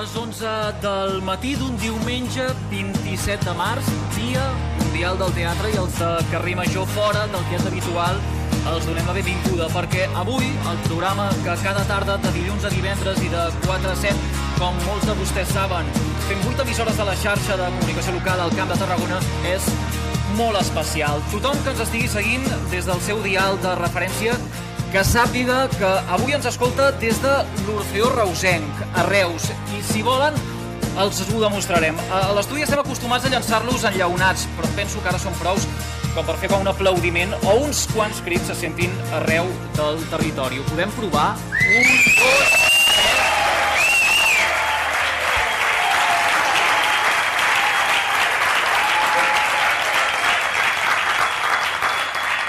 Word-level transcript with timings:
Les 0.00 0.16
11 0.16 0.50
del 0.80 1.18
matí 1.20 1.50
d'un 1.60 1.74
diumenge 1.76 2.46
27 2.70 3.44
de 3.44 3.52
març, 3.52 3.84
dia 4.14 4.46
mundial 4.78 5.18
del 5.20 5.34
teatre 5.36 5.68
i 5.74 5.76
els 5.76 5.98
de 6.00 6.08
carrer 6.30 6.54
Major 6.56 6.88
fora 6.94 7.26
del 7.28 7.44
que 7.50 7.58
és 7.58 7.66
habitual 7.68 8.16
els 8.70 8.86
donem 8.88 9.10
la 9.10 9.16
benvinguda 9.18 9.68
perquè 9.74 10.06
avui 10.22 10.48
el 10.70 10.80
programa 10.86 11.28
que 11.44 11.58
cada 11.60 11.84
tarda 11.90 12.16
de 12.24 12.32
dilluns 12.32 12.64
a 12.64 12.72
divendres 12.72 13.20
i 13.20 13.28
de 13.28 13.44
4 13.66 13.92
a 13.92 13.98
7, 14.06 14.16
com 14.56 14.80
molts 14.86 15.04
de 15.04 15.18
vostès 15.20 15.52
saben, 15.52 15.92
fem 16.30 16.48
8 16.48 16.64
emissores 16.64 16.96
de 16.96 17.08
la 17.10 17.18
xarxa 17.20 17.60
de 17.60 17.68
comunicació 17.76 18.16
local 18.16 18.40
al 18.40 18.56
Camp 18.56 18.72
de 18.72 18.80
Tarragona, 18.80 19.20
és 19.52 19.68
molt 20.40 20.56
especial. 20.60 21.20
Tothom 21.32 21.60
que 21.60 21.74
ens 21.74 21.84
estigui 21.84 22.08
seguint 22.08 22.48
des 22.72 22.88
del 22.88 23.00
seu 23.04 23.20
dial 23.26 23.60
de 23.60 23.76
referència 23.82 24.36
que 24.90 25.02
sàpiga 25.06 25.68
que 25.76 25.90
avui 26.10 26.34
ens 26.34 26.46
escolta 26.50 26.88
des 26.98 27.18
de 27.22 27.34
l'Orfeó 27.66 28.08
Reusenc, 28.10 28.80
a 28.98 29.04
Reus, 29.06 29.46
i 29.76 29.82
si 29.86 30.02
volen 30.02 30.34
els 30.98 31.20
ho 31.28 31.42
demostrarem. 31.42 31.98
A 32.10 32.32
l'estudi 32.34 32.64
estem 32.66 32.82
acostumats 32.82 33.26
a 33.26 33.30
llançar-los 33.30 33.86
enllaunats, 33.92 34.48
però 34.56 34.70
penso 34.78 35.02
que 35.02 35.12
ara 35.12 35.22
són 35.22 35.36
prous 35.38 35.68
com 36.14 36.26
per 36.26 36.34
fer 36.42 36.50
com 36.50 36.64
un 36.64 36.72
aplaudiment 36.72 37.36
o 37.44 37.60
uns 37.68 37.84
quants 37.94 38.18
crits 38.26 38.50
se 38.50 38.58
sentin 38.64 38.96
arreu 39.20 39.46
del 39.78 40.02
territori. 40.10 40.58
Ho 40.58 40.66
podem 40.72 40.98
provar? 40.98 41.28
Un, 41.60 41.94
dos, 42.18 42.69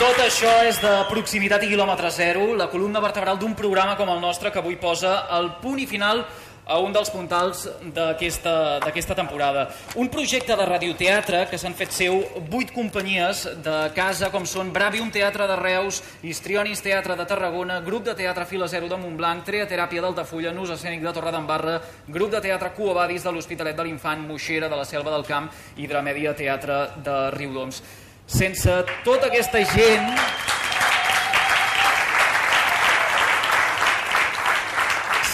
Tot 0.02 0.18
això 0.18 0.50
és 0.66 0.80
de 0.82 0.92
proximitat 1.12 1.62
i 1.62 1.68
quilòmetre 1.70 2.10
zero, 2.10 2.56
la 2.58 2.72
columna 2.72 2.98
vertebral 3.04 3.38
d'un 3.38 3.52
programa 3.54 3.94
com 4.00 4.10
el 4.10 4.18
nostre 4.18 4.50
que 4.50 4.58
avui 4.58 4.80
posa 4.82 5.28
el 5.38 5.52
punt 5.62 5.78
i 5.78 5.86
final 5.86 6.24
a 6.66 6.80
un 6.82 6.90
dels 6.96 7.12
puntals 7.14 7.68
d'aquesta 7.94 9.14
temporada. 9.14 9.68
Un 10.02 10.10
projecte 10.10 10.58
de 10.58 10.66
radioteatre 10.66 11.44
que 11.52 11.60
s'han 11.62 11.78
fet 11.78 11.94
seu 11.94 12.18
vuit 12.50 12.74
companyies 12.74 13.44
de 13.62 13.78
casa, 13.94 14.32
com 14.34 14.46
són 14.50 14.74
Bravium 14.74 15.14
Teatre 15.14 15.46
de 15.46 15.62
Reus, 15.62 16.02
Histrionis 16.24 16.82
Teatre 16.82 17.14
de 17.20 17.30
Tarragona, 17.30 17.78
Grup 17.86 18.10
de 18.10 18.18
Teatre 18.18 18.50
Fila 18.50 18.68
Zero 18.72 18.90
de 18.90 18.98
Montblanc, 18.98 19.46
Treateràpia 19.46 20.02
d'Altafulla, 20.02 20.54
Nus 20.54 20.74
Escènic 20.74 21.06
de 21.06 21.14
Torredembarra, 21.14 21.78
Grup 22.10 22.34
de 22.34 22.42
Teatre 22.42 22.74
Cuobadis 22.74 23.22
de 23.22 23.38
l'Hospitalet 23.38 23.78
de 23.78 23.86
l'Infant, 23.86 24.26
Moixera 24.26 24.70
de 24.72 24.82
la 24.82 24.86
Selva 24.86 25.14
del 25.14 25.30
Camp 25.30 25.52
i 25.78 25.86
Dramèdia 25.86 26.34
Teatre 26.34 26.88
de 27.06 27.20
Riudoms. 27.38 27.84
Sense 28.28 28.84
tota 29.06 29.28
aquesta 29.32 29.64
gent... 29.74 30.16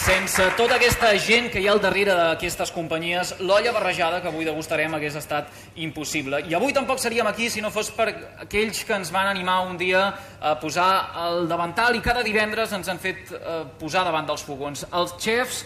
Sense 0.07 0.45
tota 0.55 0.77
aquesta 0.77 1.09
gent 1.19 1.49
que 1.51 1.59
hi 1.59 1.65
ha 1.67 1.73
al 1.75 1.81
darrere 1.83 2.13
d'aquestes 2.15 2.69
companyies, 2.71 3.33
l'olla 3.43 3.73
barrejada 3.75 4.21
que 4.23 4.29
avui 4.31 4.45
degustarem 4.47 4.93
hagués 4.95 5.17
estat 5.19 5.49
impossible. 5.83 6.39
I 6.47 6.55
avui 6.55 6.71
tampoc 6.71 7.01
seríem 7.03 7.27
aquí 7.27 7.49
si 7.51 7.59
no 7.59 7.73
fos 7.75 7.89
per 7.91 8.05
aquells 8.45 8.85
que 8.87 8.95
ens 8.95 9.11
van 9.11 9.27
animar 9.27 9.57
un 9.67 9.75
dia 9.75 10.05
a 10.39 10.53
posar 10.61 10.87
el 11.25 11.49
davantal 11.51 11.99
i 11.99 12.03
cada 12.05 12.23
divendres 12.23 12.71
ens 12.71 12.87
han 12.87 13.03
fet 13.03 13.33
eh, 13.35 13.65
posar 13.81 14.05
davant 14.07 14.31
dels 14.31 14.47
fogons. 14.47 14.85
Els 14.95 15.17
xefs 15.19 15.65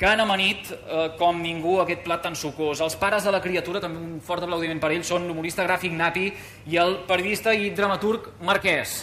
que 0.00 0.08
han 0.08 0.20
amanit 0.22 0.70
eh, 0.72 1.10
com 1.20 1.42
ningú 1.44 1.74
aquest 1.82 2.00
plat 2.06 2.22
tan 2.24 2.32
sucós. 2.32 2.80
Els 2.80 2.94
pares 2.96 3.26
de 3.26 3.32
la 3.34 3.42
criatura, 3.44 3.82
també 3.84 4.00
un 4.00 4.22
fort 4.24 4.46
aplaudiment 4.46 4.78
per 4.80 4.94
ells, 4.94 5.10
són 5.12 5.26
l'humorista 5.28 5.66
gràfic 5.66 5.92
Napi 5.92 6.30
i 6.72 6.78
el 6.80 7.02
periodista 7.04 7.52
i 7.52 7.68
dramaturg 7.76 8.30
Marquès. 8.40 9.02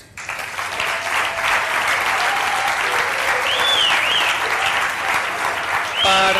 Per, 6.01 6.33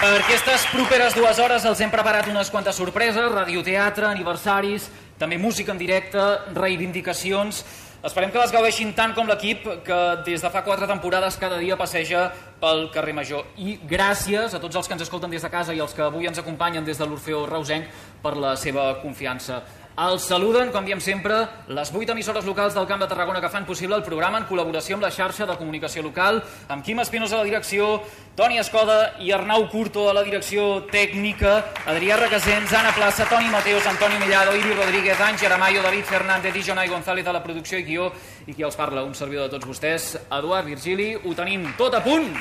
per 0.00 0.10
aquestes 0.16 0.66
properes 0.72 1.14
dues 1.14 1.38
hores 1.38 1.68
els 1.70 1.84
hem 1.84 1.94
preparat 1.94 2.26
unes 2.32 2.50
quantes 2.50 2.74
sorpreses, 2.74 3.30
radioteatre, 3.30 4.08
aniversaris, 4.10 4.90
també 5.22 5.38
música 5.38 5.70
en 5.70 5.78
directe, 5.78 6.26
reivindicacions 6.58 7.62
Esperem 8.02 8.32
que 8.34 8.40
les 8.40 8.50
gaudeixin 8.50 8.88
tant 8.98 9.12
com 9.14 9.28
l'equip 9.30 9.62
que 9.86 9.96
des 10.26 10.42
de 10.42 10.48
fa 10.50 10.64
quatre 10.66 10.88
temporades 10.90 11.36
cada 11.38 11.60
dia 11.60 11.76
passeja 11.78 12.24
pel 12.58 12.88
carrer 12.90 13.12
Major. 13.14 13.44
I 13.62 13.76
gràcies 13.86 14.56
a 14.56 14.58
tots 14.58 14.74
els 14.80 14.88
que 14.90 14.96
ens 14.96 15.04
escolten 15.04 15.30
des 15.30 15.46
de 15.46 15.50
casa 15.52 15.70
i 15.70 15.78
els 15.78 15.94
que 15.94 16.02
avui 16.02 16.26
ens 16.26 16.40
acompanyen 16.42 16.82
des 16.82 16.98
de 16.98 17.06
l'Orfeo 17.06 17.44
Reusenc 17.46 17.86
per 18.24 18.34
la 18.34 18.56
seva 18.58 18.88
confiança. 19.04 19.60
Els 19.92 20.24
saluden, 20.24 20.70
com 20.72 20.86
diem 20.88 21.00
sempre, 21.04 21.42
les 21.68 21.90
vuit 21.92 22.08
emissores 22.08 22.46
locals 22.48 22.72
del 22.72 22.86
Camp 22.88 23.02
de 23.02 23.08
Tarragona 23.10 23.42
que 23.44 23.50
fan 23.52 23.66
possible 23.68 23.92
el 23.98 24.04
programa 24.06 24.38
en 24.40 24.46
col·laboració 24.48 24.96
amb 24.96 25.04
la 25.04 25.10
xarxa 25.12 25.44
de 25.44 25.56
comunicació 25.60 26.00
local, 26.02 26.40
amb 26.72 26.80
Quim 26.82 27.02
Espinosa 27.02 27.36
a 27.36 27.42
la 27.42 27.44
direcció, 27.44 28.00
Toni 28.34 28.56
Escoda 28.56 29.18
i 29.20 29.34
Arnau 29.36 29.66
Curto 29.68 30.06
a 30.08 30.14
la 30.16 30.22
direcció 30.24 30.86
tècnica, 30.88 31.58
Adrià 31.84 32.16
Requesens, 32.16 32.72
Anna 32.72 32.94
Plaça, 32.96 33.28
Toni 33.28 33.52
Mateus, 33.52 33.84
Antoni 33.86 34.16
Millado, 34.24 34.56
Iri 34.56 34.72
Rodríguez, 34.72 35.20
Àngel 35.20 35.52
Amayo, 35.52 35.82
David 35.82 36.08
Fernández 36.08 36.56
i 36.56 36.88
González 36.88 37.26
a 37.26 37.32
la 37.32 37.44
producció 37.44 37.76
i 37.76 37.84
guió, 37.84 38.10
i 38.46 38.54
qui 38.54 38.62
els 38.62 38.76
parla, 38.76 39.04
un 39.04 39.14
servidor 39.14 39.50
de 39.50 39.58
tots 39.58 39.68
vostès, 39.68 40.16
Eduard 40.30 40.64
Virgili. 40.64 41.14
Ho 41.16 41.34
tenim 41.34 41.68
tot 41.76 41.92
a 41.92 42.00
punt, 42.00 42.32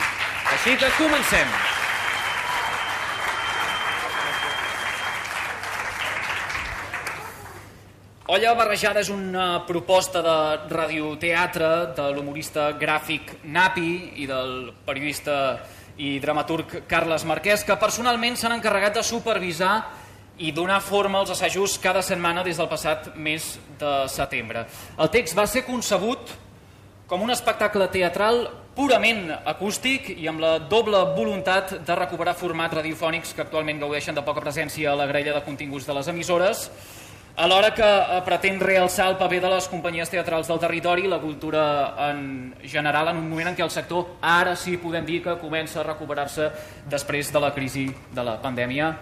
així 0.55 0.77
que 0.77 0.87
comencem. 0.97 1.80
Olla 8.31 8.53
Barrejada 8.55 9.01
és 9.03 9.09
una 9.11 9.65
proposta 9.67 10.21
de 10.23 10.33
radioteatre 10.71 11.71
de 11.97 12.03
l'humorista 12.15 12.69
gràfic 12.79 13.33
Napi 13.43 13.89
i 14.23 14.27
del 14.29 14.69
periodista 14.87 15.33
i 15.99 16.13
dramaturg 16.23 16.77
Carles 16.87 17.25
Marquès, 17.27 17.65
que 17.67 17.75
personalment 17.75 18.39
s'han 18.39 18.55
encarregat 18.55 18.95
de 18.95 19.03
supervisar 19.03 19.73
i 20.39 20.53
donar 20.55 20.79
forma 20.79 21.19
als 21.19 21.33
assajos 21.35 21.75
cada 21.83 21.99
setmana 21.99 22.39
des 22.47 22.55
del 22.55 22.71
passat 22.71 23.11
mes 23.19 23.49
de 23.81 23.91
setembre. 24.07 24.63
El 24.95 25.11
text 25.11 25.35
va 25.35 25.43
ser 25.43 25.65
concebut 25.67 26.31
com 27.11 27.27
un 27.27 27.35
espectacle 27.35 27.89
teatral 27.91 28.45
purament 28.79 29.25
acústic 29.43 30.07
i 30.15 30.31
amb 30.31 30.39
la 30.39 30.53
doble 30.71 31.03
voluntat 31.19 31.81
de 31.83 31.99
recuperar 31.99 32.39
formats 32.39 32.79
radiofònics 32.79 33.35
que 33.35 33.43
actualment 33.43 33.83
gaudeixen 33.83 34.15
de 34.15 34.23
poca 34.23 34.47
presència 34.47 34.93
a 34.93 34.95
la 34.95 35.11
grella 35.11 35.35
de 35.35 35.43
continguts 35.43 35.83
de 35.83 35.99
les 35.99 36.07
emissores, 36.07 36.69
alhora 37.41 37.73
que 37.73 37.81
eh, 37.81 38.21
pretén 38.21 38.59
realçar 38.61 39.07
el 39.09 39.17
paper 39.17 39.39
de 39.41 39.49
les 39.55 39.67
companyies 39.71 40.11
teatrals 40.13 40.49
del 40.51 40.59
territori 40.61 41.07
i 41.07 41.09
la 41.09 41.17
cultura 41.19 41.63
en 42.11 42.53
general 42.61 43.09
en 43.09 43.17
un 43.17 43.25
moment 43.31 43.49
en 43.49 43.57
què 43.57 43.65
el 43.65 43.73
sector 43.73 44.21
ara 44.21 44.53
sí 44.55 44.77
podem 44.77 45.07
dir 45.07 45.21
que 45.25 45.33
comença 45.41 45.81
a 45.81 45.87
recuperar-se 45.87 46.51
després 46.91 47.33
de 47.33 47.41
la 47.41 47.49
crisi 47.55 47.87
de 48.13 48.25
la 48.27 48.37
pandèmia. 48.43 48.93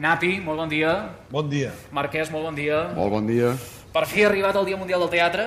Napi, 0.00 0.38
molt 0.42 0.64
bon 0.64 0.72
dia. 0.72 0.94
Bon 1.30 1.50
dia. 1.50 1.74
Marquès, 1.94 2.32
molt 2.32 2.48
bon 2.48 2.56
dia. 2.56 2.80
Molt 2.96 3.12
bon 3.12 3.28
dia. 3.28 3.52
Per 3.94 4.08
fi 4.10 4.24
ha 4.24 4.30
arribat 4.32 4.56
el 4.58 4.66
Dia 4.66 4.78
Mundial 4.80 5.04
del 5.04 5.12
Teatre. 5.12 5.44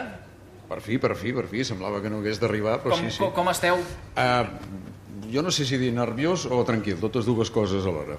Per 0.69 0.77
fi, 0.83 0.99
per 1.01 1.15
fi, 1.19 1.33
per 1.35 1.47
fi. 1.51 1.65
Semblava 1.67 1.99
que 2.03 2.11
no 2.11 2.21
hagués 2.21 2.39
d'arribar, 2.39 2.77
però 2.83 2.95
com, 2.95 3.01
sí, 3.01 3.17
sí. 3.17 3.19
Com, 3.23 3.33
com 3.35 3.49
esteu? 3.51 3.81
Uh, 4.15 5.25
jo 5.33 5.43
no 5.43 5.51
sé 5.51 5.65
si 5.67 5.79
dir 5.81 5.91
nerviós 5.95 6.45
o 6.47 6.61
tranquil, 6.67 6.95
totes 7.01 7.27
dues 7.27 7.51
coses 7.51 7.83
alhora. 7.83 8.15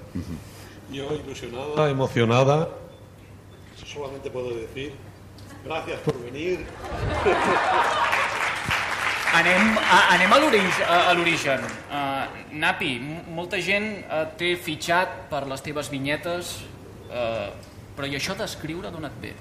Jo 0.93 1.09
ilusionada, 1.17 1.89
emocionada, 1.89 2.59
solamente 3.89 4.29
puedo 4.29 4.53
decir 4.55 4.93
gracias 5.65 5.99
por 6.01 6.21
venir. 6.23 6.65
Anem 9.33 9.77
a, 9.77 9.97
anem 10.15 10.31
a 10.33 10.39
l'origen. 11.13 11.65
Uh, 11.89 12.55
Napi, 12.57 12.95
molta 13.29 13.59
gent 13.61 13.91
uh, 14.07 14.23
té 14.39 14.55
fitxat 14.57 15.29
per 15.29 15.43
les 15.49 15.61
teves 15.61 15.91
vinyetes, 15.93 16.55
uh, 17.11 17.51
però 17.97 18.09
i 18.09 18.17
això 18.17 18.33
d'escriure 18.39 18.89
d'on 18.89 19.05
et 19.05 19.19
ve? 19.21 19.33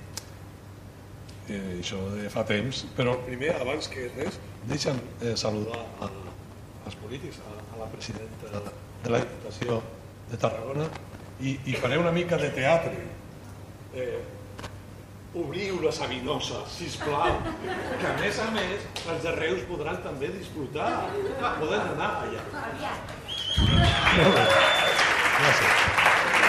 Eh, 1.49 1.79
això 1.79 2.03
de 2.12 2.29
fa 2.29 2.45
temps, 2.45 2.85
però 2.99 3.17
primer, 3.25 3.55
abans 3.56 3.89
que 3.89 4.11
res, 4.19 4.37
deixa'm 4.69 4.99
eh, 5.23 5.33
saludar 5.41 5.81
a, 6.05 6.11
als 6.85 6.99
polítics, 7.00 7.41
a, 7.41 7.55
a 7.73 7.79
la 7.81 7.87
presidenta 7.89 8.53
de 8.53 8.61
la, 8.67 8.75
de 9.05 9.15
la 9.15 9.23
Diputació 9.25 9.79
de 10.29 10.41
Tarragona 10.43 10.91
i, 11.41 11.55
i 11.65 11.79
faré 11.81 11.97
una 11.97 12.12
mica 12.12 12.37
de 12.37 12.50
teatre. 12.53 13.06
Eh, 13.97 14.19
obriu 15.35 15.81
la 15.83 15.93
Sabinosa, 15.93 16.63
sisplau, 16.73 17.37
que 18.01 18.07
a 18.07 18.15
més 18.21 18.39
a 18.41 18.49
més 18.55 18.87
els 19.13 19.23
de 19.25 19.33
Reus 19.37 19.65
podran 19.69 20.01
també 20.05 20.31
disfrutar, 20.33 20.89
poden 21.61 21.85
anar 21.95 22.11
allà. 22.25 22.43
Gràcies. 25.39 25.85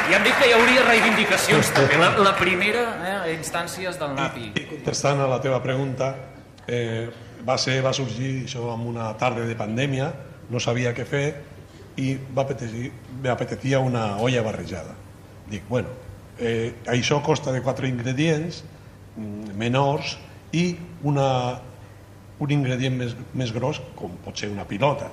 I 0.10 0.16
hem 0.18 0.24
dit 0.26 0.38
que 0.42 0.48
hi 0.50 0.54
hauria 0.56 0.84
reivindicacions 0.88 1.70
també, 1.76 2.00
la, 2.02 2.10
la 2.26 2.34
primera 2.40 2.86
eh, 2.98 3.34
instàncies 3.36 4.00
del 4.00 4.16
NAPI. 4.18 4.48
I, 4.56 4.64
I 4.64 4.70
contestant 4.72 5.22
a 5.22 5.28
la 5.30 5.38
teva 5.44 5.60
pregunta, 5.62 6.16
eh, 6.66 7.06
va, 7.46 7.60
ser, 7.62 7.78
va 7.86 7.94
sorgir 7.94 8.46
això 8.48 8.72
en 8.74 8.88
una 8.90 9.12
tarda 9.22 9.46
de 9.46 9.58
pandèmia, 9.60 10.10
no 10.50 10.62
sabia 10.64 10.96
què 10.98 11.06
fer 11.06 11.25
i 12.02 12.16
m'apetecia 12.34 13.84
una 13.86 14.16
olla 14.24 14.42
barrejada. 14.42 14.96
Dic, 15.50 15.68
bueno, 15.70 15.94
eh, 16.39 16.74
això 16.88 17.21
costa 17.25 17.53
de 17.56 17.62
quatre 17.62 17.89
ingredients 17.89 18.63
mm, 19.15 19.56
menors 19.59 20.18
i 20.56 20.75
una, 21.06 21.59
un 22.39 22.53
ingredient 22.56 22.97
més, 22.97 23.15
més 23.33 23.53
gros 23.56 23.81
com 24.00 24.15
pot 24.24 24.39
ser 24.39 24.50
una 24.51 24.68
pilota 24.68 25.12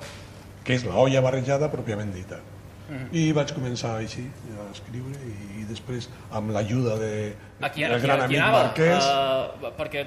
que 0.63 0.75
és 0.75 0.83
la 0.87 0.97
olla 0.99 1.21
barrejada 1.23 1.69
pròpiament 1.71 2.09
dita. 2.11 2.41
I 3.11 3.31
vaig 3.35 3.51
començar 3.55 3.97
així 4.01 4.25
a 4.55 4.69
escriure 4.71 5.17
i, 5.27 5.61
i 5.61 5.67
després 5.67 6.07
amb 6.31 6.53
l'ajuda 6.55 6.95
de, 7.01 7.11
A 7.59 7.71
qui, 7.73 7.83
del 7.83 7.95
a 7.95 7.99
qui, 7.99 8.05
gran 8.05 8.21
a 8.21 8.27
qui 8.27 8.37
amic 8.37 8.43
anava? 8.43 8.63
Marquès 8.67 9.07
Uh, 9.57 9.71
perquè 9.77 10.03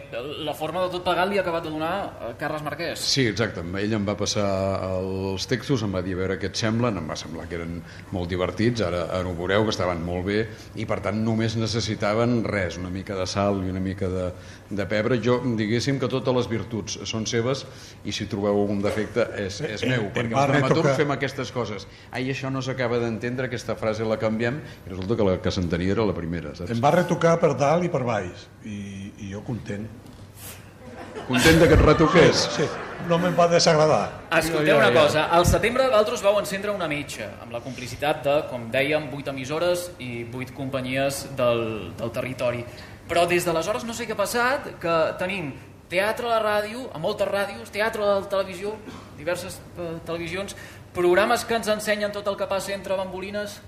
la 0.47 0.53
forma 0.55 0.83
de 0.85 0.91
tot 0.93 1.03
plegat 1.07 1.29
li 1.31 1.39
ha 1.39 1.43
acabat 1.43 1.65
de 1.67 1.73
donar 1.73 1.93
uh, 2.07 2.31
Carles 2.39 2.63
Marquès. 2.63 3.03
Sí, 3.03 3.25
exacte. 3.31 3.63
Ell 3.81 3.95
em 3.97 4.07
va 4.07 4.15
passar 4.19 4.47
els 4.87 5.47
textos, 5.51 5.83
em 5.87 5.95
va 5.95 6.03
dir 6.07 6.15
a 6.15 6.21
veure 6.21 6.37
què 6.41 6.51
et 6.51 6.61
semblen, 6.61 6.99
em 7.01 7.11
va 7.11 7.17
semblar 7.19 7.47
que 7.51 7.59
eren 7.59 7.81
molt 8.15 8.31
divertits, 8.31 8.85
ara, 8.87 9.03
ara 9.17 9.31
ho 9.31 9.35
veureu, 9.39 9.65
que 9.67 9.75
estaven 9.75 10.03
molt 10.07 10.27
bé, 10.29 10.41
i 10.79 10.87
per 10.91 11.01
tant 11.05 11.19
només 11.27 11.57
necessitaven 11.59 12.41
res, 12.47 12.79
una 12.81 12.93
mica 12.95 13.19
de 13.19 13.27
sal 13.31 13.63
i 13.65 13.73
una 13.73 13.83
mica 13.83 14.11
de, 14.13 14.31
de 14.71 14.87
pebre. 14.87 15.19
Jo, 15.23 15.41
diguéssim 15.59 15.99
que 15.99 16.09
totes 16.09 16.35
les 16.37 16.49
virtuts 16.51 16.99
són 17.11 17.27
seves, 17.27 17.65
i 18.07 18.13
si 18.15 18.27
trobeu 18.31 18.55
algun 18.63 18.81
defecte 18.83 19.27
és, 19.43 19.61
és 19.67 19.83
meu, 19.85 20.07
em 20.07 20.13
perquè 20.15 20.31
els 20.31 20.53
dramaturgs 20.53 20.77
retocar- 20.77 20.97
fem 21.03 21.11
aquestes 21.17 21.51
coses. 21.53 21.89
Ai, 22.13 22.29
això 22.31 22.51
no 22.55 22.63
s'acaba 22.63 22.99
d'entendre, 23.03 23.47
aquesta 23.51 23.75
frase 23.77 24.07
la 24.07 24.19
canviem, 24.19 24.61
i 24.87 24.91
resulta 24.93 25.17
que 25.19 25.27
la 25.27 25.39
que 25.43 25.51
s'entenia 25.51 25.93
era 25.97 26.07
la 26.07 26.15
primera, 26.15 26.55
saps? 26.55 26.71
em 26.71 26.81
va 26.83 26.93
retocar 26.95 27.39
per 27.43 27.57
dalt 27.59 27.85
i 27.85 27.91
per 27.91 28.05
baix 28.07 28.47
i, 28.65 29.11
i 29.27 29.33
jo 29.33 29.43
content. 29.47 29.89
Content 31.27 31.59
de 31.61 31.67
que 31.69 31.75
et 31.77 31.83
retoqués? 31.85 32.41
Sí, 32.57 32.65
no 33.09 33.19
me'n 33.21 33.35
va 33.39 33.47
desagradar. 33.51 34.29
Escolteu 34.35 34.77
Ja, 34.77 34.83
ja, 34.83 34.89
una 34.89 35.03
cosa, 35.03 35.25
al 35.35 35.45
setembre 35.47 35.87
vosaltres 35.91 36.23
vau 36.25 36.39
encendre 36.41 36.73
una 36.75 36.89
mitja, 36.91 37.29
amb 37.43 37.53
la 37.55 37.61
complicitat 37.63 38.23
de, 38.25 38.35
com 38.51 38.69
dèiem, 38.73 39.09
8 39.15 39.31
emissores 39.35 39.91
i 40.03 40.25
8 40.33 40.55
companyies 40.57 41.25
del, 41.39 41.93
del 41.99 42.11
territori. 42.15 42.65
Però 43.11 43.27
des 43.27 43.43
d'aleshores 43.47 43.83
no 43.87 43.95
sé 43.97 44.07
què 44.07 44.15
ha 44.15 44.21
passat, 44.21 44.69
que 44.83 44.97
tenim 45.19 45.51
teatre 45.91 46.29
a 46.29 46.37
la 46.37 46.43
ràdio, 46.45 46.85
a 46.95 47.01
moltes 47.03 47.27
ràdios, 47.27 47.73
teatre 47.75 48.05
a 48.07 48.21
la 48.21 48.29
televisió, 48.31 48.77
diverses 49.19 49.59
eh, 49.75 49.97
televisions, 50.07 50.55
programes 50.95 51.43
que 51.47 51.59
ens 51.59 51.71
ensenyen 51.75 52.15
tot 52.15 52.31
el 52.31 52.39
que 52.39 52.47
passa 52.51 52.73
entre 52.77 52.95
bambolines. 52.99 53.59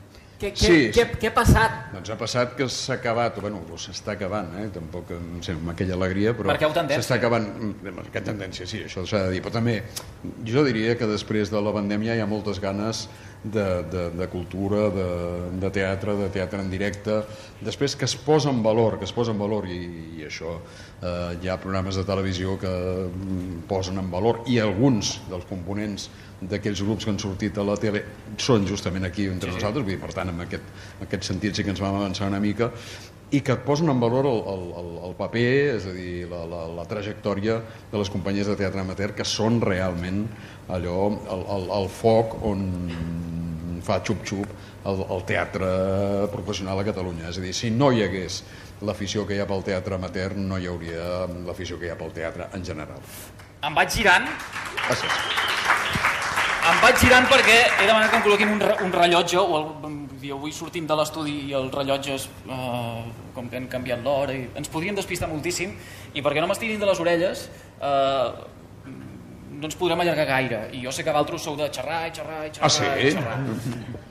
Què, 0.43 0.51
què, 0.59 0.67
Sí, 0.67 0.79
què, 0.95 1.05
què 1.23 1.29
ha 1.31 1.35
passat? 1.35 1.75
Doncs 1.93 2.11
ha 2.11 2.17
passat 2.19 2.55
que 2.59 2.67
s'ha 2.71 2.97
acabat, 2.97 3.37
o 3.39 3.45
bueno, 3.45 3.61
o 3.63 3.77
s'està 3.79 4.17
acabant, 4.17 4.49
eh? 4.59 4.69
tampoc 4.75 5.11
no 5.15 5.43
sé, 5.43 5.55
amb 5.55 5.71
aquella 5.71 5.95
alegria, 5.95 6.33
però 6.35 6.55
s'està 6.55 7.19
acabant, 7.21 7.47
mm, 7.47 8.01
aquesta 8.09 8.25
tendència, 8.33 8.67
sí, 8.67 8.83
això 8.87 9.05
s'ha 9.07 9.29
de 9.29 9.37
dir, 9.37 9.43
però 9.45 9.55
també 9.59 9.77
jo 10.47 10.65
diria 10.67 10.97
que 10.99 11.07
després 11.07 11.51
de 11.51 11.63
la 11.63 11.75
pandèmia 11.75 12.19
hi 12.19 12.25
ha 12.25 12.27
moltes 12.27 12.59
ganes 12.63 13.05
de, 13.45 13.83
de, 13.91 14.11
de 14.11 14.27
cultura, 14.29 14.89
de, 14.91 15.07
de 15.61 15.71
teatre, 15.75 16.15
de 16.17 16.29
teatre 16.31 16.63
en 16.63 16.71
directe, 16.71 17.19
després 17.65 17.97
que 17.99 18.07
es 18.07 18.15
posa 18.15 18.53
en 18.55 18.63
valor, 18.63 18.99
que 19.01 19.09
es 19.09 19.15
posa 19.15 19.35
en 19.35 19.41
valor, 19.43 19.67
i, 19.67 19.81
i 20.21 20.27
això, 20.29 20.55
eh, 21.03 21.39
hi 21.43 21.51
ha 21.51 21.59
programes 21.63 21.99
de 21.99 22.05
televisió 22.07 22.55
que 22.63 22.73
mm, 22.73 23.65
posen 23.71 23.99
en 23.99 24.11
valor, 24.13 24.43
i 24.47 24.61
alguns 24.63 25.17
dels 25.31 25.49
components 25.51 26.09
d'aquells 26.43 26.83
grups 26.83 27.07
que 27.07 27.15
han 27.15 27.23
sortit 27.23 27.59
a 27.59 27.67
la 27.67 27.77
tele 27.79 28.03
són 28.39 28.67
justament 28.67 29.07
aquí 29.07 29.29
entre 29.31 29.51
sí, 29.51 29.59
nosaltres, 29.59 29.87
vull 29.87 29.95
dir, 29.95 30.03
per 30.03 30.15
tant, 30.15 30.31
en 30.31 30.47
aquest, 30.47 30.71
en 30.99 31.09
aquest 31.09 31.31
sentit 31.31 31.59
sí 31.59 31.67
que 31.67 31.75
ens 31.75 31.83
vam 31.83 31.99
avançar 31.99 32.31
una 32.31 32.43
mica, 32.43 32.73
i 33.33 33.41
que 33.41 33.55
posen 33.65 33.89
en 33.89 34.01
valor 34.01 34.27
el, 34.29 34.41
el, 34.53 34.65
el, 34.77 34.89
el 35.09 35.15
paper, 35.17 35.53
és 35.79 35.87
a 35.89 35.93
dir, 35.97 36.27
la, 36.29 36.43
la, 36.49 36.67
la 36.77 36.85
trajectòria 36.89 37.57
de 37.91 38.01
les 38.01 38.11
companyies 38.13 38.51
de 38.51 38.57
teatre 38.61 38.83
amateur, 38.83 39.15
que 39.17 39.25
són 39.25 39.57
realment 39.65 40.27
allò, 40.69 40.97
el, 41.11 41.47
el, 41.57 41.69
el 41.79 41.89
foc 41.91 42.37
on 42.47 42.67
fa 43.83 43.99
xup-xup 44.07 44.47
el, 44.87 45.05
el 45.11 45.25
teatre 45.27 45.71
professional 46.33 46.83
a 46.83 46.87
Catalunya. 46.87 47.31
És 47.31 47.41
a 47.41 47.45
dir, 47.45 47.55
si 47.57 47.71
no 47.75 47.91
hi 47.93 48.05
hagués 48.07 48.43
l'afició 48.83 49.27
que 49.27 49.37
hi 49.37 49.43
ha 49.43 49.49
pel 49.51 49.65
teatre 49.67 49.99
amateur, 49.99 50.37
no 50.39 50.59
hi 50.59 50.69
hauria 50.71 51.27
l'afició 51.47 51.79
que 51.79 51.89
hi 51.89 51.95
ha 51.95 51.99
pel 51.99 52.15
teatre 52.15 52.51
en 52.55 52.67
general. 52.67 53.03
Em 53.63 53.75
vaig 53.79 53.91
girant 53.95 54.27
Gràcies. 54.83 55.19
Em 56.63 56.79
vaig 56.79 56.99
girant 57.03 57.27
perquè 57.27 57.57
he 57.59 57.87
demanat 57.89 58.11
que 58.11 58.19
em 58.21 58.23
col·loquin 58.23 58.51
un, 58.55 58.61
un 58.87 58.93
rellotge, 58.95 59.39
o 59.39 59.59
el, 59.59 59.97
dir, 60.23 60.33
avui 60.35 60.55
sortim 60.55 60.87
de 60.87 60.97
l'estudi 60.99 61.35
i 61.49 61.55
els 61.59 61.75
rellotges, 61.75 62.29
eh, 62.47 63.03
com 63.35 63.51
que 63.51 63.59
han 63.59 63.69
canviat 63.71 64.03
l'hora, 64.07 64.35
i 64.35 64.47
ens 64.59 64.71
podrien 64.73 64.99
despistar 64.99 65.31
moltíssim, 65.31 65.75
i 66.15 66.23
perquè 66.23 66.43
no 66.43 66.49
m'estirin 66.51 66.81
de 66.83 66.89
les 66.89 67.03
orelles, 67.03 67.49
eh, 67.81 68.29
no 69.63 69.71
ens 69.71 69.79
podrem 69.79 70.01
allargar 70.03 70.27
gaire. 70.27 70.65
I 70.75 70.83
jo 70.83 70.91
sé 70.95 71.05
que 71.07 71.15
vosaltres 71.15 71.47
sou 71.47 71.55
de 71.61 71.69
xerrar 71.71 72.03
i 72.09 72.13
xerrar 72.17 72.43
i 72.49 72.51
xerrar 72.51 72.67
Ah, 72.67 72.75
sí? 72.75 72.91
i 73.07 73.13
xerrar. 73.15 73.39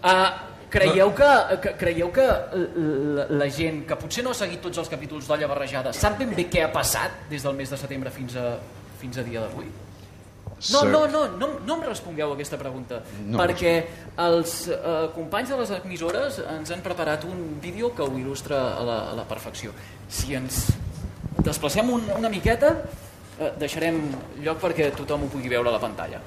Uh, 0.01 0.49
creieu 0.71 1.11
que, 1.11 1.29
que, 1.65 1.75
creieu 1.83 2.09
que 2.15 2.23
la, 2.23 3.25
la 3.43 3.49
gent 3.51 3.83
que 3.89 3.97
potser 3.99 4.23
no 4.23 4.31
ha 4.31 4.37
seguit 4.39 4.61
tots 4.63 4.79
els 4.79 4.87
capítols 4.89 5.27
d'Olla 5.27 5.49
Barrejada 5.51 5.91
sap 5.93 6.15
ben 6.21 6.31
bé 6.37 6.47
què 6.47 6.63
ha 6.63 6.71
passat 6.71 7.25
des 7.29 7.43
del 7.43 7.57
mes 7.59 7.69
de 7.69 7.79
setembre 7.81 8.13
fins 8.15 8.37
a, 8.39 8.53
fins 9.01 9.19
a 9.19 9.25
dia 9.27 9.43
d'avui? 9.43 9.67
No, 10.71 10.83
no, 10.85 11.07
no, 11.09 11.25
no, 11.41 11.47
no 11.65 11.75
em 11.75 11.83
respongueu 11.87 12.35
aquesta 12.35 12.55
pregunta, 12.61 12.99
No, 13.25 13.39
perquè 13.39 13.71
els 14.21 14.67
eh, 14.69 15.07
companys 15.15 15.49
de 15.49 15.57
les 15.57 15.71
emissores 15.79 16.37
ens 16.45 16.69
han 16.71 16.83
preparat 16.85 17.25
un 17.25 17.57
vídeo 17.59 17.89
que 17.97 18.05
ho 18.05 18.13
il·lustra 18.19 18.59
a 18.77 18.83
la, 18.85 18.97
a 19.09 19.15
la 19.17 19.25
perfecció. 19.25 19.73
Si 20.07 20.35
ens 20.37 20.67
desplacem 21.41 21.89
un, 21.89 22.05
una 22.13 22.29
miqueta, 22.29 22.75
eh, 23.41 23.51
deixarem 23.61 23.99
lloc 24.45 24.61
perquè 24.61 24.91
tothom 24.95 25.25
ho 25.25 25.31
pugui 25.33 25.51
veure 25.51 25.69
a 25.69 25.75
la 25.75 25.81
pantalla. 25.81 26.21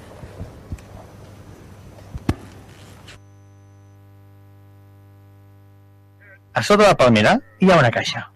A 6.54 6.62
sota 6.62 6.86
de 6.86 6.94
Palmera 6.94 7.34
hi 7.58 7.70
ha 7.70 7.78
una 7.80 7.90
caixa. 7.90 8.28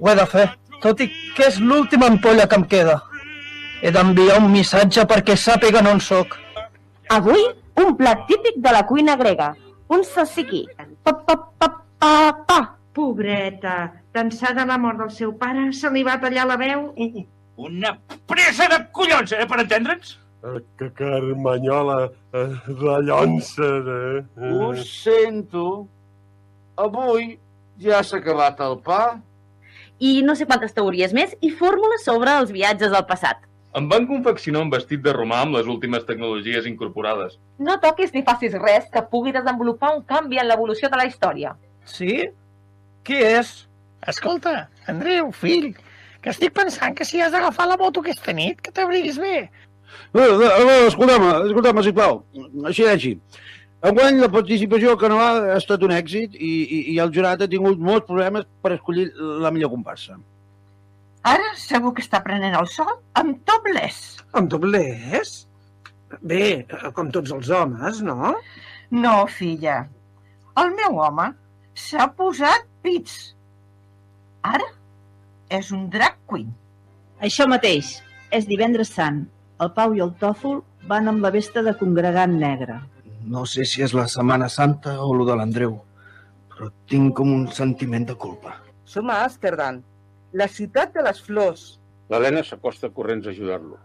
Ho 0.00 0.10
he 0.10 0.14
de 0.18 0.26
fer, 0.26 0.46
tot 0.82 1.00
i 1.04 1.06
que 1.36 1.46
és 1.46 1.58
l'última 1.62 2.08
ampolla 2.10 2.48
que 2.50 2.58
em 2.58 2.64
queda. 2.70 2.96
He 3.82 3.92
d'enviar 3.94 4.40
un 4.42 4.48
missatge 4.50 5.04
perquè 5.10 5.36
sàpiguen 5.38 5.86
on 5.90 6.02
sóc. 6.02 6.34
Avui, 7.14 7.44
un 7.82 7.94
plat 7.98 8.24
típic 8.30 8.58
de 8.64 8.72
la 8.74 8.82
cuina 8.88 9.14
grega, 9.20 9.52
un 9.94 10.02
salsiquí. 10.06 10.64
Pa, 11.02 11.14
pa, 11.14 11.36
pa, 11.58 11.68
pa, 12.02 12.14
pa. 12.48 12.58
Pobreta, 12.92 13.76
d'ençà 14.12 14.50
de 14.58 14.66
la 14.68 14.76
mort 14.78 14.98
del 15.00 15.14
seu 15.14 15.32
pare, 15.38 15.70
se 15.72 15.90
li 15.94 16.02
va 16.04 16.18
tallar 16.20 16.48
la 16.50 16.58
veu. 16.60 16.90
Una 17.62 17.92
pressa 18.26 18.66
de 18.70 18.80
collons, 18.96 19.32
eh, 19.36 19.46
per 19.46 19.60
entendre'ns? 19.62 20.16
Que 20.78 20.88
carmanyola 20.98 21.98
eh, 22.34 22.48
de 22.66 22.96
llonses, 23.06 23.90
eh? 23.96 24.22
Ho 24.50 24.72
sento. 24.82 25.66
Avui 26.82 27.36
ja 27.78 28.02
s'ha 28.02 28.18
acabat 28.18 28.58
el 28.66 28.80
pa. 28.82 29.04
I 30.02 30.16
no 30.26 30.34
sé 30.34 30.48
quantes 30.50 30.74
teories 30.74 31.14
més 31.14 31.36
i 31.46 31.52
fórmules 31.54 32.02
sobre 32.08 32.34
els 32.42 32.50
viatges 32.50 32.90
al 32.90 33.06
passat. 33.06 33.46
Em 33.78 33.86
van 33.88 34.08
confeccionar 34.10 34.64
un 34.66 34.72
vestit 34.72 35.00
de 35.04 35.14
romà 35.14 35.44
amb 35.44 35.54
les 35.56 35.70
últimes 35.70 36.02
tecnologies 36.08 36.66
incorporades. 36.68 37.38
No 37.62 37.78
toquis 37.80 38.10
ni 38.12 38.24
facis 38.26 38.58
res 38.58 38.90
que 38.92 39.04
pugui 39.14 39.32
desenvolupar 39.32 39.94
un 39.96 40.02
canvi 40.02 40.42
en 40.42 40.50
l'evolució 40.50 40.90
de 40.90 40.98
la 40.98 41.06
història. 41.08 41.54
Sí? 41.88 42.26
Qui 43.06 43.22
és? 43.22 43.54
Escolta, 44.10 44.66
Andreu, 44.90 45.30
fill, 45.30 45.70
que 46.22 46.30
estic 46.30 46.54
pensant 46.54 46.94
que 46.98 47.06
si 47.06 47.20
has 47.20 47.32
d'agafar 47.34 47.66
la 47.68 47.78
moto 47.80 48.02
aquesta 48.02 48.34
nit, 48.36 48.60
que 48.62 48.72
t'abriguis 48.74 49.18
bé. 49.18 49.48
No, 50.14 50.26
no, 50.38 50.48
no, 50.68 50.76
escolta'm, 50.88 51.24
escolta'm, 51.48 51.82
sisplau, 51.84 52.20
així 52.70 52.86
així. 52.88 53.16
Enguany 53.82 54.20
la 54.22 54.28
participació 54.30 54.94
que 54.98 55.08
no 55.10 55.18
ha 55.18 55.56
estat 55.56 55.82
un 55.82 55.90
èxit 55.94 56.36
i, 56.38 56.50
i, 56.62 56.82
i 56.92 56.98
el 57.02 57.10
jurat 57.14 57.40
ha 57.42 57.48
tingut 57.50 57.80
molts 57.82 58.06
problemes 58.06 58.46
per 58.62 58.76
escollir 58.76 59.08
la 59.42 59.50
millor 59.50 59.72
comparsa. 59.72 60.20
Ara 61.26 61.48
segur 61.58 61.92
que 61.96 62.02
està 62.04 62.20
prenent 62.22 62.54
el 62.58 62.68
sol 62.70 62.92
amb 63.18 63.40
topless. 63.48 63.98
Amb 64.38 64.50
doblers? 64.50 65.34
Bé, 66.22 66.62
com 66.94 67.10
tots 67.14 67.34
els 67.34 67.50
homes, 67.50 68.00
no? 68.06 68.34
No, 68.94 69.14
filla. 69.26 69.80
El 70.62 70.74
meu 70.78 70.98
home 71.02 71.30
s'ha 71.78 72.06
posat 72.18 72.66
pits. 72.84 73.18
Ara 74.46 74.66
és 75.52 75.70
un 75.76 75.88
drag 75.92 76.16
queen. 76.30 76.50
Això 77.20 77.46
mateix, 77.50 77.98
és 78.32 78.48
divendres 78.48 78.92
sant. 78.96 79.22
El 79.62 79.70
Pau 79.76 79.92
i 79.94 80.02
el 80.02 80.14
Tòfol 80.20 80.62
van 80.90 81.10
amb 81.10 81.22
la 81.22 81.30
vesta 81.34 81.62
de 81.62 81.74
congregant 81.78 82.34
negre. 82.40 82.78
No 83.34 83.44
sé 83.46 83.66
si 83.68 83.84
és 83.86 83.94
la 83.94 84.08
Setmana 84.10 84.48
Santa 84.50 84.96
o 85.04 85.12
lo 85.14 85.26
de 85.28 85.36
l'Andreu, 85.38 85.76
però 86.50 86.72
tinc 86.90 87.14
com 87.20 87.30
un 87.34 87.46
sentiment 87.60 88.08
de 88.08 88.16
culpa. 88.24 88.56
Som 88.88 89.12
a 89.12 89.20
Amsterdam, 89.26 89.82
la 90.32 90.48
ciutat 90.48 90.96
de 90.96 91.04
les 91.06 91.20
flors. 91.22 91.68
L'Helena 92.10 92.42
s'acosta 92.48 92.90
corrents 92.90 93.28
a 93.28 93.30
ajudar-lo. 93.36 93.78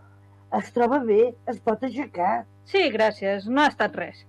Es 0.58 0.72
troba 0.74 1.04
bé, 1.04 1.34
es 1.52 1.60
pot 1.60 1.84
aixecar. 1.84 2.46
Sí, 2.68 2.88
gràcies, 2.92 3.46
no 3.52 3.62
ha 3.62 3.70
estat 3.74 3.96
res. 4.00 4.24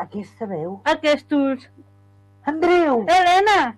Aquesta 0.00 0.48
veu. 0.50 0.80
Aquest 0.90 1.32
ulls. 1.36 1.68
Andreu! 2.50 3.04
Helena! 3.08 3.74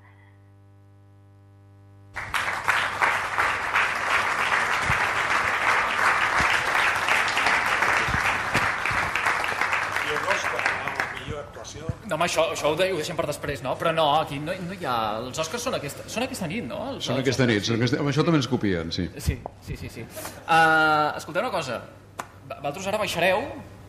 No, 12.06 12.14
home, 12.14 12.24
això, 12.28 12.44
això 12.54 12.70
ho, 12.70 12.76
de, 12.78 12.86
ho 12.94 12.98
deixem 13.00 13.16
per 13.18 13.26
després, 13.26 13.62
no? 13.64 13.72
Però 13.80 13.90
no, 13.94 14.04
aquí 14.20 14.38
no, 14.38 14.52
no 14.66 14.74
hi 14.76 14.84
ha... 14.86 14.96
Els 15.24 15.38
Oscars 15.42 15.64
són 15.66 15.74
aquesta, 15.78 16.04
són 16.12 16.22
aquesta 16.26 16.46
nit, 16.46 16.62
no? 16.68 16.78
Els, 16.92 17.04
Són 17.08 17.18
aquesta 17.18 17.46
nit, 17.50 17.64
són 17.66 17.80
aquesta... 17.80 17.98
amb 18.02 18.12
això 18.12 18.22
també 18.26 18.38
ens 18.42 18.46
copien, 18.50 18.92
sí. 18.94 19.08
Sí, 19.18 19.38
sí, 19.66 19.76
sí. 19.80 19.90
sí. 19.90 20.04
Uh, 20.46 21.16
escolteu 21.18 21.42
una 21.42 21.50
cosa. 21.54 21.80
Vosaltres 22.46 22.86
ara 22.92 23.00
baixareu 23.02 23.42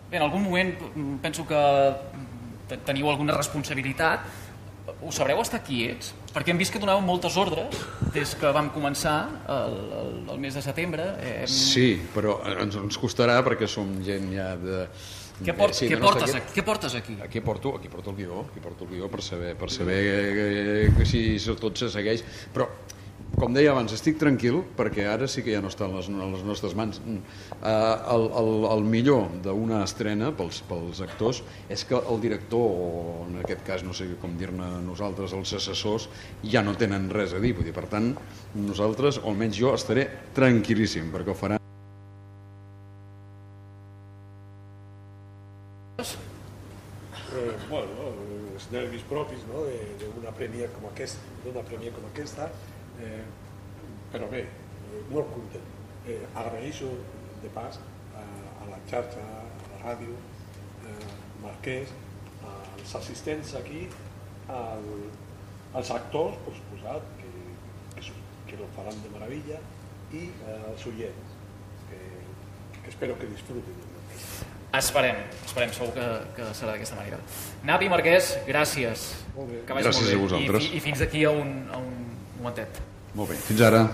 Bé, 0.08 0.16
en 0.18 0.24
algun 0.24 0.40
moment 0.42 0.70
mm, 0.96 1.18
penso 1.22 1.44
que 1.46 1.58
te- 2.70 2.78
teniu 2.88 3.10
alguna 3.12 3.36
responsabilitat. 3.36 4.24
Ho 5.04 5.12
sabreu 5.12 5.42
estar 5.44 5.60
quiets? 5.68 6.14
Perquè 6.32 6.54
hem 6.54 6.58
vist 6.62 6.72
que 6.72 6.80
donàveu 6.80 7.04
moltes 7.04 7.36
ordres 7.38 7.76
des 8.16 8.32
que 8.40 8.54
vam 8.56 8.70
començar 8.72 9.18
el, 9.52 9.76
el, 10.00 10.14
el 10.32 10.40
mes 10.40 10.56
de 10.56 10.64
setembre. 10.64 11.10
Eh, 11.20 11.44
Sí, 11.52 11.98
però 12.16 12.38
ens, 12.56 12.80
ens 12.80 12.98
costarà 12.98 13.36
perquè 13.46 13.68
som 13.68 13.98
gent 14.08 14.32
ja 14.32 14.54
de... 14.62 14.86
Què, 15.38 15.54
por, 15.54 15.74
sí, 15.78 15.86
què, 15.86 16.00
nostra 16.00 16.26
portes, 16.26 16.34
gent. 16.34 16.44
aquí? 16.44 16.56
què 16.56 16.66
portes 16.66 16.98
aquí? 16.98 17.16
Aquí 17.22 17.42
porto, 17.46 17.76
aquí 17.78 17.90
porto 17.94 18.10
el 18.10 18.18
guió, 18.18 18.42
aquí 18.50 18.62
porto 18.64 18.88
el 18.88 18.96
guió 18.96 19.10
per 19.12 19.22
saber, 19.22 19.54
per 19.60 19.70
saber 19.70 19.98
que, 20.34 20.46
que 20.98 21.06
si 21.06 21.22
tot 21.62 21.78
se 21.78 21.92
segueix. 21.94 22.24
Però, 22.56 22.66
com 23.38 23.54
deia 23.54 23.70
abans, 23.70 23.92
estic 23.94 24.18
tranquil 24.18 24.64
perquè 24.78 25.04
ara 25.12 25.28
sí 25.30 25.44
que 25.46 25.54
ja 25.54 25.60
no 25.62 25.70
està 25.70 25.86
a 25.86 25.92
les, 25.92 26.08
a 26.10 26.30
les 26.32 26.46
nostres 26.48 26.74
mans. 26.80 26.98
Uh, 27.04 27.20
el, 27.62 28.26
el, 28.42 28.50
el 28.72 28.88
millor 28.88 29.28
d'una 29.46 29.84
estrena 29.86 30.32
pels, 30.38 30.64
pels 30.66 31.04
actors 31.06 31.44
és 31.70 31.86
que 31.86 32.00
el 32.00 32.24
director, 32.24 32.66
o 32.66 33.28
en 33.28 33.38
aquest 33.44 33.62
cas 33.68 33.86
no 33.86 33.94
sé 33.98 34.10
com 34.24 34.34
dir-ne 34.40 34.72
nosaltres, 34.88 35.38
els 35.38 35.54
assessors, 35.60 36.10
ja 36.42 36.66
no 36.66 36.74
tenen 36.80 37.12
res 37.14 37.38
a 37.38 37.44
dir. 37.44 37.54
Vull 37.60 37.70
dir, 37.70 37.78
per 37.78 37.86
tant, 37.94 38.16
nosaltres, 38.58 39.22
o 39.22 39.30
almenys 39.30 39.62
jo, 39.62 39.76
estaré 39.78 40.10
tranquil·líssim 40.38 41.14
perquè 41.14 41.36
ho 41.36 41.38
faran 41.38 41.57
propis 49.10 49.44
no? 49.50 49.66
d'una 50.02 50.32
premia 50.36 50.70
com 50.76 50.88
aquesta, 50.92 51.36
d'una 51.44 51.64
premia 51.68 51.94
com 51.96 52.08
aquesta, 52.10 52.50
eh, 53.04 53.24
però 54.12 54.30
bé, 54.32 54.44
eh, 54.48 55.04
molt 55.12 55.32
content. 55.36 55.70
Eh, 56.08 56.22
agraeixo 56.36 56.90
de 57.44 57.52
pas 57.56 57.80
a, 58.16 58.26
a 58.64 58.70
la 58.72 58.80
xarxa, 58.90 59.24
a 59.24 59.72
la 59.74 59.80
ràdio, 59.86 60.16
eh, 60.88 61.16
Marquès, 61.44 61.94
als 62.48 62.96
assistents 62.96 63.56
aquí, 63.60 63.88
al, 64.48 64.86
als 65.74 65.92
actors, 65.92 66.38
pues, 66.46 66.62
posat, 66.72 67.10
que, 67.20 67.32
que, 67.98 68.14
que 68.48 68.60
lo 68.62 68.70
faran 68.78 69.02
de 69.04 69.12
meravella, 69.12 69.60
i 70.16 70.30
eh, 70.32 70.72
als 70.72 70.86
oients, 70.88 71.36
que, 71.90 72.02
que 72.82 72.90
espero 72.94 73.18
que 73.20 73.28
disfrutin. 73.34 73.87
Esperem, 74.76 75.16
esperem, 75.46 75.72
segur 75.74 75.94
que, 75.96 76.06
que 76.36 76.50
serà 76.58 76.74
d'aquesta 76.76 76.98
manera. 77.00 77.18
Napi 77.66 77.88
Marquès, 77.90 78.34
gràcies. 78.46 79.08
Molt 79.36 79.50
bé. 79.50 79.62
Que 79.66 79.74
vagi 79.78 79.88
Gràcies 79.88 80.04
molt 80.04 80.12
bé. 80.12 80.18
a 80.20 80.26
vosaltres. 80.26 80.68
I, 80.68 80.78
I 80.78 80.84
fins 80.84 81.02
aquí 81.06 81.24
a 81.26 81.32
un, 81.32 81.54
a 81.72 81.80
un 81.80 81.94
momentet. 82.42 82.82
Molt 83.16 83.32
bé. 83.32 83.38
Fins 83.48 83.64
ara. 83.64 83.86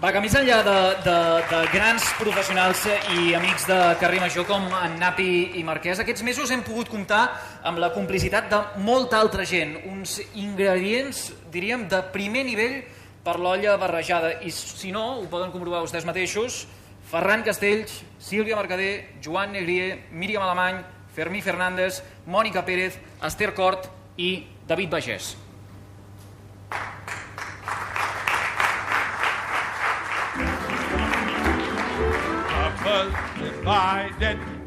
Va, 0.00 0.12
que 0.14 0.22
més 0.24 0.32
enllà 0.38 0.62
de, 0.64 0.76
de, 1.04 1.16
de 1.50 1.58
grans 1.74 2.06
professionals 2.16 2.86
i 3.18 3.34
amics 3.36 3.66
de 3.68 3.76
carrer 4.00 4.22
major 4.22 4.46
com 4.48 4.62
en 4.78 4.94
Napi 5.02 5.58
i 5.60 5.64
Marquès, 5.66 6.00
aquests 6.00 6.24
mesos 6.24 6.54
hem 6.54 6.62
pogut 6.64 6.88
comptar 6.88 7.26
amb 7.68 7.82
la 7.82 7.90
complicitat 7.92 8.48
de 8.48 8.62
molta 8.86 9.18
altra 9.20 9.44
gent, 9.44 9.74
uns 9.90 10.16
ingredients, 10.40 11.26
diríem, 11.52 11.84
de 11.90 12.00
primer 12.14 12.46
nivell 12.48 12.78
per 13.26 13.36
l'olla 13.36 13.74
barrejada. 13.76 14.38
I 14.40 14.54
si 14.54 14.94
no, 14.94 15.18
ho 15.20 15.28
poden 15.28 15.52
comprovar 15.52 15.82
vostès 15.84 16.08
mateixos, 16.08 16.62
Ferran 17.10 17.42
Castells, 17.42 18.04
Sílvia 18.20 18.54
Mercader, 18.54 19.18
Joan 19.20 19.50
Negrier, 19.50 20.06
Míriam 20.12 20.44
Alemany, 20.44 20.84
Fermí 21.10 21.42
Fernández, 21.42 22.04
Mònica 22.24 22.62
Pérez, 22.62 23.00
Esther 23.26 23.50
Cort 23.52 23.90
i 24.16 24.46
David 24.68 24.94
Bagés. 24.94 25.34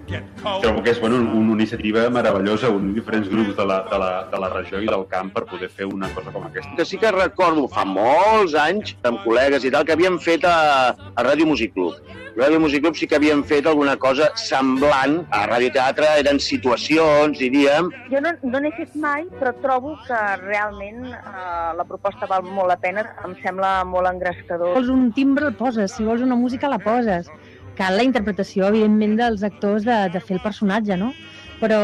Trobo 0.08 0.84
que 0.84 0.92
és 0.92 1.00
bueno, 1.00 1.16
una 1.16 1.54
iniciativa 1.54 2.10
meravellosa, 2.12 2.70
unir 2.70 2.94
diferents 2.98 3.30
grups 3.32 3.56
de 3.56 3.66
la, 3.66 3.78
de, 3.90 4.00
la, 4.02 4.10
de 4.32 4.42
la 4.42 4.50
regió 4.52 4.82
i 4.84 4.90
del 4.90 5.06
camp 5.12 5.32
per 5.36 5.46
poder 5.48 5.70
fer 5.72 5.88
una 5.88 6.10
cosa 6.16 6.34
com 6.34 6.44
aquesta. 6.50 6.74
Que 6.76 6.86
sí 6.86 7.00
que 7.00 7.12
recordo 7.16 7.70
fa 7.72 7.86
molts 7.88 8.58
anys, 8.60 8.98
amb 9.08 9.24
col·legues 9.24 9.64
i 9.64 9.72
tal, 9.72 9.88
que 9.88 9.96
havíem 9.96 10.20
fet 10.20 10.44
a, 10.50 10.58
a 10.92 11.26
Ràdio 11.26 11.48
Music 11.48 11.74
Club. 11.78 11.96
A 12.34 12.42
Ràdio 12.42 12.60
Music 12.60 12.84
Club 12.84 12.98
sí 13.00 13.08
que 13.08 13.16
havíem 13.16 13.46
fet 13.48 13.68
alguna 13.70 13.96
cosa 14.02 14.32
semblant. 14.40 15.22
A 15.32 15.46
Ràdio 15.48 15.72
Teatre 15.78 16.12
eren 16.20 16.42
situacions, 16.42 17.40
diríem, 17.40 17.92
Jo 18.12 18.20
no, 18.26 18.36
no 18.44 18.64
n'he 18.64 18.74
fet 18.76 18.98
mai, 19.00 19.24
però 19.40 19.56
trobo 19.64 19.96
que 20.08 20.22
realment 20.44 21.14
eh, 21.14 21.72
la 21.78 21.88
proposta 21.88 22.28
val 22.30 22.44
molt 22.44 22.74
la 22.74 22.80
pena. 22.82 23.06
Em 23.24 23.38
sembla 23.46 23.76
molt 23.88 24.12
engrescador. 24.12 24.76
vols 24.76 24.92
un 24.92 25.12
timbre 25.16 25.48
el 25.54 25.56
poses, 25.56 25.96
si 25.96 26.04
vols 26.04 26.26
una 26.26 26.36
música 26.36 26.68
la 26.68 26.82
poses. 26.84 27.32
Cal 27.78 27.98
la 27.98 28.06
interpretació, 28.06 28.68
evidentment, 28.70 29.18
dels 29.20 29.46
actors 29.48 29.88
de, 29.88 29.98
de 30.14 30.22
fer 30.22 30.38
el 30.38 30.44
personatge, 30.44 30.98
no? 31.00 31.14
Però 31.62 31.80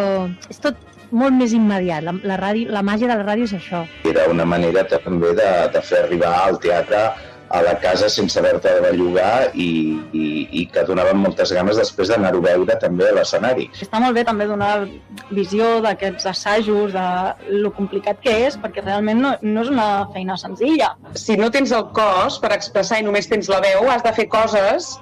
és 0.51 0.61
tot 0.61 0.77
molt 1.11 1.33
més 1.33 1.55
immediat. 1.57 2.05
La, 2.05 2.13
la, 2.23 2.37
ràdio, 2.41 2.69
la 2.73 2.85
màgia 2.85 3.09
de 3.09 3.17
la 3.17 3.25
ràdio 3.25 3.49
és 3.49 3.55
això. 3.57 3.85
Era 4.09 4.27
una 4.29 4.45
manera 4.45 4.85
també 4.91 5.33
de, 5.37 5.49
de 5.73 5.81
fer 5.85 6.05
arribar 6.05 6.35
al 6.43 6.61
teatre 6.61 7.09
a 7.49 7.63
la 7.65 7.73
casa 7.81 8.09
sense 8.09 8.37
haver-te 8.37 8.69
de 8.75 8.81
bellugar 8.83 9.49
i, 9.57 9.69
i, 10.13 10.25
i 10.61 10.65
que 10.69 10.83
donaven 10.85 11.17
moltes 11.17 11.49
ganes 11.55 11.79
després 11.81 12.11
d'anar-ho 12.11 12.41
a 12.43 12.45
veure 12.45 12.75
també 12.81 13.07
a 13.09 13.15
l'escenari. 13.17 13.65
Està 13.81 14.01
molt 14.03 14.13
bé 14.13 14.23
també 14.27 14.45
donar 14.45 14.85
visió 15.33 15.79
d'aquests 15.81 16.29
assajos, 16.29 16.93
de 16.93 17.57
lo 17.63 17.73
complicat 17.73 18.21
que 18.21 18.35
és, 18.45 18.57
perquè 18.61 18.85
realment 18.85 19.21
no, 19.25 19.33
no 19.41 19.65
és 19.65 19.73
una 19.73 19.89
feina 20.13 20.37
senzilla. 20.37 20.93
si 21.15 21.37
no 21.37 21.49
tens 21.49 21.73
el 21.73 21.89
cos 21.97 22.37
per 22.39 22.53
expressar 22.53 23.01
i 23.01 23.07
només 23.07 23.27
tens 23.27 23.49
la 23.49 23.63
veu, 23.65 23.89
has 23.89 24.05
de 24.05 24.13
fer 24.13 24.29
coses 24.29 24.93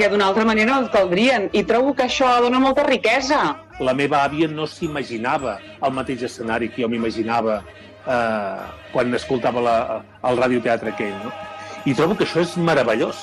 que 0.00 0.08
d'una 0.08 0.30
altra 0.30 0.46
manera 0.48 0.78
et 0.80 0.88
caldrien. 0.94 1.50
I 1.52 1.62
trobo 1.68 1.92
que 1.96 2.06
això 2.08 2.30
dona 2.40 2.60
molta 2.62 2.86
riquesa. 2.86 3.40
La 3.84 3.92
meva 3.96 4.22
àvia 4.24 4.48
no 4.48 4.64
s'imaginava 4.68 5.58
el 5.84 5.92
mateix 5.96 6.24
escenari 6.28 6.70
que 6.72 6.82
jo 6.84 6.88
m'imaginava 6.88 7.60
eh, 7.60 8.62
quan 8.94 9.12
escoltava 9.18 9.64
la, 9.66 9.76
el 10.30 10.40
radioteatre 10.40 10.94
aquell. 10.94 11.12
No? 11.24 11.34
I 11.84 11.96
trobo 11.98 12.16
que 12.16 12.24
això 12.24 12.40
és 12.44 12.56
meravellós. 12.56 13.20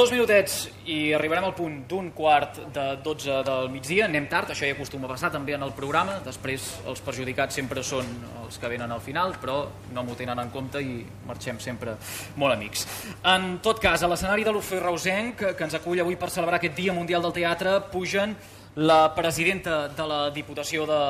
Dos 0.00 0.14
minutets 0.14 0.62
i 0.88 1.10
arribarem 1.12 1.44
al 1.44 1.52
punt 1.52 1.74
d'un 1.84 2.06
quart 2.16 2.56
de 2.72 2.84
12 3.04 3.34
del 3.44 3.66
migdia. 3.68 4.06
Anem 4.06 4.30
tard, 4.32 4.48
això 4.48 4.64
ja 4.64 4.72
acostuma 4.72 5.04
a 5.04 5.10
passar 5.10 5.28
també 5.34 5.52
en 5.52 5.60
el 5.66 5.74
programa. 5.76 6.14
Després 6.24 6.70
els 6.88 7.02
perjudicats 7.04 7.58
sempre 7.60 7.82
són 7.84 8.08
els 8.40 8.56
que 8.56 8.70
venen 8.72 8.94
al 8.94 9.02
final, 9.04 9.34
però 9.42 9.58
no 9.92 10.04
m'ho 10.06 10.16
tenen 10.16 10.40
en 10.40 10.48
compte 10.54 10.80
i 10.80 11.02
marxem 11.28 11.60
sempre 11.60 11.98
molt 12.40 12.54
amics. 12.54 12.86
En 13.28 13.58
tot 13.60 13.82
cas, 13.82 14.00
a 14.00 14.08
l'escenari 14.08 14.46
de 14.46 14.54
l'Ofeu 14.56 14.80
Reusenc, 14.80 15.44
que 15.58 15.68
ens 15.68 15.76
acull 15.76 16.00
avui 16.00 16.16
per 16.16 16.30
celebrar 16.32 16.62
aquest 16.62 16.80
Dia 16.80 16.96
Mundial 16.96 17.20
del 17.28 17.36
Teatre, 17.36 17.76
pugen 17.92 18.32
la 18.80 19.12
presidenta 19.12 19.82
de 19.92 20.08
la 20.08 20.22
Diputació 20.30 20.86
de 20.88 21.02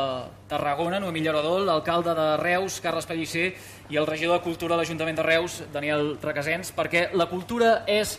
Tarragona, 0.51 0.99
Noemí 0.99 1.23
Lloradol, 1.23 1.63
l'alcalde 1.69 2.17
de 2.19 2.27
Reus, 2.43 2.81
Carles 2.83 3.07
Pellicer, 3.07 3.53
i 3.87 4.03
el 4.03 4.11
regidor 4.11 4.41
de 4.41 4.45
Cultura 4.49 4.75
de 4.75 4.83
l'Ajuntament 4.83 5.23
de 5.23 5.31
Reus, 5.31 5.63
Daniel 5.71 6.17
Requesens, 6.19 6.75
perquè 6.75 7.07
la 7.15 7.31
cultura 7.31 7.85
és 7.87 8.19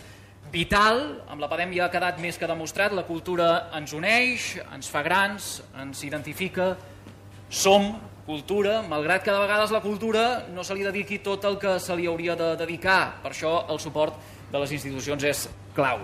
vital, 0.52 1.02
amb 1.32 1.42
la 1.42 1.48
pandèmia 1.52 1.86
ha 1.86 1.92
quedat 1.92 2.20
més 2.20 2.38
que 2.38 2.50
demostrat, 2.50 2.94
la 2.94 3.06
cultura 3.08 3.72
ens 3.78 3.94
uneix, 3.96 4.58
ens 4.68 4.90
fa 4.92 5.02
grans, 5.06 5.62
ens 5.80 6.04
identifica, 6.04 6.74
som 7.50 7.94
cultura, 8.26 8.82
malgrat 8.88 9.24
que 9.24 9.32
de 9.32 9.40
vegades 9.40 9.72
la 9.72 9.82
cultura 9.82 10.46
no 10.54 10.64
se 10.64 10.76
li 10.76 10.86
dediqui 10.86 11.20
tot 11.24 11.48
el 11.48 11.58
que 11.60 11.80
se 11.80 11.96
li 11.96 12.08
hauria 12.08 12.36
de 12.40 12.54
dedicar. 12.60 13.22
Per 13.24 13.32
això 13.34 13.66
el 13.72 13.80
suport 13.80 14.20
de 14.52 14.60
les 14.60 14.76
institucions 14.78 15.24
és 15.24 15.48
clau. 15.76 16.04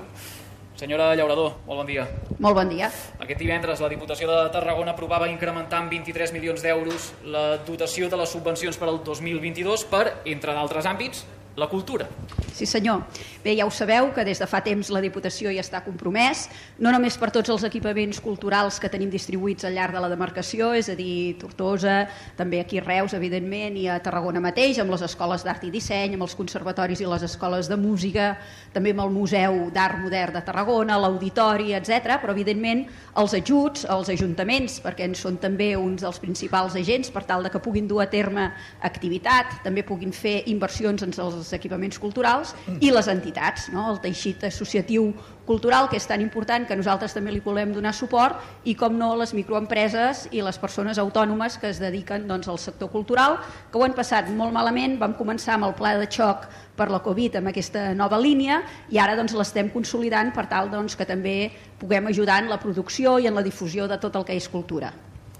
Senyora 0.77 1.15
Llaurador, 1.17 1.55
molt 1.65 1.79
bon 1.81 1.87
dia. 1.89 2.03
Molt 2.37 2.53
bon 2.53 2.69
dia. 2.69 2.91
Aquest 3.17 3.39
divendres 3.41 3.79
la 3.81 3.89
Diputació 3.89 4.29
de 4.29 4.51
Tarragona 4.53 4.93
aprovava 4.93 5.29
incrementar 5.31 5.79
en 5.81 5.89
23 5.89 6.35
milions 6.35 6.61
d'euros 6.61 7.07
la 7.25 7.45
dotació 7.65 8.11
de 8.11 8.19
les 8.21 8.29
subvencions 8.29 8.77
per 8.77 8.91
al 8.91 9.01
2022 9.03 9.87
per, 9.89 10.03
entre 10.29 10.53
d'altres 10.53 10.85
àmbits, 10.85 11.25
la 11.57 11.67
cultura. 11.67 12.07
Sí, 12.53 12.65
senyor. 12.65 13.01
Bé, 13.43 13.55
ja 13.57 13.65
ho 13.65 13.71
sabeu 13.73 14.11
que 14.13 14.23
des 14.25 14.37
de 14.37 14.45
fa 14.49 14.59
temps 14.61 14.91
la 14.93 15.01
Diputació 15.01 15.49
ja 15.53 15.61
està 15.63 15.79
compromès, 15.81 16.43
no 16.77 16.91
només 16.93 17.17
per 17.17 17.31
tots 17.33 17.49
els 17.49 17.63
equipaments 17.65 18.19
culturals 18.21 18.77
que 18.81 18.89
tenim 18.93 19.09
distribuïts 19.09 19.65
al 19.65 19.73
llarg 19.73 19.95
de 19.97 20.01
la 20.03 20.09
demarcació, 20.11 20.69
és 20.77 20.89
a 20.89 20.95
dir, 20.97 21.33
Tortosa, 21.41 22.03
també 22.37 22.59
aquí 22.61 22.77
a 22.77 22.83
Reus, 22.85 23.15
evidentment, 23.17 23.77
i 23.77 23.87
a 23.89 23.97
Tarragona 24.05 24.41
mateix, 24.41 24.77
amb 24.81 24.93
les 24.93 25.05
escoles 25.07 25.45
d'art 25.45 25.65
i 25.65 25.71
disseny, 25.73 26.13
amb 26.13 26.27
els 26.27 26.35
conservatoris 26.37 27.01
i 27.01 27.09
les 27.09 27.25
escoles 27.25 27.69
de 27.69 27.77
música, 27.77 28.35
també 28.73 28.93
amb 28.93 29.05
el 29.07 29.13
Museu 29.17 29.57
d'Art 29.73 30.01
Modern 30.03 30.37
de 30.37 30.43
Tarragona, 30.45 30.99
l'Auditori, 31.01 31.73
etc. 31.77 32.19
però 32.21 32.37
evidentment 32.37 32.85
els 33.17 33.33
ajuts 33.33 33.85
als 33.89 34.13
ajuntaments, 34.13 34.77
perquè 34.85 35.09
en 35.09 35.17
són 35.17 35.41
també 35.41 35.71
uns 35.77 36.05
dels 36.05 36.21
principals 36.21 36.77
agents 36.77 37.09
per 37.09 37.25
tal 37.25 37.45
de 37.45 37.53
que 37.53 37.61
puguin 37.65 37.89
dur 37.89 38.03
a 38.05 38.09
terme 38.13 38.51
activitat, 38.85 39.57
també 39.65 39.85
puguin 39.85 40.13
fer 40.13 40.43
inversions 40.53 41.01
en 41.01 41.17
els 41.17 41.46
equipaments 41.53 41.99
culturals 41.99 42.17
culturals 42.17 42.53
i 42.81 42.91
les 42.91 43.07
entitats, 43.07 43.69
no? 43.73 43.87
el 43.91 43.99
teixit 44.03 44.43
associatiu 44.47 45.11
cultural, 45.47 45.87
que 45.87 45.95
és 45.95 46.05
tan 46.07 46.19
important 46.21 46.65
que 46.67 46.75
nosaltres 46.75 47.13
també 47.15 47.31
li 47.31 47.39
volem 47.43 47.71
donar 47.71 47.93
suport, 47.95 48.41
i 48.67 48.75
com 48.75 48.97
no 48.97 49.13
les 49.15 49.33
microempreses 49.33 50.27
i 50.35 50.41
les 50.43 50.57
persones 50.59 50.99
autònomes 50.99 51.57
que 51.61 51.69
es 51.71 51.79
dediquen 51.79 52.27
doncs, 52.27 52.49
al 52.51 52.59
sector 52.59 52.91
cultural, 52.91 53.37
que 53.71 53.79
ho 53.79 53.85
han 53.85 53.95
passat 53.95 54.29
molt 54.29 54.51
malament, 54.51 54.97
vam 54.99 55.15
començar 55.15 55.55
amb 55.55 55.69
el 55.69 55.75
pla 55.77 55.95
de 55.97 56.07
xoc 56.11 56.47
per 56.77 56.89
la 56.91 56.99
Covid 56.99 57.39
amb 57.39 57.53
aquesta 57.53 57.93
nova 57.95 58.19
línia 58.19 58.61
i 58.91 58.99
ara 58.99 59.15
doncs, 59.15 59.35
l'estem 59.37 59.71
consolidant 59.71 60.33
per 60.35 60.47
tal 60.51 60.71
doncs, 60.73 60.97
que 60.99 61.07
també 61.07 61.51
puguem 61.79 62.11
ajudar 62.11 62.41
en 62.43 62.51
la 62.51 62.59
producció 62.59 63.17
i 63.19 63.27
en 63.27 63.37
la 63.37 63.45
difusió 63.45 63.87
de 63.87 63.97
tot 64.01 64.15
el 64.19 64.27
que 64.27 64.35
és 64.35 64.49
cultura. 64.51 64.91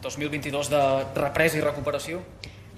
2022 0.02 0.70
de 0.72 0.84
represa 1.18 1.58
i 1.60 1.66
recuperació? 1.66 2.22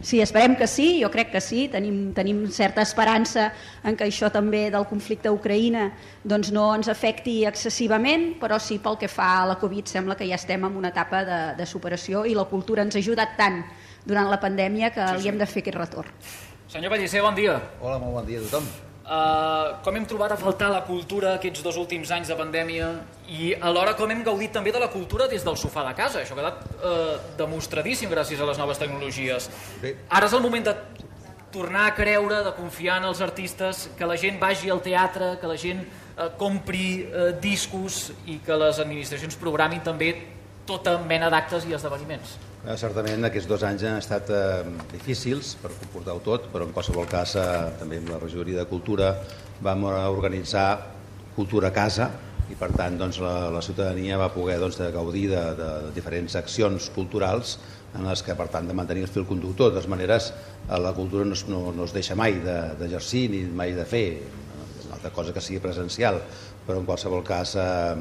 Sí, 0.01 0.21
esperem 0.23 0.55
que 0.55 0.67
sí, 0.67 1.01
jo 1.03 1.09
crec 1.11 1.31
que 1.33 1.41
sí, 1.43 1.67
tenim, 1.67 2.13
tenim 2.15 2.45
certa 2.55 2.81
esperança 2.85 3.49
en 3.83 3.97
que 3.99 4.07
això 4.07 4.29
també 4.31 4.69
del 4.71 4.87
conflicte 4.87 5.27
a 5.27 5.35
Ucraïna 5.35 5.89
doncs 6.23 6.53
no 6.55 6.69
ens 6.77 6.87
afecti 6.87 7.43
excessivament, 7.49 8.29
però 8.39 8.61
sí 8.63 8.79
pel 8.79 8.95
que 9.01 9.11
fa 9.11 9.29
a 9.41 9.47
la 9.51 9.59
Covid 9.59 9.91
sembla 9.91 10.15
que 10.15 10.27
ja 10.29 10.39
estem 10.39 10.63
en 10.63 10.77
una 10.79 10.93
etapa 10.95 11.25
de, 11.27 11.39
de 11.59 11.67
superació 11.67 12.23
i 12.25 12.35
la 12.37 12.47
cultura 12.47 12.87
ens 12.87 12.95
ha 12.95 13.03
ajudat 13.03 13.35
tant 13.39 13.63
durant 14.07 14.31
la 14.31 14.39
pandèmia 14.39 14.93
que 14.95 15.03
sí, 15.03 15.17
sí. 15.17 15.23
li 15.23 15.33
hem 15.33 15.41
de 15.41 15.49
fer 15.49 15.65
aquest 15.65 15.81
retorn. 15.83 16.21
Senyor 16.69 16.95
Pellicer, 16.95 17.25
bon 17.25 17.35
dia. 17.35 17.59
Hola, 17.81 17.99
molt 17.99 18.21
bon 18.21 18.29
dia 18.29 18.39
a 18.39 18.47
tothom. 18.47 18.88
Uh, 19.09 19.79
com 19.81 19.95
hem 19.97 20.03
trobat 20.05 20.35
a 20.35 20.37
faltar 20.37 20.67
la 20.69 20.83
cultura 20.85 21.31
aquests 21.39 21.63
dos 21.65 21.79
últims 21.81 22.11
anys 22.13 22.29
de 22.29 22.35
pandèmia 22.37 22.91
i 23.33 23.55
alhora 23.57 23.95
com 23.97 24.11
hem 24.13 24.19
gaudit 24.21 24.51
també 24.53 24.69
de 24.69 24.77
la 24.77 24.91
cultura 24.93 25.25
des 25.31 25.41
del 25.41 25.55
sofà 25.57 25.81
de 25.87 25.95
casa. 25.97 26.21
Això 26.21 26.35
ha 26.35 26.37
quedat 26.37 26.59
uh, 26.77 27.15
demostradíssim 27.39 28.11
gràcies 28.11 28.37
a 28.37 28.45
les 28.45 28.59
noves 28.61 28.77
tecnologies. 28.77 29.47
Bé. 29.81 29.95
Ara 30.13 30.29
és 30.29 30.35
el 30.37 30.43
moment 30.45 30.67
de 30.67 30.75
tornar 31.49 31.87
a 31.87 31.95
creure, 31.97 32.43
de 32.45 32.53
confiar 32.53 32.99
en 33.01 33.07
els 33.09 33.23
artistes, 33.25 33.87
que 33.97 34.05
la 34.05 34.19
gent 34.21 34.37
vagi 34.37 34.69
al 34.69 34.83
teatre, 34.85 35.31
que 35.41 35.49
la 35.49 35.57
gent 35.57 35.81
uh, 35.81 36.29
compri 36.37 36.85
uh, 37.07 37.31
discos 37.41 38.11
i 38.29 38.37
que 38.45 38.61
les 38.61 38.77
administracions 38.85 39.41
programin 39.41 39.81
també 39.81 40.13
tota 40.69 40.99
mena 41.01 41.33
d'actes 41.33 41.65
i 41.65 41.73
esdeveniments. 41.73 42.37
Eh, 42.59 42.75
certament 42.75 43.23
aquests 43.23 43.47
dos 43.47 43.61
anys 43.63 43.85
han 43.87 44.01
estat 44.01 44.29
eh, 44.35 44.63
difícils 44.91 45.53
per 45.61 45.69
comportar-ho 45.71 46.19
tot, 46.25 46.49
però 46.51 46.65
en 46.67 46.73
qualsevol 46.75 47.05
cas 47.07 47.37
eh, 47.39 47.45
també 47.79 48.01
amb 48.01 48.11
la 48.11 48.17
regidoria 48.19 48.59
de 48.59 48.65
Cultura 48.67 49.13
vam 49.63 49.85
organitzar 49.87 50.65
Cultura 51.37 51.69
a 51.69 51.75
Casa 51.75 52.09
i 52.51 52.57
per 52.59 52.73
tant 52.75 52.97
doncs, 52.99 53.21
la, 53.23 53.47
la 53.53 53.61
ciutadania 53.63 54.17
va 54.19 54.27
poder 54.33 54.57
doncs, 54.59 54.75
de 54.81 54.89
gaudir 54.91 55.29
de, 55.31 55.43
de, 55.55 55.69
de 55.85 55.93
diferents 55.95 56.35
accions 56.35 56.89
culturals 56.91 57.55
en 57.95 58.03
les 58.09 58.25
que 58.27 58.35
per 58.35 58.49
tant 58.51 58.67
de 58.67 58.75
mantenir 58.75 59.07
el 59.07 59.13
fil 59.13 59.23
conductor. 59.29 59.71
De 59.71 59.79
totes 59.79 59.87
maneres, 59.87 60.33
eh, 60.67 60.81
la 60.83 60.91
cultura 60.97 61.23
no 61.23 61.39
no, 61.47 61.63
no 61.71 61.87
es 61.87 61.95
deixa 61.95 62.19
mai 62.19 62.41
d'exercir 62.43 63.29
de, 63.29 63.37
ni 63.37 63.55
mai 63.63 63.71
de 63.77 63.87
fer, 63.87 64.05
una 64.89 64.99
altra 64.99 65.15
cosa 65.15 65.31
que 65.31 65.39
sigui 65.39 65.63
presencial, 65.63 66.19
però 66.67 66.79
en 66.81 66.87
qualsevol 66.87 67.23
cas, 67.25 67.55
eh, 67.59 67.95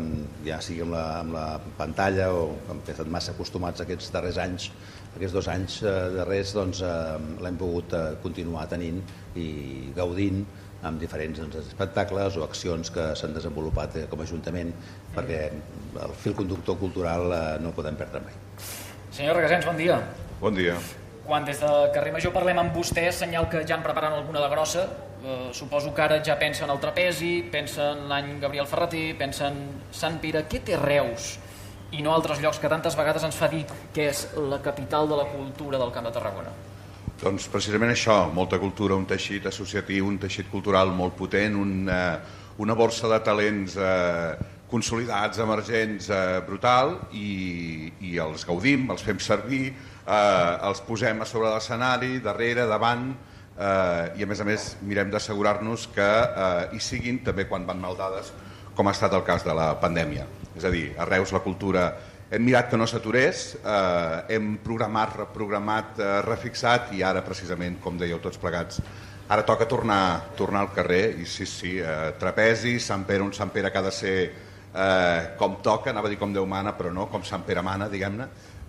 ja 0.47 0.61
sigui 0.65 0.85
amb 0.85 0.95
la, 0.97 1.05
amb 1.23 1.35
la 1.37 1.47
pantalla 1.79 2.31
o 2.35 2.47
hem 2.71 2.83
estat 2.85 3.11
massa 3.11 3.35
acostumats 3.35 3.85
aquests 3.85 4.12
darrers 4.15 4.41
anys, 4.45 4.71
aquests 5.15 5.35
dos 5.35 5.50
anys 5.53 5.81
eh, 5.83 5.97
darrers, 6.19 6.55
doncs 6.57 6.83
eh, 6.85 7.19
l'hem 7.45 7.61
pogut 7.61 7.97
eh, 7.97 8.07
continuar 8.25 8.69
tenint 8.71 9.00
i 9.41 9.49
gaudint 9.97 10.45
amb 10.87 11.00
diferents 11.03 11.41
doncs, 11.41 11.59
espectacles 11.65 12.38
o 12.38 12.45
accions 12.47 12.93
que 12.95 13.11
s'han 13.19 13.35
desenvolupat 13.35 13.99
eh, 13.99 14.07
com 14.11 14.23
a 14.23 14.29
Ajuntament 14.29 14.71
perquè 15.17 15.43
el 16.05 16.15
fil 16.23 16.37
conductor 16.38 16.79
cultural 16.79 17.35
eh, 17.35 17.43
no 17.65 17.75
podem 17.75 17.99
perdre 17.99 18.23
mai. 18.29 18.38
Senyor 19.11 19.41
Regasens, 19.41 19.67
bon 19.67 19.79
dia. 19.81 20.00
Bon 20.38 20.55
dia. 20.55 20.79
Quan 21.28 21.44
des 21.44 21.58
de 21.61 21.68
Carrer 21.92 22.08
Major 22.14 22.32
parlem 22.32 22.56
amb 22.56 22.73
vostè, 22.73 23.02
senyal 23.12 23.50
que 23.52 23.61
ja 23.68 23.75
han 23.76 23.82
preparat 23.85 24.14
alguna 24.16 24.40
de 24.40 24.47
grossa, 24.49 24.87
eh, 25.20 25.50
suposo 25.52 25.90
que 25.92 26.00
ara 26.00 26.23
ja 26.25 26.38
pensa 26.40 26.64
en 26.64 26.70
el 26.73 26.78
trapezi, 26.80 27.43
pensa 27.52 27.91
en 27.93 28.06
l'any 28.08 28.38
Gabriel 28.41 28.67
Ferreter, 28.67 29.12
pensa 29.19 29.50
en 29.52 29.58
Sant 29.93 30.17
Pere. 30.23 30.47
Què 30.49 30.62
té 30.64 30.78
Reus 30.80 31.34
i 31.93 32.00
no 32.00 32.14
altres 32.14 32.41
llocs 32.41 32.58
que 32.58 32.71
tantes 32.73 32.97
vegades 32.97 33.26
ens 33.28 33.36
fa 33.36 33.50
dir 33.52 33.67
que 33.93 34.06
és 34.08 34.23
la 34.38 34.62
capital 34.64 35.06
de 35.06 35.19
la 35.21 35.26
cultura 35.28 35.76
del 35.76 35.93
Camp 35.93 36.08
de 36.08 36.14
Tarragona? 36.17 36.54
Doncs 37.21 37.50
precisament 37.52 37.93
això, 37.93 38.32
molta 38.32 38.56
cultura, 38.58 38.97
un 38.97 39.04
teixit 39.04 39.50
associatiu, 39.52 40.08
un 40.08 40.17
teixit 40.17 40.49
cultural 40.49 40.95
molt 40.97 41.12
potent, 41.19 41.60
una, 41.60 42.23
una 42.56 42.78
borsa 42.78 43.12
de 43.12 43.21
talents 43.21 43.76
eh, 43.76 44.32
consolidats, 44.73 45.45
emergents, 45.45 46.08
eh, 46.08 46.41
brutal, 46.49 46.97
i, 47.12 47.93
i 48.00 48.17
els 48.17 48.49
gaudim, 48.49 48.88
els 48.97 49.04
fem 49.04 49.21
servir, 49.21 49.75
eh, 50.08 50.68
els 50.68 50.80
posem 50.86 51.21
a 51.23 51.28
sobre 51.28 51.52
l'escenari, 51.52 52.18
darrere, 52.25 52.66
davant, 52.66 53.10
eh, 53.58 54.18
i 54.18 54.25
a 54.25 54.28
més 54.30 54.40
a 54.40 54.47
més 54.49 54.68
mirem 54.82 55.10
d'assegurar-nos 55.12 55.88
que 55.94 56.08
eh, 56.08 56.68
hi 56.73 56.80
siguin 56.80 57.23
també 57.26 57.49
quan 57.49 57.66
van 57.68 57.80
mal 57.82 57.99
dades 57.99 58.32
com 58.78 58.86
ha 58.86 58.94
estat 58.94 59.14
el 59.16 59.25
cas 59.26 59.42
de 59.42 59.54
la 59.58 59.73
pandèmia. 59.82 60.25
És 60.54 60.64
a 60.64 60.71
dir, 60.71 60.92
a 60.94 61.06
Reus 61.08 61.32
la 61.34 61.42
cultura 61.42 61.88
hem 62.30 62.44
mirat 62.44 62.68
que 62.71 62.78
no 62.78 62.86
s'aturés, 62.86 63.56
eh, 63.58 64.36
hem 64.36 64.56
programat, 64.62 65.16
reprogramat, 65.16 65.99
eh, 65.99 66.23
refixat 66.23 66.92
i 66.94 67.02
ara 67.02 67.25
precisament, 67.26 67.80
com 67.82 67.99
dèieu 67.99 68.21
tots 68.23 68.38
plegats, 68.38 68.80
ara 69.28 69.42
toca 69.42 69.66
tornar, 69.66 70.34
tornar 70.36 70.60
al 70.60 70.73
carrer 70.73 71.18
i 71.18 71.26
sí, 71.26 71.47
sí, 71.47 71.78
eh, 71.80 72.12
trapezi, 72.21 72.78
Sant 72.80 73.04
Pere, 73.04 73.25
un 73.25 73.32
Sant 73.32 73.50
Pere 73.50 73.73
que 73.73 73.78
ha 73.78 73.82
de 73.82 73.92
ser 73.92 74.32
eh, 74.75 75.34
com 75.36 75.56
toca, 75.62 75.90
anava 75.90 76.06
a 76.06 76.10
dir 76.10 76.18
com 76.18 76.32
Déu 76.32 76.47
mana, 76.47 76.76
però 76.78 76.92
no, 76.92 77.08
com 77.10 77.25
Sant 77.25 77.42
Pere 77.42 77.62
mana, 77.62 77.88
diguem-ne, 77.88 78.28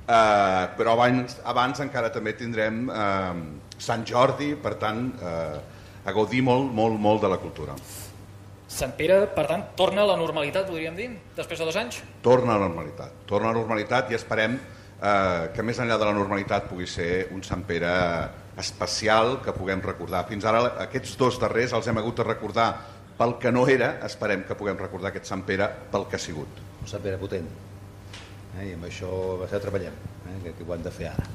eh, 0.09 0.63
però 0.77 0.95
abans, 0.97 1.37
abans 1.45 1.81
encara 1.85 2.09
també 2.13 2.33
tindrem 2.37 2.87
eh, 2.89 3.33
Sant 3.79 4.03
Jordi, 4.07 4.55
per 4.59 4.75
tant, 4.81 5.05
eh, 5.21 5.59
a 6.05 6.15
gaudir 6.15 6.41
molt, 6.43 6.73
molt, 6.73 6.99
molt 6.99 7.23
de 7.23 7.29
la 7.31 7.37
cultura. 7.39 7.75
Sant 8.69 8.91
Pere, 8.97 9.23
per 9.33 9.45
tant, 9.49 9.63
torna 9.77 10.03
a 10.03 10.09
la 10.11 10.17
normalitat, 10.19 10.67
podríem 10.69 10.97
dir, 10.97 11.07
després 11.37 11.61
de 11.61 11.65
dos 11.65 11.77
anys? 11.79 12.03
Torna 12.25 12.53
a 12.53 12.59
la 12.59 12.67
normalitat. 12.67 13.23
Torna 13.29 13.49
a 13.49 13.53
la 13.53 13.61
normalitat 13.61 14.11
i 14.11 14.17
esperem 14.17 14.59
eh, 14.59 15.49
que 15.55 15.65
més 15.65 15.79
enllà 15.81 15.97
de 15.97 16.09
la 16.09 16.13
normalitat 16.17 16.69
pugui 16.69 16.87
ser 16.89 17.29
un 17.33 17.41
Sant 17.45 17.65
Pere 17.69 17.93
especial 18.59 19.39
que 19.41 19.55
puguem 19.55 19.81
recordar. 19.81 20.25
Fins 20.29 20.45
ara 20.45 20.65
aquests 20.85 21.15
dos 21.17 21.39
darrers 21.41 21.73
els 21.77 21.87
hem 21.87 22.01
hagut 22.01 22.19
de 22.19 22.27
recordar 22.27 22.69
pel 23.19 23.37
que 23.39 23.51
no 23.51 23.65
era, 23.67 23.97
esperem 24.07 24.45
que 24.47 24.55
puguem 24.59 24.77
recordar 24.79 25.13
aquest 25.13 25.31
Sant 25.31 25.43
Pere 25.47 25.67
pel 25.91 26.07
que 26.11 26.19
ha 26.19 26.23
sigut. 26.27 26.61
Un 26.83 26.87
Sant 26.91 27.03
Pere 27.03 27.17
potent. 27.19 27.68
Eh, 28.57 28.69
I 28.71 28.75
amb 28.75 28.87
això, 28.87 29.09
això 29.45 29.59
treballem, 29.61 29.97
eh, 30.25 30.37
que, 30.43 30.53
que 30.57 30.65
ho 30.65 30.73
hem 30.75 30.85
de 30.85 30.93
fer 30.93 31.11
ara. 31.11 31.27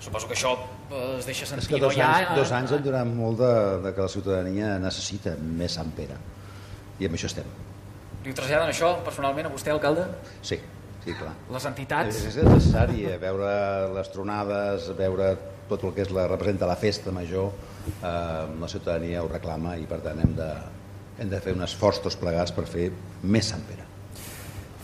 Suposo 0.00 0.28
que 0.28 0.36
això 0.36 0.52
eh, 0.56 1.18
es 1.18 1.28
deixa 1.28 1.48
sentir. 1.48 1.66
És 1.66 1.70
que 1.72 1.80
dos, 1.80 1.96
no 1.96 2.04
anys, 2.06 2.34
dos 2.36 2.52
anys 2.56 2.74
han 2.76 2.84
donat 2.84 3.08
molt 3.08 3.40
de, 3.40 3.52
de 3.86 3.94
que 3.96 4.04
la 4.06 4.12
ciutadania 4.12 4.74
necessita 4.82 5.34
més 5.40 5.76
Sant 5.76 5.92
Pere. 5.96 6.18
I 7.00 7.08
amb 7.08 7.16
això 7.16 7.30
estem. 7.30 7.48
Li 8.24 8.36
traslladen 8.36 8.72
això 8.72 8.92
personalment 9.04 9.48
a 9.48 9.52
vostè, 9.52 9.72
alcalde? 9.72 10.04
Sí, 10.44 10.60
sí, 11.04 11.14
clar. 11.16 11.32
Les 11.52 11.68
entitats? 11.70 12.20
És, 12.28 12.40
és 12.42 12.48
necessari 12.48 13.06
eh, 13.08 13.16
veure 13.20 13.52
les 13.96 14.12
tronades, 14.12 14.90
veure 14.98 15.32
tot 15.70 15.84
el 15.86 15.94
que 15.96 16.04
és 16.04 16.12
la, 16.12 16.26
representa 16.28 16.68
la 16.68 16.76
festa 16.80 17.14
major, 17.14 17.54
eh, 17.96 18.10
la 18.60 18.72
ciutadania 18.72 19.24
ho 19.24 19.30
reclama 19.32 19.78
i 19.80 19.88
per 19.88 20.02
tant 20.04 20.20
hem 20.20 20.36
de, 20.36 20.50
hem 21.20 21.32
de 21.32 21.40
fer 21.40 21.56
un 21.56 21.64
esforç 21.64 22.02
tots 22.04 22.20
plegats 22.20 22.52
per 22.56 22.68
fer 22.68 22.90
més 23.22 23.54
Sant 23.54 23.64
Pere 23.68 23.89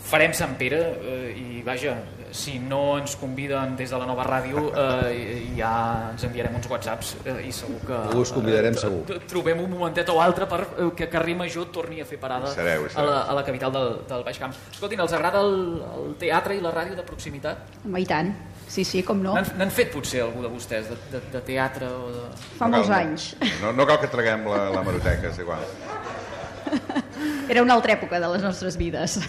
farem 0.06 0.34
Sant 0.36 0.54
Pere 0.58 0.78
eh, 0.78 1.34
i 1.36 1.62
vaja, 1.66 1.96
si 2.36 2.58
no 2.62 2.96
ens 3.00 3.16
conviden 3.18 3.74
des 3.78 3.90
de 3.90 3.98
la 3.98 4.06
nova 4.08 4.24
ràdio 4.26 4.68
eh, 4.70 5.52
ja 5.58 5.72
ens 6.12 6.26
enviarem 6.28 6.54
uns 6.58 6.68
whatsapps 6.70 7.14
eh, 7.24 7.38
i 7.48 7.52
segur 7.54 7.80
que 7.86 8.00
us 8.20 8.32
convidarem 8.34 8.76
segur 8.78 9.20
trobem 9.28 9.62
un 9.64 9.70
momentet 9.72 10.10
o 10.12 10.20
altre 10.22 10.48
per 10.50 10.60
eh, 10.66 10.90
que 10.98 11.10
Carrer 11.12 11.36
Major 11.38 11.70
torni 11.74 12.00
a 12.02 12.08
fer 12.08 12.20
parada 12.22 12.52
sereu, 12.54 12.88
sereu. 12.88 13.02
A, 13.02 13.06
la, 13.10 13.22
a 13.32 13.38
la 13.40 13.46
capital 13.46 13.72
del, 13.74 13.96
del 14.08 14.26
Baix 14.26 14.42
Camp 14.42 14.54
escoltin, 14.72 15.02
els 15.02 15.16
agrada 15.16 15.42
el, 15.42 15.56
el 15.96 16.14
teatre 16.20 16.58
i 16.58 16.62
la 16.62 16.74
ràdio 16.74 16.98
de 16.98 17.06
proximitat? 17.06 17.80
Home, 17.84 18.02
i 18.02 18.06
tant 18.08 18.34
Sí, 18.66 18.82
sí, 18.82 19.04
com 19.06 19.20
no. 19.22 19.36
N'han 19.38 19.70
fet 19.70 19.92
potser 19.92 20.24
algú 20.24 20.42
de 20.42 20.48
vostès, 20.50 20.88
de, 20.90 20.96
de, 21.12 21.20
de 21.30 21.42
teatre 21.46 21.86
o 21.86 22.08
de... 22.10 22.24
Fa 22.58 22.66
no 22.66 22.80
molts 22.80 22.90
cal, 22.90 22.96
anys. 22.98 23.28
No, 23.62 23.70
no 23.70 23.86
cal 23.86 24.00
que 24.02 24.10
traguem 24.10 24.42
la, 24.50 24.64
la 24.74 24.82
maroteca, 24.82 25.30
és 25.30 25.38
igual. 25.38 25.62
Era 27.48 27.62
una 27.62 27.76
altra 27.78 27.94
època 27.94 28.18
de 28.18 28.30
les 28.34 28.42
nostres 28.42 28.74
vides. 28.80 29.20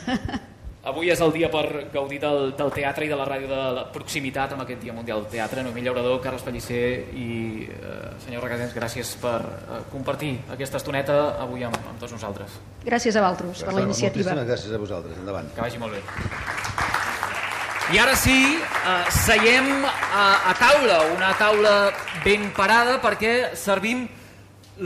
Avui 0.88 1.10
és 1.12 1.20
el 1.20 1.34
dia 1.36 1.50
per 1.52 1.66
gaudir 1.92 2.22
del, 2.24 2.54
del 2.56 2.70
teatre 2.72 3.04
i 3.04 3.10
de 3.12 3.16
la 3.20 3.26
ràdio 3.28 3.50
de 3.50 3.60
la 3.76 3.84
proximitat 3.92 4.54
amb 4.56 4.64
aquest 4.64 4.80
Dia 4.86 4.94
Mundial 4.96 5.26
del 5.26 5.34
Teatre. 5.34 5.64
Noemí 5.66 5.84
Llaurador, 5.84 6.22
Carles 6.24 6.46
Pellicer 6.46 6.84
i 7.12 7.28
eh, 7.68 7.98
senyor 8.24 8.46
Regadens, 8.46 8.72
gràcies 8.76 9.12
per 9.20 9.42
eh, 9.44 9.82
compartir 9.92 10.32
aquesta 10.56 10.80
estoneta 10.80 11.18
avui 11.44 11.68
amb, 11.68 11.76
amb 11.92 12.00
tots 12.00 12.16
nosaltres. 12.16 12.56
Gràcies 12.88 13.20
a 13.20 13.26
vosaltres 13.26 13.66
per 13.68 13.76
la 13.76 13.84
iniciativa. 13.84 14.32
Moltíssimes 14.32 14.50
gràcies 14.54 14.78
a 14.78 14.82
vosaltres. 14.86 15.20
Endavant. 15.20 15.52
Que 15.58 15.66
vagi 15.68 15.84
molt 15.84 15.98
bé. 15.98 16.04
I 17.92 18.02
ara 18.04 18.16
sí, 18.20 18.40
eh, 18.56 18.98
seiem 19.26 19.72
a, 19.84 20.26
a 20.54 20.56
taula, 20.60 21.04
una 21.18 21.36
taula 21.40 21.78
ben 22.24 22.48
parada 22.56 23.02
perquè 23.04 23.58
servim 23.60 24.08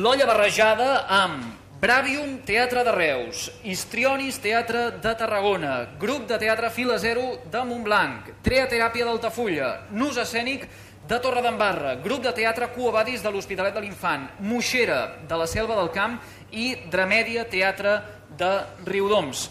l'olla 0.01 0.25
barrejada 0.25 0.93
amb 1.21 1.60
Bravium 1.81 2.43
Teatre 2.45 2.83
de 2.85 2.91
Reus, 2.93 3.47
Histrionis 3.65 4.35
Teatre 4.37 4.99
de 5.01 5.13
Tarragona, 5.17 5.87
Grup 5.97 6.27
de 6.29 6.37
Teatre 6.37 6.69
Fila 6.69 6.99
Zero 7.01 7.39
de 7.49 7.63
Montblanc, 7.65 8.27
Treateràpia 8.45 9.07
d'Altafulla, 9.07 9.69
Nus 9.89 10.19
Escènic 10.21 10.67
de 11.09 11.17
Torredembarra, 11.17 11.95
grup 12.03 12.21
de 12.21 12.35
teatre 12.37 12.69
Cuobadis 12.75 13.25
de 13.25 13.33
l'Hospitalet 13.33 13.73
de 13.73 13.81
l'Infant, 13.81 14.29
Moixera 14.45 14.99
de 15.25 15.41
la 15.41 15.49
Selva 15.49 15.79
del 15.79 15.89
Camp 15.89 16.19
i 16.53 16.75
Dramèdia 16.93 17.47
Teatre 17.49 17.97
de 18.37 18.53
Riudoms. 18.85 19.47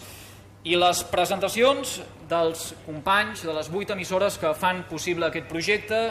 I 0.63 0.79
les 0.79 1.03
presentacions 1.11 1.99
dels 2.31 2.69
companys 2.87 3.43
de 3.43 3.59
les 3.59 3.67
vuit 3.67 3.91
emissores 3.91 4.39
que 4.39 4.55
fan 4.55 4.85
possible 4.87 5.27
aquest 5.27 5.51
projecte, 5.51 6.05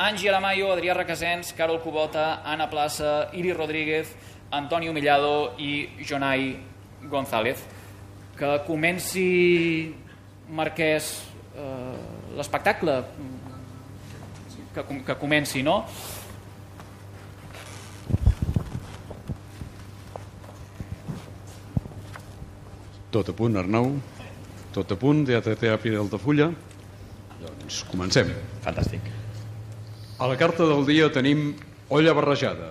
Angi 0.00 0.28
Aramayo, 0.32 0.72
Adrià 0.72 0.94
Requesens, 0.96 1.52
Carol 1.52 1.82
Cubota, 1.84 2.40
Anna 2.48 2.70
Plaça, 2.70 3.28
Iri 3.36 3.52
Rodríguez, 3.52 4.16
Antonio 4.52 4.92
Millado 4.92 5.54
i 5.58 5.88
Jonai 6.04 6.56
González. 7.08 7.64
Que 8.38 8.60
comenci, 8.66 9.94
Marquès, 10.48 11.22
eh, 11.56 12.36
l'espectacle, 12.36 13.00
que, 14.74 14.82
com- 14.88 15.02
que 15.04 15.16
comenci, 15.16 15.62
no? 15.62 15.82
Tot 23.12 23.28
a 23.28 23.32
punt, 23.36 23.56
Arnau. 23.60 23.90
Tot 24.72 24.92
a 24.92 24.96
punt, 24.96 25.26
Teatre 25.28 25.56
Teatre 25.60 25.92
d'Altafulla. 25.96 26.48
Doncs 27.42 27.82
comencem. 27.90 28.30
Fantàstic. 28.64 29.04
A 30.22 30.28
la 30.30 30.36
carta 30.40 30.64
del 30.68 30.84
dia 30.88 31.10
tenim 31.12 31.52
Olla 31.92 32.14
barrejada, 32.16 32.70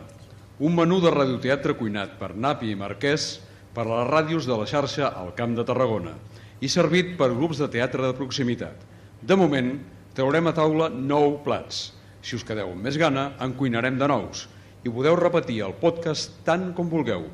un 0.61 0.75
menú 0.77 0.99
de 1.01 1.09
radioteatre 1.09 1.73
cuinat 1.73 2.19
per 2.19 2.35
Napi 2.37 2.69
i 2.69 2.77
Marquès 2.77 3.39
per 3.73 3.81
a 3.87 3.89
les 3.89 4.09
ràdios 4.11 4.45
de 4.45 4.53
la 4.59 4.67
xarxa 4.69 5.07
al 5.17 5.31
Camp 5.33 5.55
de 5.57 5.65
Tarragona 5.65 6.13
i 6.61 6.69
servit 6.69 7.15
per 7.17 7.31
grups 7.33 7.57
de 7.57 7.67
teatre 7.73 8.05
de 8.05 8.13
proximitat. 8.13 8.83
De 9.25 9.37
moment, 9.37 9.71
traurem 10.13 10.51
a 10.51 10.53
taula 10.53 10.91
nou 10.93 11.39
plats. 11.41 11.87
Si 12.21 12.37
us 12.37 12.45
quedeu 12.45 12.69
amb 12.69 12.85
més 12.85 12.99
gana, 13.01 13.31
en 13.41 13.55
cuinarem 13.57 13.97
de 13.97 14.11
nous. 14.11 14.45
I 14.85 14.93
podeu 14.93 15.17
repetir 15.17 15.63
el 15.65 15.73
podcast 15.81 16.37
tant 16.45 16.69
com 16.77 16.93
vulgueu. 16.93 17.25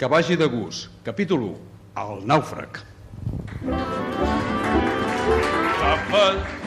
Que 0.00 0.08
vagi 0.08 0.40
de 0.40 0.48
gust. 0.48 0.88
Capítol 1.04 1.44
1. 1.50 1.54
El 2.00 2.24
nàufrag. 2.24 2.80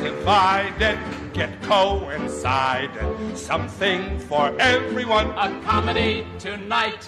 Divided 0.03 1.22
get 1.33 1.49
coincided. 1.65 3.09
Something 3.35 4.19
for 4.29 4.53
everyone. 4.59 5.33
A 5.35 5.49
comedy 5.65 6.25
tonight. 6.39 7.03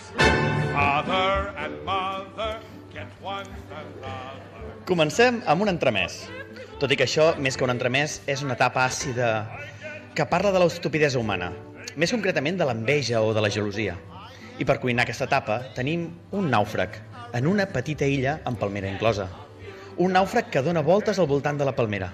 Father 0.73 1.53
and 1.57 1.73
mother 1.85 2.59
get 2.91 3.07
one 3.21 3.45
another. 3.69 4.73
Comencem 4.85 5.41
amb 5.45 5.61
un 5.61 5.69
entremès. 5.69 6.25
Tot 6.81 6.91
i 6.91 6.97
que 6.97 7.05
això, 7.05 7.31
més 7.39 7.55
que 7.55 7.63
un 7.63 7.71
entremès, 7.71 8.19
és 8.27 8.43
una 8.43 8.57
etapa 8.57 8.83
àcida 8.83 9.45
que 10.15 10.25
parla 10.27 10.51
de 10.51 10.59
l'estupidesa 10.59 11.19
humana, 11.21 11.53
més 11.95 12.11
concretament 12.11 12.57
de 12.59 12.67
l'enveja 12.67 13.21
o 13.23 13.31
de 13.33 13.41
la 13.45 13.51
gelosia. 13.53 13.95
I 14.59 14.65
per 14.67 14.79
cuinar 14.83 15.05
aquesta 15.05 15.29
etapa 15.29 15.61
tenim 15.75 16.09
un 16.35 16.51
nàufrag, 16.51 16.99
en 17.35 17.47
una 17.47 17.65
petita 17.71 18.07
illa 18.07 18.39
amb 18.43 18.59
palmera 18.59 18.91
inclosa. 18.91 19.29
Un 19.97 20.15
nàufrag 20.15 20.51
que 20.51 20.63
dona 20.63 20.83
voltes 20.83 21.19
al 21.19 21.27
voltant 21.31 21.59
de 21.59 21.67
la 21.67 21.75
palmera. 21.75 22.11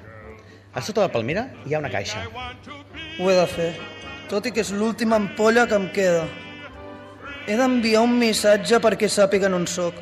A 0.73 0.81
sota 0.81 1.01
de 1.01 1.07
la 1.07 1.11
palmera 1.11 1.49
hi 1.67 1.73
ha 1.73 1.79
una 1.81 1.91
caixa. 1.91 2.21
Ho 3.19 3.27
he 3.27 3.35
de 3.35 3.47
fer, 3.51 3.71
tot 4.31 4.45
i 4.47 4.53
que 4.55 4.63
és 4.63 4.71
l'última 4.71 5.17
ampolla 5.19 5.65
que 5.67 5.75
em 5.75 5.89
queda. 5.91 6.23
He 7.43 7.57
d'enviar 7.59 8.05
un 8.05 8.13
missatge 8.21 8.79
perquè 8.79 9.09
sàpiguen 9.11 9.57
on 9.57 9.67
sóc. 9.67 9.97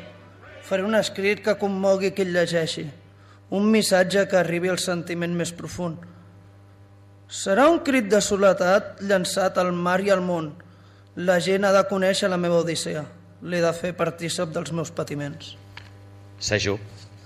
Faré 0.62 0.86
un 0.86 0.94
escrit 0.94 1.42
que 1.42 1.56
commogui 1.58 2.12
qui 2.14 2.22
el 2.22 2.32
llegeixi. 2.36 2.86
Un 3.50 3.66
missatge 3.66 4.28
que 4.30 4.38
arribi 4.38 4.70
al 4.70 4.78
sentiment 4.78 5.34
més 5.34 5.50
profund. 5.50 5.98
Serà 7.26 7.66
un 7.70 7.82
crit 7.82 8.06
de 8.10 8.22
soledat 8.22 9.00
llançat 9.02 9.58
al 9.58 9.74
mar 9.74 9.98
i 10.06 10.14
al 10.14 10.22
món. 10.22 10.52
La 11.16 11.40
gent 11.42 11.66
ha 11.66 11.74
de 11.74 11.82
conèixer 11.90 12.30
la 12.30 12.38
meva 12.38 12.62
odissea. 12.62 13.02
L'he 13.42 13.58
de 13.64 13.72
fer 13.74 13.96
partícip 13.98 14.54
dels 14.54 14.70
meus 14.70 14.94
patiments. 14.94 15.56
S'ajup, 16.38 16.78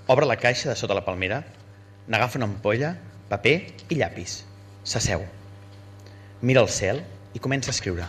obre 0.09 0.25
la 0.25 0.41
caixa 0.41 0.71
de 0.71 0.75
sota 0.79 0.97
la 0.97 1.05
palmera, 1.05 1.43
n'agafa 2.07 2.39
una 2.39 2.49
ampolla, 2.49 2.95
paper 3.29 3.55
i 3.89 3.97
llapis. 3.99 4.43
S'asseu. 4.85 5.25
Mira 6.41 6.61
el 6.61 6.69
cel 6.69 7.01
i 7.33 7.41
comença 7.41 7.71
a 7.71 7.75
escriure. 7.75 8.07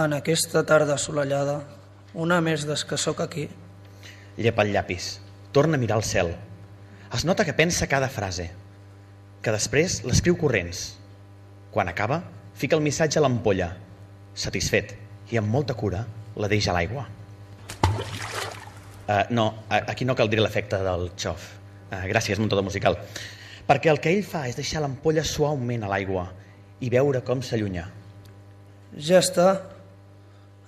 En 0.00 0.12
aquesta 0.16 0.64
tarda 0.68 0.96
assolellada, 0.96 1.60
una 2.14 2.40
més 2.44 2.64
des 2.68 2.84
que 2.84 2.98
sóc 3.00 3.20
aquí, 3.24 3.48
Llepa 4.36 4.62
el 4.62 4.72
llapis. 4.72 5.20
Torna 5.52 5.76
a 5.76 5.80
mirar 5.80 5.96
el 5.96 6.04
cel. 6.04 6.34
Es 7.14 7.24
nota 7.24 7.44
que 7.44 7.54
pensa 7.56 7.88
cada 7.88 8.08
frase, 8.12 8.50
que 9.40 9.54
després 9.54 10.02
l'escriu 10.04 10.36
corrents. 10.36 10.98
Quan 11.72 11.88
acaba, 11.88 12.22
fica 12.54 12.76
el 12.76 12.84
missatge 12.84 13.18
a 13.18 13.24
l'ampolla. 13.24 13.70
Satisfet 14.36 14.92
i 15.32 15.40
amb 15.40 15.48
molta 15.48 15.74
cura, 15.74 16.04
la 16.36 16.50
deixa 16.52 16.72
a 16.72 16.76
l'aigua. 16.76 17.06
Uh, 19.06 19.22
no, 19.30 19.46
aquí 19.70 20.04
no 20.04 20.16
caldria 20.18 20.44
l'efecte 20.44 20.82
del 20.84 21.08
xof. 21.16 21.55
Uh, 21.86 22.02
gràcies, 22.10 22.40
muntador 22.42 22.66
musical. 22.66 22.98
Perquè 23.66 23.90
el 23.90 24.00
que 24.02 24.10
ell 24.14 24.26
fa 24.26 24.44
és 24.50 24.58
deixar 24.58 24.82
l'ampolla 24.82 25.22
suaument 25.26 25.86
a 25.86 25.90
l'aigua 25.90 26.26
i 26.82 26.90
veure 26.90 27.22
com 27.26 27.42
s'allunya. 27.42 27.86
Ja 28.96 29.20
està. 29.22 29.48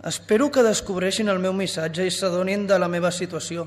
Espero 0.09 0.49
que 0.55 0.63
descobreixin 0.63 1.31
el 1.31 1.43
meu 1.43 1.55
missatge 1.55 2.07
i 2.07 2.15
s'adonin 2.15 2.67
de 2.71 2.79
la 2.79 2.89
meva 2.91 3.11
situació, 3.11 3.67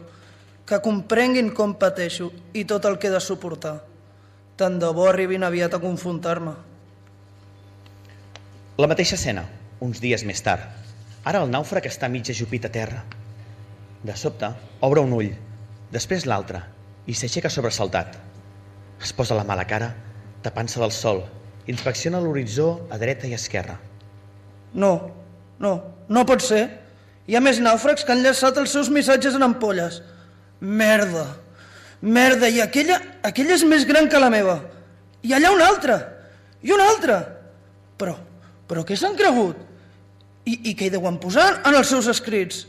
que 0.65 0.79
comprenguin 0.83 1.51
com 1.55 1.75
pateixo 1.75 2.29
i 2.55 2.63
tot 2.63 2.87
el 2.87 2.97
que 2.97 3.09
he 3.09 3.13
de 3.13 3.19
suportar. 3.19 3.81
Tant 4.55 4.77
de 4.79 4.91
bo 4.95 5.09
arribin 5.09 5.43
aviat 5.43 5.75
a 5.75 5.81
confrontar-me. 5.83 6.53
La 8.79 8.87
mateixa 8.87 9.17
escena, 9.19 9.43
uns 9.83 9.99
dies 9.99 10.23
més 10.27 10.39
tard. 10.45 10.63
Ara 11.27 11.43
el 11.43 11.51
nàufrag 11.51 11.85
està 11.89 12.07
mig 12.09 12.29
ajupit 12.31 12.65
a 12.65 12.71
terra. 12.73 13.03
De 14.01 14.15
sobte, 14.17 14.47
obre 14.81 15.03
un 15.03 15.11
ull, 15.13 15.33
després 15.93 16.25
l'altre, 16.25 16.63
i 17.07 17.15
s'aixeca 17.17 17.49
sobresaltat. 17.49 18.17
Es 19.01 19.13
posa 19.17 19.37
la 19.37 19.45
mà 19.47 19.55
a 19.55 19.61
la 19.61 19.67
cara, 19.69 19.91
tapant-se 20.45 20.81
del 20.81 20.93
sol, 20.93 21.23
inspecciona 21.71 22.21
l'horitzó 22.21 22.87
a 22.91 22.99
dreta 23.01 23.29
i 23.29 23.33
esquerra. 23.37 23.77
No, 24.73 24.93
no, 25.59 25.73
no 26.09 26.25
pot 26.25 26.43
ser. 26.45 26.63
Hi 27.27 27.37
ha 27.37 27.43
més 27.43 27.61
nàufrags 27.61 28.05
que 28.05 28.13
han 28.13 28.23
llançat 28.25 28.57
els 28.61 28.73
seus 28.73 28.89
missatges 28.93 29.37
en 29.37 29.45
ampolles. 29.45 30.01
Merda, 30.61 31.25
merda, 32.01 32.49
i 32.49 32.61
aquella, 32.61 32.99
aquella 33.25 33.55
és 33.57 33.65
més 33.67 33.85
gran 33.89 34.09
que 34.09 34.21
la 34.21 34.31
meva. 34.33 34.59
I 35.21 35.35
allà 35.37 35.51
una 35.53 35.67
altra, 35.69 35.97
i 36.61 36.73
una 36.73 36.87
altra. 36.93 37.19
Però, 38.01 38.15
però 38.69 38.85
què 38.85 38.97
s'han 38.97 39.17
cregut? 39.17 39.57
I, 40.45 40.57
I 40.71 40.75
què 40.77 40.87
hi 40.87 40.93
deuen 40.93 41.19
posar 41.21 41.61
en 41.67 41.77
els 41.77 41.89
seus 41.93 42.09
escrits? 42.09 42.65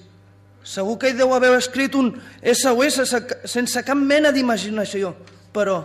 Segur 0.62 0.96
que 0.98 1.11
hi 1.11 1.16
deu 1.18 1.33
haver 1.35 1.51
escrit 1.59 1.94
un 1.98 2.12
SOS 2.42 3.01
se- 3.11 3.48
sense 3.51 3.83
cap 3.85 3.98
mena 3.98 4.31
d'imaginació. 4.33 5.14
Però, 5.53 5.81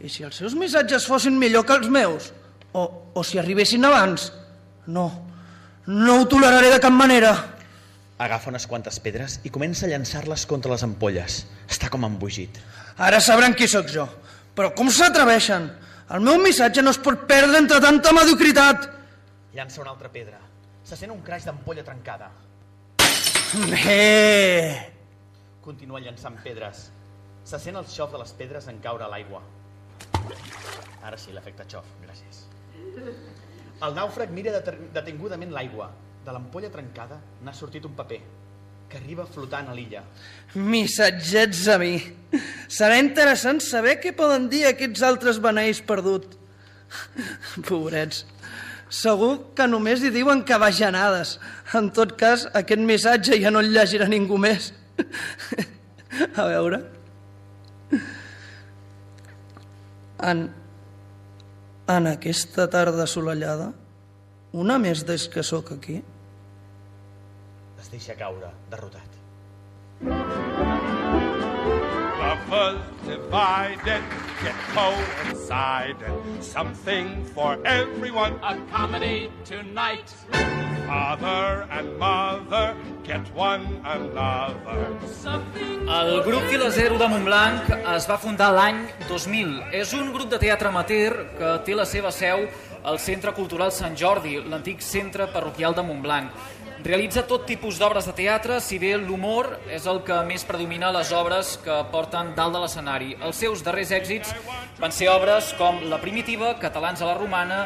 i 0.00 0.08
si 0.08 0.24
els 0.24 0.36
seus 0.40 0.54
missatges 0.56 1.06
fossin 1.06 1.36
millor 1.38 1.66
que 1.66 1.76
els 1.76 1.88
meus? 1.92 2.32
O, 2.72 2.86
o 3.14 3.22
si 3.24 3.38
arribessin 3.38 3.84
abans? 3.84 4.32
No, 4.86 5.06
no 5.86 6.20
ho 6.20 6.26
toleraré 6.28 6.70
de 6.72 6.80
cap 6.80 6.92
manera. 6.92 7.34
Agafa 8.18 8.50
unes 8.50 8.66
quantes 8.66 8.96
pedres 8.98 9.38
i 9.46 9.50
comença 9.54 9.86
a 9.86 9.90
llançar-les 9.92 10.46
contra 10.50 10.72
les 10.72 10.82
ampolles. 10.82 11.44
Està 11.70 11.90
com 11.92 12.04
embogit. 12.08 12.56
Ara 12.98 13.20
sabran 13.22 13.54
qui 13.54 13.68
sóc 13.70 13.86
jo. 13.92 14.08
Però 14.56 14.72
com 14.74 14.88
s'atreveixen? 14.90 15.68
El 16.10 16.24
meu 16.24 16.40
missatge 16.42 16.82
no 16.82 16.90
es 16.90 16.98
pot 16.98 17.26
perdre 17.28 17.60
entre 17.60 17.78
tanta 17.84 18.10
mediocritat. 18.16 18.88
Llança 19.54 19.80
una 19.84 19.90
altra 19.92 20.08
pedra. 20.10 20.40
Se 20.82 20.96
sent 20.96 21.12
un 21.12 21.20
craix 21.22 21.44
d'ampolla 21.44 21.84
trencada. 21.84 22.30
Bé. 23.54 24.92
Continua 25.64 26.00
llançant 26.04 26.36
pedres. 26.44 26.88
Se 27.48 27.56
sent 27.60 27.78
el 27.80 27.86
xof 27.88 28.12
de 28.12 28.20
les 28.20 28.32
pedres 28.36 28.68
en 28.68 28.80
caure 28.84 29.06
a 29.06 29.08
l'aigua. 29.08 29.40
Ara 31.00 31.16
sí, 31.16 31.32
l'efecte 31.32 31.64
xof, 31.70 31.86
gràcies. 32.02 32.42
El 33.86 33.94
nàufrag 33.96 34.34
mira 34.36 34.52
detingudament 34.60 35.54
l'aigua. 35.54 35.88
De 36.26 36.34
l'ampolla 36.34 36.68
trencada 36.68 37.16
n'ha 37.44 37.54
sortit 37.56 37.86
un 37.88 37.94
paper 37.96 38.18
que 38.88 38.98
arriba 39.00 39.24
flotant 39.24 39.70
a 39.70 39.76
l'illa. 39.76 40.02
Missatgets 40.56 41.66
a 41.72 41.78
mi. 41.80 41.94
Serà 42.68 42.98
interessant 43.00 43.62
saber 43.64 43.96
què 44.02 44.12
poden 44.16 44.48
dir 44.52 44.66
aquests 44.68 45.04
altres 45.08 45.40
beneis 45.40 45.80
perdut. 45.80 46.36
Pobrets. 47.68 48.26
Segur 48.88 49.52
que 49.56 49.66
només 49.68 50.02
hi 50.02 50.10
diuen 50.12 50.42
que 50.48 50.56
bajanades. 50.60 51.36
En 51.76 51.90
tot 51.94 52.14
cas, 52.20 52.46
aquest 52.56 52.80
missatge 52.80 53.36
ja 53.42 53.52
no 53.52 53.60
el 53.64 53.72
llegirà 53.74 54.08
ningú 54.08 54.38
més. 54.40 54.72
A 56.40 56.48
veure... 56.48 56.84
En, 60.18 60.40
en 61.86 62.08
aquesta 62.10 62.64
tarda 62.72 63.04
assolellada, 63.04 63.68
una 64.50 64.80
més 64.82 65.04
des 65.06 65.28
que 65.30 65.44
sóc 65.46 65.70
aquí, 65.76 66.00
Es 67.78 67.92
deixa 67.94 68.18
caure, 68.18 68.50
derrotat. 68.68 70.77
Lovers 72.18 72.82
divided 73.06 74.02
get 74.42 74.54
coincided. 74.74 76.10
Something 76.40 77.24
for 77.34 77.58
everyone. 77.64 78.34
A 78.42 78.56
comedy 78.72 79.30
tonight. 79.44 80.10
Father 80.86 81.68
and 81.70 81.98
mother 81.98 82.74
get 83.04 83.22
one 83.34 83.80
another. 83.84 84.98
Something. 85.06 85.86
El 85.88 86.22
grup 86.24 86.42
Fila 86.50 86.70
Zero 86.70 86.98
de 86.98 87.08
Montblanc 87.08 87.70
es 87.94 88.08
va 88.10 88.18
fundar 88.18 88.50
l'any 88.56 88.80
2000. 89.06 89.52
És 89.72 89.94
un 89.94 90.10
grup 90.12 90.30
de 90.32 90.42
teatre 90.42 90.72
amateur 90.72 91.12
que 91.38 91.52
té 91.66 91.76
la 91.76 91.86
seva 91.86 92.10
seu 92.10 92.48
al 92.82 92.98
Centre 92.98 93.34
Cultural 93.36 93.70
Sant 93.74 93.96
Jordi, 93.98 94.38
l'antic 94.48 94.82
centre 94.82 95.28
parroquial 95.32 95.74
de 95.76 95.84
Montblanc. 95.84 96.30
Realitza 96.78 97.24
tot 97.26 97.42
tipus 97.42 97.74
d'obres 97.80 98.06
de 98.06 98.12
teatre, 98.14 98.60
si 98.62 98.76
bé 98.78 98.92
l'humor 98.96 99.48
és 99.74 99.86
el 99.90 99.98
que 100.06 100.14
més 100.28 100.44
predomina 100.46 100.92
les 100.94 101.10
obres 101.10 101.56
que 101.64 101.74
porten 101.90 102.30
dalt 102.36 102.54
de 102.54 102.60
l'escenari. 102.62 103.16
Els 103.18 103.40
seus 103.42 103.64
darrers 103.66 103.90
èxits 103.96 104.30
van 104.78 104.94
ser 104.94 105.08
obres 105.10 105.50
com 105.58 105.82
La 105.90 105.98
Primitiva, 105.98 106.52
Catalans 106.62 107.02
a 107.02 107.10
la 107.10 107.18
Romana, 107.18 107.64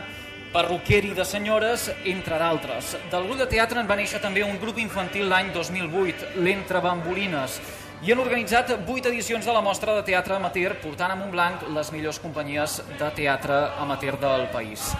Perruqueri 0.54 1.12
de 1.12 1.28
senyores, 1.28 1.90
entre 2.08 2.40
d'altres. 2.40 2.96
Del 3.12 3.28
grup 3.28 3.44
de 3.44 3.50
teatre 3.52 3.84
en 3.84 3.92
va 3.92 4.00
néixer 4.00 4.20
també 4.24 4.46
un 4.48 4.56
grup 4.60 4.80
infantil 4.80 5.28
l'any 5.28 5.52
2008, 5.52 6.34
l'Entre 6.40 6.80
Bambolines, 6.80 7.60
i 8.02 8.16
han 8.16 8.20
organitzat 8.24 8.72
vuit 8.88 9.04
edicions 9.12 9.44
de 9.44 9.52
la 9.52 9.62
mostra 9.64 9.92
de 10.00 10.08
teatre 10.08 10.40
amateur, 10.40 10.80
portant 10.80 11.12
a 11.12 11.20
Montblanc 11.20 11.68
les 11.76 11.92
millors 11.92 12.20
companyies 12.20 12.80
de 12.96 13.12
teatre 13.16 13.64
amateur 13.76 14.16
del 14.24 14.48
país. 14.56 14.94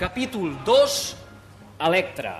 Capítol 0.00 0.56
2, 0.64 1.02
Electra. 1.84 2.38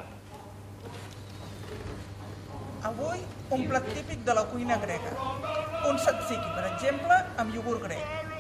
Avui, 2.89 3.19
un 3.53 3.67
plat 3.69 3.85
típic 3.93 4.23
de 4.25 4.33
la 4.33 4.47
cuina 4.49 4.79
grega. 4.81 5.11
Un 5.91 5.99
tzatziki, 6.01 6.53
per 6.55 6.63
exemple, 6.71 7.19
amb 7.43 7.53
iogurt 7.53 7.83
grec. 7.85 8.31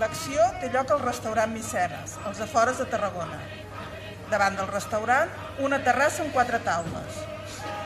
L'acció 0.00 0.46
té 0.58 0.70
lloc 0.72 0.90
al 0.90 1.04
restaurant 1.04 1.52
Micenes, 1.54 2.16
als 2.26 2.40
afores 2.42 2.80
de 2.82 2.88
Tarragona. 2.90 3.38
Davant 4.32 4.58
del 4.58 4.66
restaurant, 4.72 5.30
una 5.68 5.78
terrassa 5.86 6.24
amb 6.24 6.34
quatre 6.34 6.58
taules. 6.66 7.22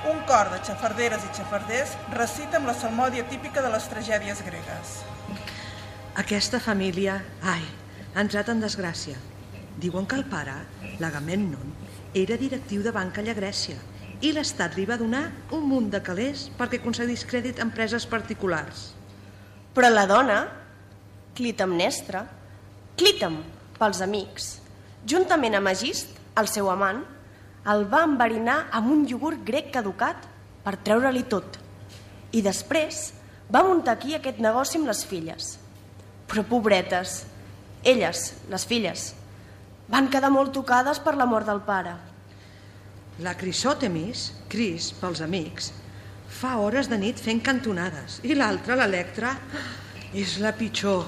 Un 0.09 0.25
cor 0.33 0.55
de 0.55 0.63
xafarderes 0.65 1.29
i 1.29 1.35
xafarders 1.37 1.95
recita 2.17 2.61
amb 2.63 2.73
la 2.73 2.79
salmòdia 2.79 3.29
típica 3.29 3.61
de 3.61 3.77
les 3.77 3.93
tragèdies 3.93 4.41
gregues. 4.49 4.97
Aquesta 6.25 6.61
família, 6.71 7.21
ai, 7.43 7.69
ha 8.15 8.25
entrat 8.25 8.49
en 8.49 8.65
desgràcia. 8.65 9.21
Diuen 9.85 10.09
que 10.09 10.17
el 10.17 10.25
pare, 10.25 10.57
l'Agamemnon, 11.05 11.77
era 12.15 12.41
directiu 12.41 12.81
de 12.81 12.97
banca 12.97 13.21
a 13.21 13.41
Grècia 13.45 13.92
i 14.23 14.31
l'Estat 14.31 14.77
li 14.79 14.87
va 14.87 14.99
donar 14.99 15.25
un 15.55 15.65
munt 15.67 15.89
de 15.91 16.01
calés 16.05 16.47
perquè 16.59 16.79
concedís 16.83 17.25
crèdit 17.27 17.59
a 17.59 17.67
empreses 17.67 18.07
particulars. 18.07 18.93
Però 19.75 19.89
la 19.91 20.07
dona, 20.07 20.39
Clitemnestra, 21.35 22.23
Clitem 22.99 23.41
pels 23.79 24.03
amics, 24.05 24.51
juntament 25.09 25.57
amb 25.59 25.73
Agist, 25.73 26.13
el 26.39 26.47
seu 26.49 26.69
amant, 26.71 27.01
el 27.73 27.87
va 27.91 28.05
enverinar 28.07 28.67
amb 28.75 28.93
un 28.93 29.03
iogurt 29.09 29.43
grec 29.47 29.73
caducat 29.75 30.29
per 30.63 30.77
treure-li 30.87 31.25
tot. 31.31 31.59
I 32.33 32.43
després 32.45 33.09
va 33.53 33.65
muntar 33.67 33.97
aquí 33.97 34.15
aquest 34.15 34.39
negoci 34.45 34.79
amb 34.79 34.91
les 34.91 35.03
filles. 35.09 35.57
Però 36.31 36.45
pobretes, 36.49 37.23
elles, 37.83 38.23
les 38.53 38.65
filles, 38.69 39.11
van 39.91 40.09
quedar 40.13 40.31
molt 40.31 40.55
tocades 40.55 41.03
per 41.03 41.17
la 41.19 41.27
mort 41.29 41.49
del 41.49 41.61
pare. 41.67 41.97
La 43.21 43.35
Crisòtemis, 43.37 44.31
Cris 44.49 44.93
pels 44.97 45.21
amics, 45.21 45.73
fa 46.33 46.55
hores 46.57 46.89
de 46.89 46.97
nit 46.97 47.19
fent 47.21 47.43
cantonades 47.45 48.23
i 48.25 48.33
l'altra, 48.33 48.79
l'Electra, 48.81 49.35
és 50.17 50.39
la 50.41 50.55
pitjor. 50.57 51.05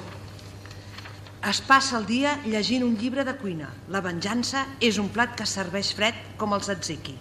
Es 1.49 1.63
passa 1.65 1.97
el 1.97 2.05
dia 2.05 2.35
llegint 2.45 2.85
un 2.85 2.99
llibre 3.01 3.25
de 3.25 3.35
cuina. 3.41 3.71
La 3.89 4.03
venjança 4.05 4.67
és 4.85 4.99
un 5.01 5.09
plat 5.13 5.33
que 5.37 5.49
serveix 5.49 5.95
fred 5.97 6.37
com 6.37 6.53
el 6.53 6.61
tzatziki. 6.61 7.17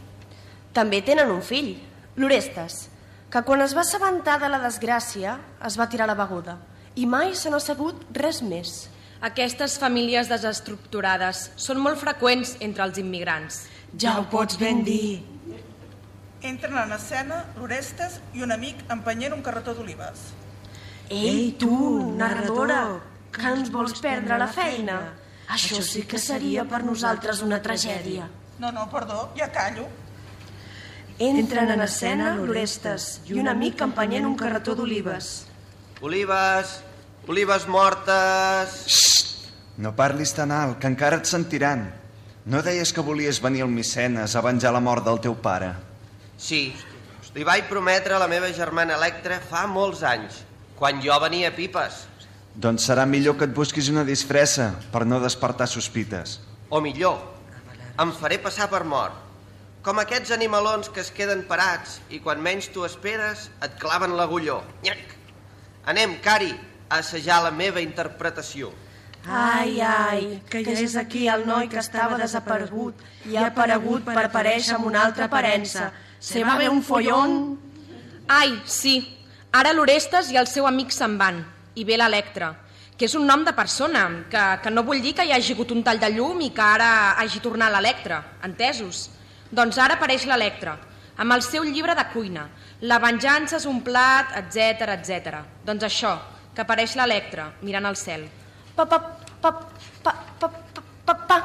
També 0.76 1.00
tenen 1.04 1.32
un 1.32 1.42
fill, 1.44 1.78
l'Orestes, 2.20 2.90
que 3.32 3.42
quan 3.48 3.64
es 3.64 3.76
va 3.76 3.84
assabentar 3.88 4.36
de 4.42 4.52
la 4.52 4.62
desgràcia 4.64 5.38
es 5.66 5.80
va 5.80 5.88
tirar 5.90 6.08
la 6.12 6.18
beguda 6.20 6.58
i 6.96 7.08
mai 7.10 7.32
se 7.34 7.50
n'ha 7.50 7.60
sabut 7.64 8.04
res 8.14 8.44
més. 8.46 8.90
Aquestes 9.24 9.80
famílies 9.82 10.28
desestructurades 10.30 11.48
són 11.56 11.80
molt 11.82 12.02
freqüents 12.02 12.58
entre 12.62 12.84
els 12.86 13.00
immigrants. 13.02 13.64
Ja 14.00 14.18
ho 14.20 14.26
pots 14.30 14.58
ben 14.58 14.82
dir. 14.86 15.22
Entren 16.44 16.76
en 16.82 16.92
escena 16.96 17.44
l'Orestes 17.56 18.18
i 18.34 18.42
un 18.44 18.52
amic 18.52 18.82
empenyent 18.92 19.36
un 19.36 19.44
carretó 19.46 19.76
d'olives. 19.78 20.32
Ei, 21.14 21.54
tu, 21.60 21.76
narradora, 22.18 22.82
que 23.32 23.46
ens 23.54 23.70
vols 23.72 24.00
perdre 24.02 24.40
la 24.42 24.50
feina? 24.50 24.98
Això 25.54 25.82
sí 25.86 26.04
que 26.10 26.18
seria 26.18 26.66
per 26.66 26.82
nosaltres 26.84 27.44
una 27.46 27.62
tragèdia. 27.62 28.28
No, 28.60 28.72
no, 28.74 28.88
perdó, 28.90 29.30
ja 29.38 29.52
callo. 29.54 29.86
Entren 31.22 31.70
en 31.70 31.86
escena 31.86 32.34
l'Orestes 32.40 33.20
i 33.30 33.38
un 33.38 33.48
amic 33.52 33.84
empenyent 33.86 34.26
un 34.26 34.36
carretó 34.40 34.74
d'olives. 34.76 35.44
Olives, 36.02 36.80
olives 37.30 37.68
mortes... 37.70 38.80
No 39.78 39.94
parlis 39.98 40.34
tan 40.38 40.52
alt, 40.54 40.80
que 40.82 40.90
encara 40.90 41.18
et 41.22 41.30
sentiran. 41.30 41.88
No 42.46 42.60
deies 42.60 42.92
que 42.92 43.00
volies 43.00 43.40
venir 43.40 43.62
al 43.64 43.70
Micenes 43.72 44.34
a 44.36 44.42
venjar 44.44 44.74
la 44.76 44.82
mort 44.84 45.06
del 45.06 45.22
teu 45.24 45.36
pare? 45.40 45.70
Sí, 46.36 46.74
li 47.36 47.46
vaig 47.48 47.70
prometre 47.70 48.18
a 48.18 48.20
la 48.20 48.28
meva 48.28 48.50
germana 48.52 48.98
Electra 49.00 49.38
fa 49.40 49.62
molts 49.72 50.02
anys, 50.04 50.42
quan 50.76 51.00
jo 51.00 51.16
venia 51.24 51.54
a 51.54 51.56
Pipes. 51.56 52.02
Doncs 52.60 52.90
serà 52.90 53.08
millor 53.08 53.38
que 53.40 53.48
et 53.48 53.56
busquis 53.56 53.88
una 53.94 54.04
disfressa 54.04 54.74
per 54.92 55.06
no 55.08 55.22
despertar 55.24 55.70
sospites. 55.72 56.42
O 56.68 56.84
millor, 56.84 57.16
em 58.04 58.12
faré 58.20 58.42
passar 58.44 58.68
per 58.68 58.84
mort. 58.84 59.16
Com 59.84 60.04
aquests 60.04 60.36
animalons 60.36 60.92
que 60.92 61.00
es 61.00 61.16
queden 61.16 61.48
parats 61.48 62.02
i 62.12 62.20
quan 62.20 62.44
menys 62.44 62.68
tu 62.76 62.84
esperes 62.84 63.50
et 63.64 63.80
claven 63.80 64.18
l'agulló. 64.20 64.60
Anem, 65.88 66.20
Cari, 66.24 66.52
a 66.92 67.00
assajar 67.00 67.40
la 67.48 67.56
meva 67.56 67.80
interpretació. 67.80 68.76
Ai, 69.26 69.80
ai, 69.80 70.42
que 70.50 70.64
ja 70.66 70.74
és 70.84 70.98
aquí 71.00 71.28
el 71.32 71.46
noi 71.48 71.70
que 71.72 71.80
estava 71.80 72.18
desaparegut 72.20 73.00
i 73.30 73.38
ha 73.40 73.48
aparegut 73.54 74.04
per 74.04 74.26
aparèixer 74.26 74.76
amb 74.76 74.90
una 74.90 75.06
altra 75.08 75.30
aparença. 75.30 75.92
Se 76.20 76.44
va 76.44 76.58
bé 76.60 76.68
un 76.70 76.84
follón... 76.84 77.56
Ai, 78.28 78.52
sí, 78.68 78.98
ara 79.52 79.72
l'Orestes 79.72 80.32
i 80.32 80.40
el 80.40 80.48
seu 80.48 80.68
amic 80.68 80.92
se'n 80.92 81.16
van, 81.20 81.40
i 81.76 81.84
ve 81.88 81.96
l'Electra, 82.00 82.52
que 82.98 83.08
és 83.08 83.16
un 83.16 83.26
nom 83.28 83.44
de 83.48 83.56
persona, 83.56 84.04
que, 84.32 84.44
que 84.64 84.72
no 84.72 84.84
vull 84.84 85.02
dir 85.04 85.16
que 85.16 85.26
hi 85.28 85.32
hagi 85.36 85.56
hagut 85.56 85.72
un 85.72 85.84
tall 85.84 86.00
de 86.04 86.12
llum 86.16 86.44
i 86.44 86.52
que 86.56 86.64
ara 86.64 86.92
hagi 87.20 87.40
tornat 87.44 87.72
l'Electra, 87.72 88.22
entesos? 88.44 89.10
Doncs 89.52 89.80
ara 89.80 90.00
apareix 90.00 90.28
l'Electra, 90.28 90.78
amb 91.16 91.36
el 91.36 91.44
seu 91.48 91.64
llibre 91.64 91.96
de 91.96 92.08
cuina, 92.12 92.48
La 92.84 92.98
venjança 93.00 93.56
és 93.62 93.66
un 93.66 93.78
plat, 93.80 94.34
etc 94.36 94.90
etc. 94.98 95.38
Doncs 95.64 95.86
això, 95.88 96.18
que 96.52 96.66
apareix 96.66 96.98
l'Electra, 97.00 97.54
mirant 97.64 97.86
al 97.88 97.96
cel. 97.96 98.26
Pa, 98.76 98.86
pa, 98.86 98.98
pa, 99.42 99.52
pa, 100.04 100.12
pa, 100.40 100.48
pa, 100.50 100.82
pa, 101.06 101.14
pa. 101.14 101.38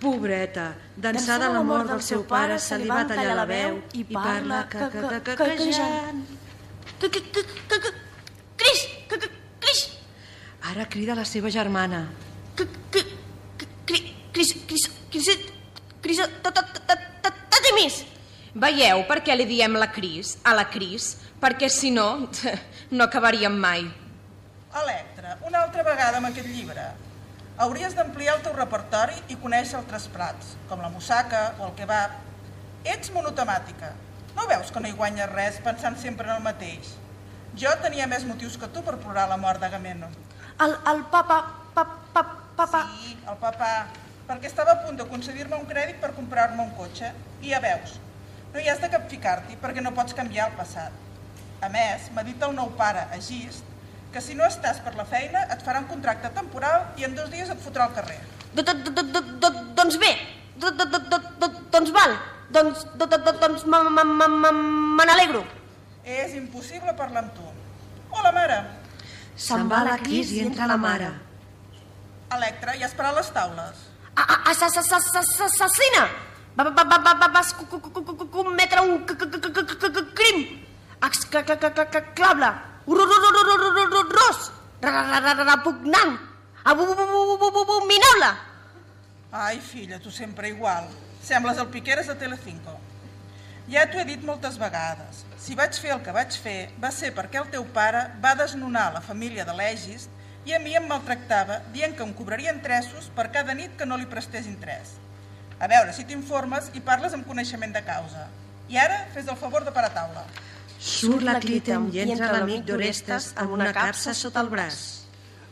Pobreta, 0.00 0.74
d'ençà 0.96 1.36
de 1.40 1.48
la 1.52 1.60
mort 1.64 1.88
del 1.88 2.00
seu 2.04 2.22
pare 2.28 2.56
se 2.60 2.76
li 2.80 2.88
va 2.88 3.02
tallar 3.08 3.34
la 3.36 3.44
veu 3.48 3.80
i 3.92 4.04
parla 4.08 4.62
que, 4.68 4.86
que, 4.92 5.02
que, 5.08 5.20
que, 5.24 5.48
quejant. 5.60 6.22
Que, 7.00 7.08
que, 7.08 7.20
que, 7.20 7.42
que, 7.68 7.80
que, 7.84 7.92
Cris, 8.60 8.80
Cris, 9.60 9.80
Ara 10.72 10.86
crida 10.88 11.16
la 11.16 11.24
seva 11.24 11.50
germana. 11.52 12.02
Cris, 12.56 13.04
Cris, 14.32 14.54
Cris, 14.68 14.88
Cris, 15.10 15.30
Cris, 16.00 16.20
Tatimis. 17.50 18.02
Veieu 18.52 19.04
per 19.08 19.20
què 19.24 19.36
li 19.36 19.48
diem 19.48 19.76
la 19.80 19.88
Cris, 19.92 20.36
a 20.44 20.54
la 20.56 20.66
Cris? 20.72 21.14
Perquè 21.40 21.68
si 21.72 21.92
no, 21.92 22.28
no 22.96 23.04
acabaríem 23.04 23.56
mai. 23.56 23.84
Electra, 24.70 25.36
una 25.42 25.64
altra 25.64 25.82
vegada 25.82 26.20
amb 26.20 26.28
aquest 26.28 26.46
llibre. 26.46 26.84
Hauries 27.60 27.94
d'ampliar 27.98 28.36
el 28.36 28.42
teu 28.44 28.52
repertori 28.54 29.16
i 29.34 29.36
conèixer 29.42 29.74
altres 29.80 30.04
plats, 30.14 30.52
com 30.70 30.78
la 30.78 30.90
mussaca 30.92 31.40
o 31.58 31.64
el 31.66 31.72
kebab. 31.80 32.12
Ets 32.92 33.10
monotemàtica. 33.10 33.88
No 34.36 34.46
veus 34.46 34.70
que 34.70 34.82
no 34.82 34.86
hi 34.86 34.94
guanyes 35.00 35.32
res 35.32 35.58
pensant 35.64 35.98
sempre 35.98 36.28
en 36.28 36.36
el 36.36 36.44
mateix? 36.44 36.92
Jo 37.58 37.72
tenia 37.82 38.06
més 38.06 38.22
motius 38.28 38.54
que 38.62 38.68
tu 38.70 38.84
per 38.86 38.94
plorar 39.02 39.26
la 39.28 39.40
mort 39.42 39.58
d'Agamemnon. 39.58 40.14
El, 40.62 40.76
el 40.92 41.02
papa, 41.10 41.40
pa, 41.74 41.84
pa, 42.14 42.22
papa... 42.60 42.84
Sí, 42.92 43.16
el 43.26 43.40
papa, 43.42 43.72
perquè 44.28 44.46
estava 44.52 44.76
a 44.76 44.84
punt 44.84 45.02
de 45.02 45.08
concedir-me 45.10 45.58
un 45.58 45.66
crèdit 45.66 45.98
per 45.98 46.12
comprar-me 46.14 46.62
un 46.62 46.70
cotxe. 46.78 47.10
I 47.42 47.56
ja 47.56 47.58
veus, 47.64 47.96
no 48.54 48.62
hi 48.62 48.70
has 48.70 48.78
de 48.78 48.92
capficar-t'hi 48.94 49.58
perquè 49.58 49.82
no 49.82 49.96
pots 49.98 50.14
canviar 50.14 50.46
el 50.52 50.56
passat. 50.62 50.94
A 51.60 51.68
més, 51.74 52.06
m'ha 52.14 52.22
dit 52.24 52.46
el 52.46 52.54
nou 52.54 52.70
pare, 52.78 53.02
Agist, 53.18 53.66
que 54.12 54.20
si 54.20 54.34
no 54.34 54.44
estàs 54.44 54.80
per 54.82 54.94
la 54.98 55.04
feina 55.06 55.44
et 55.54 55.62
farà 55.62 55.78
un 55.82 55.88
contracte 55.90 56.30
temporal 56.34 56.88
i 56.98 57.04
en 57.06 57.14
dos 57.14 57.30
dies 57.30 57.50
et 57.50 57.60
fotrà 57.62 57.86
al 57.86 57.94
carrer. 57.94 58.18
Do, 58.54 58.62
do, 58.62 58.74
do, 58.74 59.02
do, 59.02 59.20
do, 59.38 59.50
doncs 59.78 59.96
bé, 60.02 60.10
do, 60.56 60.70
do, 60.70 60.84
do, 60.90 60.98
do, 60.98 61.18
do, 61.38 61.48
doncs 61.70 61.90
val, 61.94 62.16
doncs, 62.50 62.84
do, 62.98 63.06
do, 63.06 63.18
do, 63.18 63.32
doncs 63.38 63.64
me 63.66 65.04
n'alegro. 65.06 65.44
És 66.04 66.34
impossible 66.34 66.94
parlar 66.98 67.22
amb 67.24 67.34
tu. 67.36 67.46
Hola, 68.10 68.32
mare. 68.34 68.58
Se'n 69.36 69.68
va 69.70 69.84
la 69.86 69.96
Cris 70.02 70.32
i 70.34 70.40
entra 70.42 70.66
la 70.66 70.76
mare. 70.76 71.12
Electra, 72.34 72.74
ja 72.78 72.86
has 72.86 72.94
parat 72.94 73.14
les 73.16 73.30
taules? 73.34 73.86
Assassina! 74.16 76.02
Va, 76.56 76.64
va, 76.66 76.82
va, 76.82 76.98
va, 76.98 77.14
va, 77.14 77.28
vas 77.28 77.52
co- 77.54 77.66
co- 77.70 77.80
co- 77.80 78.02
co- 78.04 78.26
cometre 78.26 78.80
un 78.82 79.04
crim! 79.06 80.42
Exclable! 81.00 82.50
Ros! 82.90 84.52
Repugnant! 84.82 86.18
Abominable! 86.64 88.30
Ai, 89.32 89.60
filla, 89.60 89.98
tu 90.00 90.10
sempre 90.10 90.48
igual. 90.48 90.88
Sembles 91.22 91.58
el 91.58 91.68
Piqueres 91.68 92.06
de 92.08 92.14
Telecinco. 92.16 92.78
Ja 93.70 93.84
t'ho 93.86 94.00
he 94.00 94.04
dit 94.08 94.22
moltes 94.26 94.58
vegades. 94.58 95.24
Si 95.38 95.54
vaig 95.54 95.76
fer 95.78 95.92
el 95.94 96.02
que 96.02 96.10
vaig 96.10 96.34
fer, 96.34 96.72
va 96.82 96.90
ser 96.90 97.12
perquè 97.14 97.38
el 97.38 97.50
teu 97.52 97.64
pare 97.76 98.08
va 98.24 98.34
desnonar 98.34 98.92
la 98.92 99.04
família 99.04 99.44
de 99.46 99.54
l'Egis 99.54 100.08
i 100.48 100.56
a 100.56 100.58
mi 100.58 100.74
em 100.74 100.88
maltractava 100.90 101.60
dient 101.70 101.94
que 101.94 102.02
em 102.02 102.14
interessos 102.50 103.10
per 103.14 103.30
cada 103.30 103.54
nit 103.54 103.76
que 103.76 103.86
no 103.86 103.96
li 103.96 104.06
prestés 104.06 104.46
interès. 104.46 104.98
A 105.60 105.68
veure 105.68 105.92
si 105.92 106.04
t'informes 106.04 106.70
i 106.74 106.80
parles 106.80 107.14
amb 107.14 107.26
coneixement 107.26 107.72
de 107.72 107.84
causa. 107.84 108.26
I 108.68 108.78
ara 108.78 109.06
fes 109.14 109.28
el 109.28 109.36
favor 109.36 109.64
de 109.64 109.70
parar 109.70 109.94
taula. 109.94 110.24
Surt 110.80 111.20
la 111.26 111.34
Clítem 111.42 111.90
i 111.92 112.00
entra 112.06 112.30
l'amic 112.32 112.64
d'Orestes 112.64 113.34
amb 113.40 113.52
una 113.52 113.68
capsa 113.76 114.14
sota 114.16 114.40
el 114.40 114.48
braç. 114.48 114.78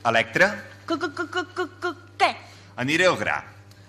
Electra, 0.08 0.54
Què? 0.88 2.30
aniré 2.80 3.06
al 3.06 3.18
gra. 3.20 3.42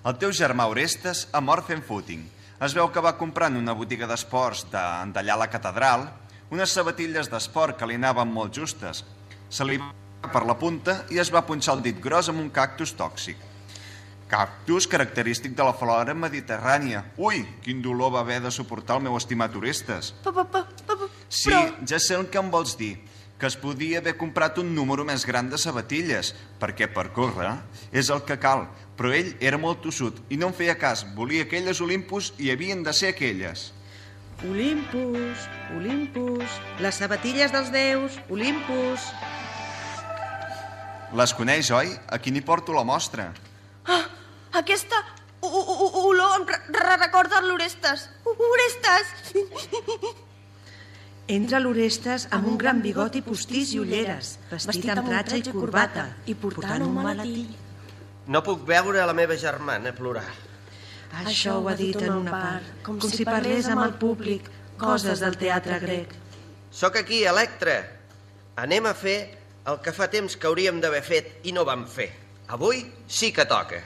El 0.05 0.17
teu 0.19 0.31
germà 0.35 0.65
Orestes 0.67 1.27
ha 1.31 1.39
mort 1.41 1.65
fent 1.67 1.83
footing. 1.85 2.25
Es 2.59 2.73
veu 2.75 2.89
que 2.91 2.99
va 2.99 3.15
comprar 3.17 3.47
en 3.51 3.57
una 3.57 3.71
botiga 3.73 4.07
d'esports 4.07 4.65
de- 4.71 5.11
d'allà 5.13 5.33
a 5.33 5.37
la 5.37 5.49
catedral 5.49 6.09
unes 6.51 6.69
sabatilles 6.71 7.29
d'esport 7.29 7.77
que 7.77 7.85
li 7.87 7.95
anaven 7.95 8.27
molt 8.33 8.53
justes. 8.53 9.05
Se 9.49 9.63
li 9.63 9.77
va 9.77 9.93
per 10.33 10.45
la 10.45 10.57
punta 10.57 11.05
i 11.09 11.19
es 11.19 11.31
va 11.31 11.45
punxar 11.45 11.75
el 11.77 11.81
dit 11.83 11.99
gros 12.01 12.27
amb 12.29 12.39
un 12.39 12.49
cactus 12.49 12.93
tòxic. 12.97 13.37
Cactus 14.27 14.87
característic 14.87 15.55
de 15.55 15.63
la 15.63 15.73
flora 15.73 16.13
mediterrània. 16.13 17.05
Ui, 17.17 17.45
quin 17.63 17.81
dolor 17.81 18.11
va 18.13 18.19
haver 18.19 18.41
de 18.41 18.51
suportar 18.51 18.97
el 18.97 19.03
meu 19.03 19.15
estimat 19.17 19.55
Orestes. 19.55 20.13
Sí, 21.29 21.53
ja 21.85 21.99
sé 21.99 22.15
el 22.17 22.27
que 22.29 22.39
em 22.41 22.49
vols 22.51 22.75
dir, 22.77 22.97
que 23.39 23.47
es 23.47 23.55
podia 23.55 23.99
haver 24.01 24.15
comprat 24.17 24.57
un 24.59 24.73
número 24.75 25.05
més 25.05 25.25
gran 25.25 25.49
de 25.49 25.57
sabatilles, 25.61 26.33
perquè 26.59 26.87
per 26.91 27.11
córrer 27.15 27.53
és 27.93 28.09
el 28.09 28.23
que 28.27 28.39
cal, 28.41 28.65
però 28.97 29.13
ell 29.15 29.35
era 29.39 29.57
molt 29.61 29.79
tossut 29.85 30.17
i 30.29 30.37
no 30.37 30.49
em 30.49 30.53
feia 30.57 30.75
cas, 30.75 31.05
volia 31.15 31.43
aquelles 31.45 31.79
Olympus 31.85 32.33
i 32.37 32.49
havien 32.51 32.81
de 32.83 32.91
ser 32.93 33.13
aquelles. 33.13 33.69
Olympus, 34.43 35.45
Olympus, 35.77 36.57
les 36.79 36.95
sabatilles 36.95 37.51
dels 37.51 37.71
déus, 37.71 38.17
Olympus. 38.29 39.05
Les 41.13 41.33
coneix, 41.33 41.69
oi? 41.73 41.89
Aquí 42.13 42.31
n'hi 42.31 42.41
porto 42.45 42.73
la 42.73 42.83
mostra. 42.85 43.31
Ah, 43.85 44.03
aquesta 44.53 44.99
o- 45.41 45.47
o- 45.47 45.77
o- 45.87 46.03
olor 46.09 46.35
em 46.41 46.45
re- 46.47 46.61
re- 46.69 46.97
recorda 46.97 47.41
l'Orestes. 47.41 48.09
Orestes! 48.25 49.13
Entra 51.29 51.59
l'Orestes 51.61 52.23
amb 52.33 52.47
un 52.49 52.55
gran 52.57 52.79
bigot 52.81 53.13
i 53.19 53.19
postís 53.21 53.75
i 53.75 53.79
ulleres, 53.79 54.31
vestit 54.49 54.87
amb 54.89 55.11
tratge 55.11 55.37
i 55.37 55.43
corbata, 55.53 56.07
i 56.25 56.33
portant 56.33 56.81
un 56.81 56.95
maletí. 56.95 57.43
No 58.33 58.41
puc 58.45 58.63
veure 58.65 59.03
la 59.05 59.13
meva 59.13 59.37
germana 59.37 59.91
plorar. 59.93 60.25
Això 61.21 61.59
ho 61.59 61.67
ha 61.69 61.75
dit 61.77 61.99
en 62.01 62.15
una 62.15 62.33
part, 62.33 62.71
com 62.85 62.97
si 63.03 63.27
parlés 63.29 63.69
amb 63.69 63.83
el 63.83 63.93
públic, 64.01 64.49
coses 64.81 65.21
del 65.21 65.37
teatre 65.37 65.77
grec. 65.83 66.15
Sóc 66.73 66.97
aquí, 66.97 67.21
Electra. 67.29 67.77
Anem 68.65 68.89
a 68.89 68.95
fer 68.97 69.19
el 69.69 69.77
que 69.85 69.93
fa 69.93 70.09
temps 70.09 70.33
que 70.33 70.49
hauríem 70.49 70.81
d'haver 70.81 71.03
fet 71.05 71.45
i 71.45 71.53
no 71.53 71.61
vam 71.69 71.85
fer. 71.85 72.09
Avui 72.57 72.81
sí 73.05 73.29
que 73.37 73.45
toca. 73.45 73.83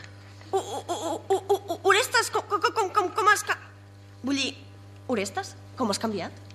Orestes, 1.84 2.32
com, 2.32 2.48
com, 2.48 2.72
com, 2.72 2.90
com, 2.96 3.12
com 3.20 3.36
has... 3.36 3.44
Vull 4.24 4.40
dir, 4.40 4.50
Orestes, 5.12 5.58
com 5.76 5.92
has 5.92 6.00
canviat? 6.00 6.53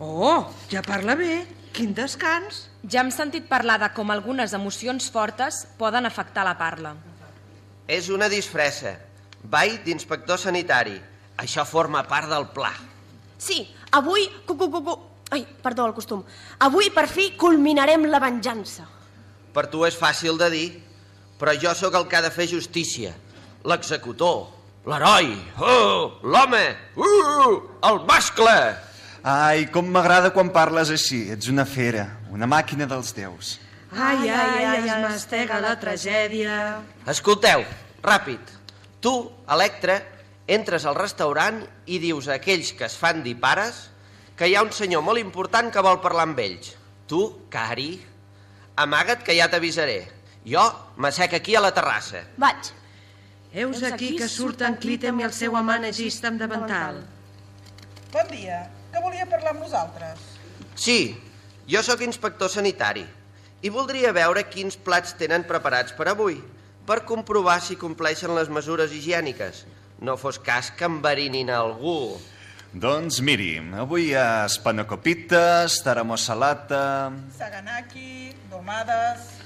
Oh, 0.00 0.48
ja 0.72 0.80
parla 0.80 1.14
bé. 1.14 1.44
Quin 1.76 1.92
descans. 1.94 2.64
Ja 2.88 3.02
hem 3.04 3.10
sentit 3.12 3.44
parlar 3.50 3.76
de 3.82 3.90
com 3.92 4.08
algunes 4.10 4.54
emocions 4.56 5.10
fortes 5.12 5.66
poden 5.78 6.08
afectar 6.08 6.46
la 6.48 6.56
parla. 6.56 6.94
És 7.84 8.08
una 8.08 8.30
disfressa. 8.32 8.94
Ball 9.44 9.76
d'inspector 9.84 10.40
sanitari. 10.40 10.96
Això 11.40 11.66
forma 11.68 12.02
part 12.08 12.32
del 12.32 12.48
pla. 12.56 12.72
Sí, 13.36 13.62
avui... 13.92 14.24
Cu, 14.46 14.56
cu, 14.56 14.70
cu, 14.72 14.82
cu... 14.88 14.96
Ai, 15.36 15.44
perdó, 15.62 15.86
el 15.86 15.94
costum. 15.94 16.24
Avui, 16.64 16.88
per 16.90 17.06
fi, 17.08 17.30
culminarem 17.38 18.08
la 18.08 18.18
venjança. 18.24 18.88
Per 19.52 19.68
tu 19.70 19.84
és 19.86 19.96
fàcil 19.96 20.40
de 20.40 20.48
dir, 20.50 20.66
però 21.38 21.52
jo 21.60 21.74
sóc 21.76 21.94
el 21.94 22.08
que 22.08 22.18
ha 22.18 22.24
de 22.24 22.32
fer 22.34 22.48
justícia. 22.50 23.12
L'executor, 23.68 24.48
l'heroi, 24.88 25.34
oh, 25.60 26.20
l'home, 26.24 26.64
uh, 26.96 27.56
el 27.90 28.00
mascle. 28.08 28.56
Ai, 29.22 29.66
com 29.68 29.84
m'agrada 29.92 30.30
quan 30.32 30.48
parles 30.52 30.90
així. 30.92 31.26
Ets 31.34 31.50
una 31.52 31.66
fera, 31.68 32.06
una 32.32 32.48
màquina 32.48 32.86
dels 32.88 33.12
déus. 33.16 33.58
Ai, 33.92 34.30
ai, 34.30 34.64
ai, 34.64 34.88
es 34.88 35.02
mastega 35.02 35.58
la 35.60 35.74
tragèdia. 35.80 36.80
Escolteu, 37.10 37.64
ràpid. 38.04 38.54
Tu, 39.02 39.12
Electra, 39.50 39.98
entres 40.48 40.86
al 40.86 40.96
restaurant 40.96 41.60
i 41.86 41.98
dius 42.00 42.28
a 42.28 42.38
aquells 42.38 42.72
que 42.76 42.86
es 42.88 42.96
fan 42.96 43.22
dir 43.26 43.36
pares 43.40 43.88
que 44.38 44.48
hi 44.48 44.56
ha 44.56 44.64
un 44.64 44.72
senyor 44.72 45.04
molt 45.04 45.20
important 45.20 45.68
que 45.72 45.84
vol 45.84 46.00
parlar 46.00 46.24
amb 46.30 46.40
ells. 46.40 46.72
Tu, 47.10 47.20
Cari, 47.52 47.92
amaga't 48.80 49.24
que 49.26 49.36
ja 49.36 49.50
t'avisaré. 49.52 50.00
Jo 50.48 50.64
m'assec 50.96 51.36
aquí 51.36 51.56
a 51.58 51.60
la 51.60 51.74
terrassa. 51.76 52.24
Vaig. 52.40 52.72
Heus 53.52 53.82
aquí 53.82 54.14
que 54.16 54.28
surten 54.30 54.78
Clítem 54.80 55.20
i 55.20 55.26
el 55.26 55.34
seu 55.36 55.56
amant 55.58 55.84
Egista 55.84 56.30
amb 56.30 56.40
davantal. 56.40 57.02
Bon 58.14 58.30
dia. 58.30 58.62
Que 58.90 59.02
volia 59.02 59.26
parlar 59.30 59.54
amb 59.54 59.64
nosaltres? 59.64 60.22
Sí, 60.74 61.14
jo 61.70 61.82
sóc 61.86 62.02
inspector 62.06 62.50
sanitari 62.50 63.04
i 63.62 63.70
voldria 63.70 64.14
veure 64.16 64.46
quins 64.48 64.78
plats 64.80 65.12
tenen 65.20 65.44
preparats 65.48 65.92
per 65.96 66.08
avui 66.10 66.40
per 66.88 67.04
comprovar 67.06 67.60
si 67.62 67.76
compleixen 67.78 68.32
les 68.34 68.48
mesures 68.50 68.90
higièniques. 68.90 69.64
No 70.00 70.16
fos 70.16 70.40
cas 70.40 70.70
que 70.74 70.88
enverinin 70.88 71.52
algú. 71.52 72.16
Doncs 72.70 73.20
miri, 73.26 73.58
avui 73.82 74.08
hi 74.08 74.14
ha 74.14 74.46
espanacopites, 74.46 75.80
taramosalata... 75.84 77.10
Saganaki, 77.36 78.32
domades... 78.50 79.36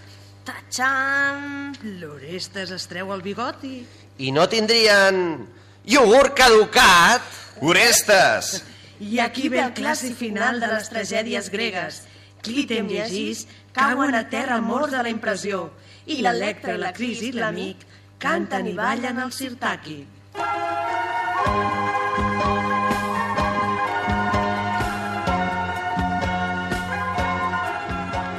Tachan... 0.45 1.73
L'Orestes 2.01 2.73
es 2.77 2.85
treu 2.89 3.15
el 3.15 3.25
bigoti. 3.25 3.79
I 4.21 4.31
no 4.33 4.45
tindrien 4.53 5.41
iogurt 5.89 6.37
caducat? 6.37 7.25
Orestes! 7.65 8.61
I 9.05 9.19
aquí 9.21 9.51
ve 9.53 9.59
el 9.61 9.75
clàssic 9.77 10.15
final 10.17 10.63
de 10.63 10.69
les 10.71 10.87
tragèdies 10.89 11.51
gregues. 11.53 11.99
Clítem 12.45 12.87
i 12.89 13.03
Egis 13.05 13.43
cauen 13.77 14.17
a 14.17 14.23
terra 14.33 14.57
morts 14.65 14.95
de 14.95 15.03
la 15.05 15.13
impressió 15.13 15.67
i 16.09 16.23
l'Electra, 16.25 16.79
la 16.81 16.93
Cris 16.97 17.21
i 17.21 17.35
l'amic 17.37 17.85
canten 18.23 18.71
i 18.71 18.73
ballen 18.79 19.21
al 19.21 19.35
sirtaki. 19.37 19.99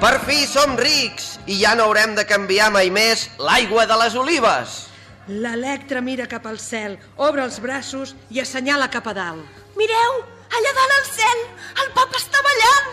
Per 0.01 0.15
fi 0.25 0.41
som 0.49 0.73
rics 0.81 1.35
i 1.45 1.61
ja 1.61 1.77
no 1.77 1.91
haurem 1.91 2.17
de 2.17 2.25
canviar 2.25 2.71
mai 2.73 2.89
més 2.89 3.29
l'aigua 3.37 3.85
de 3.85 4.01
les 4.01 4.17
olives. 4.17 4.79
L'Electra 5.29 6.01
mira 6.01 6.25
cap 6.29 6.45
al 6.49 6.57
cel, 6.57 6.97
obre 7.17 7.45
els 7.45 7.61
braços 7.61 8.17
i 8.33 8.41
assenyala 8.41 8.89
cap 8.93 9.13
a 9.13 9.13
dalt. 9.17 9.61
Mireu, 9.77 10.23
allà 10.53 10.71
dalt 10.79 10.97
al 10.97 11.07
cel, 11.11 11.45
el 11.83 11.93
pap 11.97 12.19
està 12.21 12.43
ballant. 12.49 12.91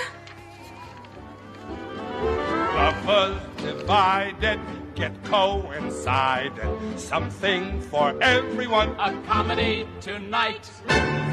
Lovers 2.77 3.41
divided 3.63 4.61
get 4.95 5.25
coincided. 5.25 6.99
Something 6.99 7.81
for 7.83 8.15
everyone. 8.23 8.91
A 8.99 9.21
comedy 9.27 9.87
tonight. 10.01 10.67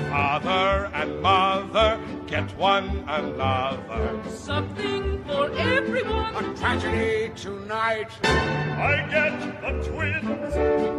Father 0.10 0.90
and 0.94 1.22
mother 1.22 2.00
get 2.28 2.56
one 2.58 3.04
another. 3.08 4.22
Something 4.30 5.24
for 5.26 5.52
everyone. 5.58 6.36
A 6.36 6.58
tragedy 6.58 7.32
tonight. 7.36 8.10
I 8.24 9.08
get 9.10 9.62
the 9.62 9.72
twins. 9.88 10.54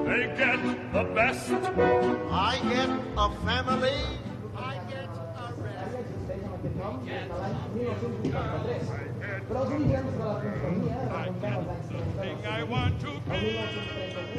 They 0.07 0.23
get 0.37 0.93
the 0.93 1.05
best. 1.15 1.51
I 1.51 2.61
get 2.71 2.91
a 3.17 3.31
family. 3.45 4.30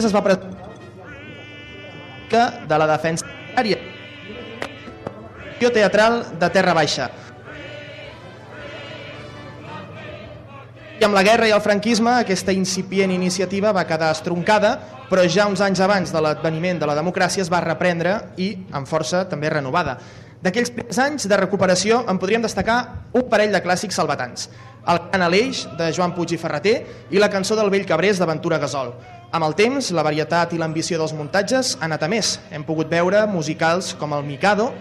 Es 0.02 0.14
va 0.14 0.24
de 2.68 2.78
la 2.78 2.88
defensa 2.88 3.26
àrea 3.56 3.78
teatral 5.70 6.24
de 6.40 6.50
Terra 6.50 6.74
Baixa. 6.74 7.12
I 11.02 11.06
amb 11.06 11.18
la 11.18 11.24
guerra 11.26 11.48
i 11.50 11.54
el 11.54 11.62
franquisme 11.62 12.14
aquesta 12.22 12.54
incipient 12.54 13.14
iniciativa 13.14 13.74
va 13.74 13.86
quedar 13.90 14.12
estroncada, 14.14 14.76
però 15.10 15.26
ja 15.30 15.48
uns 15.50 15.62
anys 15.62 15.82
abans 15.82 16.14
de 16.14 16.22
l'adveniment 16.22 16.82
de 16.82 16.90
la 16.90 16.98
democràcia 16.98 17.42
es 17.46 17.50
va 17.50 17.62
reprendre 17.62 18.18
i 18.38 18.54
amb 18.72 18.90
força 18.90 19.26
també 19.30 19.50
renovada. 19.50 19.98
D'aquells 20.42 20.72
primers 20.74 20.98
anys 20.98 21.28
de 21.30 21.38
recuperació 21.38 22.00
en 22.10 22.18
podríem 22.18 22.42
destacar 22.42 22.78
un 23.14 23.28
parell 23.30 23.52
de 23.54 23.60
clàssics 23.62 24.00
salvatants. 24.00 24.48
El 24.90 24.98
Gran 25.12 25.22
Aleix, 25.28 25.68
de 25.78 25.92
Joan 25.94 26.16
Puig 26.16 26.34
i 26.34 26.40
Ferreter, 26.42 26.80
i 27.14 27.22
la 27.22 27.30
cançó 27.30 27.54
del 27.60 27.70
vell 27.70 27.86
Cabrés 27.86 28.18
d'Aventura 28.18 28.58
Gasol. 28.58 28.90
Amb 29.32 29.46
el 29.46 29.54
temps, 29.60 29.92
la 29.94 30.02
varietat 30.02 30.56
i 30.56 30.58
l'ambició 30.58 30.98
dels 30.98 31.14
muntatges 31.14 31.76
han 31.78 31.92
anat 31.92 32.08
a 32.08 32.10
més. 32.10 32.34
Hem 32.50 32.66
pogut 32.66 32.90
veure 32.90 33.22
musicals 33.30 33.94
com 34.00 34.18
el 34.18 34.26
Mikado, 34.26 34.72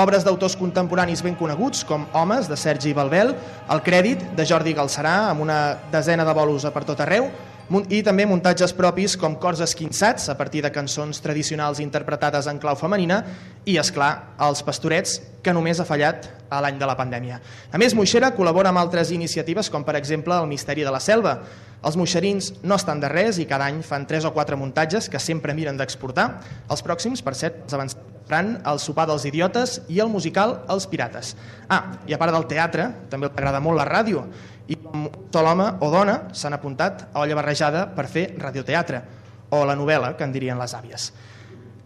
obres 0.00 0.24
d'autors 0.24 0.56
contemporanis 0.56 1.20
ben 1.20 1.36
coneguts 1.36 1.84
com 1.84 2.08
Homes, 2.16 2.48
de 2.48 2.56
Sergi 2.56 2.94
Balbel, 2.96 3.34
El 3.68 3.84
Crèdit, 3.84 4.24
de 4.38 4.48
Jordi 4.48 4.72
Galcerà, 4.72 5.28
amb 5.28 5.44
una 5.44 5.60
desena 5.92 6.24
de 6.24 6.32
bolos 6.32 6.64
a 6.64 6.72
per 6.72 6.86
tot 6.88 7.04
arreu, 7.04 7.28
i 7.70 8.00
també 8.02 8.24
muntatges 8.26 8.72
propis 8.74 9.12
com 9.14 9.36
Cors 9.38 9.60
Esquinçats, 9.62 10.24
a 10.28 10.34
partir 10.34 10.58
de 10.64 10.72
cançons 10.74 11.20
tradicionals 11.22 11.78
interpretades 11.78 12.48
en 12.50 12.58
clau 12.58 12.74
femenina, 12.74 13.20
i, 13.62 13.76
és 13.78 13.92
clar 13.94 14.34
Els 14.42 14.64
Pastorets, 14.66 15.20
que 15.40 15.54
només 15.54 15.78
ha 15.78 15.86
fallat 15.86 16.26
a 16.50 16.58
l'any 16.64 16.80
de 16.80 16.88
la 16.90 16.96
pandèmia. 16.98 17.38
A 17.70 17.78
més, 17.78 17.94
Moixera 17.94 18.32
col·labora 18.34 18.72
amb 18.74 18.82
altres 18.82 19.14
iniciatives, 19.14 19.70
com 19.70 19.86
per 19.86 19.94
exemple 20.00 20.34
El 20.34 20.50
Misteri 20.50 20.82
de 20.82 20.90
la 20.90 20.98
Selva. 20.98 21.38
Els 21.86 21.96
moixerins 21.96 22.50
no 22.66 22.74
estan 22.74 22.98
de 23.00 23.08
res 23.08 23.38
i 23.38 23.46
cada 23.48 23.70
any 23.70 23.84
fan 23.86 24.02
tres 24.04 24.26
o 24.26 24.34
quatre 24.34 24.58
muntatges 24.58 25.06
que 25.08 25.22
sempre 25.22 25.54
miren 25.54 25.78
d'exportar. 25.78 26.28
Els 26.68 26.82
pròxims, 26.82 27.22
per 27.22 27.38
cert, 27.38 27.62
els 27.64 27.78
avançaran 27.78 28.56
el 28.66 28.82
sopar 28.82 29.06
dels 29.08 29.24
idiotes 29.30 29.80
i 29.88 30.02
el 30.02 30.10
musical 30.10 30.58
Els 30.68 30.90
Pirates. 30.90 31.36
Ah, 31.70 32.00
i 32.06 32.14
a 32.14 32.18
part 32.18 32.34
del 32.34 32.50
teatre, 32.50 32.90
també 33.10 33.30
t'agrada 33.30 33.62
molt 33.62 33.78
la 33.78 33.86
ràdio, 33.88 34.26
i 34.70 34.78
com 34.78 35.08
un 35.08 35.30
sol 35.34 35.50
home 35.50 35.66
o 35.82 35.90
dona 35.90 36.16
s'han 36.32 36.54
apuntat 36.56 37.08
a 37.10 37.24
olla 37.24 37.38
barrejada 37.38 37.88
per 37.94 38.06
fer 38.08 38.28
radioteatre, 38.38 39.02
o 39.50 39.64
la 39.66 39.74
novel·la, 39.74 40.14
que 40.16 40.24
en 40.24 40.32
dirien 40.32 40.58
les 40.58 40.74
àvies. 40.78 41.10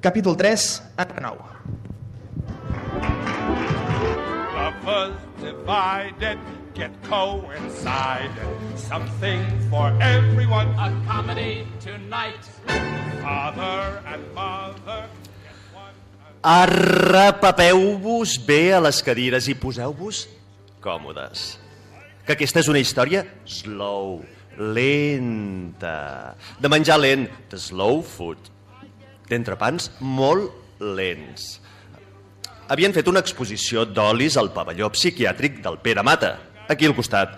Capítol 0.05 0.37
3, 0.37 0.67
en 1.01 1.15
nou. 1.25 1.41
Lovers 4.55 5.17
divided 5.41 6.39
get 6.75 6.91
coincided. 7.09 8.49
Something 8.77 9.41
for 9.71 9.95
everyone. 10.03 10.69
A 10.77 10.91
comedy 11.07 11.67
tonight. 11.81 12.45
Father 13.23 14.03
and 14.07 14.23
mother. 14.35 15.09
Arrepapeu-vos 16.45 18.37
bé 18.45 18.75
a 18.77 18.81
les 18.85 19.01
cadires 19.01 19.49
i 19.49 19.55
poseu-vos 19.57 20.27
còmodes. 20.85 21.64
Que 22.25 22.33
aquesta 22.33 22.63
és 22.63 22.71
una 22.73 22.81
història 22.81 23.21
slow, 23.45 24.23
lenta, 24.57 26.35
de 26.57 26.71
menjar 26.73 26.97
lent, 26.97 27.27
de 27.51 27.59
slow 27.61 28.01
food, 28.01 28.49
d'entrepans 29.29 29.91
molt 30.01 30.81
lents. 30.81 31.59
Havien 32.73 32.95
fet 32.97 33.11
una 33.13 33.21
exposició 33.21 33.85
d'olis 33.85 34.39
al 34.41 34.49
pavelló 34.55 34.89
psiquiàtric 34.95 35.61
del 35.67 35.77
Pere 35.85 36.01
Mata, 36.07 36.33
aquí 36.69 36.89
al 36.89 36.95
costat. 36.97 37.37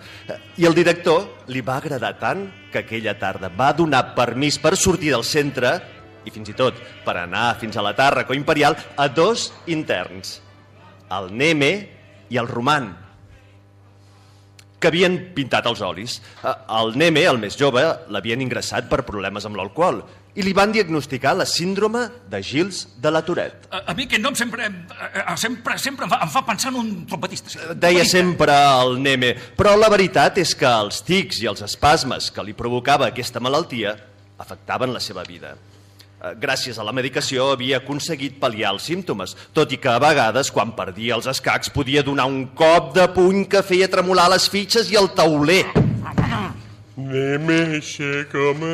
I 0.55 0.69
el 0.69 0.77
director 0.77 1.49
li 1.51 1.65
va 1.67 1.81
agradar 1.81 2.13
tant 2.21 2.45
que 2.71 2.85
aquella 2.85 3.17
tarda 3.19 3.51
va 3.51 3.73
donar 3.75 4.13
permís 4.15 4.61
per 4.63 4.77
sortir 4.79 5.11
del 5.11 5.27
centre 5.27 5.73
i 6.27 6.31
fins 6.31 6.51
i 6.51 6.55
tot 6.59 6.79
per 7.03 7.17
anar 7.25 7.57
fins 7.59 7.75
a 7.75 7.83
la 7.83 7.95
Tàrraco 7.99 8.39
Imperial 8.39 8.79
a 8.97 9.09
dos 9.09 9.51
interns, 9.67 10.41
el 11.11 11.33
Neme 11.35 11.73
i 12.31 12.39
el 12.39 12.47
Roman, 12.47 12.93
que 14.87 14.93
havien 14.95 15.17
pintat 15.35 15.67
els 15.67 15.83
olis. 15.83 16.21
Eh, 16.45 16.55
El 16.79 16.95
Neme, 16.95 17.27
el 17.27 17.43
més 17.43 17.59
jove, 17.59 17.83
l'havien 18.15 18.45
ingressat 18.45 18.87
per 18.91 19.03
problemes 19.09 19.47
amb 19.49 19.59
l'alcohol 19.59 20.05
i 20.37 20.45
li 20.45 20.53
van 20.53 20.71
diagnosticar 20.71 21.33
la 21.35 21.47
síndrome 21.49 22.03
de 22.31 22.43
Gils 22.45 22.83
de 23.01 23.11
la 23.11 23.23
Tourette. 23.25 23.71
A, 23.73 23.81
a 23.91 23.95
mi 23.97 24.05
aquest 24.05 24.23
nom 24.23 24.37
sempre, 24.37 24.69
eh, 24.69 25.07
eh, 25.25 25.37
sempre, 25.41 25.79
sempre 25.81 26.07
em 26.07 26.13
fa, 26.13 26.21
em 26.23 26.31
fa 26.31 26.45
pensar 26.47 26.71
en 26.75 26.81
un 26.83 26.91
trompetista. 27.09 27.51
Sí. 27.51 27.63
Deia 27.83 28.05
sempre 28.07 28.55
el 28.55 29.01
Neme, 29.03 29.33
però 29.59 29.75
la 29.81 29.91
veritat 29.91 30.39
és 30.45 30.53
que 30.55 30.69
els 30.69 31.01
tics 31.09 31.41
i 31.43 31.49
els 31.51 31.65
espasmes 31.67 32.29
que 32.31 32.45
li 32.47 32.55
provocava 32.55 33.09
aquesta 33.09 33.43
malaltia 33.43 33.97
afectaven 34.39 34.93
la 34.93 35.01
seva 35.01 35.25
vida. 35.27 35.57
Eh, 36.27 36.35
Gràcies 36.41 36.79
a 36.79 36.85
la 36.87 36.95
medicació 36.97 37.53
havia 37.53 37.79
aconseguit 37.79 38.39
pal·liar 38.41 38.73
els 38.75 38.87
símptomes, 38.89 39.37
tot 39.55 39.73
i 39.73 39.79
que 39.79 39.91
a 39.93 40.01
vegades, 40.03 40.51
quan 40.51 40.73
perdia 40.77 41.15
els 41.19 41.29
escacs, 41.31 41.71
podia 41.71 42.03
donar 42.03 42.27
un 42.27 42.49
cop 42.57 42.95
de 42.97 43.07
puny 43.15 43.45
que 43.51 43.63
feia 43.63 43.89
tremolar 43.93 44.29
les 44.33 44.49
fitxes 44.51 44.91
i 44.91 44.99
el 44.99 45.13
tauler. 45.15 45.65
Aixeca'm. 46.97 48.65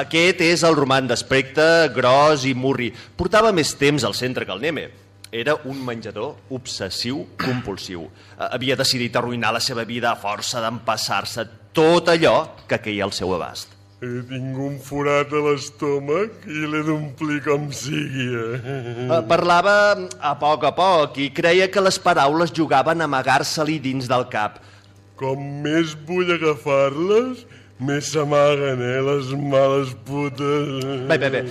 Aquest 0.00 0.40
és 0.42 0.64
el 0.66 0.74
roman 0.74 1.06
d'aspecte 1.06 1.62
gros 1.94 2.44
i 2.48 2.54
murri. 2.58 2.90
Portava 2.90 3.52
més 3.54 3.76
temps 3.78 4.02
al 4.04 4.16
centre 4.18 4.46
que 4.48 4.52
el 4.56 4.64
Neme. 4.64 4.88
Era 5.30 5.54
un 5.68 5.78
menjador 5.84 6.34
obsessiu 6.56 7.26
compulsiu. 7.38 8.08
Eh, 8.08 8.48
Havia 8.50 8.74
decidit 8.80 9.14
arruïnar 9.14 9.52
la 9.54 9.60
seva 9.60 9.84
vida 9.84 10.10
a 10.10 10.18
força 10.18 10.62
d'empassar-se 10.64 11.46
tot 11.76 12.08
allò 12.08 12.66
que 12.66 12.80
queia 12.82 13.04
al 13.04 13.12
seu 13.12 13.34
abast. 13.36 13.77
He 13.98 14.20
tingut 14.30 14.62
un 14.62 14.76
forat 14.78 15.32
a 15.34 15.40
l'estómac 15.42 16.44
i 16.46 16.60
l'he 16.70 16.84
d'omplir 16.86 17.40
com 17.42 17.64
sigui. 17.74 18.28
Eh, 18.30 19.16
Parlava 19.26 19.72
a 20.22 20.34
poc 20.38 20.62
a 20.68 20.70
poc 20.76 21.16
i 21.18 21.30
creia 21.34 21.66
que 21.66 21.82
les 21.82 21.98
paraules 21.98 22.52
jugaven 22.54 23.00
a 23.02 23.08
amagar-se-li 23.10 23.80
dins 23.82 24.06
del 24.06 24.28
cap. 24.30 24.60
Com 25.18 25.42
més 25.64 25.96
vull 26.06 26.30
agafar-les, 26.30 27.40
més 27.82 28.06
s'amaguen, 28.12 28.78
eh, 28.86 29.00
les 29.08 29.32
males 29.34 29.90
putes. 30.06 30.86
Bé, 31.10 31.18
bé, 31.18 31.30
bé. 31.34 31.42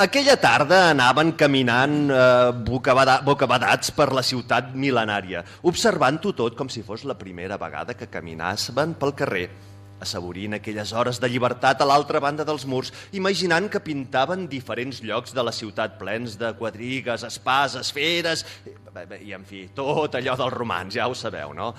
Aquella 0.00 0.38
tarda 0.40 0.78
anaven 0.94 1.34
caminant 1.36 2.08
eh, 2.08 2.52
bocabada- 2.70 3.20
bocabadats 3.24 3.90
per 3.92 4.08
la 4.16 4.24
ciutat 4.24 4.72
mil·lenària, 4.72 5.44
observant-ho 5.68 6.32
tot 6.32 6.56
com 6.56 6.72
si 6.72 6.80
fos 6.82 7.04
la 7.04 7.18
primera 7.20 7.60
vegada 7.60 7.92
que 7.92 8.08
caminaven 8.08 8.96
pel 8.96 9.12
carrer, 9.14 9.50
assaborint 10.02 10.56
aquelles 10.58 10.92
hores 10.92 11.20
de 11.22 11.30
llibertat 11.30 11.80
a 11.80 11.86
l'altra 11.88 12.20
banda 12.20 12.44
dels 12.44 12.66
murs, 12.68 12.92
imaginant 13.16 13.68
que 13.72 13.80
pintaven 13.80 14.48
diferents 14.50 15.00
llocs 15.06 15.32
de 15.34 15.42
la 15.46 15.54
ciutat 15.54 15.96
plens 16.00 16.36
de 16.40 16.52
quadrigues, 16.58 17.24
espases, 17.28 17.92
feres... 17.94 18.44
Bé, 18.92 19.06
bé, 19.08 19.22
I, 19.24 19.30
en 19.32 19.44
fi, 19.48 19.62
tot 19.72 20.18
allò 20.18 20.34
dels 20.36 20.52
romans, 20.52 20.92
ja 20.92 21.06
ho 21.08 21.14
sabeu, 21.16 21.54
no? 21.56 21.70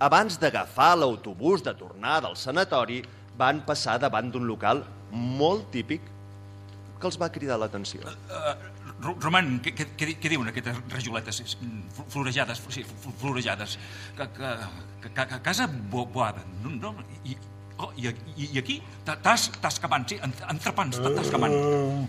Abans 0.00 0.38
d'agafar 0.40 0.94
l'autobús 0.96 1.60
de 1.66 1.74
tornar 1.76 2.22
del 2.24 2.38
sanatori, 2.40 3.02
van 3.36 3.60
passar 3.68 3.98
davant 4.00 4.30
d'un 4.32 4.46
local 4.48 4.80
molt 5.12 5.68
típic 5.74 6.00
que 7.00 7.08
els 7.08 7.16
va 7.20 7.28
cridar 7.32 7.56
l'atenció. 7.60 8.00
Uh, 8.04 8.54
Ro- 8.54 8.79
Roman, 9.00 9.60
què, 9.64 9.72
què, 9.72 9.86
què, 9.96 10.06
di- 10.10 10.16
què 10.20 10.28
diuen 10.32 10.48
aquestes 10.50 10.76
rajoletes 10.92 11.38
fl- 11.56 12.04
florejades? 12.12 12.60
Sí, 12.68 12.82
fl- 12.84 13.14
florejades. 13.22 13.78
Que, 14.18 14.26
que, 14.36 14.50
que, 15.06 15.26
que, 15.32 15.40
casa 15.46 15.66
bo, 15.66 16.04
boada, 16.06 16.42
no? 16.62 16.70
no? 16.76 16.94
I, 17.24 17.36
oh, 17.78 17.90
i, 17.96 18.10
i, 18.36 18.50
aquí 18.60 18.80
t'has 19.08 19.80
cavant, 19.80 20.04
sí, 20.10 20.18
en- 20.22 20.34
entrepans, 20.52 21.00
t'has 21.00 21.30
cavant. 21.32 21.56
Uh, 21.56 22.06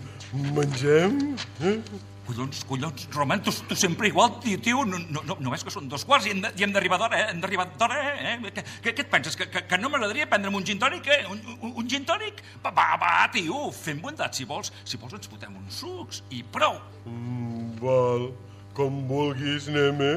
mengem? 0.52 1.18
Eh? 1.64 1.78
Collons, 2.26 2.60
collons, 2.68 3.08
Roman, 3.12 3.40
tu, 3.42 3.50
tu 3.66 3.74
sempre 3.74 4.06
igual, 4.06 4.36
tio, 4.40 4.58
tio, 4.62 4.84
no, 4.86 4.98
no, 5.10 5.22
no, 5.26 5.36
no 5.42 5.50
veus 5.50 5.64
que 5.66 5.72
són 5.74 5.88
dos 5.90 6.04
quarts 6.06 6.28
i 6.28 6.30
hem 6.30 6.40
de- 6.44 6.52
i 6.56 6.62
hem 6.62 6.70
d'arribar 6.72 6.98
d'hora, 7.00 7.18
eh? 7.18 7.24
Hem 7.32 7.40
d'arribar 7.42 7.64
d'hora, 7.74 7.96
eh? 8.14 8.36
Què, 8.44 8.62
què, 8.84 8.92
què 8.94 9.02
et 9.02 9.10
penses, 9.10 9.34
que, 9.36 9.48
que, 9.50 9.64
que 9.66 9.78
no 9.82 9.90
m'agradaria 9.90 10.28
prendre'm 10.30 10.54
un 10.54 10.64
gin 10.64 10.78
tònic, 10.78 11.08
eh? 11.10 11.24
Un, 11.28 11.40
un, 11.58 11.72
un 11.82 11.88
gin 11.90 12.04
tònic? 12.06 12.38
Va, 12.62 12.70
va, 12.76 12.84
va, 13.02 13.10
tio, 13.34 13.64
fem 13.74 13.98
bondat, 14.00 14.38
si 14.38 14.46
vols. 14.46 14.70
Si 14.86 14.96
vols 15.02 15.16
ens 15.18 15.26
fotem 15.32 15.56
uns 15.58 15.80
sucs 15.82 16.22
i 16.30 16.44
prou. 16.54 16.78
Mm, 17.10 17.72
val, 17.82 18.28
com 18.78 19.02
vulguis, 19.10 19.66
Neme. 19.74 20.12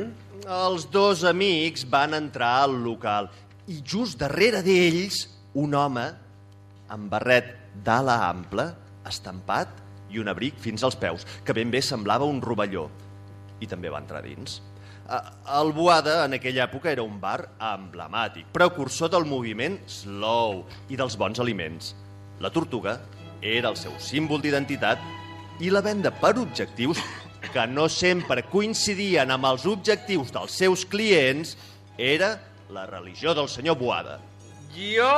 Els 0.45 0.85
dos 0.93 1.23
amics 1.25 1.87
van 1.89 2.13
entrar 2.13 2.51
al 2.67 2.75
local 2.85 3.31
i 3.65 3.79
just 3.81 4.19
darrere 4.21 4.61
d'ells 4.61 5.23
un 5.57 5.73
home 5.73 6.03
amb 6.93 7.09
barret 7.09 7.55
d'ala 7.83 8.19
ampla, 8.29 8.67
estampat 9.09 9.81
i 10.11 10.21
un 10.21 10.29
abric 10.31 10.57
fins 10.61 10.83
als 10.83 10.97
peus, 10.99 11.25
que 11.45 11.53
ben 11.53 11.71
bé 11.73 11.81
semblava 11.81 12.27
un 12.29 12.41
rovelló. 12.41 12.87
I 13.59 13.67
també 13.67 13.89
va 13.89 14.01
entrar 14.03 14.21
dins. 14.25 14.61
El 15.05 15.71
Boada 15.73 16.23
en 16.25 16.33
aquella 16.33 16.63
època 16.65 16.89
era 16.89 17.03
un 17.05 17.19
bar 17.21 17.51
emblemàtic, 17.61 18.47
precursor 18.53 19.11
del 19.13 19.27
moviment 19.29 19.77
slow 19.85 20.63
i 20.89 20.97
dels 20.97 21.17
bons 21.17 21.41
aliments. 21.43 21.93
La 22.41 22.49
tortuga 22.49 22.97
era 23.41 23.69
el 23.69 23.77
seu 23.77 23.93
símbol 24.01 24.41
d'identitat 24.41 25.03
i 25.61 25.69
la 25.69 25.83
venda 25.85 26.11
per 26.11 26.33
objectius 26.41 26.99
que 27.53 27.67
no 27.69 27.85
sempre 27.91 28.43
coincidien 28.49 29.29
amb 29.31 29.45
els 29.51 29.67
objectius 29.69 30.33
dels 30.33 30.57
seus 30.57 30.85
clients 30.89 31.53
era 31.97 32.33
la 32.73 32.87
religió 32.89 33.35
del 33.37 33.47
senyor 33.47 33.77
Boada. 33.77 34.17
Jo 34.73 35.11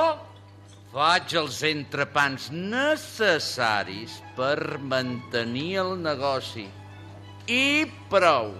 faig 0.98 1.36
els 1.38 1.60
entrepans 1.68 2.48
necessaris 2.50 4.16
per 4.34 4.80
mantenir 4.82 5.76
el 5.84 5.91
negoci. 6.02 6.66
I 7.45 7.86
prou. 8.10 8.56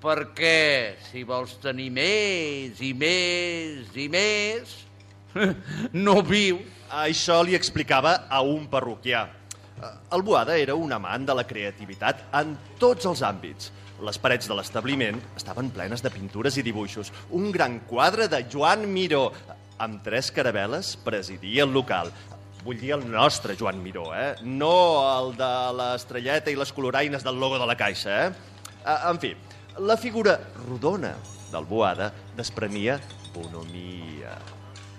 Perquè 0.00 0.96
si 1.10 1.26
vols 1.28 1.58
tenir 1.60 1.90
més 1.92 2.80
i 2.80 2.94
més 2.96 3.92
i 4.00 4.06
més, 4.08 4.72
No 6.06 6.22
viu. 6.24 6.62
Això 7.02 7.42
li 7.44 7.52
explicava 7.54 8.24
a 8.32 8.40
un 8.40 8.64
parroquià. 8.72 9.26
Eh, 9.76 9.92
El 10.16 10.24
Boada 10.24 10.56
era 10.56 10.74
un 10.74 10.96
amant 10.96 11.28
de 11.28 11.36
la 11.36 11.44
creativitat 11.44 12.24
en 12.40 12.56
tots 12.80 13.06
els 13.12 13.20
àmbits. 13.20 13.68
Les 14.00 14.16
parets 14.16 14.48
de 14.48 14.56
l'establiment 14.56 15.20
estaven 15.36 15.68
plenes 15.68 16.00
de 16.00 16.10
pintures 16.10 16.56
i 16.56 16.64
dibuixos. 16.64 17.12
Un 17.36 17.52
gran 17.52 17.82
quadre 17.84 18.26
de 18.32 18.46
Joan 18.48 18.88
Miró, 18.88 19.26
amb 19.80 20.02
tres 20.04 20.28
caravel·les, 20.34 20.92
presidia 21.04 21.64
el 21.64 21.72
local. 21.72 22.12
Vull 22.60 22.76
dir 22.76 22.92
el 22.92 23.06
nostre 23.08 23.56
Joan 23.56 23.80
Miró, 23.80 24.10
eh? 24.12 24.34
No 24.44 25.00
el 25.08 25.32
de 25.38 25.50
l'estrelleta 25.78 26.52
i 26.52 26.58
les 26.60 26.72
coloraines 26.76 27.24
del 27.24 27.40
logo 27.40 27.58
de 27.58 27.68
la 27.68 27.76
caixa, 27.80 28.26
eh? 28.26 28.32
Eh, 28.84 28.98
En 29.08 29.18
fi, 29.20 29.34
la 29.80 29.96
figura 29.96 30.38
rodona 30.66 31.14
del 31.50 31.64
Boada 31.64 32.12
desprenia 32.36 32.98
bonomia. 33.32 34.36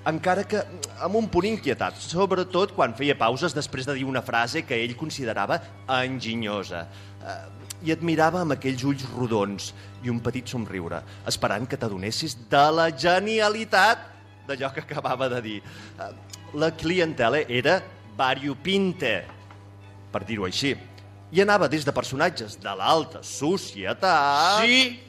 Encara 0.10 0.44
que 0.50 0.64
amb 1.06 1.16
un 1.20 1.28
punt 1.30 1.46
inquietat, 1.46 2.00
sobretot 2.02 2.74
quan 2.74 2.96
feia 2.98 3.14
pauses 3.14 3.54
després 3.54 3.86
de 3.86 3.94
dir 4.00 4.08
una 4.10 4.24
frase 4.26 4.64
que 4.66 4.80
ell 4.82 4.96
considerava 4.98 5.60
enginyosa. 6.02 6.88
Eh, 7.22 7.42
I 7.86 7.94
et 7.94 8.02
mirava 8.06 8.42
amb 8.42 8.54
aquells 8.54 8.82
ulls 8.86 9.06
rodons 9.14 9.72
i 10.02 10.10
un 10.10 10.20
petit 10.22 10.50
somriure, 10.50 11.00
esperant 11.30 11.66
que 11.70 11.78
t'adonessis 11.78 12.36
de 12.50 12.66
la 12.74 12.90
genialitat 12.94 14.11
d'allò 14.52 14.72
que 14.76 14.84
acabava 14.84 15.30
de 15.32 15.41
dir. 15.47 15.58
Eh, 15.97 16.12
La 16.54 16.72
clientela 16.76 17.39
era 17.47 17.78
variopinte, 18.18 19.14
per 20.12 20.26
dir-ho 20.28 20.43
així, 20.43 20.74
i 21.32 21.39
anava 21.39 21.70
des 21.72 21.86
de 21.88 21.93
personatges 21.95 22.58
de 22.60 22.74
l'alta 22.76 23.22
societat... 23.24 24.66
Sí, 24.66 24.99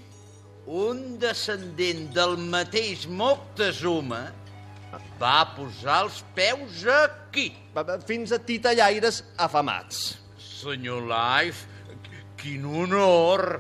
un 0.71 1.19
descendent 1.19 2.05
del 2.15 2.37
mateix 2.39 3.09
Moctezuma 3.11 4.29
va 5.19 5.39
posar 5.57 6.05
els 6.05 6.21
peus 6.37 6.85
aquí. 6.87 7.49
Fins 8.07 8.31
a 8.31 8.39
titellaires 8.39 9.23
afamats. 9.41 10.13
Senyor 10.39 11.03
Life, 11.11 11.67
quin 12.39 12.63
honor! 12.71 13.59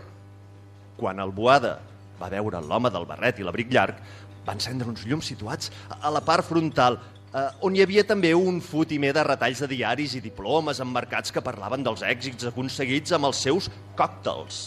Quan 0.98 1.18
el 1.18 1.34
Boada 1.34 1.80
va 2.20 2.30
veure 2.30 2.60
l'home 2.62 2.90
del 2.94 3.06
barret 3.10 3.40
i 3.42 3.46
l'abric 3.46 3.72
llarg, 3.74 3.98
va 4.46 4.56
encendre 4.56 4.88
uns 4.90 5.06
llums 5.06 5.28
situats 5.32 5.72
a 6.00 6.10
la 6.10 6.22
part 6.24 6.46
frontal, 6.46 6.98
eh, 7.32 7.48
on 7.66 7.76
hi 7.76 7.82
havia 7.84 8.04
també 8.08 8.34
un 8.34 8.60
fotimer 8.64 9.12
de 9.16 9.24
retalls 9.26 9.62
de 9.62 9.70
diaris 9.70 10.16
i 10.18 10.22
diplomes 10.24 10.80
emmarcats 10.84 11.32
que 11.32 11.44
parlaven 11.44 11.84
dels 11.86 12.04
èxits 12.06 12.50
aconseguits 12.52 13.14
amb 13.16 13.30
els 13.30 13.42
seus 13.48 13.70
còctels. 13.96 14.62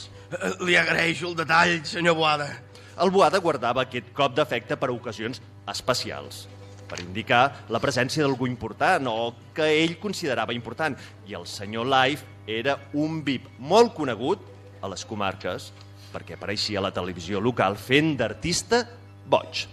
Li 0.66 0.76
agraeixo 0.76 1.30
el 1.30 1.38
detall, 1.38 1.80
senyor 1.86 2.18
Boada. 2.18 2.50
El 3.02 3.12
Boada 3.12 3.40
guardava 3.44 3.84
aquest 3.84 4.12
cop 4.16 4.36
d'efecte 4.36 4.78
per 4.80 4.90
a 4.90 4.96
ocasions 4.96 5.42
especials, 5.72 6.46
per 6.88 7.02
indicar 7.04 7.68
la 7.70 7.82
presència 7.84 8.24
d'algú 8.24 8.48
important 8.48 9.10
o 9.12 9.34
que 9.56 9.68
ell 9.84 9.98
considerava 10.02 10.56
important. 10.56 10.96
I 11.28 11.36
el 11.38 11.48
senyor 11.50 11.88
Life 11.92 12.26
era 12.48 12.78
un 12.94 13.22
VIP 13.26 13.50
molt 13.60 13.94
conegut 13.98 14.42
a 14.82 14.90
les 14.92 15.06
comarques 15.06 15.72
perquè 16.14 16.38
apareixia 16.38 16.80
a 16.80 16.86
la 16.86 16.94
televisió 16.96 17.42
local 17.44 17.76
fent 17.76 18.14
d'artista 18.20 18.86
boig. 19.30 19.66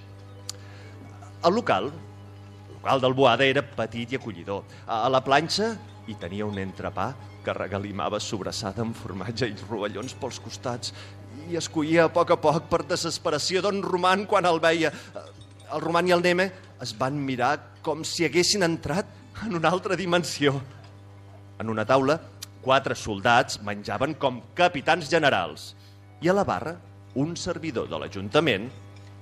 El 1.45 1.55
local, 1.55 1.91
el 1.91 2.75
local 2.77 3.01
del 3.03 3.15
Boada 3.15 3.45
era 3.45 3.63
petit 3.63 4.13
i 4.13 4.19
acollidor. 4.21 4.63
A 4.87 5.09
la 5.13 5.23
planxa 5.25 5.73
hi 6.09 6.17
tenia 6.19 6.47
un 6.47 6.59
entrepà 6.59 7.13
que 7.43 7.55
regalimava 7.57 8.21
sobrassada 8.23 8.85
amb 8.85 8.97
formatge 8.97 9.49
i 9.51 9.57
rovellons 9.69 10.15
pels 10.19 10.39
costats 10.43 10.95
i 11.51 11.57
es 11.59 11.69
coïa 11.71 12.07
a 12.07 12.13
poc 12.13 12.31
a 12.31 12.39
poc 12.39 12.69
per 12.71 12.85
desesperació 12.87 13.63
d'on 13.65 13.83
Roman 13.83 14.27
quan 14.31 14.47
el 14.47 14.61
veia. 14.63 14.93
El 15.73 15.83
Roman 15.83 16.09
i 16.09 16.15
el 16.15 16.23
Neme 16.23 16.49
es 16.83 16.93
van 16.99 17.19
mirar 17.19 17.57
com 17.83 18.05
si 18.07 18.27
haguessin 18.27 18.63
entrat 18.67 19.09
en 19.43 19.57
una 19.59 19.73
altra 19.73 19.97
dimensió. 19.99 20.55
En 21.59 21.71
una 21.71 21.87
taula, 21.89 22.19
quatre 22.63 22.95
soldats 22.99 23.59
menjaven 23.67 24.15
com 24.23 24.41
capitans 24.55 25.11
generals 25.11 25.73
i 26.23 26.31
a 26.31 26.37
la 26.37 26.47
barra, 26.47 26.77
un 27.19 27.35
servidor 27.37 27.89
de 27.91 27.99
l'Ajuntament 27.99 28.69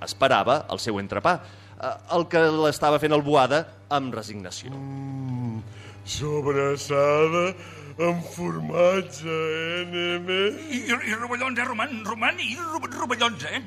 esperava 0.05 0.65
el 0.71 0.79
seu 0.79 0.99
entrepà, 1.01 1.37
eh, 1.81 1.93
el 2.17 2.27
que 2.31 2.41
l'estava 2.63 2.99
fent 2.99 3.13
el 3.15 3.21
Boada 3.25 3.65
amb 3.89 4.13
resignació. 4.15 4.71
Mm, 4.71 5.61
sobrassada 6.05 7.53
amb 8.01 8.23
formatge, 8.33 9.27
eh, 9.27 9.85
neme? 9.91 10.39
I, 10.71 10.79
i, 10.89 10.97
i 11.11 11.15
rovellons, 11.19 11.59
eh, 11.59 11.65
Roman? 11.67 11.97
Roman, 12.07 12.39
i 12.39 12.55
ro- 12.57 12.81
rovellons, 12.99 13.43
eh? 13.51 13.61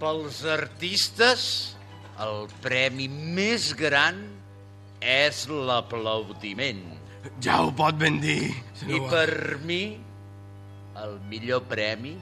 Pels 0.00 0.42
artistes, 0.50 1.44
el 2.22 2.46
premi 2.62 3.08
més 3.08 3.72
gran 3.76 4.20
és 5.04 5.44
l'aplaudiment. 5.50 6.82
Ja 7.44 7.62
ho 7.64 7.70
pot 7.76 7.96
ben 7.98 8.18
dir, 8.22 8.52
I 8.86 9.00
per 9.10 9.58
mi, 9.64 9.96
el 11.00 11.18
millor 11.30 11.64
premi 11.68 12.14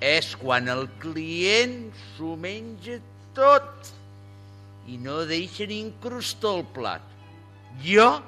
és 0.00 0.34
quan 0.36 0.68
el 0.68 0.86
client 1.00 1.90
s'ho 2.14 2.36
menja 2.36 2.98
tot 3.36 3.92
i 4.86 4.98
no 5.00 5.24
deixa 5.26 5.66
ni 5.66 5.80
incrustar 5.80 6.58
el 6.58 6.64
plat. 6.76 7.02
Jo, 7.82 8.20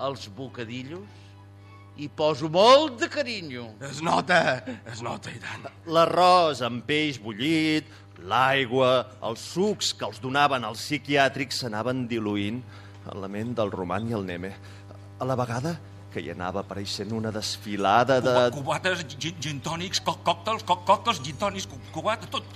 els 0.00 0.26
bocadillos, 0.36 1.06
hi 1.98 2.08
poso 2.08 2.48
molt 2.48 2.98
de 3.02 3.08
carinyo. 3.10 3.68
Es 3.84 4.00
nota, 4.02 4.62
es 4.86 5.02
nota 5.02 5.32
i 5.34 5.38
tant. 5.42 5.68
L'arròs 5.86 6.62
amb 6.66 6.84
peix 6.86 7.18
bullit, 7.22 7.86
l'aigua, 8.28 9.06
els 9.26 9.44
sucs 9.54 9.92
que 9.98 10.06
els 10.08 10.20
donaven 10.22 10.66
als 10.66 10.82
psiquiàtrics 10.86 11.62
s'anaven 11.62 12.06
diluint 12.10 12.62
en 13.08 13.22
la 13.22 13.30
ment 13.30 13.54
del 13.58 13.72
Roman 13.74 14.08
i 14.10 14.16
el 14.18 14.26
Neme. 14.26 14.52
A 15.18 15.26
la 15.26 15.36
vegada 15.38 15.76
que 16.12 16.22
hi 16.24 16.30
anava 16.32 16.62
apareixent 16.64 17.10
una 17.12 17.30
desfilada 17.34 18.20
de... 18.24 18.32
Cuba- 18.32 18.78
Cubates, 18.80 19.02
gin, 19.18 19.36
gin 19.44 19.58
tònics, 19.64 20.00
co 20.04 20.14
còctels, 20.24 20.64
co 20.68 20.78
còctels, 20.88 21.20
gin 21.24 21.36
tònics, 21.40 21.66
cu- 21.68 21.80
cubates, 21.92 22.30
tot, 22.32 22.46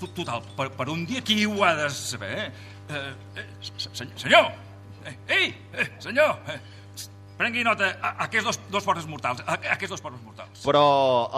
tot, 0.00 0.08
total, 0.16 0.42
per, 0.56 0.70
per 0.78 0.88
un 0.92 1.04
dia 1.08 1.20
qui 1.24 1.42
ho 1.46 1.58
ha 1.64 1.74
de 1.82 1.90
saber? 1.92 2.46
Eh, 2.88 3.02
eh, 3.36 3.46
se- 3.82 4.08
senyor! 4.16 4.48
Eh, 5.04 5.16
ei, 5.36 5.50
eh, 5.76 5.90
senyor! 6.02 6.38
Eh, 6.48 6.58
prengui 7.36 7.62
nota, 7.68 7.90
aquests 8.24 8.46
dos, 8.48 8.58
dos 8.72 8.84
pobres 8.88 9.04
mortals, 9.10 9.42
aquests 9.46 9.92
dos 9.92 10.00
pobres 10.00 10.22
mortals. 10.24 10.62
Però 10.64 10.86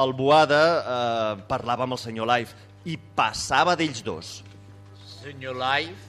el 0.04 0.12
Boada 0.14 0.60
eh, 0.78 1.42
parlava 1.50 1.88
amb 1.88 1.98
el 1.98 2.02
senyor 2.04 2.30
Life 2.30 2.54
i 2.86 2.94
passava 3.18 3.74
d'ells 3.76 4.04
dos. 4.06 4.36
Senyor 5.18 5.58
Life, 5.58 6.06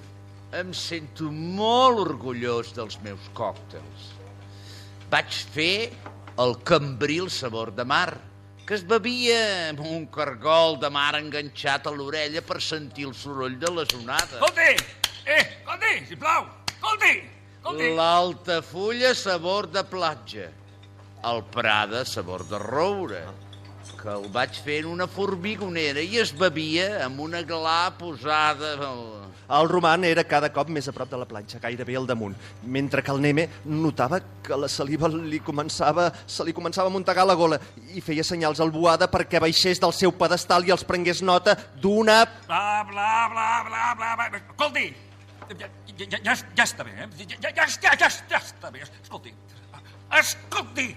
em 0.62 0.70
sento 0.78 1.32
molt 1.34 2.00
orgullós 2.06 2.70
dels 2.78 3.00
meus 3.02 3.26
còctels. 3.38 4.09
Vaig 5.10 5.38
fer 5.55 5.89
el 6.38 6.51
cambril 6.62 7.32
sabor 7.34 7.72
de 7.74 7.84
mar, 7.91 8.14
que 8.68 8.76
es 8.78 8.84
bevia 8.86 9.39
amb 9.72 9.82
un 9.82 10.05
cargol 10.14 10.78
de 10.78 10.91
mar 10.93 11.16
enganxat 11.18 11.89
a 11.89 11.93
l'orella 11.95 12.43
per 12.45 12.60
sentir 12.62 13.07
el 13.10 13.16
soroll 13.18 13.55
de 13.57 13.72
les 13.74 13.95
onades. 13.97 14.38
Escolti! 14.38 14.70
Eh, 15.26 15.41
escolti, 15.41 15.93
sisplau! 16.12 16.45
Escolti! 16.76 17.14
Escolti! 17.55 17.89
L'altafulla 17.97 19.16
sabor 19.18 19.72
de 19.74 19.84
platja, 19.89 20.45
el 21.34 21.41
Prada 21.57 22.05
sabor 22.05 22.45
de 22.51 22.62
roure, 22.62 23.24
que 24.00 24.10
el 24.14 24.28
vaig 24.32 24.56
fer 24.64 24.78
en 24.84 24.88
una 24.93 25.08
formigonera 25.12 26.00
i 26.02 26.18
es 26.22 26.32
bevia 26.38 27.04
amb 27.06 27.20
una 27.26 27.41
gla 27.43 27.91
posada... 28.00 28.74
al- 28.80 29.28
El 29.50 29.66
Roman 29.68 30.04
era 30.06 30.22
cada 30.30 30.52
cop 30.54 30.70
més 30.70 30.86
a 30.88 30.91
prop 30.93 31.10
de 31.10 31.18
la 31.18 31.26
planxa, 31.26 31.58
gairebé 31.60 31.95
al 31.97 32.06
damunt, 32.06 32.36
mentre 32.70 33.02
que 33.02 33.10
el 33.10 33.18
Neme 33.24 33.47
notava 33.66 34.20
que 34.45 34.56
la 34.62 34.68
saliva 34.70 35.10
li 35.10 35.39
començava, 35.41 36.12
se 36.30 36.45
li 36.45 36.54
començava 36.54 36.86
a 36.91 36.93
muntegar 36.93 37.26
la 37.26 37.34
gola 37.34 37.58
i 37.95 38.04
feia 38.06 38.24
senyals 38.24 38.62
al 38.62 38.70
Boada 38.70 39.08
perquè 39.10 39.41
baixés 39.41 39.82
del 39.82 39.95
seu 39.97 40.14
pedestal 40.14 40.68
i 40.70 40.72
els 40.76 40.86
prengués 40.86 41.24
nota 41.26 41.58
d'una... 41.82 42.20
Bla, 42.45 42.86
bla, 42.91 43.10
bla, 43.34 43.50
bla, 43.66 43.86
bla, 43.97 44.16
bla. 44.22 44.30
Escolti, 44.45 44.86
ja, 45.58 45.72
ja, 45.97 46.22
ja, 46.30 46.38
ja 46.62 46.70
està 46.70 46.86
bé, 46.86 46.93
eh? 46.93 47.10
Ja, 47.26 47.39
ja, 47.50 47.56
ja, 47.58 47.68
ja, 47.89 47.97
ja, 48.06 48.12
ja 48.36 48.43
està 48.45 48.70
bé. 48.70 48.86
Escolti, 49.02 49.34
escolti, 50.22 50.91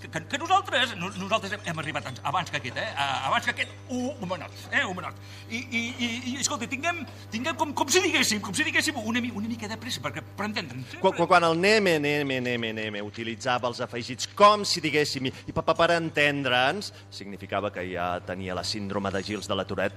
que, 0.00 0.08
que, 0.10 0.38
nosaltres, 0.40 0.96
no- 0.96 1.10
nosaltres 1.20 1.52
hem, 1.52 1.60
hem 1.70 1.78
arribat 1.82 2.06
abans- 2.06 2.20
abans 2.24 2.50
que 2.50 2.56
aquest, 2.56 2.76
eh? 2.80 2.86
Abans 2.96 3.44
que 3.44 3.50
aquest, 3.52 3.70
un, 3.88 4.06
un 4.20 4.28
menot, 4.28 4.52
eh? 4.72 4.84
Un 4.88 4.96
menot. 4.96 5.14
I, 5.50 5.58
i, 5.60 5.82
i, 5.98 6.08
i 6.32 6.36
escolti, 6.40 6.66
tinguem, 6.72 7.02
tinguem 7.30 7.54
com, 7.60 7.72
com 7.76 7.88
si 7.92 8.00
diguéssim, 8.04 8.40
com 8.40 8.54
si 8.56 8.64
diguéssim 8.64 8.96
una, 9.02 9.20
una 9.34 9.48
mica 9.48 9.68
de 9.68 9.76
pressa, 9.80 10.00
perquè, 10.04 10.22
per 10.36 10.46
entendre'ns. 10.48 10.94
eh? 10.96 11.00
Quan, 11.02 11.12
quan- 11.18 11.28
quan 11.34 11.44
el 11.50 11.58
Neme, 11.60 11.98
Neme, 12.00 12.40
Neme, 12.40 12.72
Neme 12.72 13.02
utilitzava 13.06 13.68
els 13.68 13.80
afegits 13.84 14.26
com 14.34 14.64
si 14.64 14.80
diguéssim, 14.80 15.28
i, 15.30 15.52
pa, 15.52 15.62
per 15.74 15.90
entendre'ns, 15.98 16.92
significava 17.10 17.70
que 17.74 17.84
ja 17.92 18.14
tenia 18.24 18.54
la 18.56 18.64
síndrome 18.64 19.10
de 19.14 19.22
Gils 19.22 19.46
de 19.50 19.54
la 19.58 19.64
Toret 19.68 19.92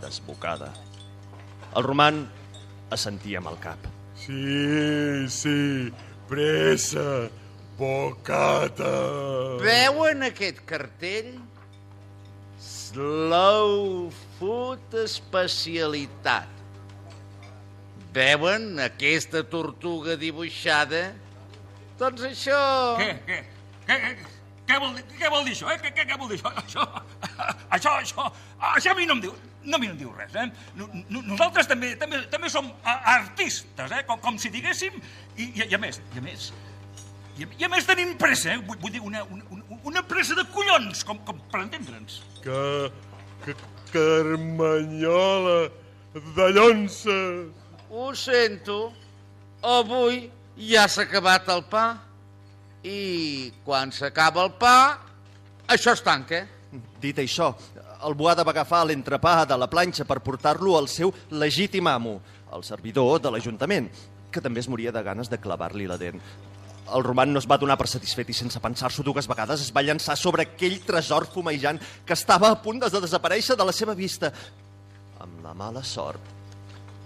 desbocada. 0.00 0.72
El 1.76 1.84
Roman 1.84 2.22
assentia 2.92 3.38
amb 3.40 3.48
el 3.52 3.58
cap. 3.62 3.78
Sí, 4.22 5.26
sí, 5.32 5.90
pressa, 6.28 7.28
bocata. 7.78 8.92
Veuen 9.62 10.26
aquest 10.26 10.62
cartell? 10.68 11.34
Slow 12.62 14.10
Food 14.38 14.96
Especialitat. 15.04 16.50
Veuen 18.12 18.76
aquesta 18.84 19.40
tortuga 19.48 20.18
dibuixada? 20.20 21.12
Doncs 22.00 22.26
això... 22.28 22.58
Què, 23.00 23.08
què, 23.24 23.38
què, 23.86 23.96
què, 24.02 24.10
què, 24.68 24.80
vol, 24.82 24.92
dir, 24.98 25.04
què 25.16 25.30
vol 25.32 25.46
dir 25.46 25.54
això, 25.56 25.70
eh? 25.72 25.78
Què, 25.80 25.92
què, 25.96 26.04
què 26.10 26.18
vol 26.20 26.28
dir 26.32 26.38
això? 26.42 26.52
Això, 26.60 26.84
això, 27.72 27.94
això, 28.02 28.26
això 28.74 28.92
a 28.92 28.98
mi 28.98 29.08
no 29.08 29.16
em 29.16 29.22
diu, 29.24 29.32
no, 29.64 29.78
a 29.78 29.80
mi 29.80 29.88
no 29.88 29.94
em 29.94 30.02
diu 30.02 30.12
res, 30.18 30.36
eh? 30.36 30.44
No, 30.76 30.90
no, 30.92 31.22
nosaltres 31.30 31.70
també, 31.70 31.94
també, 32.00 32.20
també 32.32 32.52
som 32.52 32.68
artistes, 32.84 33.96
eh? 33.96 34.02
Com, 34.08 34.20
com 34.24 34.40
si 34.42 34.52
diguéssim, 34.52 35.00
i, 35.38 35.48
i, 35.48 35.64
i 35.70 35.78
a 35.78 35.80
més, 35.80 36.02
i 36.12 36.20
a 36.20 36.26
més, 36.26 36.50
i 37.38 37.46
i 37.58 37.64
a 37.64 37.68
més 37.72 37.86
tenim 37.88 38.16
pressa, 38.20 38.52
eh? 38.54 38.58
Vull, 38.66 38.78
vull 38.82 38.92
dir, 38.92 39.00
una, 39.00 39.22
una, 39.24 39.44
una- 39.50 39.80
una 39.92 40.02
pressa 40.06 40.34
de 40.38 40.44
collons, 40.52 41.02
com, 41.04 41.18
com 41.26 41.38
per 41.50 41.62
entendre'ns. 41.64 42.20
Que, 42.44 42.90
que 43.44 43.54
Carmanyola 43.92 45.70
de 46.14 46.46
Llonsa. 46.52 47.18
Ho 47.90 48.14
sento, 48.14 48.92
avui 49.62 50.28
ja 50.56 50.86
s'ha 50.88 51.02
acabat 51.08 51.48
el 51.52 51.64
pa 51.70 51.86
i 52.84 53.52
quan 53.64 53.92
s'acaba 53.92 54.44
el 54.46 54.52
pa, 54.58 54.76
això 55.68 55.92
es 55.96 56.02
tanca. 56.02 56.44
Dit 57.02 57.18
això, 57.20 57.50
el 58.06 58.14
Boada 58.18 58.44
va 58.44 58.50
agafar 58.54 58.84
l'entrepà 58.88 59.42
de 59.46 59.56
la 59.60 59.68
planxa 59.70 60.04
per 60.08 60.20
portar-lo 60.24 60.76
al 60.78 60.88
seu 60.88 61.12
legítim 61.30 61.86
amo, 61.86 62.20
el 62.52 62.64
servidor 62.64 63.20
de 63.22 63.30
l'Ajuntament, 63.30 63.90
que 64.32 64.40
també 64.40 64.60
es 64.64 64.68
moria 64.68 64.92
de 64.92 65.02
ganes 65.04 65.28
de 65.30 65.38
clavar-li 65.38 65.86
la 65.86 65.98
dent. 66.00 66.20
El 66.92 67.04
Roman 67.04 67.32
no 67.32 67.40
es 67.40 67.48
va 67.48 67.58
donar 67.60 67.78
per 67.80 67.88
satisfet 67.88 68.28
i 68.28 68.36
sense 68.36 68.60
pensar-s'ho 68.60 69.04
dues 69.06 69.28
vegades 69.30 69.64
es 69.64 69.72
va 69.74 69.84
llançar 69.84 70.16
sobre 70.20 70.44
aquell 70.44 70.78
tresor 70.84 71.26
fumejant 71.32 71.80
que 72.04 72.16
estava 72.18 72.50
a 72.52 72.60
punt 72.60 72.82
de 72.82 72.90
desaparèixer 72.92 73.56
de 73.56 73.66
la 73.68 73.72
seva 73.72 73.94
vista, 73.96 74.32
amb 75.22 75.42
la 75.44 75.54
mala 75.56 75.84
sort 75.86 76.32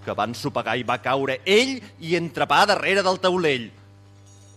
que 0.07 0.15
va 0.15 0.27
ensopegar 0.29 0.77
i 0.79 0.85
va 0.87 1.01
caure 1.03 1.41
ell 1.43 1.75
i 1.99 2.15
entrepà 2.15 2.61
darrere 2.69 3.03
del 3.03 3.19
taulell. 3.19 3.67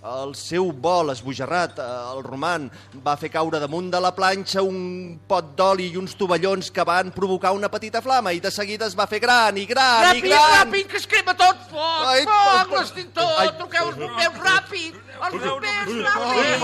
El 0.01 0.31
seu 0.33 0.71
vol 0.73 1.11
esbojarrat, 1.13 1.77
eh, 1.77 1.87
el 2.15 2.23
roman, 2.25 2.71
va 3.05 3.19
fer 3.21 3.29
caure 3.29 3.59
damunt 3.61 3.91
de 3.93 3.99
la 4.01 4.15
planxa 4.17 4.63
un 4.65 5.19
pot 5.29 5.51
d'oli 5.59 5.91
i 5.93 5.97
uns 6.01 6.15
tovallons 6.17 6.71
que 6.73 6.85
van 6.89 7.11
provocar 7.13 7.51
una 7.53 7.69
petita 7.69 8.01
flama 8.01 8.33
i 8.33 8.41
de 8.41 8.51
seguida 8.51 8.87
es 8.89 8.97
va 8.97 9.05
fer 9.07 9.21
gran 9.21 9.59
i 9.61 9.67
gran 9.69 10.17
i 10.17 10.23
Ràpid, 10.23 10.25
gran. 10.31 10.55
ràpid, 10.73 10.87
que 10.89 10.97
es 10.97 11.07
crema 11.07 11.35
tot! 11.37 11.57
Foc, 11.69 12.07
Ai, 12.15 12.25
foc, 12.25 12.73
l'extintor! 12.79 13.35
ai. 13.43 13.51
Truqueu 13.59 13.91
els 13.91 13.99
bombers, 14.01 14.41
ràpid! 14.47 14.95
Els 15.21 15.37
bombers, 15.45 15.93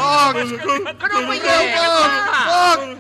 Foc! 0.00 0.40
ràpid! 0.40 0.96
Que 0.96 1.12
no 1.12 1.20
veieu! 1.28 2.96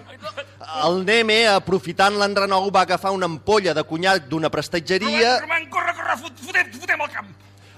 El 0.84 1.00
Neme, 1.08 1.40
aprofitant 1.54 2.20
l'enrenou, 2.20 2.68
va 2.70 2.84
agafar 2.84 3.14
una 3.16 3.24
ampolla 3.24 3.72
de 3.72 3.84
conyac 3.88 4.28
d'una 4.28 4.50
prestatgeria. 4.52 5.38
Roman, 5.40 5.64
corre, 5.72 5.96
corre, 5.96 6.20
fot, 6.26 6.44
fotem, 6.44 6.72
fotem 6.76 7.00
al 7.08 7.12
camp. 7.16 7.32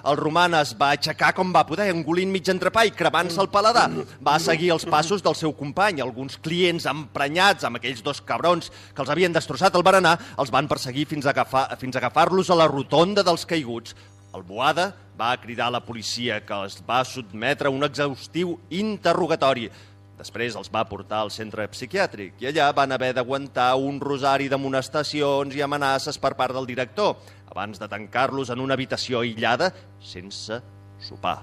El 0.08 0.16
roman 0.16 0.54
es 0.56 0.70
va 0.78 0.92
aixecar 0.94 1.34
com 1.36 1.50
va 1.52 1.66
poder, 1.68 1.90
engolint 1.92 2.30
mig 2.32 2.46
entrepà 2.48 2.86
i 2.88 2.92
cremant-se 2.96 3.40
el 3.42 3.50
paladar. 3.52 3.88
Va 4.24 4.38
seguir 4.40 4.70
els 4.72 4.86
passos 4.88 5.20
del 5.22 5.34
seu 5.36 5.52
company. 5.52 6.00
Alguns 6.00 6.38
clients 6.40 6.86
emprenyats 6.88 7.66
amb 7.68 7.76
aquells 7.76 8.00
dos 8.06 8.22
cabrons 8.24 8.70
que 8.94 9.02
els 9.04 9.10
havien 9.12 9.34
destrossat 9.34 9.74
el 9.76 9.84
berenar 9.84 10.14
els 10.38 10.52
van 10.54 10.68
perseguir 10.70 11.04
fins 11.10 11.26
a 11.26 11.34
agafar- 11.34 11.76
fins 11.76 11.96
a 11.96 12.00
agafar-los 12.00 12.48
a 12.48 12.56
la 12.56 12.68
rotonda 12.70 13.22
dels 13.26 13.44
caiguts. 13.44 13.94
El 14.34 14.42
Boada 14.48 14.94
va 15.18 15.36
cridar 15.40 15.66
a 15.66 15.76
la 15.76 15.84
policia 15.84 16.40
que 16.46 16.54
els 16.54 16.78
va 16.88 17.02
sotmetre 17.04 17.68
a 17.68 17.70
un 17.74 17.82
exhaustiu 17.84 18.58
interrogatori. 18.70 19.70
Després 20.18 20.56
els 20.58 20.70
va 20.74 20.82
portar 20.90 21.20
al 21.22 21.30
centre 21.30 21.68
psiquiàtric 21.70 22.40
i 22.42 22.48
allà 22.50 22.72
van 22.74 22.90
haver 22.94 23.12
d'aguantar 23.14 23.70
un 23.78 24.00
rosari 24.02 24.48
d'amonestacions 24.50 25.54
i 25.54 25.62
amenaces 25.62 26.18
per 26.18 26.32
part 26.38 26.56
del 26.56 26.66
director 26.66 27.14
abans 27.52 27.78
de 27.78 27.88
tancar-los 27.88 28.50
en 28.50 28.60
una 28.64 28.74
habitació 28.74 29.22
aïllada 29.22 29.70
sense 30.02 30.58
sopar. 31.06 31.38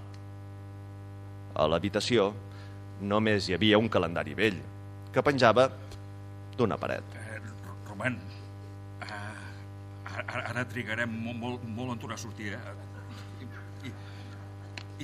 A 1.55 1.67
l'habitació 1.71 2.34
només 2.99 3.47
hi 3.47 3.55
havia 3.55 3.80
un 3.80 3.88
calendari 3.91 4.36
vell 4.36 4.59
que 5.15 5.23
penjava 5.23 5.69
d'una 6.59 6.76
paret. 6.80 7.15
Eh, 7.15 7.39
Roman, 7.88 8.19
eh, 9.07 9.13
ara, 10.11 10.43
ara 10.51 10.67
trigarem 10.67 11.15
molt, 11.15 11.39
molt, 11.39 11.65
molt 11.80 11.95
en 11.95 12.03
tornar 12.03 12.19
a 12.19 12.23
sortir, 12.26 12.51
eh? 12.55 12.76
I, 13.88 13.91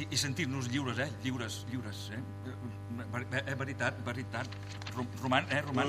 i, 0.01 0.07
i 0.11 0.19
sentir-nos 0.19 0.67
lliures, 0.71 0.99
eh? 0.99 1.09
Lliures, 1.23 1.63
lliures, 1.71 2.05
eh? 2.17 2.23
Ver, 3.11 3.43
eh, 3.45 3.55
veritat, 3.59 3.97
veritat. 4.05 4.47
Ro- 4.95 5.05
Roman, 5.21 5.45
eh, 5.51 5.61
Roman? 5.61 5.87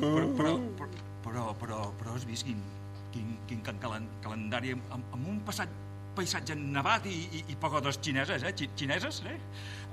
Però, 0.00 0.26
però, 0.36 0.56
però, 0.76 0.88
però, 1.22 1.44
però, 1.60 1.80
però 2.00 2.14
has 2.16 2.24
vist 2.28 2.44
quin, 2.48 2.60
quin, 3.12 3.36
quin 3.48 3.60
calen, 3.80 4.08
calendari 4.24 4.72
amb, 4.76 4.82
amb, 5.12 5.26
un 5.28 5.40
passat 5.44 5.68
paisatge 6.16 6.54
nevat 6.58 7.06
i, 7.08 7.14
i, 7.38 7.44
i 7.52 7.56
pagodes 7.56 7.96
xineses, 8.04 8.42
eh? 8.44 8.52
Xi- 8.56 8.68
Xineses, 8.76 9.22
eh? 9.28 9.38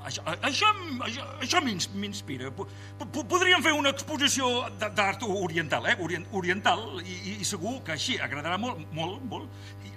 Això, 0.03 0.23
això, 0.47 0.67
això, 1.05 1.23
això 1.43 1.61
m'ins- 1.63 1.89
m'inspira. 1.95 2.51
Po- 2.55 2.67
po- 2.99 3.23
Podríem 3.27 3.63
fer 3.63 3.71
una 3.75 3.91
exposició 3.95 4.49
d'art 4.79 5.23
oriental, 5.27 5.87
eh? 5.91 5.95
Orient, 6.03 6.27
oriental, 6.35 6.99
i, 7.03 7.35
i, 7.39 7.45
segur 7.47 7.81
que 7.87 7.95
així 7.95 8.17
agradarà 8.19 8.57
molt, 8.59 8.83
molt, 8.95 9.23
molt 9.31 9.49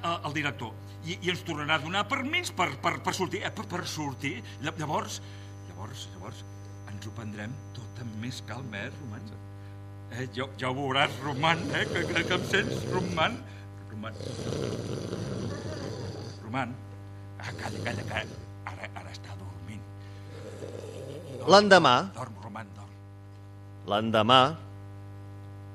al 0.02 0.32
director. 0.34 0.72
I, 1.06 1.18
I 1.26 1.30
ens 1.34 1.42
tornarà 1.46 1.76
a 1.80 1.82
donar 1.82 2.04
permís 2.10 2.50
per, 2.54 2.68
per, 2.82 2.96
per 3.02 3.14
sortir, 3.14 3.42
eh? 3.46 3.50
Per, 3.54 3.66
per 3.70 3.82
sortir. 3.90 4.36
Lla- 4.62 4.74
Llavors, 4.78 5.20
llavors, 5.82 6.06
llavors, 6.14 6.42
ens 6.92 7.06
ho 7.06 7.12
prendrem 7.16 7.52
tot 7.74 8.02
amb 8.02 8.14
més 8.22 8.40
calma, 8.46 8.78
eh, 8.78 8.90
Roman? 9.00 9.30
Eh, 10.12 10.26
ja, 10.36 10.46
ja 10.60 10.70
ho 10.70 10.74
veuràs, 10.76 11.14
Roman, 11.24 11.58
eh? 11.74 11.84
Que, 11.90 12.04
que, 12.06 12.22
que 12.28 12.34
em 12.36 12.44
sents, 12.50 12.84
Roman? 12.92 13.38
Roman. 13.90 14.14
Roman. 16.44 16.74
Ah, 17.40 17.50
calla, 17.58 17.82
calla, 17.82 18.04
calla. 18.12 18.40
Ara, 18.70 18.90
ara 19.00 19.10
està 19.14 19.34
dormint. 19.40 19.82
L'endemà, 21.50 21.94
Dorm, 22.14 22.36
Roman, 22.44 22.68
dorm. 22.76 22.92
l'endemà 23.90 24.42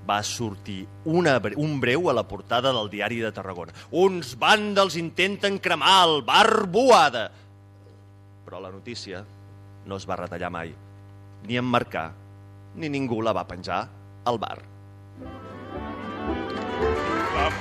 va 0.08 0.22
sortir 0.24 0.86
una, 1.04 1.36
un 1.60 1.82
breu 1.84 2.08
a 2.08 2.14
la 2.16 2.24
portada 2.24 2.72
del 2.72 2.88
diari 2.94 3.18
de 3.20 3.34
Tarragona. 3.36 3.74
Uns 3.92 4.38
vàndals 4.40 4.96
intenten 4.96 5.60
cremar 5.60 5.98
el 6.06 6.22
bar 6.24 6.64
Boada. 6.72 7.26
Però 8.48 8.62
la 8.64 8.72
notícia 8.72 9.26
no 9.88 9.96
es 9.96 10.06
va 10.08 10.20
retallar 10.20 10.52
mai, 10.52 10.74
ni 11.48 11.58
emmarcar, 11.58 12.12
ni 12.76 12.90
ningú 12.92 13.22
la 13.24 13.34
va 13.34 13.48
penjar 13.48 13.88
al 14.28 14.38
bar. 14.38 14.60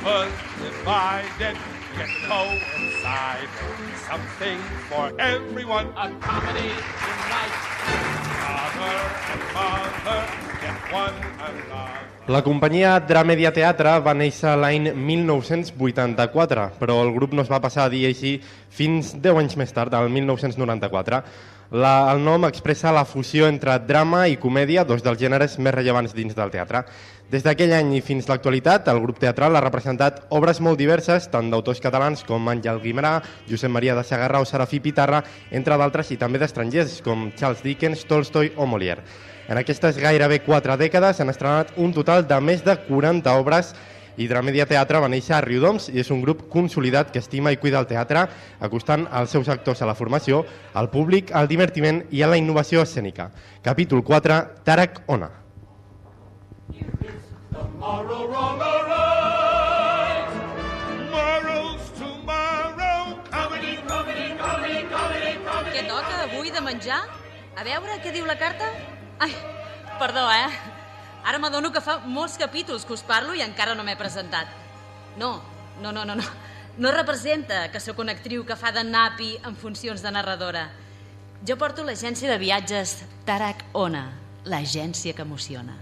Divided, 0.06 1.56
coincide. 2.28 3.50
Something 4.06 4.58
for 4.88 5.10
everyone. 5.18 5.86
A 5.96 6.10
comedy 6.22 6.70
tonight. 7.02 7.54
Father 8.42 8.98
and 9.32 9.42
mother, 9.54 10.20
get 10.62 10.76
one 10.92 11.16
another. 11.42 12.06
La 12.26 12.42
companyia 12.42 12.98
Dramedia 13.06 13.52
Teatre 13.54 13.92
va 14.02 14.14
néixer 14.14 14.56
l'any 14.58 14.88
1984, 14.94 16.64
però 16.80 16.96
el 17.04 17.12
grup 17.14 17.34
no 17.38 17.42
es 17.46 17.50
va 17.50 17.60
passar 17.62 17.84
a 17.86 17.92
dir 17.92 18.02
així 18.08 18.32
fins 18.70 19.12
10 19.14 19.42
anys 19.42 19.54
més 19.58 19.74
tard, 19.74 19.94
el 19.94 20.10
1994. 20.10 21.22
La, 21.70 22.12
el 22.12 22.20
nom 22.22 22.44
expressa 22.46 22.92
la 22.94 23.02
fusió 23.04 23.48
entre 23.50 23.72
drama 23.82 24.28
i 24.30 24.36
comèdia, 24.38 24.84
dos 24.86 25.02
dels 25.02 25.18
gèneres 25.18 25.56
més 25.58 25.74
rellevants 25.74 26.14
dins 26.14 26.36
del 26.36 26.52
teatre. 26.52 26.84
Des 27.26 27.42
d'aquell 27.42 27.72
any 27.74 27.96
i 27.96 28.02
fins 28.06 28.28
l'actualitat, 28.30 28.86
el 28.92 29.00
grup 29.02 29.18
teatral 29.18 29.58
ha 29.58 29.64
representat 29.64 30.20
obres 30.30 30.60
molt 30.62 30.78
diverses, 30.78 31.26
tant 31.32 31.50
d'autors 31.50 31.82
catalans 31.82 32.22
com 32.28 32.46
Àngel 32.52 32.78
Guimarà, 32.84 33.16
Josep 33.50 33.72
Maria 33.74 33.96
de 33.98 34.04
Sagarra 34.06 34.38
o 34.38 34.46
Serafí 34.46 34.78
Pitarra, 34.78 35.24
entre 35.50 35.74
d'altres, 35.74 36.12
i 36.14 36.20
també 36.20 36.38
d'estrangers, 36.38 37.00
com 37.02 37.32
Charles 37.34 37.64
Dickens, 37.66 38.06
Tolstoi 38.06 38.52
o 38.54 38.70
Molière. 38.70 39.02
En 39.50 39.58
aquestes 39.58 39.98
gairebé 39.98 40.40
quatre 40.46 40.78
dècades 40.78 41.18
s'han 41.18 41.34
estrenat 41.34 41.74
un 41.82 41.92
total 41.94 42.28
de 42.30 42.38
més 42.42 42.62
de 42.66 42.78
40 42.86 43.34
obres 43.42 43.74
i 44.16 44.28
Dramedia 44.28 44.66
Teatre 44.66 45.00
va 45.02 45.10
néixer 45.12 45.36
a 45.36 45.42
Riudoms 45.44 45.88
i 45.92 46.00
és 46.00 46.10
un 46.10 46.22
grup 46.24 46.46
consolidat 46.52 47.12
que 47.12 47.20
estima 47.22 47.52
i 47.52 47.60
cuida 47.60 47.80
el 47.80 47.88
teatre, 47.90 48.26
acostant 48.60 49.06
els 49.12 49.30
seus 49.30 49.48
actors 49.52 49.82
a 49.82 49.88
la 49.88 49.96
formació, 49.98 50.44
al 50.74 50.90
públic, 50.90 51.32
al 51.32 51.48
divertiment 51.48 52.04
i 52.10 52.22
a 52.22 52.30
la 52.30 52.38
innovació 52.40 52.82
escènica. 52.82 53.30
Capítol 53.62 54.04
4, 54.04 54.40
Tarak 54.64 55.02
Ona. 55.06 55.30
Tomorrow, 57.56 58.26
tomorrow. 58.32 58.86
Què 65.76 65.82
toca 65.84 66.22
avui 66.24 66.48
de 66.48 66.60
menjar? 66.64 67.02
A 67.56 67.64
veure, 67.66 67.98
què 68.00 68.12
diu 68.14 68.24
la 68.24 68.38
carta? 68.40 68.70
Ai, 69.20 69.32
perdó, 70.00 70.24
eh? 70.32 70.75
Ara 71.26 71.40
m'adono 71.42 71.72
que 71.74 71.82
fa 71.82 71.98
molts 72.06 72.36
capítols 72.38 72.84
que 72.86 72.94
us 72.94 73.02
parlo 73.02 73.34
i 73.34 73.42
encara 73.42 73.74
no 73.74 73.82
m'he 73.82 73.96
presentat. 73.98 74.46
No, 75.18 75.40
no, 75.82 75.90
no, 75.92 76.04
no, 76.06 76.14
no. 76.14 76.26
No 76.76 76.90
representa 76.92 77.70
que 77.72 77.80
sóc 77.80 78.02
una 78.04 78.12
actriu 78.12 78.42
que 78.44 78.54
fa 78.54 78.68
de 78.70 78.82
napi 78.84 79.30
en 79.48 79.56
funcions 79.56 80.02
de 80.04 80.10
narradora. 80.12 80.66
Jo 81.48 81.56
porto 81.56 81.84
l'agència 81.88 82.28
de 82.28 82.36
viatges 82.36 82.98
Tarak 83.24 83.64
Ona, 83.72 84.04
l'agència 84.44 85.16
que 85.16 85.24
emociona. 85.24 85.72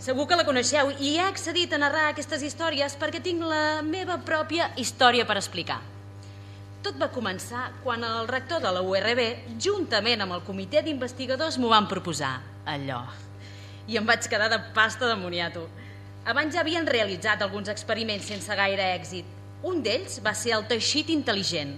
Segur 0.00 0.24
que 0.30 0.38
la 0.38 0.46
coneixeu 0.48 0.94
i 0.96 1.16
he 1.18 1.22
accedit 1.26 1.76
a 1.76 1.82
narrar 1.82 2.08
aquestes 2.08 2.42
històries 2.46 2.96
perquè 2.96 3.20
tinc 3.20 3.44
la 3.44 3.82
meva 3.84 4.16
pròpia 4.24 4.72
història 4.80 5.28
per 5.28 5.36
explicar. 5.36 5.82
Tot 6.82 6.96
va 6.96 7.12
començar 7.12 7.68
quan 7.84 8.06
el 8.06 8.28
rector 8.30 8.62
de 8.64 8.72
la 8.72 8.80
URB, 8.80 9.24
juntament 9.60 10.24
amb 10.24 10.38
el 10.38 10.44
comitè 10.46 10.80
d'investigadors, 10.86 11.58
m'ho 11.58 11.74
van 11.74 11.90
proposar, 11.90 12.38
allò. 12.64 13.02
I 13.88 13.96
em 13.96 14.04
vaig 14.04 14.26
quedar 14.28 14.50
de 14.52 14.58
pasta 14.76 15.08
de 15.08 15.16
moniato. 15.16 15.64
Abans 16.28 16.52
ja 16.52 16.60
havien 16.60 16.86
realitzat 16.86 17.40
alguns 17.40 17.70
experiments 17.72 18.28
sense 18.28 18.52
gaire 18.52 18.84
èxit. 18.98 19.24
Un 19.64 19.80
d'ells 19.82 20.18
va 20.24 20.34
ser 20.36 20.52
el 20.58 20.66
teixit 20.68 21.08
intel·ligent, 21.10 21.72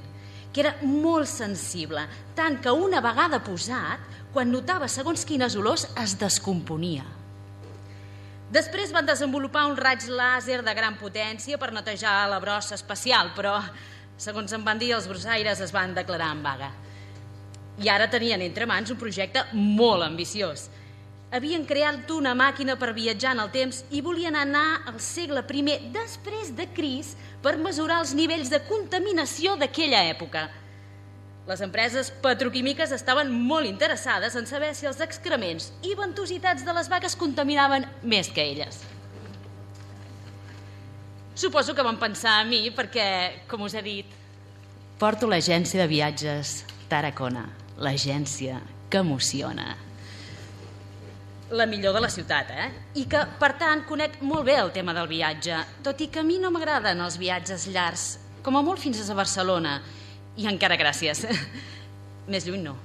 que 0.53 0.65
era 0.65 0.75
molt 0.83 1.31
sensible, 1.31 2.03
tant 2.35 2.59
que 2.61 2.75
una 2.75 3.01
vegada 3.01 3.39
posat, 3.47 4.03
quan 4.35 4.51
notava 4.51 4.89
segons 4.91 5.23
quines 5.27 5.55
olors, 5.59 5.87
es 6.03 6.17
descomponia. 6.19 7.07
Després 8.51 8.91
van 8.91 9.07
desenvolupar 9.07 9.69
un 9.71 9.77
raig 9.79 10.09
làser 10.11 10.59
de 10.67 10.75
gran 10.75 10.97
potència 10.99 11.59
per 11.59 11.71
netejar 11.71 12.27
la 12.31 12.41
brossa 12.43 12.75
espacial, 12.75 13.31
però, 13.37 13.61
segons 14.19 14.51
em 14.53 14.67
van 14.67 14.79
dir, 14.83 14.91
els 14.97 15.07
brossaires 15.07 15.63
es 15.63 15.71
van 15.71 15.95
declarar 15.95 16.33
en 16.35 16.43
vaga. 16.43 16.73
I 17.79 17.89
ara 17.89 18.11
tenien 18.11 18.43
entre 18.43 18.67
mans 18.67 18.91
un 18.91 18.99
projecte 18.99 19.47
molt 19.55 20.03
ambiciós. 20.03 20.67
Havien 21.31 21.63
creat 21.63 22.09
una 22.11 22.33
màquina 22.35 22.75
per 22.75 22.91
viatjar 22.91 23.37
en 23.37 23.41
el 23.45 23.51
temps 23.55 23.85
i 23.95 24.01
volien 24.03 24.35
anar 24.35 24.83
al 24.91 24.99
segle 24.99 25.45
I 25.47 25.91
després 25.95 26.51
de 26.57 26.67
Cris 26.75 27.15
per 27.43 27.57
mesurar 27.57 28.01
els 28.01 28.15
nivells 28.15 28.51
de 28.51 28.59
contaminació 28.67 29.55
d'aquella 29.57 30.03
època. 30.11 30.49
Les 31.47 31.61
empreses 31.61 32.11
petroquímiques 32.23 32.91
estaven 32.91 33.31
molt 33.31 33.67
interessades 33.67 34.35
en 34.35 34.47
saber 34.47 34.75
si 34.75 34.87
els 34.87 35.01
excrements 35.01 35.73
i 35.83 35.95
ventositats 35.95 36.65
de 36.67 36.73
les 36.73 36.89
vaques 36.89 37.15
contaminaven 37.17 37.87
més 38.03 38.29
que 38.29 38.43
elles. 38.43 38.83
Suposo 41.35 41.75
que 41.75 41.83
van 41.87 41.97
pensar 41.97 42.41
a 42.41 42.45
mi 42.45 42.71
perquè, 42.75 43.47
com 43.49 43.63
us 43.63 43.75
he 43.75 43.83
dit, 43.83 44.07
porto 44.99 45.31
l'agència 45.31 45.81
de 45.81 45.89
viatges 45.89 46.65
Tarracona, 46.91 47.47
l'agència 47.79 48.59
que 48.91 48.99
emociona. 48.99 49.90
La 51.51 51.67
millor 51.67 51.97
de 51.97 52.01
la 52.05 52.09
ciutat, 52.13 52.51
eh? 52.55 52.69
I 52.95 53.09
que, 53.11 53.25
per 53.41 53.57
tant, 53.59 53.81
conec 53.89 54.21
molt 54.23 54.47
bé 54.47 54.55
el 54.61 54.71
tema 54.71 54.95
del 54.95 55.09
viatge, 55.11 55.57
tot 55.83 55.99
i 55.99 56.07
que 56.07 56.23
a 56.23 56.27
mi 56.27 56.37
no 56.39 56.53
m'agraden 56.55 57.01
els 57.03 57.17
viatges 57.19 57.67
llargs, 57.75 58.05
com 58.47 58.55
a 58.55 58.63
molt 58.63 58.79
fins 58.79 59.01
a 59.03 59.17
Barcelona, 59.19 59.81
i 60.39 60.47
encara 60.47 60.79
gràcies. 60.79 61.25
Més 62.31 62.47
lluny 62.47 62.63
no. 62.63 62.77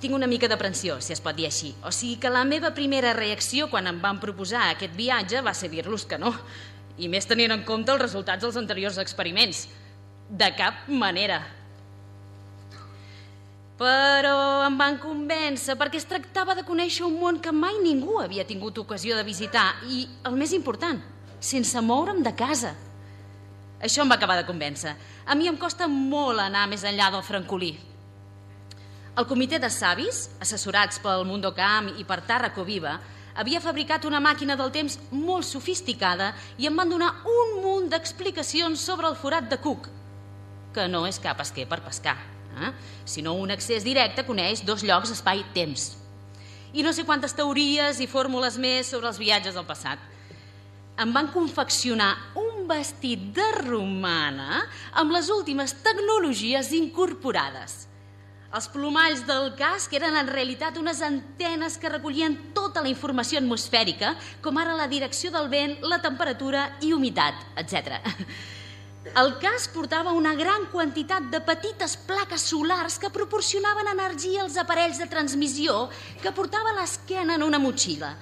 Tinc 0.00 0.16
una 0.16 0.28
mica 0.28 0.48
d'aprensió, 0.48 0.98
si 1.00 1.12
es 1.12 1.20
pot 1.24 1.36
dir 1.36 1.46
així. 1.48 1.74
O 1.84 1.92
sigui 1.92 2.16
que 2.20 2.32
la 2.32 2.44
meva 2.48 2.72
primera 2.76 3.14
reacció 3.16 3.68
quan 3.72 3.88
em 3.88 4.00
van 4.00 4.20
proposar 4.20 4.70
aquest 4.70 4.96
viatge 4.96 5.44
va 5.44 5.54
ser 5.56 5.70
dir-los 5.72 6.04
que 6.08 6.18
no. 6.20 6.32
I 6.96 7.08
més 7.12 7.28
tenint 7.28 7.52
en 7.52 7.64
compte 7.68 7.92
els 7.92 8.02
resultats 8.02 8.44
dels 8.44 8.56
anteriors 8.60 8.96
experiments. 9.00 9.66
De 10.28 10.48
cap 10.56 10.88
manera. 10.88 11.42
Però 13.76 14.64
em 14.64 14.76
van 14.80 14.94
convèncer 14.96 15.74
perquè 15.76 15.98
es 16.00 16.08
tractava 16.08 16.54
de 16.56 16.64
conèixer 16.64 17.04
un 17.04 17.18
món 17.20 17.40
que 17.44 17.52
mai 17.52 17.76
ningú 17.82 18.16
havia 18.22 18.46
tingut 18.48 18.78
ocasió 18.80 19.16
de 19.18 19.24
visitar 19.26 19.66
i, 19.92 20.06
el 20.24 20.36
més 20.40 20.54
important, 20.56 21.02
sense 21.40 21.80
moure'm 21.84 22.22
de 22.24 22.32
casa. 22.32 22.72
Això 23.84 24.00
em 24.00 24.08
va 24.08 24.16
acabar 24.16 24.38
de 24.38 24.46
convèncer. 24.48 24.94
A 25.26 25.34
mi 25.36 25.50
em 25.50 25.58
costa 25.60 25.88
molt 25.92 26.40
anar 26.40 26.64
més 26.70 26.86
enllà 26.88 27.10
del 27.12 27.24
francolí. 27.26 27.74
El 29.16 29.26
comitè 29.28 29.60
de 29.60 29.68
savis, 29.72 30.30
assessorats 30.40 31.00
pel 31.04 31.26
Mundocam 31.28 31.90
i 32.00 32.04
per 32.08 32.22
Tàrraco 32.24 32.64
Viva, 32.64 32.94
havia 33.36 33.60
fabricat 33.60 34.04
una 34.08 34.20
màquina 34.24 34.56
del 34.56 34.72
temps 34.72 34.96
molt 35.12 35.44
sofisticada 35.44 36.30
i 36.56 36.68
em 36.68 36.76
van 36.76 36.88
donar 36.88 37.12
un 37.28 37.58
munt 37.60 37.90
d'explicacions 37.92 38.80
sobre 38.80 39.08
el 39.12 39.20
forat 39.20 39.52
de 39.52 39.60
Cook, 39.60 39.90
que 40.72 40.88
no 40.88 41.04
és 41.08 41.20
cap 41.20 41.40
esquer 41.44 41.68
per 41.68 41.82
pescar, 41.84 42.16
eh? 42.56 42.72
sinó 43.04 43.34
un 43.38 43.52
accés 43.54 43.84
directe 43.84 44.24
coneix 44.26 44.64
dos 44.64 44.84
llocs 44.86 45.12
espai-temps. 45.14 45.88
I 46.76 46.84
no 46.84 46.92
sé 46.92 47.06
quantes 47.08 47.34
teories 47.36 48.00
i 48.00 48.08
fórmules 48.10 48.58
més 48.60 48.90
sobre 48.90 49.08
els 49.08 49.20
viatges 49.20 49.56
al 49.56 49.68
passat. 49.68 50.00
Em 51.00 51.12
van 51.12 51.28
confeccionar 51.32 52.12
un 52.40 52.64
vestit 52.68 53.30
de 53.36 53.46
romana 53.62 54.62
amb 54.96 55.12
les 55.14 55.28
últimes 55.32 55.76
tecnologies 55.84 56.72
incorporades. 56.76 57.84
Els 58.56 58.68
plomalls 58.72 59.24
del 59.28 59.50
casc 59.58 59.92
eren 59.98 60.14
en 60.16 60.28
realitat 60.30 60.78
unes 60.80 61.02
antenes 61.04 61.76
que 61.76 61.90
recollien 61.92 62.36
tota 62.56 62.80
la 62.80 62.88
informació 62.88 63.40
atmosfèrica, 63.42 64.14
com 64.40 64.56
ara 64.56 64.76
la 64.78 64.86
direcció 64.88 65.32
del 65.34 65.50
vent, 65.52 65.76
la 65.84 65.98
temperatura 66.00 66.70
i 66.80 66.92
humitat, 66.96 67.42
etc. 67.60 67.98
El 69.14 69.36
casc 69.38 69.70
portava 69.74 70.14
una 70.16 70.34
gran 70.34 70.66
quantitat 70.72 71.28
de 71.30 71.38
petites 71.44 71.94
plaques 72.08 72.48
solars 72.50 72.98
que 72.98 73.12
proporcionaven 73.12 73.92
energia 73.92 74.42
als 74.42 74.56
aparells 74.58 74.98
de 74.98 75.06
transmissió 75.06 75.86
que 76.22 76.32
portava 76.34 76.72
a 76.72 76.80
l'esquena 76.80 77.36
en 77.36 77.44
una 77.46 77.60
motxilla. 77.62 78.16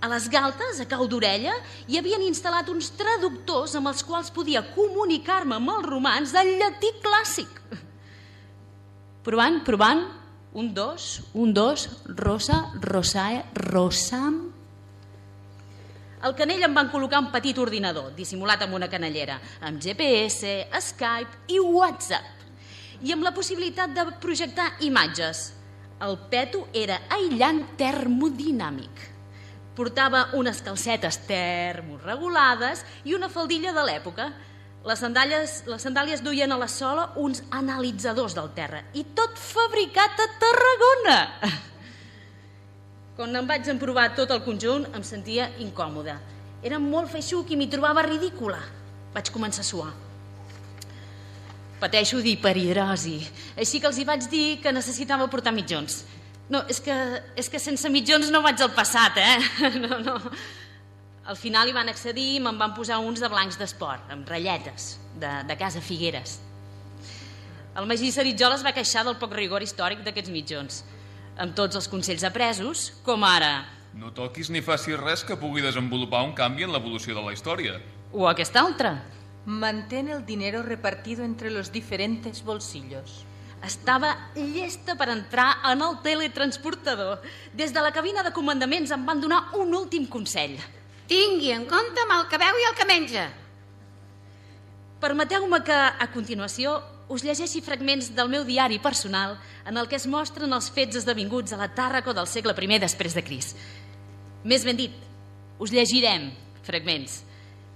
A 0.00 0.08
les 0.08 0.28
galtes, 0.28 0.80
a 0.80 0.88
cau 0.88 1.06
d'orella, 1.08 1.54
hi 1.88 1.98
havien 2.00 2.24
instal·lat 2.24 2.68
uns 2.72 2.90
traductors 2.96 3.76
amb 3.76 3.88
els 3.88 4.02
quals 4.04 4.32
podia 4.32 4.64
comunicar-me 4.74 5.56
amb 5.56 5.76
els 5.76 5.86
romans 5.88 6.32
del 6.34 6.54
llatí 6.60 6.90
clàssic. 7.04 7.60
Provant, 9.24 9.62
provant, 9.64 10.04
un, 10.52 10.72
dos, 10.76 11.22
un, 11.32 11.52
dos, 11.52 11.88
rosa, 12.16 12.64
rosae, 12.80 13.44
rosam... 13.70 14.53
Al 16.24 16.32
canell 16.32 16.62
em 16.64 16.72
van 16.72 16.88
col·locar 16.88 17.18
un 17.20 17.26
petit 17.28 17.58
ordinador, 17.60 18.06
dissimulat 18.16 18.62
amb 18.64 18.78
una 18.78 18.86
canellera, 18.88 19.34
amb 19.60 19.76
GPS, 19.76 20.54
Skype 20.80 21.52
i 21.52 21.58
WhatsApp. 21.60 22.46
I 23.04 23.12
amb 23.12 23.26
la 23.26 23.34
possibilitat 23.36 23.92
de 23.92 24.06
projectar 24.22 24.70
imatges. 24.86 25.50
El 26.00 26.16
peto 26.32 26.62
era 26.72 27.02
aïllant 27.12 27.60
termodinàmic. 27.76 29.02
Portava 29.76 30.30
unes 30.38 30.62
calcetes 30.64 31.20
termorregulades 31.28 32.86
i 33.04 33.12
una 33.18 33.28
faldilla 33.28 33.74
de 33.76 33.84
l'època. 33.84 34.30
Les 34.88 35.04
sandàlies, 35.04 35.58
les 35.68 35.84
sandàlies 35.84 36.24
duien 36.24 36.56
a 36.56 36.60
la 36.60 36.70
sola 36.72 37.10
uns 37.20 37.44
analitzadors 37.52 38.36
del 38.40 38.48
terra 38.56 38.80
i 38.96 39.04
tot 39.12 39.36
fabricat 39.36 40.24
a 40.24 40.30
Tarragona. 40.40 41.20
Quan 43.14 43.30
em 43.38 43.46
vaig 43.46 43.68
emprovar 43.70 44.08
tot 44.18 44.32
el 44.34 44.40
conjunt 44.42 44.88
em 44.90 45.04
sentia 45.06 45.46
incòmoda. 45.62 46.16
Era 46.66 46.80
molt 46.82 47.12
feixuc 47.12 47.52
i 47.52 47.58
m'hi 47.58 47.68
trobava 47.70 48.02
ridícula. 48.02 48.58
Vaig 49.14 49.30
començar 49.30 49.62
a 49.62 49.68
suar. 49.68 49.92
Pateixo 51.78 52.18
d'hiperhidrosi, 52.24 53.18
així 53.60 53.78
que 53.78 53.86
els 53.86 54.00
hi 54.00 54.06
vaig 54.08 54.26
dir 54.32 54.46
que 54.62 54.72
necessitava 54.72 55.28
portar 55.30 55.52
mitjons. 55.54 56.00
No, 56.50 56.64
és 56.68 56.80
que, 56.82 56.94
és 57.38 57.48
que 57.48 57.60
sense 57.62 57.88
mitjons 57.92 58.32
no 58.34 58.42
vaig 58.42 58.60
al 58.64 58.72
passat, 58.74 59.20
eh? 59.20 59.36
No, 59.84 60.00
no. 60.02 60.16
Al 61.24 61.38
final 61.40 61.70
hi 61.70 61.76
van 61.76 61.88
accedir 61.88 62.34
i 62.34 62.40
me'n 62.42 62.58
van 62.60 62.74
posar 62.76 62.98
uns 63.00 63.22
de 63.22 63.30
blancs 63.32 63.56
d'esport, 63.56 64.10
amb 64.12 64.28
ratlletes, 64.28 64.98
de, 65.16 65.30
de 65.48 65.56
casa 65.56 65.80
Figueres. 65.80 66.34
El 67.78 67.88
Magí 67.90 68.10
Saritjol 68.12 68.58
es 68.58 68.66
va 68.66 68.74
queixar 68.76 69.06
del 69.06 69.16
poc 69.22 69.32
rigor 69.38 69.64
històric 69.64 70.02
d'aquests 70.04 70.34
mitjons, 70.34 70.82
amb 71.38 71.54
tots 71.54 71.76
els 71.78 71.88
consells 71.90 72.24
apresos, 72.26 72.90
com 73.06 73.24
ara... 73.26 73.64
No 73.94 74.10
toquis 74.10 74.50
ni 74.50 74.62
facis 74.62 74.98
res 74.98 75.22
que 75.22 75.38
pugui 75.38 75.62
desenvolupar 75.62 76.24
un 76.26 76.32
canvi 76.34 76.66
en 76.66 76.72
l'evolució 76.74 77.14
de 77.14 77.22
la 77.22 77.34
història. 77.34 77.76
O 78.12 78.26
aquesta 78.26 78.62
altra. 78.62 78.96
Mantén 79.46 80.08
el 80.08 80.24
dinero 80.26 80.62
repartido 80.62 81.22
entre 81.22 81.50
los 81.50 81.70
diferentes 81.70 82.42
bolsillos. 82.42 83.22
Estava 83.62 84.30
llesta 84.34 84.96
per 84.98 85.08
entrar 85.12 85.60
en 85.70 85.82
el 85.84 86.00
teletransportador. 86.02 87.22
Des 87.54 87.72
de 87.72 87.84
la 87.84 87.92
cabina 87.92 88.24
de 88.24 88.32
comandaments 88.32 88.90
em 88.90 89.06
van 89.06 89.22
donar 89.22 89.54
un 89.60 89.74
últim 89.74 90.08
consell. 90.10 90.58
Tingui 91.06 91.52
en 91.52 91.68
compte 91.70 92.02
amb 92.02 92.18
el 92.18 92.26
que 92.32 92.40
veu 92.40 92.60
i 92.60 92.66
el 92.70 92.76
que 92.76 92.88
menja. 92.88 93.28
Permeteu-me 95.00 95.60
que, 95.64 95.76
a 95.76 96.06
continuació, 96.12 96.78
us 97.08 97.24
llegeixi 97.24 97.60
fragments 97.60 98.08
del 98.16 98.30
meu 98.32 98.44
diari 98.48 98.78
personal 98.80 99.36
en 99.68 99.76
el 99.76 99.88
que 99.88 99.98
es 99.98 100.06
mostren 100.08 100.52
els 100.56 100.70
fets 100.72 100.96
esdevinguts 101.02 101.52
a 101.52 101.60
la 101.60 101.68
Tàrraco 101.74 102.14
del 102.16 102.26
segle 102.26 102.54
I 102.56 102.78
després 102.78 103.14
de 103.14 103.22
Cris. 103.22 103.54
Més 104.44 104.64
ben 104.64 104.76
dit, 104.76 104.92
us 105.58 105.70
llegirem 105.70 106.32
fragments. 106.64 107.22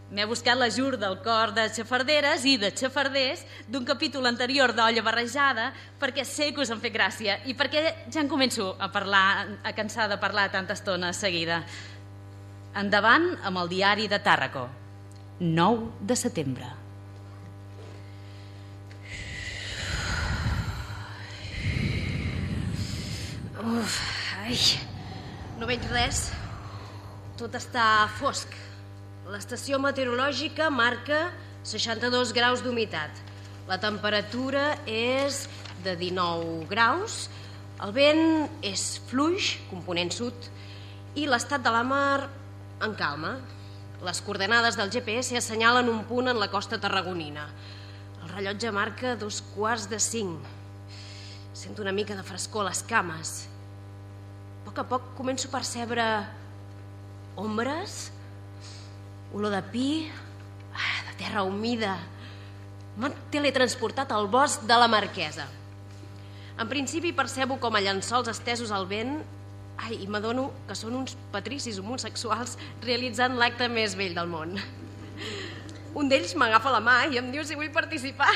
M'he 0.08 0.24
buscat 0.24 0.56
l'ajur 0.56 0.96
del 0.96 1.18
cor 1.20 1.52
de 1.52 1.66
xafarderes 1.68 2.46
i 2.48 2.56
de 2.56 2.70
xafarders 2.72 3.44
d'un 3.68 3.84
capítol 3.84 4.24
anterior 4.26 4.72
d'Olla 4.72 5.04
Barrejada 5.04 5.74
perquè 6.00 6.24
sé 6.24 6.48
que 6.54 6.64
us 6.64 6.72
han 6.72 6.80
fet 6.80 6.94
gràcia 6.94 7.36
i 7.44 7.52
perquè 7.52 8.08
ja 8.08 8.22
en 8.22 8.32
començo 8.32 8.70
a 8.80 8.88
parlar, 8.88 9.60
a 9.62 9.74
cansar 9.76 10.08
de 10.08 10.16
parlar 10.16 10.48
tanta 10.50 10.72
estona 10.72 11.12
seguida. 11.12 11.60
Endavant 12.74 13.34
amb 13.44 13.60
el 13.60 13.68
diari 13.68 14.08
de 14.08 14.20
Tàrraco. 14.24 14.68
9 15.40 15.92
de 16.08 16.16
setembre. 16.16 16.87
Uf, 23.58 23.94
ai, 24.38 24.54
no 25.58 25.66
veig 25.66 25.82
res. 25.90 26.28
tot 27.38 27.56
està 27.58 28.06
fosc. 28.18 28.52
L'estació 29.30 29.80
meteorològica 29.82 30.68
marca 30.70 31.24
62 31.66 32.30
graus 32.36 32.62
d'humitat. 32.62 33.10
La 33.66 33.80
temperatura 33.82 34.76
és 34.86 35.48
de 35.82 35.96
19 35.98 36.68
graus, 36.70 37.26
el 37.82 37.94
vent 37.94 38.46
és 38.62 38.84
fluix, 39.10 39.56
component 39.72 40.10
sud, 40.14 40.48
i 41.18 41.26
l'estat 41.26 41.62
de 41.62 41.72
la 41.74 41.82
mar 41.82 42.28
en 42.86 42.94
calma. 42.94 43.40
Les 44.06 44.22
coordenades 44.22 44.78
del 44.78 44.90
GPS 44.94 45.34
assenyalen 45.34 45.90
un 45.90 46.04
punt 46.06 46.30
en 46.30 46.38
la 46.38 46.50
costa 46.50 46.78
tarragonina. 46.78 47.48
El 48.22 48.30
rellotge 48.36 48.70
marca 48.70 49.16
dos 49.18 49.42
quarts 49.56 49.90
de 49.90 49.98
cinc. 49.98 50.57
Sento 51.58 51.82
una 51.82 51.90
mica 51.90 52.14
de 52.14 52.22
frescor 52.22 52.62
a 52.62 52.68
les 52.68 52.84
cames. 52.86 53.48
A 54.62 54.68
poc 54.68 54.76
a 54.78 54.84
poc 54.86 55.06
començo 55.18 55.48
a 55.48 55.54
percebre 55.56 56.04
ombres, 57.34 58.12
olor 59.34 59.50
de 59.56 59.62
pi, 59.72 59.88
ah, 60.70 61.00
de 61.08 61.16
terra 61.18 61.42
humida. 61.42 61.96
M'han 63.02 63.16
teletransportat 63.34 64.14
al 64.14 64.30
bosc 64.30 64.62
de 64.70 64.78
la 64.78 64.86
Marquesa. 64.86 65.48
En 66.62 66.70
principi 66.70 67.10
percebo 67.10 67.58
com 67.58 67.74
a 67.74 67.82
llençols 67.82 68.30
estesos 68.30 68.70
al 68.70 68.86
vent 68.86 69.16
ai, 69.82 69.96
i 69.98 70.06
m'adono 70.06 70.52
que 70.68 70.78
són 70.78 70.94
uns 71.00 71.18
patricis 71.34 71.82
homosexuals 71.82 72.54
realitzant 72.86 73.34
l'acte 73.34 73.66
més 73.66 73.98
vell 73.98 74.14
del 74.14 74.30
món. 74.30 74.54
Un 75.98 76.06
d'ells 76.06 76.38
m'agafa 76.38 76.70
la 76.78 76.84
mà 76.86 77.00
i 77.10 77.18
em 77.18 77.34
diu 77.34 77.42
si 77.42 77.58
vull 77.58 77.74
participar. 77.74 78.30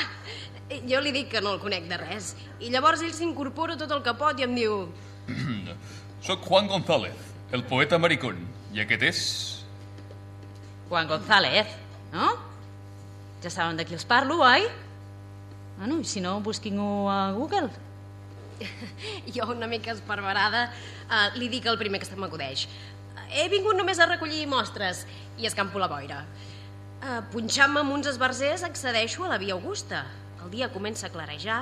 Jo 0.89 1.01
li 1.03 1.11
dic 1.15 1.29
que 1.33 1.41
no 1.43 1.53
el 1.55 1.61
conec 1.61 1.87
de 1.89 1.97
res. 1.99 2.33
I 2.59 2.71
llavors 2.73 3.03
ell 3.05 3.13
s'incorpora 3.15 3.77
tot 3.79 3.91
el 3.91 4.03
que 4.05 4.13
pot 4.17 4.39
i 4.39 4.47
em 4.47 4.55
diu... 4.57 4.87
Soc 6.27 6.45
Juan 6.47 6.69
González, 6.71 7.15
el 7.51 7.65
poeta 7.67 7.99
maricón. 7.99 8.39
I 8.73 8.83
aquest 8.85 9.03
és... 9.09 9.21
Juan 10.89 11.07
González, 11.09 11.69
no? 12.13 12.31
Ja 13.43 13.51
saben 13.51 13.77
de 13.77 13.85
qui 13.85 13.97
els 13.97 14.05
parlo, 14.07 14.39
oi? 14.45 14.65
Bueno, 15.77 15.99
i 15.99 16.07
si 16.07 16.21
no, 16.23 16.37
busquin-ho 16.45 17.09
a 17.11 17.19
Google. 17.35 17.69
Jo, 19.35 19.49
una 19.51 19.67
mica 19.67 19.91
esparverada, 19.91 20.67
uh, 21.09 21.29
li 21.35 21.49
dic 21.51 21.67
el 21.67 21.79
primer 21.81 21.99
que 21.99 22.07
se 22.07 22.15
m'acudeix. 22.15 22.67
He 23.33 23.47
vingut 23.51 23.75
només 23.75 23.99
a 23.99 24.07
recollir 24.07 24.45
mostres 24.47 25.03
i 25.41 25.49
escampo 25.49 25.81
la 25.81 25.89
boira. 25.91 26.23
Uh, 27.03 27.19
Punxant-me 27.33 27.81
amb 27.81 27.97
uns 27.97 28.07
esbarzers 28.13 28.63
accedeixo 28.63 29.25
a 29.25 29.33
la 29.33 29.39
via 29.41 29.57
Augusta. 29.57 30.05
El 30.43 30.51
dia 30.51 30.67
comença 30.73 31.07
a 31.07 31.11
clarejar. 31.11 31.61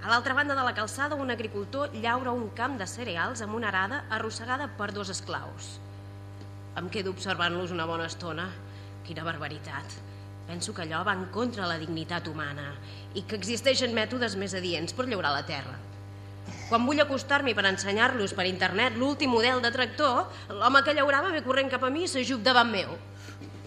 A 0.00 0.08
l'altra 0.08 0.32
banda 0.36 0.54
de 0.56 0.62
la 0.64 0.72
calçada, 0.72 1.16
un 1.20 1.30
agricultor 1.30 1.92
llaura 1.92 2.32
un 2.32 2.48
camp 2.56 2.78
de 2.80 2.86
cereals 2.88 3.42
amb 3.44 3.56
una 3.58 3.68
arada 3.68 4.04
arrossegada 4.16 4.70
per 4.78 4.92
dos 4.96 5.10
esclaus. 5.12 5.74
Em 6.80 6.88
quedo 6.88 7.12
observant-los 7.12 7.74
una 7.74 7.84
bona 7.84 8.08
estona. 8.08 8.48
Quina 9.04 9.26
barbaritat. 9.28 9.98
Penso 10.48 10.72
que 10.72 10.86
allò 10.86 11.02
va 11.04 11.12
en 11.12 11.26
contra 11.36 11.68
la 11.68 11.76
dignitat 11.80 12.28
humana 12.28 12.70
i 13.12 13.26
que 13.28 13.36
existeixen 13.36 13.92
mètodes 13.96 14.38
més 14.40 14.56
adients 14.56 14.96
per 14.96 15.06
llaurar 15.08 15.34
la 15.36 15.44
terra. 15.44 15.76
Quan 16.70 16.88
vull 16.88 17.00
acostar-m'hi 17.04 17.52
per 17.56 17.68
ensenyar-los 17.68 18.32
per 18.36 18.48
internet 18.48 18.96
l'últim 18.96 19.32
model 19.36 19.60
de 19.64 19.72
tractor, 19.72 20.30
l'home 20.48 20.80
que 20.84 20.96
llaurava 20.96 21.32
ve 21.32 21.44
corrent 21.44 21.72
cap 21.72 21.84
a 21.84 21.92
mi 21.92 22.06
i 22.08 22.08
s'ajup 22.08 22.40
davant 22.44 22.72
meu. 22.72 22.96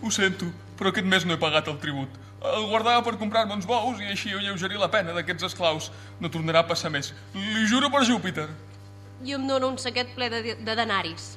Ho 0.02 0.14
sento, 0.14 0.50
però 0.78 0.90
aquest 0.94 1.10
mes 1.10 1.26
no 1.26 1.38
he 1.38 1.42
pagat 1.42 1.70
el 1.70 1.78
tribut. 1.82 2.26
El 2.38 2.68
guardava 2.70 3.02
per 3.02 3.16
comprar-me 3.18 3.56
uns 3.56 3.66
bous 3.66 3.98
i 4.02 4.12
així 4.14 4.32
alleugerir 4.36 4.78
la 4.78 4.92
pena 4.94 5.14
d'aquests 5.16 5.48
esclaus. 5.50 5.90
No 6.22 6.30
tornarà 6.30 6.62
a 6.62 6.70
passar 6.70 6.92
més. 6.94 7.10
Li 7.34 7.66
juro 7.70 7.90
per 7.94 8.04
Júpiter. 8.06 8.46
I 9.26 9.34
em 9.34 9.48
dóna 9.50 9.72
un 9.72 9.80
saquet 9.82 10.14
ple 10.14 10.30
de, 10.30 10.42
de 10.62 10.76
denaris. 10.78 11.32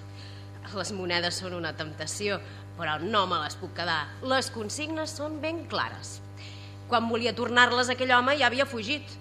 Les 0.77 0.93
monedes 0.93 1.41
són 1.41 1.57
una 1.57 1.73
temptació, 1.75 2.37
però 2.77 2.99
no 3.01 3.25
me 3.27 3.41
les 3.41 3.57
puc 3.57 3.73
quedar. 3.79 4.03
Les 4.29 4.53
consignes 4.53 5.17
són 5.17 5.41
ben 5.41 5.65
clares. 5.73 6.19
Quan 6.93 7.09
volia 7.09 7.33
tornar-les 7.37 7.89
aquell 7.89 8.13
home 8.13 8.37
ja 8.37 8.51
havia 8.51 8.69
fugit. 8.69 9.17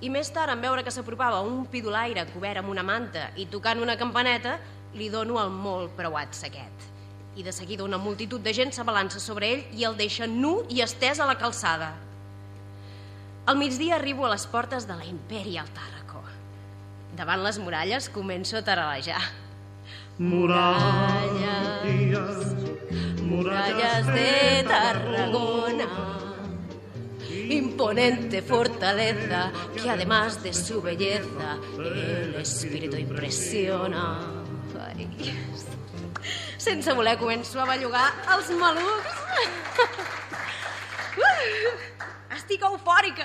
I 0.00 0.08
més 0.14 0.30
tard, 0.32 0.54
en 0.54 0.62
veure 0.64 0.84
que 0.86 0.94
s'apropava 0.94 1.42
un 1.44 1.66
pidolaire 1.68 2.24
cobert 2.32 2.62
amb 2.62 2.72
una 2.72 2.86
manta 2.86 3.28
i 3.36 3.48
tocant 3.52 3.82
una 3.82 3.98
campaneta, 4.00 4.56
li 4.94 5.10
dono 5.12 5.42
el 5.42 5.50
molt 5.52 5.92
preuat 5.98 6.32
saquet. 6.38 6.88
I 7.38 7.44
de 7.44 7.52
seguida 7.52 7.84
una 7.84 7.98
multitud 8.02 8.42
de 8.42 8.50
gent 8.50 8.72
s'abalança 8.74 9.20
sobre 9.22 9.46
ell 9.52 9.60
i 9.78 9.84
el 9.86 9.94
deixa 9.94 10.26
nu 10.26 10.64
i 10.74 10.80
estès 10.82 11.20
a 11.22 11.26
la 11.28 11.36
calçada. 11.38 11.92
Al 13.46 13.56
migdia 13.60 13.94
arribo 13.94 14.26
a 14.26 14.32
les 14.32 14.46
portes 14.50 14.88
de 14.88 14.96
la 14.98 15.06
Imperial 15.06 15.70
Tàrraco. 15.76 16.24
Davant 17.14 17.44
les 17.46 17.60
muralles 17.62 18.10
començo 18.10 18.58
a 18.58 18.64
taralejar. 18.66 19.22
Murallas, 20.18 21.62
murallas 23.22 24.06
de 24.10 24.64
Tarragona, 24.66 25.88
imponente 27.30 28.42
fortaleza 28.42 29.52
que 29.76 29.88
además 29.88 30.42
de 30.42 30.52
su 30.52 30.82
belleza 30.82 31.56
el 31.78 32.34
espíritu 32.34 32.96
impresiona. 32.96 34.18
Ai. 34.74 35.06
Sense 36.58 36.94
voler 36.94 37.16
començo 37.20 37.60
a 37.60 37.66
bellugar 37.68 38.06
els 38.36 38.54
malucs. 38.58 39.22
Uh, 41.18 41.72
Estic 42.36 42.62
eufòrica 42.62 43.24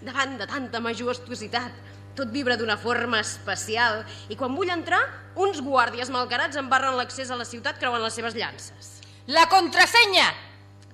davant 0.00 0.38
de 0.40 0.46
tanta 0.48 0.80
majestuositat. 0.80 1.74
Tot 2.16 2.30
vibra 2.32 2.56
d'una 2.56 2.78
forma 2.80 3.18
especial 3.20 4.00
i 4.32 4.38
quan 4.40 4.54
vull 4.56 4.70
entrar, 4.72 5.02
uns 5.36 5.60
guàrdies 5.60 6.08
malcarats 6.14 6.56
em 6.56 6.70
barren 6.70 6.96
l'accés 6.96 7.28
a 7.28 7.36
la 7.36 7.44
ciutat 7.44 7.76
creuant 7.76 8.00
les 8.00 8.16
seves 8.16 8.38
llances. 8.38 8.94
La 9.28 9.44
contrasenya! 9.52 10.30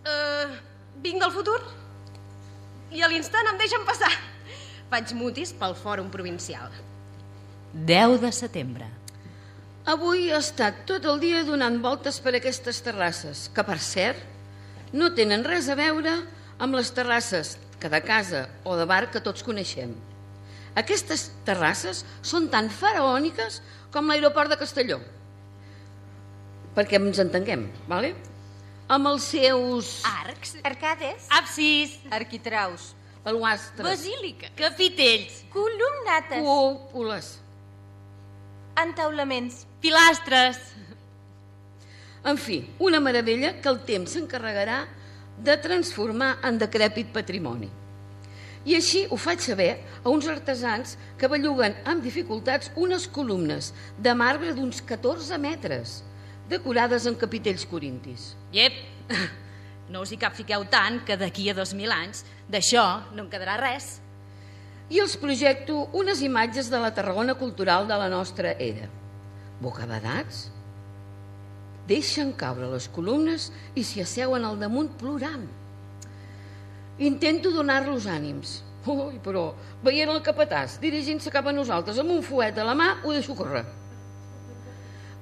Uh, 0.02 0.56
vinc 1.04 1.22
del 1.22 1.30
futur 1.30 1.60
i 2.90 3.04
a 3.04 3.10
l'instant 3.12 3.52
em 3.52 3.60
deixen 3.60 3.86
passar. 3.86 4.10
Faig 4.90 5.14
mutis 5.16 5.54
pel 5.56 5.76
fòrum 5.78 6.10
provincial. 6.10 6.74
10 7.72 8.18
de 8.24 8.32
setembre. 8.34 8.90
Avui 9.88 10.28
he 10.30 10.36
estat 10.38 10.84
tot 10.86 11.04
el 11.10 11.18
dia 11.22 11.42
donant 11.44 11.80
voltes 11.82 12.20
per 12.22 12.36
aquestes 12.38 12.78
terrasses, 12.86 13.48
que, 13.54 13.64
per 13.66 13.78
cert, 13.82 14.20
no 14.92 15.10
tenen 15.16 15.42
res 15.42 15.68
a 15.72 15.76
veure 15.78 16.14
amb 16.62 16.78
les 16.78 16.92
terrasses 16.94 17.56
que 17.82 17.90
de 17.90 18.02
casa 18.04 18.46
o 18.62 18.76
de 18.78 18.86
bar 18.86 19.08
que 19.10 19.22
tots 19.24 19.42
coneixem. 19.42 19.96
Aquestes 20.78 21.30
terrasses 21.44 22.04
són 22.22 22.46
tan 22.52 22.70
faraòniques 22.70 23.60
com 23.92 24.06
l'aeroport 24.06 24.54
de 24.54 24.60
Castelló. 24.60 25.00
Perquè 26.76 27.02
ens 27.02 27.18
entenguem, 27.20 27.66
vale? 27.90 28.14
amb 28.92 29.08
els 29.12 29.28
seus... 29.32 29.92
Arcs, 30.08 30.56
arcades, 30.68 31.28
Absis, 31.32 31.94
arquitraus, 32.12 32.92
baluastres, 33.24 33.86
basílica, 33.86 34.50
capitells, 34.58 35.42
columnates, 35.52 36.42
cúpules, 36.42 37.30
entaulaments, 38.78 39.66
pilastres. 39.80 40.58
En 42.24 42.38
fi, 42.38 42.62
una 42.78 43.00
meravella 43.00 43.56
que 43.60 43.70
el 43.70 43.80
temps 43.86 44.14
s'encarregarà 44.14 44.84
de 45.42 45.56
transformar 45.58 46.36
en 46.46 46.58
decrèpit 46.60 47.10
patrimoni. 47.14 47.70
I 48.62 48.76
així 48.78 49.02
ho 49.10 49.18
faig 49.18 49.42
saber 49.42 49.72
a 50.04 50.10
uns 50.12 50.28
artesans 50.30 50.94
que 51.18 51.30
belluguen 51.30 51.74
amb 51.88 52.04
dificultats 52.04 52.70
unes 52.78 53.08
columnes 53.10 53.72
de 53.98 54.14
marbre 54.14 54.52
d'uns 54.54 54.78
14 54.86 55.38
metres, 55.42 56.02
decorades 56.48 57.08
amb 57.10 57.18
capitells 57.18 57.66
corintis. 57.66 58.36
Iep, 58.54 58.78
no 59.90 60.04
us 60.06 60.12
hi 60.14 60.20
cap 60.20 60.36
fiqueu 60.38 60.62
tant 60.70 61.00
que 61.06 61.18
d'aquí 61.18 61.48
a 61.50 61.56
2.000 61.58 61.90
anys 61.96 62.22
d'això 62.50 62.86
no 63.16 63.26
en 63.26 63.32
quedarà 63.32 63.58
res. 63.58 64.01
I 64.92 64.98
els 65.00 65.14
projecto 65.16 65.86
unes 65.96 66.20
imatges 66.20 66.66
de 66.68 66.76
la 66.76 66.90
Tarragona 66.92 67.32
cultural 67.40 67.86
de 67.88 67.96
la 67.96 68.10
nostra 68.12 68.50
era. 68.60 68.90
Bocabadats 69.62 70.50
deixen 71.88 72.34
caure 72.36 72.68
les 72.68 72.90
columnes 72.92 73.46
i 73.72 73.84
s'hi 73.88 74.02
asseuen 74.04 74.44
al 74.44 74.58
damunt 74.60 74.90
plorant. 75.00 75.46
Intento 77.08 77.54
donar-los 77.54 78.04
ànims. 78.04 78.58
Ui, 78.92 79.16
però 79.24 79.46
veient 79.86 80.12
el 80.12 80.20
capatàs 80.26 80.76
dirigint-se 80.82 81.32
cap 81.32 81.48
a 81.48 81.56
nosaltres 81.56 82.02
amb 82.02 82.12
un 82.12 82.20
fuet 82.26 82.60
a 82.60 82.68
la 82.68 82.76
mà, 82.76 82.90
ho 83.00 83.16
deixo 83.16 83.38
córrer. 83.38 83.64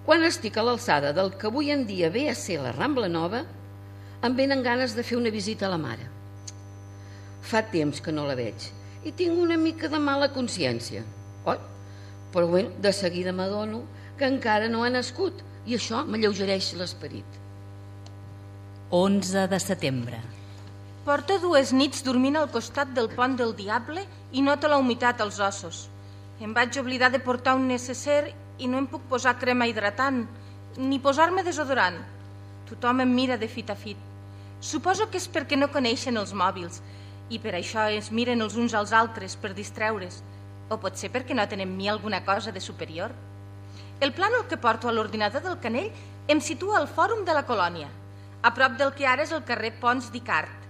Quan 0.03 0.27
estic 0.27 0.59
a 0.59 0.67
l'alçada 0.67 1.15
del 1.15 1.31
que 1.39 1.47
avui 1.47 1.71
en 1.71 1.87
dia 1.87 2.11
ve 2.11 2.27
a 2.33 2.35
ser 2.35 2.59
la 2.65 2.75
Rambla 2.75 3.07
Nova, 3.13 3.45
em 4.27 4.35
venen 4.35 4.67
ganes 4.67 4.99
de 4.99 5.07
fer 5.07 5.21
una 5.21 5.31
visita 5.31 5.69
a 5.69 5.73
la 5.77 5.79
mare. 5.79 6.11
Fa 7.47 7.63
temps 7.71 8.03
que 8.03 8.11
no 8.11 8.27
la 8.27 8.35
veig 8.35 8.80
i 9.05 9.13
tinc 9.17 9.39
una 9.41 9.57
mica 9.57 9.89
de 9.89 9.99
mala 10.03 10.29
consciència. 10.35 11.03
Oi? 11.49 11.61
Però 12.35 12.49
bé, 12.51 12.67
de 12.79 12.93
seguida 12.93 13.33
m'adono 13.33 13.85
que 14.19 14.29
encara 14.29 14.69
no 14.69 14.85
ha 14.85 14.91
nascut 14.93 15.41
i 15.67 15.77
això 15.77 16.03
m'alleugereix 16.07 16.75
l'esperit. 16.77 17.39
11 18.91 19.47
de 19.49 19.61
setembre. 19.63 20.21
Porta 21.07 21.39
dues 21.41 21.73
nits 21.73 22.05
dormint 22.05 22.37
al 22.37 22.51
costat 22.53 22.93
del 22.97 23.09
pont 23.17 23.37
del 23.39 23.55
Diable 23.57 24.05
i 24.37 24.45
nota 24.45 24.69
la 24.69 24.79
humitat 24.83 25.23
als 25.25 25.41
ossos. 25.41 25.87
Em 26.41 26.53
vaig 26.57 26.77
oblidar 26.81 27.11
de 27.15 27.23
portar 27.25 27.57
un 27.57 27.67
necesser 27.69 28.35
i 28.59 28.69
no 28.69 28.79
em 28.83 28.87
puc 28.91 29.07
posar 29.09 29.39
crema 29.41 29.69
hidratant 29.71 30.27
ni 30.77 31.01
posar-me 31.01 31.45
desodorant. 31.47 31.97
Tothom 32.69 33.01
em 33.05 33.15
mira 33.15 33.39
de 33.41 33.49
fit 33.49 33.71
a 33.73 33.77
fit. 33.77 33.97
Suposo 34.61 35.09
que 35.09 35.19
és 35.19 35.27
perquè 35.33 35.57
no 35.57 35.73
coneixen 35.73 36.21
els 36.21 36.35
mòbils 36.37 36.83
i 37.31 37.39
per 37.39 37.55
això 37.55 37.87
es 37.95 38.11
miren 38.11 38.43
els 38.43 38.57
uns 38.59 38.75
als 38.75 38.93
altres 38.93 39.37
per 39.39 39.55
distreure's. 39.55 40.21
O 40.71 40.79
potser 40.83 41.11
perquè 41.11 41.35
no 41.35 41.47
tenen 41.49 41.69
en 41.69 41.77
mi 41.77 41.89
alguna 41.89 42.25
cosa 42.25 42.53
de 42.53 42.61
superior. 42.61 43.15
El 44.01 44.13
plànol 44.15 44.47
que 44.49 44.59
porto 44.59 44.89
a 44.89 44.93
l'ordinador 44.93 45.43
del 45.43 45.59
Canell 45.63 45.91
em 46.29 46.41
situa 46.41 46.79
al 46.79 46.89
fòrum 46.89 47.25
de 47.25 47.35
la 47.35 47.47
colònia, 47.47 47.89
a 48.43 48.53
prop 48.55 48.77
del 48.79 48.93
que 48.97 49.07
ara 49.07 49.27
és 49.27 49.33
el 49.37 49.45
carrer 49.45 49.73
Pons 49.81 50.11
d'Icart. 50.13 50.67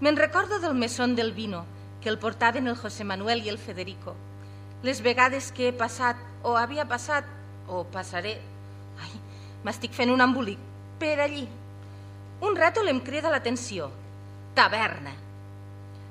Me'n 0.00 0.16
recordo 0.16 0.60
del 0.60 0.74
mesón 0.74 1.16
del 1.16 1.32
vino, 1.32 1.64
que 2.00 2.08
el 2.08 2.18
portaven 2.18 2.68
el 2.68 2.76
José 2.76 3.04
Manuel 3.04 3.42
i 3.44 3.50
el 3.52 3.58
Federico. 3.58 4.14
Les 4.82 5.02
vegades 5.04 5.50
que 5.52 5.68
he 5.68 5.72
passat, 5.72 6.16
o 6.42 6.56
havia 6.56 6.86
passat, 6.88 7.24
o 7.68 7.84
passaré... 7.84 8.38
Ai, 9.00 9.10
m'estic 9.64 9.92
fent 9.96 10.12
un 10.12 10.20
embolic. 10.24 10.60
Per 11.00 11.16
allí. 11.20 11.46
Un 12.44 12.56
rètol 12.56 12.88
em 12.88 13.00
crida 13.04 13.32
l'atenció. 13.32 13.90
Taverna. 14.54 15.12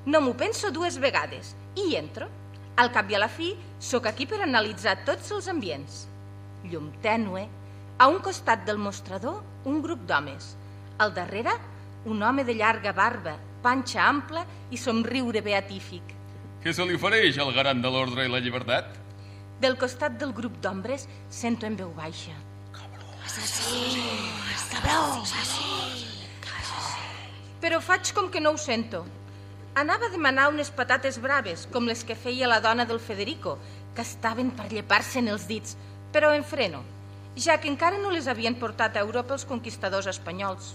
No 0.06 0.22
m'ho 0.22 0.34
penso 0.38 0.72
dues 0.72 0.97
vegades. 0.97 1.56
I 1.76 1.89
hi 1.89 1.95
entro. 2.00 2.28
Al 2.80 2.91
cap 2.95 3.10
i 3.12 3.16
a 3.18 3.20
la 3.20 3.28
fi, 3.28 3.52
sóc 3.80 4.06
aquí 4.08 4.26
per 4.26 4.39
analitzar 4.45 5.02
tots 5.08 5.32
els 5.36 5.50
ambients. 5.52 6.06
Llum 6.64 6.91
tènue. 7.04 7.47
A 8.00 8.08
un 8.08 8.22
costat 8.24 8.64
del 8.66 8.80
mostrador, 8.80 9.41
un 9.68 9.82
grup 9.84 10.06
d'homes. 10.08 10.54
Al 11.00 11.12
darrere, 11.14 11.52
un 12.06 12.24
home 12.24 12.45
de 12.47 12.56
llarga 12.56 12.93
barba, 12.95 13.36
panxa 13.62 14.06
ampla 14.08 14.45
i 14.72 14.80
somriure 14.80 15.41
beatífic. 15.43 16.16
Què 16.64 16.72
se 16.76 16.86
li 16.88 16.95
ofereix 16.95 17.38
al 17.39 17.52
garant 17.56 17.84
de 17.84 17.91
l'ordre 17.91 18.26
i 18.28 18.32
la 18.32 18.39
llibertat? 18.39 18.95
Del 19.60 19.76
costat 19.80 20.16
del 20.20 20.32
grup 20.32 20.62
d'ombres 20.64 21.08
sento 21.30 21.68
en 21.68 21.76
veu 21.76 21.91
baixa. 21.95 22.36
Assassí! 23.26 24.00
Cabró! 24.72 25.20
Però 27.60 27.80
faig 27.84 28.14
com 28.16 28.32
que 28.32 28.39
no 28.39 28.56
ho 28.56 28.58
sento. 28.58 29.04
Anava 29.76 30.08
a 30.08 30.14
demanar 30.14 30.50
unes 30.50 30.72
patates 30.72 31.20
braves, 31.22 31.68
com 31.72 31.86
les 31.86 32.04
que 32.04 32.16
feia 32.16 32.48
la 32.50 32.60
dona 32.60 32.86
del 32.86 33.00
Federico, 33.00 33.58
que 33.96 34.02
estaven 34.02 34.50
per 34.56 34.72
llepar-se'n 34.72 35.30
els 35.30 35.46
dits, 35.48 35.76
però 36.14 36.34
en 36.36 36.44
freno, 36.44 36.82
ja 37.36 37.60
que 37.62 37.70
encara 37.70 38.00
no 38.02 38.12
les 38.12 38.28
havien 38.28 38.58
portat 38.60 38.98
a 38.98 39.04
Europa 39.06 39.36
els 39.38 39.46
conquistadors 39.46 40.10
espanyols. 40.10 40.74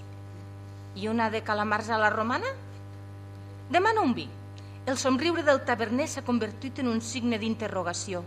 I 0.95 1.09
una 1.11 1.29
de 1.31 1.43
calamars 1.43 1.91
a 1.91 1.99
la 1.99 2.11
romana? 2.11 2.55
Demana 3.71 4.01
un 4.01 4.15
vi. 4.15 4.29
El 4.87 4.99
somriure 5.01 5.43
del 5.43 5.63
taverner 5.65 6.07
s'ha 6.09 6.23
convertit 6.25 6.79
en 6.79 6.89
un 6.89 7.01
signe 7.03 7.39
d'interrogació. 7.41 8.23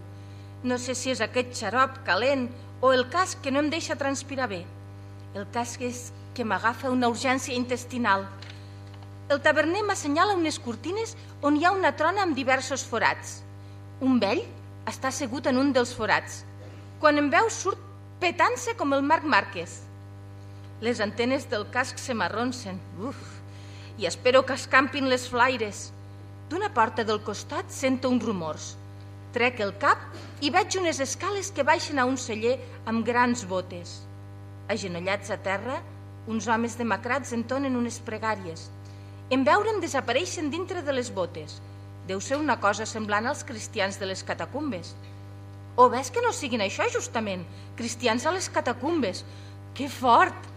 No 0.64 0.78
sé 0.82 0.96
si 0.98 1.14
és 1.14 1.22
aquest 1.22 1.54
xarop 1.56 2.02
calent 2.06 2.48
o 2.82 2.92
el 2.94 3.08
cas 3.14 3.36
que 3.42 3.52
no 3.54 3.62
em 3.62 3.70
deixa 3.70 3.96
transpirar 3.96 4.50
bé. 4.50 4.64
El 5.38 5.46
cas 5.54 5.78
és 5.80 6.12
que 6.34 6.46
m'agafa 6.46 6.90
una 6.94 7.10
urgència 7.14 7.56
intestinal. 7.56 8.26
El 9.28 9.42
taverner 9.44 9.82
m'assenyala 9.84 10.38
unes 10.40 10.56
cortines 10.64 11.10
on 11.48 11.58
hi 11.60 11.66
ha 11.68 11.74
una 11.76 11.92
trona 12.00 12.22
amb 12.24 12.36
diversos 12.36 12.86
forats. 12.88 13.42
Un 14.00 14.22
vell 14.24 14.40
està 14.88 15.10
assegut 15.10 15.50
en 15.52 15.60
un 15.60 15.74
dels 15.76 15.92
forats. 15.98 16.46
Quan 17.02 17.20
em 17.20 17.28
veu 17.34 17.50
surt 17.52 17.82
petant-se 18.22 18.78
com 18.80 18.96
el 18.96 19.04
Marc 19.04 19.28
Márquez. 19.28 19.82
Les 20.80 21.02
antenes 21.04 21.50
del 21.52 21.66
casc 21.74 22.00
se 22.00 22.16
m'arronsen. 22.16 22.80
Uf! 23.04 23.20
I 24.00 24.08
espero 24.08 24.46
que 24.48 24.56
escampin 24.56 25.10
les 25.12 25.28
flaires. 25.28 25.90
D'una 26.48 26.72
porta 26.72 27.04
del 27.04 27.20
costat 27.28 27.68
sento 27.74 28.14
uns 28.14 28.24
rumors. 28.24 28.70
Trec 29.36 29.60
el 29.60 29.76
cap 29.82 30.08
i 30.40 30.54
veig 30.56 30.80
unes 30.80 31.04
escales 31.04 31.52
que 31.52 31.68
baixen 31.68 32.00
a 32.00 32.08
un 32.08 32.16
celler 32.16 32.56
amb 32.86 33.04
grans 33.04 33.44
botes. 33.50 33.98
Agenollats 34.72 35.36
a 35.36 35.42
terra, 35.44 35.82
uns 36.32 36.48
homes 36.48 36.80
demacrats 36.80 37.36
entonen 37.36 37.76
unes 37.76 38.00
pregàries. 38.08 38.70
En 39.30 39.42
veure'm 39.44 39.82
desapareixen 39.84 40.48
dintre 40.48 40.82
de 40.88 40.94
les 40.96 41.10
botes. 41.12 41.58
Deu 42.08 42.22
ser 42.24 42.38
una 42.40 42.62
cosa 42.64 42.86
semblant 42.88 43.26
als 43.28 43.44
cristians 43.44 43.98
de 44.00 44.08
les 44.08 44.22
catacumbes. 44.24 44.94
O 45.76 45.90
ves 45.92 46.08
que 46.16 46.24
no 46.24 46.32
siguin 46.32 46.64
això, 46.64 46.86
justament? 46.94 47.44
Cristians 47.76 48.24
a 48.26 48.32
les 48.32 48.48
catacumbes. 48.48 49.26
Que 49.76 49.90
fort! 49.92 50.48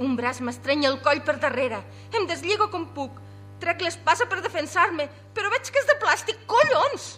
Un 0.00 0.16
braç 0.16 0.40
m'estrenya 0.40 0.88
el 0.88 0.96
coll 1.04 1.20
per 1.26 1.36
darrere. 1.44 1.82
Em 2.16 2.24
deslligo 2.30 2.70
com 2.72 2.88
puc. 2.96 3.20
Trec 3.60 3.84
l'espasa 3.84 4.24
per 4.24 4.40
defensar-me, 4.40 5.04
però 5.36 5.52
veig 5.52 5.68
que 5.68 5.84
és 5.84 5.92
de 5.92 5.98
plàstic. 6.00 6.40
Collons! 6.48 7.10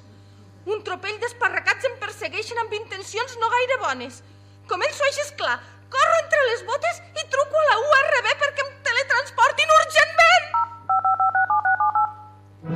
Un 0.67 0.83
tropell 0.83 1.23
d'esparracats 1.23 1.87
em 1.87 1.95
persegueixen 2.03 2.59
amb 2.59 2.75
intencions 2.75 3.39
no 3.39 3.55
gaire 3.55 3.79
bones. 3.87 4.19
Començo 4.67 5.07
així 5.07 5.31
clar. 5.39 5.61
Corro 5.95 6.21
entre 6.25 6.43
les 6.51 6.67
botes 6.67 7.03
i 7.23 7.29
truco 7.31 7.63
a 7.63 7.67
la 7.71 7.81
URB 7.87 8.35
perquè 8.43 8.67
em 8.67 8.77
teletransportin 8.91 9.79
urgentment! 9.79 10.72
Avui, 12.63 12.75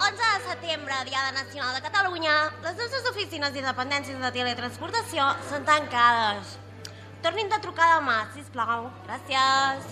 11 0.00 0.16
de 0.16 0.40
setembre, 0.48 0.94
Diada 1.04 1.32
Nacional 1.32 1.74
de 1.74 1.82
Catalunya, 1.84 2.32
les 2.64 2.72
nostres 2.72 3.04
oficines 3.10 3.52
i 3.52 3.60
dependències 3.60 4.16
de 4.16 4.30
teletransportació 4.32 5.28
són 5.50 5.68
tancades. 5.68 6.56
Tornin 7.20 7.52
de 7.52 7.60
trucar 7.60 7.98
demà, 7.98 8.16
sisplau. 8.32 8.88
Gràcies. 9.04 9.84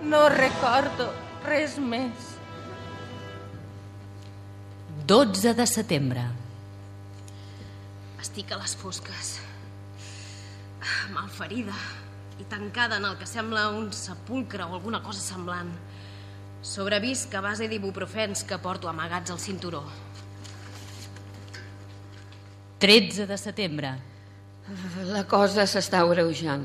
No 0.00 0.24
recordo 0.32 1.12
res 1.44 1.76
més. 1.76 2.32
12 5.04 5.52
de 5.52 5.68
setembre. 5.68 6.24
Estic 8.24 8.56
a 8.56 8.60
les 8.64 8.72
fosques. 8.72 9.49
Malferida 11.12 11.74
i 12.40 12.46
tancada 12.48 12.96
en 12.96 13.04
el 13.04 13.18
que 13.20 13.28
sembla 13.28 13.68
un 13.76 13.90
sepulcre 13.92 14.64
o 14.64 14.74
alguna 14.74 15.02
cosa 15.04 15.20
semblant. 15.20 15.72
Sobrevisc 16.64 17.34
a 17.36 17.42
base 17.44 17.68
d'ibuprofens 17.68 18.44
que 18.48 18.58
porto 18.60 18.88
amagats 18.88 19.32
al 19.32 19.40
cinturó. 19.40 19.84
13 22.80 23.26
de 23.28 23.36
setembre. 23.36 23.92
La 25.10 25.26
cosa 25.28 25.66
s'està 25.68 26.00
greujant. 26.08 26.64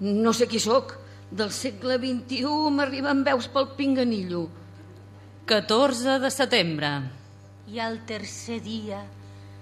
No 0.00 0.32
sé 0.34 0.48
qui 0.50 0.58
sóc. 0.58 0.96
Del 1.30 1.50
segle 1.54 1.96
XXI 1.98 2.70
m'arriben 2.74 3.22
veus 3.26 3.46
pel 3.50 3.70
pinganillo. 3.78 4.48
14 5.46 6.18
de 6.22 6.30
setembre. 6.30 6.90
I 7.70 7.80
al 7.80 8.00
tercer 8.06 8.60
dia 8.62 9.00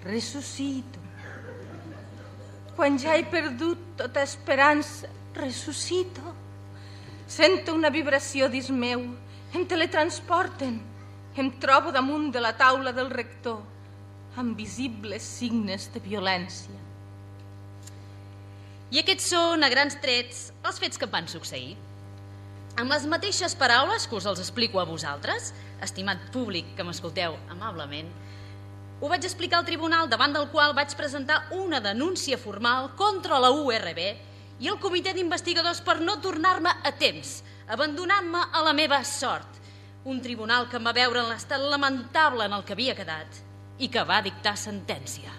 ressuscito. 0.05 1.02
Quan 2.77 2.97
ja 2.99 3.17
he 3.17 3.25
perdut 3.29 3.81
tota 3.99 4.23
esperança, 4.25 5.11
ressuscito. 5.35 6.35
Sento 7.29 7.75
una 7.75 7.91
vibració 7.93 8.49
dins 8.53 8.71
meu. 8.71 9.05
Em 9.53 9.67
teletransporten. 9.69 10.81
Em 11.37 11.51
trobo 11.61 11.93
damunt 11.93 12.31
de 12.33 12.41
la 12.41 12.53
taula 12.57 12.93
del 12.93 13.11
rector 13.13 13.63
amb 14.37 14.57
visibles 14.57 15.25
signes 15.25 15.91
de 15.93 16.01
violència. 16.01 16.79
I 18.93 19.01
aquests 19.01 19.31
són, 19.33 19.65
a 19.65 19.71
grans 19.73 19.97
trets, 20.01 20.51
els 20.65 20.79
fets 20.81 21.01
que 21.01 21.09
van 21.09 21.29
succeir. 21.29 21.77
Amb 22.81 22.93
les 22.93 23.05
mateixes 23.09 23.55
paraules 23.57 24.07
que 24.09 24.17
us 24.17 24.27
els 24.29 24.41
explico 24.41 24.81
a 24.81 24.89
vosaltres, 24.89 25.53
estimat 25.85 26.21
públic 26.33 26.75
que 26.77 26.85
m'escolteu 26.85 27.37
amablement, 27.53 28.09
ho 29.03 29.09
vaig 29.11 29.25
explicar 29.27 29.59
al 29.59 29.67
tribunal 29.67 30.07
davant 30.07 30.31
del 30.31 30.47
qual 30.53 30.77
vaig 30.79 30.93
presentar 30.95 31.41
una 31.59 31.81
denúncia 31.83 32.37
formal 32.39 32.93
contra 32.95 33.41
la 33.43 33.49
URB 33.51 33.99
i 34.63 34.69
el 34.71 34.79
comitè 34.79 35.11
d'investigadors 35.17 35.81
per 35.83 35.97
no 35.99 36.21
tornar-me 36.23 36.71
a 36.71 36.93
temps, 37.01 37.41
abandonant-me 37.67 38.45
a 38.55 38.63
la 38.63 38.75
meva 38.79 39.01
sort. 39.03 39.59
Un 40.07 40.23
tribunal 40.23 40.69
que 40.71 40.79
em 40.79 40.87
va 40.87 40.95
veure 40.95 41.19
en 41.19 41.33
l'estat 41.33 41.59
lamentable 41.59 42.47
en 42.47 42.55
el 42.55 42.63
que 42.63 42.77
havia 42.79 42.95
quedat 42.95 43.43
i 43.83 43.91
que 43.91 44.07
va 44.07 44.23
dictar 44.23 44.55
sentència. 44.55 45.35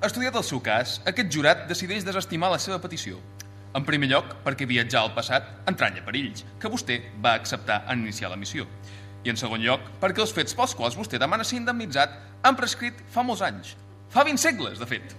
Estudiat 0.00 0.40
el 0.40 0.48
seu 0.48 0.64
cas, 0.64 0.96
aquest 1.04 1.28
jurat 1.36 1.68
decideix 1.68 2.08
desestimar 2.08 2.48
la 2.56 2.62
seva 2.64 2.80
petició. 2.80 3.20
En 3.76 3.84
primer 3.84 4.08
lloc, 4.08 4.38
perquè 4.40 4.64
viatjar 4.64 5.04
al 5.04 5.12
passat 5.12 5.52
entranya 5.68 6.00
perills, 6.08 6.46
que 6.58 6.72
vostè 6.72 7.02
va 7.20 7.36
acceptar 7.36 7.82
en 7.92 8.08
iniciar 8.08 8.32
la 8.32 8.40
missió. 8.40 8.64
I 9.22 9.30
en 9.30 9.36
segon 9.36 9.60
lloc, 9.60 9.84
perquè 10.00 10.24
els 10.24 10.32
fets 10.32 10.56
pels 10.56 10.72
quals 10.74 10.96
vostè 10.96 11.20
demana 11.20 11.44
ser 11.44 11.60
indemnitzat 11.60 12.31
han 12.42 12.56
prescrit 12.58 12.98
fa 13.14 13.22
molts 13.26 13.42
anys. 13.46 13.74
Fa 14.12 14.24
20 14.26 14.40
segles, 14.40 14.78
de 14.78 14.86
fet. 14.86 15.14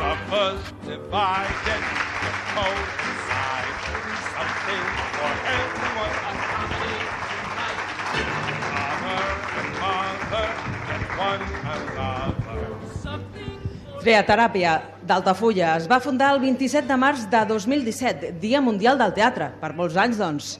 Lovers 0.00 0.72
divided, 0.84 1.84
the. 2.54 2.68
Something 4.34 4.86
for 5.14 5.32
everyone. 5.54 6.14
Father 8.74 9.24
and 9.60 9.70
mother 9.80 10.48
one 11.18 11.42
another. 11.70 12.44
Createràpia 14.04 14.72
d'Altafulla 15.08 15.76
es 15.78 15.86
va 15.88 15.96
fundar 16.02 16.34
el 16.34 16.40
27 16.42 16.88
de 16.90 16.96
març 17.00 17.22
de 17.30 17.40
2017, 17.48 18.34
Dia 18.42 18.60
Mundial 18.60 18.98
del 19.00 19.14
Teatre, 19.16 19.48
per 19.62 19.72
molts 19.78 19.96
anys, 19.96 20.18
doncs. 20.20 20.50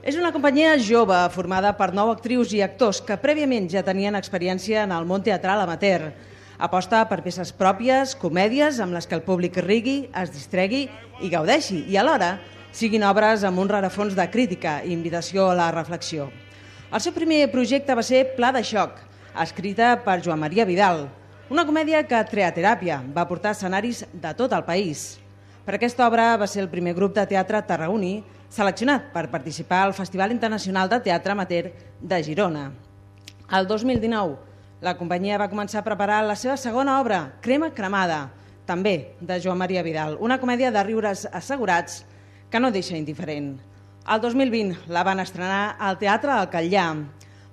És 0.00 0.16
una 0.16 0.30
companyia 0.32 0.78
jove 0.80 1.16
formada 1.34 1.74
per 1.76 1.90
nou 1.92 2.08
actrius 2.08 2.54
i 2.56 2.62
actors 2.64 3.02
que 3.04 3.18
prèviament 3.20 3.66
ja 3.68 3.82
tenien 3.84 4.16
experiència 4.16 4.86
en 4.86 4.94
el 4.96 5.04
món 5.04 5.20
teatral 5.20 5.60
amateur. 5.60 6.06
Aposta 6.56 7.02
per 7.10 7.18
peces 7.20 7.52
pròpies, 7.52 8.14
comèdies 8.16 8.80
amb 8.80 8.96
les 8.96 9.04
que 9.04 9.18
el 9.18 9.24
públic 9.26 9.60
rigui, 9.60 10.08
es 10.16 10.32
distregui 10.32 10.86
i 11.20 11.28
gaudeixi, 11.28 11.82
i 11.84 12.00
alhora 12.00 12.38
siguin 12.72 13.04
obres 13.04 13.44
amb 13.44 13.60
un 13.60 13.68
rarefons 13.68 14.16
de 14.16 14.28
crítica 14.32 14.78
i 14.80 14.96
invitació 14.96 15.50
a 15.50 15.58
la 15.60 15.70
reflexió. 15.76 16.30
El 16.88 17.04
seu 17.04 17.12
primer 17.12 17.44
projecte 17.52 17.92
va 17.92 18.02
ser 18.02 18.24
Pla 18.40 18.54
de 18.56 18.64
xoc, 18.64 18.96
escrita 19.36 19.98
per 20.00 20.22
Joan 20.24 20.40
Maria 20.40 20.64
Vidal, 20.64 21.10
una 21.52 21.68
comèdia 21.68 22.06
que 22.08 22.24
Treateràpia 22.32 23.02
va 23.12 23.28
portar 23.28 23.52
escenaris 23.52 24.06
de 24.12 24.32
tot 24.38 24.56
el 24.56 24.64
país. 24.64 25.19
Per 25.64 25.74
aquesta 25.76 26.06
obra 26.08 26.38
va 26.40 26.46
ser 26.48 26.62
el 26.62 26.70
primer 26.72 26.94
grup 26.96 27.12
de 27.12 27.26
teatre 27.28 27.60
tarragoní 27.68 28.22
seleccionat 28.50 29.10
per 29.12 29.28
participar 29.28 29.82
al 29.84 29.92
Festival 29.92 30.32
Internacional 30.32 30.88
de 30.88 30.98
Teatre 31.04 31.34
Amateur 31.34 31.68
de 32.00 32.20
Girona. 32.24 32.70
El 33.52 33.66
2019, 33.68 34.38
la 34.80 34.94
companyia 34.96 35.38
va 35.38 35.50
començar 35.52 35.82
a 35.82 35.86
preparar 35.86 36.22
la 36.24 36.36
seva 36.40 36.56
segona 36.56 36.96
obra, 37.00 37.34
Crema 37.44 37.68
cremada, 37.76 38.30
també 38.64 39.12
de 39.20 39.36
Joan 39.42 39.60
Maria 39.60 39.82
Vidal, 39.84 40.16
una 40.20 40.38
comèdia 40.40 40.70
de 40.72 40.84
riures 40.86 41.26
assegurats 41.28 42.06
que 42.48 42.60
no 42.60 42.72
deixa 42.72 42.96
indiferent. 42.96 43.58
El 44.08 44.22
2020 44.24 44.88
la 44.88 45.04
van 45.04 45.20
estrenar 45.20 45.76
al 45.78 46.00
Teatre 46.00 46.32
del 46.38 46.48
Catllà. 46.54 46.86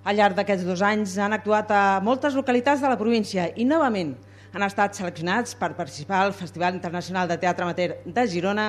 Al 0.07 0.15
llarg 0.15 0.39
d'aquests 0.39 0.63
dos 0.63 0.81
anys 0.81 1.17
han 1.19 1.35
actuat 1.35 1.75
a 1.75 1.99
moltes 1.99 2.39
localitats 2.39 2.79
de 2.79 2.87
la 2.87 2.97
província 2.97 3.49
i 3.59 3.67
novament 3.67 4.15
han 4.53 4.63
estat 4.65 4.95
seleccionats 4.95 5.55
per 5.55 5.73
participar 5.75 6.21
al 6.23 6.33
Festival 6.33 6.75
Internacional 6.75 7.27
de 7.27 7.37
Teatre 7.41 7.65
Amateur 7.65 7.97
de 8.05 8.27
Girona, 8.27 8.67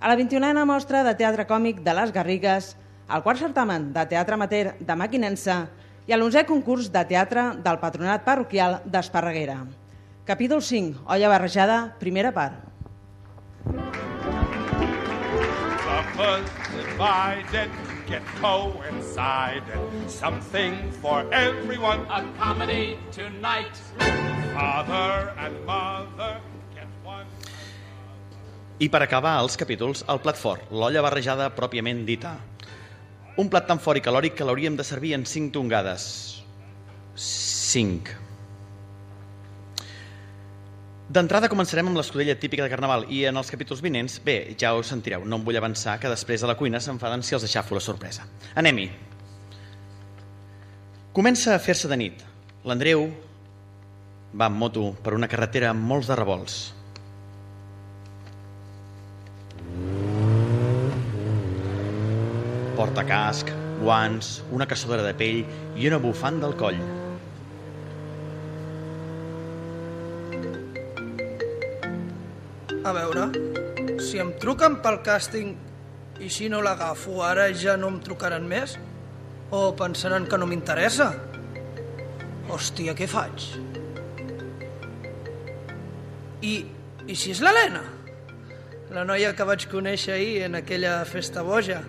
a 0.00 0.08
la 0.08 0.16
21a 0.16 0.64
Mostra 0.64 1.02
de 1.04 1.14
Teatre 1.14 1.46
Còmic 1.46 1.82
de 1.84 1.94
les 1.94 2.12
Garrigues, 2.12 2.76
al 3.08 3.22
quart 3.22 3.38
certamen 3.42 3.92
de 3.92 4.06
Teatre 4.06 4.34
Amateur 4.34 4.74
de 4.80 4.96
Maquinensa 4.96 5.66
i 6.06 6.14
a 6.14 6.16
l'11è 6.16 6.46
concurs 6.48 6.88
de 6.90 7.04
teatre 7.04 7.42
del 7.62 7.78
Patronat 7.82 8.24
Parroquial 8.24 8.80
d'Esparreguera. 8.86 9.60
Capítol 10.24 10.62
5, 10.62 11.04
Olla 11.06 11.28
barrejada, 11.28 11.78
primera 12.00 12.32
part. 12.32 12.66
Lovers 17.00 17.89
divided 18.10 18.26
get 18.26 18.26
coincided. 18.40 20.10
Something 20.10 20.92
for 21.00 21.26
everyone. 21.32 22.00
A 22.10 22.24
comedy 22.38 22.98
tonight. 23.12 23.76
Father 24.54 25.32
and 25.38 25.54
mother 25.64 26.40
get 26.74 26.88
one. 27.04 27.26
I 28.80 28.88
per 28.88 29.02
acabar 29.02 29.38
els 29.42 29.56
capítols, 29.56 30.04
el 30.08 30.20
plat 30.20 30.36
fort, 30.36 30.70
l'olla 30.72 31.02
barrejada 31.02 31.50
pròpiament 31.54 32.04
dita. 32.06 32.38
Un 33.38 33.48
plat 33.48 33.66
tan 33.68 33.78
fort 33.78 34.00
i 34.00 34.04
calòric 34.04 34.34
que 34.36 34.44
l'hauríem 34.44 34.76
de 34.76 34.84
servir 34.84 35.14
en 35.14 35.26
5 35.26 35.52
tongades. 35.52 36.42
5. 37.14 38.29
D'entrada 41.10 41.48
començarem 41.50 41.88
amb 41.90 41.98
l'escudella 41.98 42.36
típica 42.38 42.62
de 42.62 42.70
Carnaval 42.70 43.02
i 43.10 43.24
en 43.26 43.34
els 43.40 43.48
capítols 43.50 43.80
vinents, 43.82 44.20
bé, 44.22 44.54
ja 44.54 44.70
ho 44.76 44.82
sentireu, 44.86 45.24
no 45.26 45.40
em 45.40 45.46
vull 45.46 45.56
avançar 45.58 45.96
que 45.98 46.10
després 46.12 46.44
a 46.44 46.50
la 46.50 46.54
cuina 46.54 46.78
s'enfaden 46.78 47.24
si 47.26 47.34
els 47.34 47.46
aixafo 47.48 47.74
la 47.74 47.82
sorpresa. 47.82 48.28
Anem-hi. 48.62 48.84
Comença 51.10 51.56
a 51.56 51.58
fer-se 51.58 51.90
de 51.90 51.98
nit. 51.98 52.22
L'Andreu 52.62 53.08
va 54.38 54.46
amb 54.46 54.62
moto 54.62 54.92
per 55.02 55.16
una 55.18 55.26
carretera 55.26 55.72
amb 55.74 55.82
molts 55.82 56.12
de 56.12 56.20
revolts. 56.20 56.60
Porta 62.78 63.02
casc, 63.10 63.50
guants, 63.82 64.36
una 64.54 64.70
caçadora 64.70 65.02
de 65.10 65.18
pell 65.18 65.42
i 65.74 65.90
una 65.90 65.98
bufanda 65.98 66.46
al 66.46 66.54
coll. 66.54 66.78
A 72.80 72.92
veure, 72.96 73.26
si 74.00 74.16
em 74.22 74.30
truquen 74.40 74.78
pel 74.80 75.02
càsting 75.04 75.50
i 76.24 76.28
si 76.32 76.46
no 76.48 76.62
l'agafo 76.64 77.18
ara 77.20 77.50
ja 77.52 77.74
no 77.76 77.90
em 77.92 77.98
trucaran 78.00 78.46
més? 78.48 78.78
O 79.52 79.74
pensaran 79.76 80.24
que 80.30 80.38
no 80.40 80.46
m'interessa? 80.48 81.10
Hòstia, 82.48 82.94
què 82.96 83.04
faig? 83.10 83.44
I, 86.40 86.54
I 87.04 87.16
si 87.20 87.34
és 87.34 87.42
l'Helena? 87.44 87.82
La 88.96 89.04
noia 89.04 89.34
que 89.36 89.44
vaig 89.44 89.66
conèixer 89.68 90.14
ahir 90.16 90.46
en 90.46 90.56
aquella 90.62 90.94
festa 91.04 91.44
boja 91.44 91.82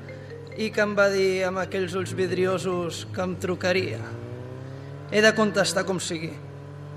i 0.59 0.67
que 0.75 0.83
em 0.83 0.97
va 0.97 1.07
dir 1.13 1.45
amb 1.47 1.61
aquells 1.63 1.95
ulls 1.95 2.11
vidriosos 2.19 3.05
que 3.15 3.23
em 3.23 3.37
trucaria. 3.39 4.01
He 5.07 5.23
de 5.23 5.31
contestar 5.39 5.85
com 5.87 6.03
sigui, 6.03 6.33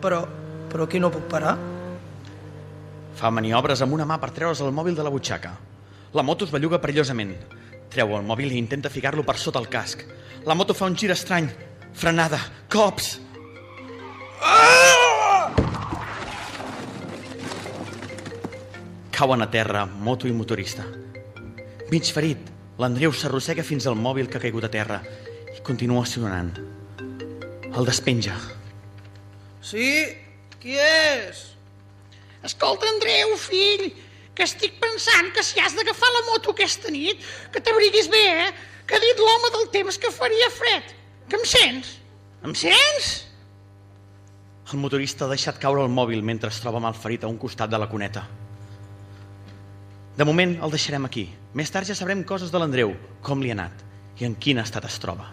però, 0.03 0.25
però 0.73 0.91
aquí 0.91 0.99
no 0.99 1.15
puc 1.15 1.31
parar. 1.31 1.55
Fa 3.15 3.31
maniobres 3.31 3.83
amb 3.85 3.95
una 3.95 4.07
mà 4.09 4.19
per 4.19 4.33
treure's 4.35 4.63
el 4.65 4.75
mòbil 4.75 4.97
de 4.99 5.05
la 5.07 5.13
butxaca. 5.15 5.53
La 6.15 6.23
moto 6.23 6.47
es 6.47 6.53
belluga 6.55 6.81
perillosament. 6.83 7.35
Treu 7.91 8.17
el 8.17 8.27
mòbil 8.27 8.53
i 8.53 8.59
intenta 8.59 8.91
ficar-lo 8.91 9.23
per 9.23 9.37
sota 9.39 9.61
el 9.63 9.69
casc. 9.71 10.03
La 10.47 10.55
moto 10.59 10.75
fa 10.75 10.89
un 10.91 10.97
gir 10.99 11.13
estrany. 11.15 11.47
Frenada. 11.95 12.41
Cops. 12.71 13.21
Cauen 19.15 19.47
a 19.47 19.51
terra 19.51 19.87
moto 19.87 20.27
i 20.27 20.35
motorista. 20.35 20.83
Mig 21.93 22.11
ferit, 22.11 22.51
l'Andreu 22.83 23.15
s'arrossega 23.15 23.63
fins 23.63 23.87
al 23.87 23.95
mòbil 23.95 24.27
que 24.27 24.41
ha 24.41 24.43
caigut 24.43 24.67
a 24.67 24.73
terra 24.73 24.99
i 25.55 25.63
continua 25.63 26.03
sonant. 26.05 26.51
El 27.71 27.87
despenja. 27.87 28.35
Sí? 29.63 29.87
Qui 30.59 30.81
és? 30.83 31.54
Escolta, 32.45 32.89
Andreu, 32.93 33.35
fill, 33.41 33.89
que 34.37 34.45
estic 34.45 34.77
pensant 34.83 35.31
que 35.35 35.43
si 35.47 35.61
has 35.63 35.77
d'agafar 35.77 36.11
la 36.13 36.25
moto 36.29 36.53
aquesta 36.53 36.93
nit, 36.93 37.21
que 37.53 37.63
t'abriguis 37.65 38.11
bé, 38.13 38.25
eh? 38.45 38.49
Que 38.85 38.99
ha 38.99 39.03
dit 39.03 39.21
l'home 39.21 39.53
del 39.55 39.71
temps 39.73 39.97
que 39.99 40.13
faria 40.13 40.51
fred. 40.53 40.91
Que 41.31 41.39
em 41.41 41.47
sents? 41.49 41.95
Em 42.45 42.53
sents? 42.53 43.13
El 44.73 44.81
motorista 44.83 45.25
ha 45.25 45.33
deixat 45.33 45.61
caure 45.61 45.85
el 45.85 45.93
mòbil 45.93 46.21
mentre 46.25 46.51
es 46.53 46.61
troba 46.61 46.83
malferit 46.85 47.25
a 47.25 47.31
un 47.31 47.39
costat 47.41 47.73
de 47.73 47.81
la 47.81 47.89
cuneta. 47.89 48.27
De 50.17 50.25
moment 50.29 50.59
el 50.63 50.73
deixarem 50.75 51.09
aquí. 51.09 51.25
Més 51.55 51.73
tard 51.73 51.89
ja 51.89 51.97
sabrem 51.97 52.25
coses 52.29 52.53
de 52.53 52.61
l'Andreu, 52.61 52.93
com 53.23 53.41
li 53.43 53.53
ha 53.53 53.57
anat 53.57 53.85
i 54.21 54.29
en 54.29 54.37
quin 54.37 54.61
estat 54.63 54.85
es 54.87 54.99
troba. 55.03 55.31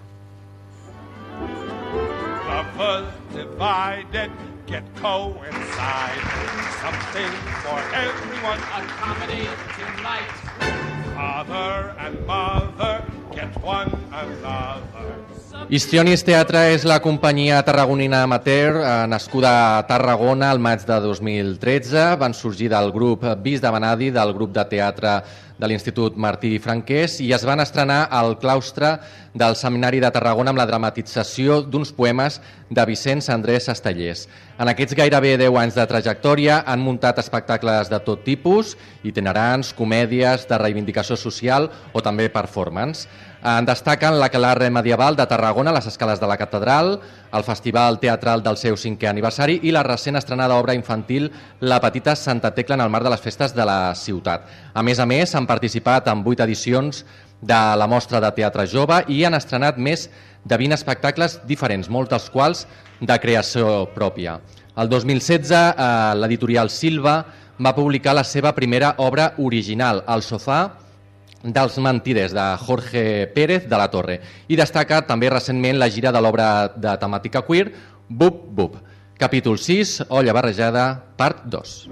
Divided 3.32 4.32
get 4.68 4.84
coincided. 4.96 6.26
Something 6.82 7.32
for 7.64 7.80
everyone. 7.94 8.60
A 8.76 8.82
comedy 9.00 9.48
tonight. 9.78 10.32
Father 11.16 11.96
and 12.00 12.26
mother 12.26 13.04
get 13.34 13.52
one 13.64 13.92
another. 14.12 15.22
Histrionis 15.72 16.24
Teatre 16.28 16.74
és 16.74 16.84
la 16.84 16.98
companyia 17.00 17.62
tarragonina 17.64 18.24
amateur 18.26 18.80
eh, 18.82 18.90
nascuda 19.08 19.52
a 19.78 19.84
Tarragona 19.88 20.50
al 20.52 20.60
maig 20.60 20.84
de 20.88 20.98
2013. 21.04 22.18
Van 22.20 22.34
sorgir 22.34 22.72
del 22.72 22.92
grup 22.92 23.24
Vis 23.44 23.62
de 23.62 23.72
Benadi, 23.72 24.10
del 24.12 24.34
grup 24.34 24.52
de 24.56 24.66
teatre 24.68 25.22
de 25.62 25.70
l'Institut 25.70 26.18
Martí 26.18 26.56
Franquès 26.60 27.20
i 27.22 27.30
es 27.36 27.46
van 27.46 27.62
estrenar 27.62 28.08
al 28.10 28.34
claustre 28.42 28.96
del 29.38 29.56
Seminari 29.56 30.02
de 30.02 30.10
Tarragona 30.12 30.50
amb 30.52 30.60
la 30.60 30.66
dramatització 30.66 31.62
d'uns 31.62 31.94
poemes 31.94 32.40
de 32.70 32.86
Vicenç 32.90 33.30
Andrés 33.30 33.70
Estellers. 33.70 34.26
En 34.58 34.70
aquests 34.72 34.98
gairebé 34.98 35.36
10 35.40 35.60
anys 35.62 35.78
de 35.78 35.86
trajectòria 35.88 36.64
han 36.66 36.82
muntat 36.82 37.22
espectacles 37.22 37.94
de 37.94 38.02
tot 38.02 38.26
tipus, 38.26 38.76
itinerants, 39.06 39.72
comèdies, 39.78 40.48
de 40.50 40.58
reivindicació 40.58 41.18
social 41.18 41.70
o 41.94 42.02
també 42.02 42.28
performance. 42.34 43.06
En 43.42 43.66
destaquen 43.66 44.20
l'Aquelarre 44.22 44.68
Medieval 44.70 45.16
de 45.18 45.26
Tarragona, 45.26 45.72
les 45.74 45.88
escales 45.90 46.20
de 46.22 46.28
la 46.30 46.36
Catedral, 46.38 46.92
el 47.34 47.44
Festival 47.44 47.98
Teatral 47.98 48.44
del 48.46 48.58
seu 48.62 48.76
cinquè 48.78 49.08
aniversari 49.10 49.56
i 49.66 49.72
la 49.74 49.82
recent 49.82 50.20
estrenada 50.20 50.60
obra 50.62 50.76
infantil 50.78 51.32
La 51.60 51.80
Petita 51.82 52.14
Santa 52.16 52.52
Tecla 52.54 52.78
en 52.78 52.84
el 52.86 52.92
marc 52.94 53.08
de 53.08 53.10
les 53.10 53.24
festes 53.24 53.56
de 53.58 53.66
la 53.66 53.96
ciutat. 53.98 54.46
A 54.76 54.84
més 54.86 55.02
a 55.02 55.08
més, 55.10 55.34
han 55.34 55.50
participat 55.50 56.12
en 56.14 56.22
vuit 56.22 56.40
edicions 56.46 57.02
de 57.42 57.62
la 57.82 57.88
Mostra 57.90 58.22
de 58.22 58.30
Teatre 58.36 58.68
Jove 58.70 59.00
i 59.10 59.24
han 59.26 59.34
estrenat 59.34 59.82
més 59.82 60.06
de 60.46 60.62
20 60.62 60.78
espectacles 60.78 61.40
diferents, 61.50 61.90
molts 61.90 62.14
dels 62.14 62.30
quals 62.30 62.68
de 63.02 63.18
creació 63.26 63.88
pròpia. 63.96 64.38
El 64.78 64.88
2016, 64.94 65.74
eh, 65.74 66.14
l'editorial 66.22 66.70
Silva 66.70 67.24
va 67.58 67.74
publicar 67.74 68.14
la 68.14 68.24
seva 68.24 68.54
primera 68.54 68.94
obra 69.00 69.34
original, 69.40 70.06
El 70.08 70.22
sofà, 70.22 70.62
dels 71.44 71.78
mentiders 71.82 72.34
de 72.34 72.46
Jorge 72.62 73.28
Pérez 73.34 73.68
de 73.70 73.78
la 73.78 73.90
Torre 73.92 74.20
i 74.48 74.60
destaca 74.60 75.02
també 75.08 75.30
recentment 75.30 75.80
la 75.80 75.90
gira 75.90 76.12
de 76.12 76.22
l'obra 76.22 76.70
de 76.76 76.96
temàtica 77.02 77.42
queer 77.48 77.72
Bup 78.08 78.46
Bup. 78.52 78.78
Capítol 79.18 79.58
6, 79.62 80.08
Olla 80.10 80.34
barrejada, 80.34 80.86
part 81.18 81.46
2. 81.46 81.90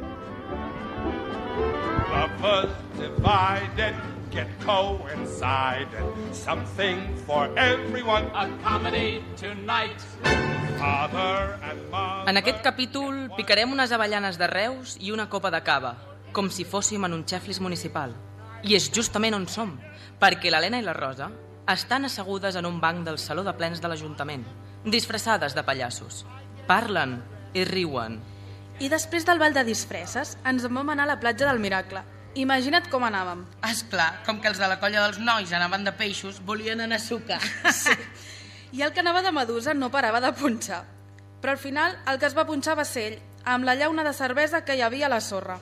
Lovers 2.09 2.73
divided 2.97 3.95
get 4.31 4.47
coincided. 4.65 6.05
Something 6.31 6.97
for 7.26 7.49
everyone. 7.57 8.26
A 8.34 8.47
comedy 8.63 9.23
tonight. 9.35 10.01
Father 10.77 11.59
and 11.61 11.80
mother. 11.91 12.30
En 12.30 12.38
aquest 12.38 12.61
capítol 12.63 13.27
picarem 13.35 13.71
unes 13.71 13.91
avellanes 13.91 14.38
de 14.38 14.47
Reus 14.47 14.97
i 15.01 15.11
una 15.11 15.30
copa 15.30 15.51
de 15.51 15.61
cava, 15.65 15.95
com 16.31 16.49
si 16.49 16.63
fóssim 16.63 17.03
en 17.05 17.13
un 17.13 17.26
xeflis 17.27 17.59
municipal. 17.59 18.15
I 18.64 18.76
és 18.76 18.90
justament 18.91 19.38
on 19.38 19.45
som, 19.48 19.77
perquè 20.19 20.52
l'Helena 20.52 20.81
i 20.81 20.84
la 20.84 20.95
Rosa 20.98 21.30
estan 21.69 22.07
assegudes 22.07 22.57
en 22.60 22.65
un 22.68 22.80
banc 22.81 23.06
del 23.06 23.19
Saló 23.22 23.45
de 23.45 23.53
Plens 23.56 23.80
de 23.80 23.88
l'Ajuntament, 23.88 24.44
disfressades 24.84 25.56
de 25.56 25.64
pallassos. 25.64 26.26
Parlen 26.68 27.19
i 27.53 27.64
riuen. 27.64 28.19
I 28.80 28.90
després 28.91 29.26
del 29.27 29.40
ball 29.40 29.56
de 29.56 29.64
disfresses 29.68 30.36
ens 30.48 30.65
en 30.68 30.76
vam 30.76 30.91
anar 30.91 31.06
a 31.07 31.14
la 31.14 31.19
platja 31.22 31.48
del 31.48 31.61
Miracle. 31.64 32.03
Imagina't 32.40 32.90
com 32.91 33.03
anàvem. 33.07 33.45
És 33.69 33.81
clar, 33.90 34.11
com 34.26 34.41
que 34.41 34.52
els 34.52 34.60
de 34.61 34.68
la 34.69 34.77
colla 34.81 35.06
dels 35.06 35.19
nois 35.23 35.52
anaven 35.56 35.88
de 35.88 35.95
peixos, 35.95 36.44
volien 36.45 36.84
anar 36.84 36.99
a 36.99 37.06
sucar. 37.06 37.41
Sí. 37.73 37.95
I 38.72 38.84
el 38.86 38.91
que 38.94 39.02
anava 39.02 39.23
de 39.26 39.31
Medusa 39.34 39.73
no 39.73 39.90
parava 39.90 40.19
de 40.22 40.30
punxar. 40.38 40.84
Però 41.41 41.56
al 41.56 41.57
final 41.57 41.95
el 42.06 42.19
que 42.22 42.27
es 42.27 42.36
va 42.38 42.45
punxar 42.45 42.76
va 42.77 42.86
ser 42.86 43.06
ell, 43.07 43.19
amb 43.45 43.65
la 43.65 43.73
llauna 43.73 44.03
de 44.06 44.14
cervesa 44.14 44.61
que 44.65 44.76
hi 44.76 44.84
havia 44.86 45.07
a 45.07 45.15
la 45.15 45.22
sorra. 45.26 45.57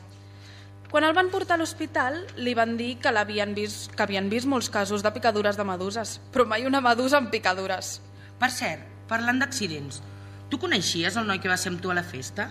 Quan 0.91 1.03
el 1.03 1.15
van 1.18 1.27
portar 1.27 1.57
a 1.57 1.59
l'hospital, 1.59 2.22
li 2.39 2.53
van 2.55 2.77
dir 2.80 2.93
que, 3.03 3.11
l'havien 3.11 3.51
vist, 3.57 3.91
que 3.91 4.05
havien 4.05 4.30
vist 4.31 4.47
molts 4.47 4.69
casos 4.72 5.03
de 5.03 5.11
picadures 5.11 5.59
de 5.59 5.65
meduses, 5.68 6.18
però 6.31 6.45
mai 6.47 6.64
una 6.65 6.80
medusa 6.81 7.19
amb 7.19 7.31
picadures. 7.34 7.97
Per 8.39 8.49
cert, 8.55 8.85
parlant 9.09 9.41
d'accidents, 9.41 9.99
tu 10.47 10.59
coneixies 10.61 11.18
el 11.19 11.27
noi 11.27 11.41
que 11.43 11.51
va 11.51 11.57
ser 11.59 11.73
amb 11.73 11.84
tu 11.84 11.91
a 11.91 11.97
la 11.97 12.05
festa? 12.07 12.47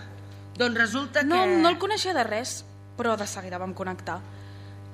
Doncs 0.56 0.76
resulta 0.76 1.22
que... 1.22 1.30
No, 1.30 1.46
no 1.46 1.72
el 1.72 1.78
coneixia 1.80 2.12
de 2.16 2.24
res, 2.28 2.58
però 2.96 3.16
de 3.16 3.28
seguida 3.28 3.60
vam 3.60 3.72
connectar. 3.76 4.18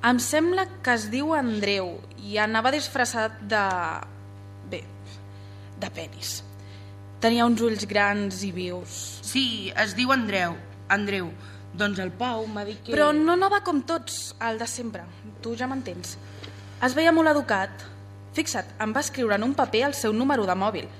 Em 0.06 0.18
sembla 0.22 0.66
que 0.82 0.94
es 0.94 1.08
diu 1.10 1.34
Andreu 1.34 1.96
i 2.22 2.38
anava 2.42 2.72
disfressat 2.74 3.42
de... 3.50 3.62
bé, 4.70 4.82
de 5.82 5.90
penis. 5.94 6.40
Tenia 7.22 7.46
uns 7.46 7.62
ulls 7.62 7.86
grans 7.90 8.42
i 8.46 8.50
vius. 8.54 8.98
Sí, 9.26 9.70
es 9.78 9.94
diu 9.98 10.10
Andreu. 10.14 10.56
Andreu. 10.90 11.30
Doncs 11.72 12.00
el 12.04 12.12
Pau 12.12 12.44
m'ha 12.46 12.64
dit 12.68 12.80
que... 12.84 12.92
Però 12.92 13.10
no 13.16 13.32
anava 13.32 13.62
com 13.64 13.80
tots, 13.88 14.34
el 14.44 14.58
de 14.60 14.68
sempre. 14.68 15.06
Tu 15.44 15.54
ja 15.56 15.68
m'entens. 15.70 16.16
Es 16.84 16.96
veia 16.98 17.14
molt 17.16 17.30
educat. 17.32 17.86
Fixa't, 18.36 18.74
em 18.80 18.92
va 18.92 19.00
escriure 19.04 19.36
en 19.38 19.46
un 19.46 19.54
paper 19.56 19.86
el 19.88 19.96
seu 19.96 20.12
número 20.12 20.44
de 20.48 20.56
mòbil. 20.56 20.90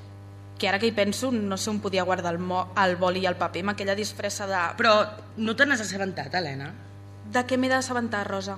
Que 0.59 0.69
ara 0.71 0.79
que 0.79 0.89
hi 0.89 0.95
penso, 0.97 1.33
no 1.33 1.59
sé 1.59 1.71
on 1.73 1.81
podia 1.85 2.05
guardar 2.09 2.33
el, 2.33 2.39
mo 2.39 2.69
el 2.79 2.97
boli 2.97 3.25
i 3.25 3.29
el 3.29 3.37
paper 3.41 3.65
amb 3.67 3.75
aquella 3.75 3.97
disfressa 3.99 4.47
de... 4.49 4.61
Però 4.79 4.95
no 5.37 5.57
te 5.57 5.67
n'has 5.67 5.85
assabentat, 5.85 6.33
Helena? 6.39 6.71
De 7.33 7.45
què 7.49 7.59
m'he 7.59 7.71
d'assabentar, 7.73 8.25
Rosa? 8.29 8.57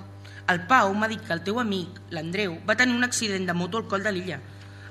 El 0.51 0.61
Pau 0.69 0.93
m'ha 0.93 1.09
dit 1.09 1.23
que 1.25 1.33
el 1.33 1.43
teu 1.43 1.59
amic, 1.59 1.99
l'Andreu, 2.13 2.59
va 2.67 2.77
tenir 2.79 2.95
un 2.95 3.03
accident 3.07 3.47
de 3.49 3.57
moto 3.57 3.81
al 3.81 3.89
coll 3.91 4.05
de 4.05 4.13
l'illa. 4.13 4.39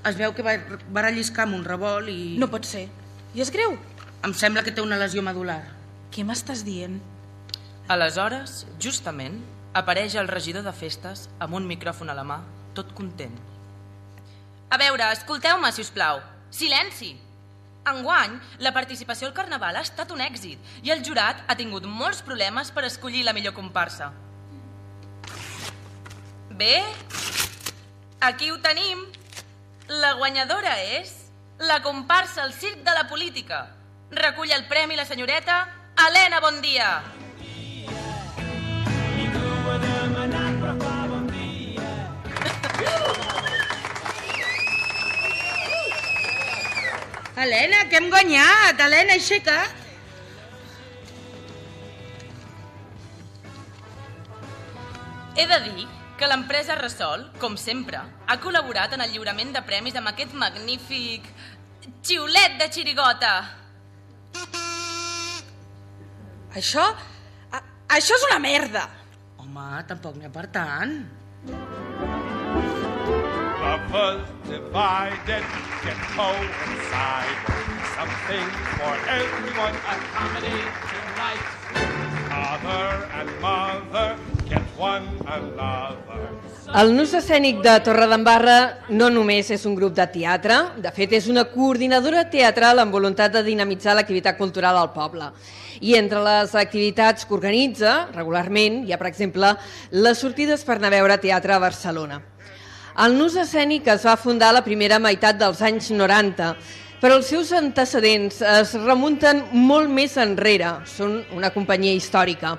Es 0.05 0.18
veu 0.18 0.34
que 0.36 0.44
va, 0.44 0.59
va 0.92 1.06
relliscar 1.06 1.46
amb 1.46 1.56
un 1.56 1.64
revolt 1.64 2.10
i... 2.12 2.34
No 2.40 2.51
pot 2.52 2.66
ser. 2.68 2.88
I 3.32 3.40
és 3.40 3.52
greu? 3.55 3.78
Em 4.26 4.34
sembla 4.36 4.64
que 4.66 4.74
té 4.74 4.82
una 4.82 4.98
lesió 5.01 5.22
medular. 5.22 5.62
Què 6.10 6.26
m'estàs 6.26 6.64
dient? 6.66 6.98
Aleshores, 7.85 8.65
justament, 8.81 9.43
apareix 9.77 10.15
el 10.16 10.28
regidor 10.31 10.62
de 10.65 10.73
festes 10.73 11.27
amb 11.44 11.52
un 11.59 11.66
micròfon 11.69 12.09
a 12.09 12.15
la 12.16 12.23
mà, 12.24 12.39
tot 12.73 12.94
content. 12.97 13.35
A 14.73 14.78
veure, 14.81 15.11
escolteu-me, 15.12 15.69
si 15.69 15.82
us 15.85 15.90
plau. 15.93 16.23
Silenci! 16.48 17.11
Enguany, 17.85 18.39
la 18.65 18.73
participació 18.73 19.28
al 19.28 19.35
Carnaval 19.36 19.77
ha 19.77 19.82
estat 19.85 20.15
un 20.15 20.23
èxit 20.24 20.81
i 20.86 20.94
el 20.94 21.02
jurat 21.05 21.43
ha 21.44 21.56
tingut 21.59 21.85
molts 21.85 22.23
problemes 22.24 22.70
per 22.73 22.86
escollir 22.89 23.27
la 23.27 23.35
millor 23.36 23.52
comparsa. 23.52 24.09
Bé, 26.56 26.81
aquí 28.24 28.48
ho 28.51 28.56
tenim. 28.65 29.05
La 29.93 30.15
guanyadora 30.16 30.78
és 30.97 31.12
la 31.61 31.82
comparsa 31.85 32.47
al 32.47 32.56
Circ 32.56 32.81
de 32.81 32.97
la 32.97 33.05
Política. 33.12 33.66
Recull 34.11 34.56
el 34.56 34.65
premi 34.73 34.97
la 34.97 35.05
senyoreta 35.05 35.66
Helena 36.01 36.40
Bondia. 36.40 36.89
Helena, 47.44 47.82
que 47.90 47.98
hem 48.00 48.06
guanyat! 48.08 48.78
Helena, 48.80 49.18
aixeca't! 49.18 49.82
He 55.36 55.44
de 55.50 55.58
dir 55.66 55.84
que 56.16 56.28
l'empresa 56.30 56.76
Resol, 56.78 57.26
com 57.42 57.58
sempre, 57.60 57.98
ha 58.00 58.36
col·laborat 58.40 58.94
en 58.96 59.02
el 59.04 59.12
lliurament 59.12 59.52
de 59.52 59.60
premis 59.66 59.98
amb 60.00 60.08
aquest 60.12 60.32
magnífic 60.40 61.26
xiulet 62.06 62.56
de 62.62 62.68
xirigota. 62.72 63.32
Això... 66.54 66.86
A, 67.52 67.60
això 67.98 68.16
és 68.16 68.24
una 68.30 68.38
merda! 68.40 68.86
Home, 69.42 69.66
tampoc 69.90 70.16
n'hi 70.16 70.30
ha 70.30 70.32
per 70.32 70.46
tant. 70.54 70.96
Lovers 73.64 74.34
divided 74.48 75.44
get 75.84 75.98
coincided. 76.12 77.38
Something 77.96 78.46
for 78.76 78.94
everyone. 79.08 79.74
A 79.88 79.96
comedy 80.12 80.60
tonight. 80.90 81.44
Father 82.28 83.08
and 83.18 83.30
mother 83.40 84.16
get 84.48 84.62
one 84.76 85.06
another. 85.26 86.28
El 86.74 86.94
Nus 86.96 87.14
Escènic 87.14 87.60
de 87.62 87.74
Torredembarra 87.86 88.56
no 88.90 89.08
només 89.12 89.50
és 89.54 89.64
un 89.68 89.76
grup 89.78 89.94
de 89.94 90.06
teatre, 90.10 90.56
de 90.82 90.90
fet 90.90 91.12
és 91.14 91.28
una 91.30 91.44
coordinadora 91.52 92.24
teatral 92.32 92.82
amb 92.82 92.92
voluntat 92.92 93.32
de 93.36 93.44
dinamitzar 93.46 93.94
l'activitat 93.94 94.36
cultural 94.40 94.76
al 94.80 94.90
poble. 94.92 95.30
I 95.80 95.94
entre 96.00 96.22
les 96.24 96.54
activitats 96.58 97.28
que 97.28 97.36
organitza 97.36 98.08
regularment 98.14 98.82
hi 98.84 98.92
ha, 98.92 98.98
per 98.98 99.12
exemple, 99.12 99.54
les 99.92 100.18
sortides 100.18 100.66
per 100.66 100.80
anar 100.80 100.90
a 100.90 100.96
veure 100.98 101.20
teatre 101.22 101.54
a 101.54 101.62
Barcelona. 101.62 102.22
El 102.94 103.16
Nus 103.18 103.34
Escènic 103.34 103.88
es 103.90 104.04
va 104.06 104.12
fundar 104.14 104.52
a 104.52 104.54
la 104.54 104.62
primera 104.62 105.00
meitat 105.02 105.34
dels 105.34 105.58
anys 105.66 105.88
90, 105.90 106.52
però 107.00 107.16
els 107.18 107.26
seus 107.26 107.48
antecedents 107.50 108.36
es 108.46 108.74
remunten 108.84 109.40
molt 109.50 109.90
més 109.90 110.14
enrere, 110.22 110.68
són 110.86 111.16
una 111.34 111.50
companyia 111.50 111.96
històrica. 111.98 112.52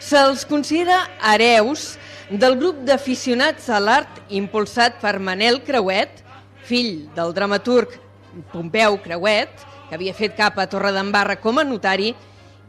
Se'ls 0.00 0.46
considera 0.48 1.02
hereus 1.34 1.98
del 2.30 2.56
grup 2.56 2.80
d'aficionats 2.88 3.68
a 3.68 3.82
l'art 3.84 4.22
impulsat 4.32 4.96
per 5.02 5.18
Manel 5.20 5.60
Creuet, 5.66 6.24
fill 6.64 7.10
del 7.12 7.36
dramaturg 7.36 7.98
Pompeu 8.54 8.96
Creuet, 9.04 9.60
que 9.90 10.00
havia 10.00 10.16
fet 10.16 10.40
cap 10.40 10.56
a 10.56 10.70
Torredembarra 10.72 11.36
com 11.36 11.60
a 11.60 11.68
notari, 11.68 12.14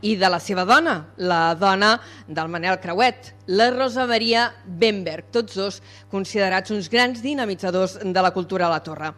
i 0.02 0.15
de 0.15 0.30
la 0.30 0.40
seva 0.40 0.65
dona, 0.68 0.98
la 1.18 1.56
dona 1.57 1.95
del 2.28 2.49
Manel 2.53 2.80
Creuet, 2.82 3.34
la 3.48 3.69
Rosa 3.72 4.06
Maria 4.10 4.52
Benberg, 4.65 5.32
tots 5.32 5.57
dos 5.57 5.80
considerats 6.11 6.72
uns 6.72 6.90
grans 6.90 7.24
dinamitzadors 7.24 7.98
de 8.03 8.22
la 8.22 8.34
cultura 8.36 8.68
a 8.68 8.74
la 8.76 8.84
Torre. 8.86 9.14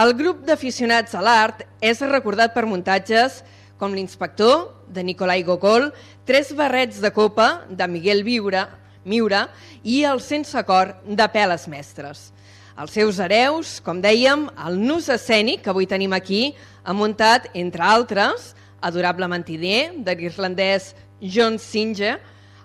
El 0.00 0.14
grup 0.18 0.40
d'aficionats 0.46 1.14
a 1.14 1.20
l'art 1.22 1.66
és 1.80 2.00
recordat 2.08 2.54
per 2.54 2.64
muntatges 2.66 3.42
com 3.78 3.94
l'inspector, 3.94 4.70
de 4.88 5.02
Nicolai 5.02 5.42
Gogol, 5.42 5.90
Tres 6.24 6.54
barrets 6.56 7.02
de 7.02 7.10
copa, 7.12 7.66
de 7.68 7.84
Miguel 7.88 8.22
Viura, 8.24 8.68
Miura, 9.04 9.48
i 9.82 10.04
el 10.08 10.22
Sense 10.24 10.62
cor, 10.64 10.94
de 11.04 11.26
Peles 11.28 11.66
Mestres. 11.68 12.30
Els 12.80 12.94
seus 12.96 13.18
hereus, 13.20 13.76
com 13.84 14.00
dèiem, 14.00 14.46
el 14.66 14.78
nus 14.80 15.10
escènic, 15.12 15.60
que 15.62 15.70
avui 15.70 15.86
tenim 15.86 16.14
aquí, 16.16 16.54
ha 16.82 16.94
muntat, 16.96 17.50
entre 17.54 17.84
altres, 17.84 18.54
Adorable 18.84 19.28
mentider, 19.32 19.94
de 20.04 20.14
l'irlandès 20.18 20.92
John 21.20 21.58
Singer, 21.58 22.18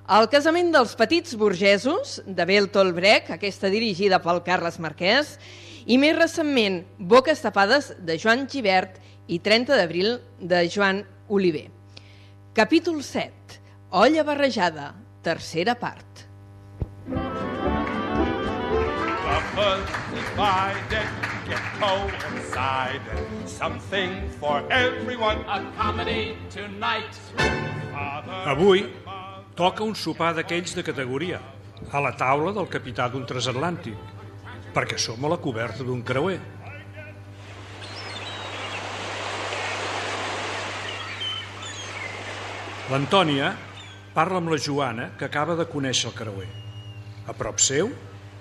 El 0.10 0.26
casament 0.26 0.72
dels 0.74 0.96
petits 0.98 1.36
burgesos, 1.38 2.16
de 2.26 2.46
Brecht, 2.98 3.30
aquesta 3.30 3.70
dirigida 3.70 4.18
pel 4.20 4.42
Carles 4.42 4.80
Marquès, 4.82 5.38
i 5.86 6.00
més 6.02 6.18
recentment 6.18 6.82
Boques 6.98 7.40
tapades, 7.40 7.94
de 8.00 8.18
Joan 8.18 8.48
Givert, 8.50 8.98
i 9.28 9.38
30 9.38 9.78
d'abril, 9.78 10.20
de 10.42 10.68
Joan 10.68 11.04
Oliver. 11.28 11.70
Capítol 12.54 13.04
7. 13.04 13.62
Olla 13.92 14.24
barrejada, 14.24 14.96
tercera 15.22 15.76
part. 15.78 16.26
Lovers 19.30 19.90
divided 20.10 21.39
get 21.50 21.62
coincided. 21.82 23.50
Something 23.50 24.30
for 24.40 24.62
everyone. 24.70 25.42
A 25.50 25.66
comedy 25.78 26.38
tonight. 26.54 27.18
Avui 28.46 28.86
toca 29.58 29.84
un 29.84 29.96
sopar 29.96 30.34
d'aquells 30.38 30.76
de 30.78 30.84
categoria, 30.86 31.42
a 31.92 32.00
la 32.00 32.14
taula 32.16 32.54
del 32.56 32.70
capità 32.72 33.10
d'un 33.10 33.26
transatlàntic, 33.28 33.98
perquè 34.76 34.98
som 35.02 35.26
a 35.26 35.34
la 35.34 35.40
coberta 35.42 35.84
d'un 35.84 36.04
creuer. 36.06 36.40
L'Antònia 42.90 43.52
parla 44.14 44.40
amb 44.40 44.50
la 44.50 44.58
Joana, 44.58 45.12
que 45.18 45.26
acaba 45.26 45.58
de 45.58 45.66
conèixer 45.70 46.10
el 46.10 46.16
creuer. 46.18 46.48
A 47.30 47.36
prop 47.38 47.60
seu 47.62 47.92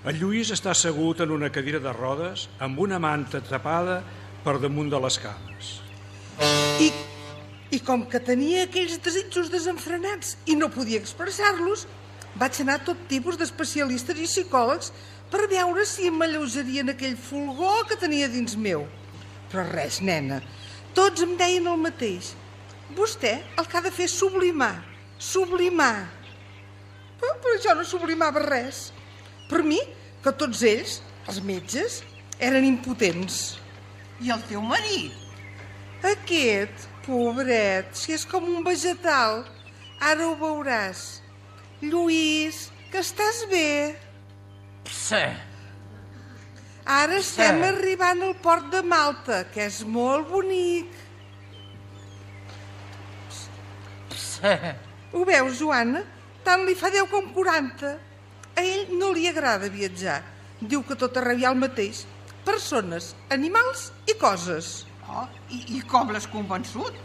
El 0.09 0.17
Lluís 0.17 0.49
està 0.55 0.71
assegut 0.73 1.19
en 1.21 1.35
una 1.35 1.51
cadira 1.53 1.79
de 1.85 1.91
rodes 1.93 2.47
amb 2.65 2.79
una 2.81 2.97
manta 2.97 3.43
tapada 3.45 3.99
per 4.41 4.55
damunt 4.63 4.89
de 4.89 5.01
les 5.05 5.19
cames. 5.21 5.73
I, 6.81 6.87
I 7.77 7.81
com 7.85 8.07
que 8.09 8.21
tenia 8.25 8.63
aquells 8.65 8.95
desitjos 9.05 9.51
desenfrenats 9.53 10.39
i 10.49 10.57
no 10.57 10.71
podia 10.73 11.01
expressar-los, 11.03 11.85
vaig 12.41 12.61
anar 12.65 12.79
a 12.79 12.85
tot 12.87 13.03
tipus 13.11 13.37
d'especialistes 13.37 14.23
i 14.23 14.31
psicòlegs 14.31 14.95
per 15.29 15.43
veure 15.53 15.85
si 15.85 16.09
em 16.09 16.25
alleugerien 16.25 16.95
aquell 16.95 17.19
fulgor 17.29 17.85
que 17.91 18.01
tenia 18.01 18.31
dins 18.33 18.57
meu. 18.57 18.87
Però 19.53 19.67
res, 19.69 20.01
nena, 20.01 20.41
tots 20.97 21.27
em 21.27 21.37
deien 21.37 21.69
el 21.69 21.85
mateix. 21.85 22.33
Vostè 22.97 23.35
el 23.61 23.69
que 23.69 23.77
ha 23.77 23.85
de 23.85 23.93
fer 23.93 24.09
és 24.09 24.17
sublimar, 24.17 24.73
sublimar. 25.21 26.09
Però, 27.21 27.37
però 27.45 27.61
jo 27.61 27.77
no 27.77 27.85
sublimava 27.85 28.49
res. 28.49 28.87
Per 29.49 29.61
mi, 29.65 29.81
que 30.23 30.33
tots 30.33 30.63
ells, 30.67 31.01
els 31.29 31.41
metges, 31.45 32.03
eren 32.39 32.65
impotents. 32.65 33.59
I 34.21 34.33
el 34.35 34.43
teu 34.49 34.63
marit? 34.63 35.15
Aquest, 36.03 36.89
pobret, 37.07 37.91
si 37.97 38.13
és 38.15 38.25
com 38.27 38.45
un 38.45 38.65
vegetal. 38.67 39.45
Ara 40.01 40.29
ho 40.29 40.35
veuràs. 40.39 41.21
Lluís, 41.83 42.69
que 42.91 42.99
estàs 43.03 43.45
bé? 43.51 43.97
Sí. 44.91 45.23
Ara 46.89 47.19
estem 47.19 47.59
Sí. 47.61 47.69
arribant 47.69 48.23
al 48.23 48.35
port 48.35 48.71
de 48.73 48.83
Malta, 48.83 49.45
que 49.53 49.67
és 49.67 49.83
molt 49.85 50.29
bonic. 50.31 50.87
Sí. 54.11 54.55
Ho 55.13 55.25
veus, 55.25 55.59
Joana? 55.59 56.03
Tant 56.45 56.65
li 56.67 56.75
fa 56.75 56.91
10 56.91 57.09
com 57.11 57.33
40. 57.35 57.99
A 58.59 58.63
ell 58.67 58.89
no 58.99 59.13
li 59.15 59.29
agrada 59.31 59.71
viatjar. 59.71 60.19
Diu 60.59 60.83
que 60.83 60.97
tot 60.99 61.15
arreu 61.21 61.39
hi 61.39 61.45
ha 61.47 61.53
el 61.55 61.61
mateix. 61.61 62.01
Persones, 62.47 63.13
animals 63.31 63.93
i 64.11 64.17
coses. 64.19 64.81
Oh, 65.07 65.29
i, 65.55 65.61
I 65.79 65.83
com 65.87 66.11
l'has 66.11 66.27
convençut? 66.33 66.97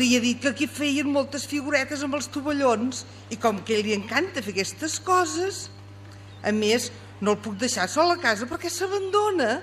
Li 0.00 0.14
he 0.16 0.22
dit 0.24 0.40
que 0.40 0.54
aquí 0.54 0.64
feien 0.70 1.10
moltes 1.12 1.44
figuretes 1.50 2.00
amb 2.06 2.16
els 2.16 2.30
tovallons 2.32 3.02
i 3.34 3.36
com 3.36 3.60
que 3.60 3.82
li 3.84 3.92
encanta 3.98 4.40
fer 4.40 4.56
aquestes 4.56 4.98
coses... 5.04 5.66
A 6.42 6.50
més, 6.50 6.88
no 7.22 7.36
el 7.36 7.38
puc 7.38 7.54
deixar 7.60 7.84
sol 7.86 8.08
a 8.10 8.16
casa 8.18 8.48
perquè 8.50 8.66
s'abandona. 8.72 9.60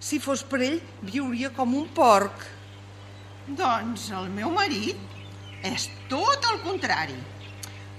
Si 0.00 0.16
fos 0.22 0.40
per 0.48 0.62
ell, 0.64 0.78
viuria 1.04 1.50
com 1.52 1.74
un 1.76 1.90
porc. 1.92 2.46
Doncs 3.58 4.06
el 4.16 4.30
meu 4.32 4.54
marit 4.54 5.02
és 5.66 5.90
tot 6.08 6.48
el 6.52 6.62
contrari. 6.64 7.18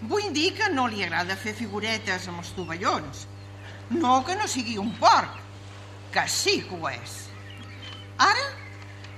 Vull 0.09 0.33
dir 0.35 0.49
que 0.57 0.67
no 0.73 0.89
li 0.91 1.03
agrada 1.05 1.37
fer 1.39 1.53
figuretes 1.55 2.27
amb 2.27 2.41
els 2.41 2.51
tovallons. 2.57 3.23
No 3.93 4.17
que 4.27 4.35
no 4.35 4.47
sigui 4.51 4.75
un 4.81 4.91
porc, 4.99 5.37
que 6.11 6.25
sí 6.27 6.59
que 6.67 6.75
ho 6.75 6.89
és. 6.91 7.13
Ara 8.23 8.49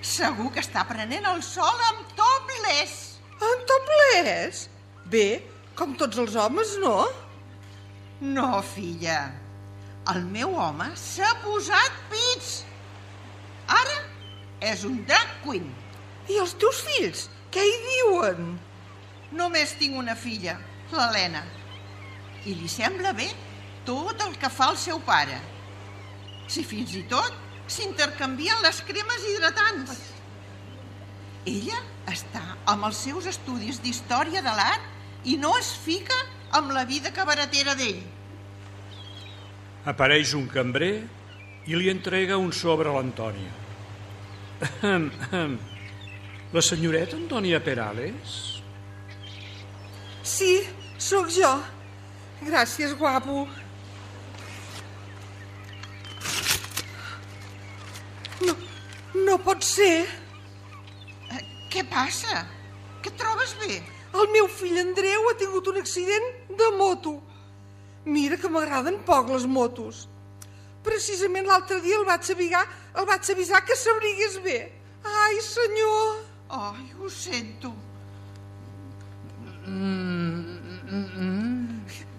segur 0.06 0.52
que 0.54 0.62
està 0.62 0.84
prenent 0.88 1.26
el 1.32 1.42
sol 1.46 1.82
amb 1.90 2.12
topless. 2.20 2.96
En 3.36 3.64
topless? 3.72 4.68
Bé, 5.12 5.42
com 5.78 5.96
tots 5.98 6.22
els 6.22 6.38
homes, 6.40 6.76
no? 6.84 7.00
No, 8.22 8.62
filla. 8.76 9.20
El 10.14 10.22
meu 10.30 10.54
home 10.62 10.92
s'ha 11.00 11.32
posat 11.42 11.98
pits. 12.12 12.60
Ara 13.80 13.98
és 14.70 14.86
un 14.86 15.02
drag 15.10 15.34
queen. 15.44 15.68
I 16.30 16.40
els 16.42 16.54
teus 16.62 16.84
fills, 16.86 17.26
què 17.54 17.66
hi 17.66 17.76
diuen? 17.90 18.56
Només 19.36 19.74
tinc 19.80 19.98
una 19.98 20.16
filla, 20.18 20.56
l'Helena. 20.92 21.44
I 22.46 22.54
li 22.60 22.68
sembla 22.70 23.14
bé 23.18 23.30
tot 23.86 24.22
el 24.26 24.36
que 24.42 24.50
fa 24.50 24.70
el 24.74 24.78
seu 24.78 25.00
pare. 25.06 25.38
Si 26.48 26.64
fins 26.66 26.94
i 26.98 27.04
tot 27.10 27.34
s'intercanvien 27.72 28.62
les 28.62 28.82
cremes 28.86 29.26
hidratants. 29.32 29.96
Ella 31.46 31.80
està 32.10 32.44
amb 32.70 32.86
els 32.90 32.98
seus 33.08 33.26
estudis 33.30 33.82
d'història 33.82 34.42
de 34.46 34.54
l'art 34.54 35.26
i 35.26 35.38
no 35.42 35.56
es 35.58 35.72
fica 35.86 36.18
amb 36.58 36.74
la 36.74 36.86
vida 36.86 37.12
cabaretera 37.14 37.74
d'ell. 37.78 38.02
Apareix 39.86 40.34
un 40.38 40.48
cambrer 40.50 40.96
i 41.66 41.78
li 41.78 41.90
entrega 41.90 42.38
un 42.42 42.52
sobre 42.54 42.90
a 42.90 42.94
l'Antònia. 42.98 43.54
La 46.56 46.62
senyoreta 46.62 47.18
Antònia 47.18 47.60
Perales? 47.62 48.55
Sí, 50.26 50.66
sóc 50.98 51.30
jo. 51.30 51.52
Gràcies, 52.42 52.96
guapo. 52.98 53.46
No, 58.42 58.56
no 59.28 59.38
pot 59.46 59.64
ser. 59.64 60.08
Eh, 61.30 61.44
Què 61.70 61.86
passa? 61.92 62.42
Et 63.06 63.14
trobes 63.22 63.54
bé? 63.62 63.78
El 64.18 64.32
meu 64.34 64.50
fill 64.50 64.82
Andreu 64.82 65.30
ha 65.30 65.38
tingut 65.38 65.70
un 65.70 65.78
accident 65.78 66.28
de 66.50 66.70
moto. 66.80 67.20
Mira 68.06 68.38
que 68.42 68.50
m'agraden 68.50 69.04
poc 69.06 69.30
les 69.30 69.46
motos. 69.46 70.08
Precisament 70.86 71.46
l'altre 71.50 71.80
dia 71.86 72.00
el 72.00 72.06
vaig 72.10 72.32
avisar, 72.34 72.64
el 72.98 73.06
vaig 73.10 73.30
avisar 73.34 73.62
que 73.66 73.78
s'abrigués 73.78 74.40
bé. 74.46 74.60
Ai, 75.06 75.38
senyor. 75.42 76.24
Ai, 76.50 76.88
ho 76.98 77.10
sento. 77.10 77.74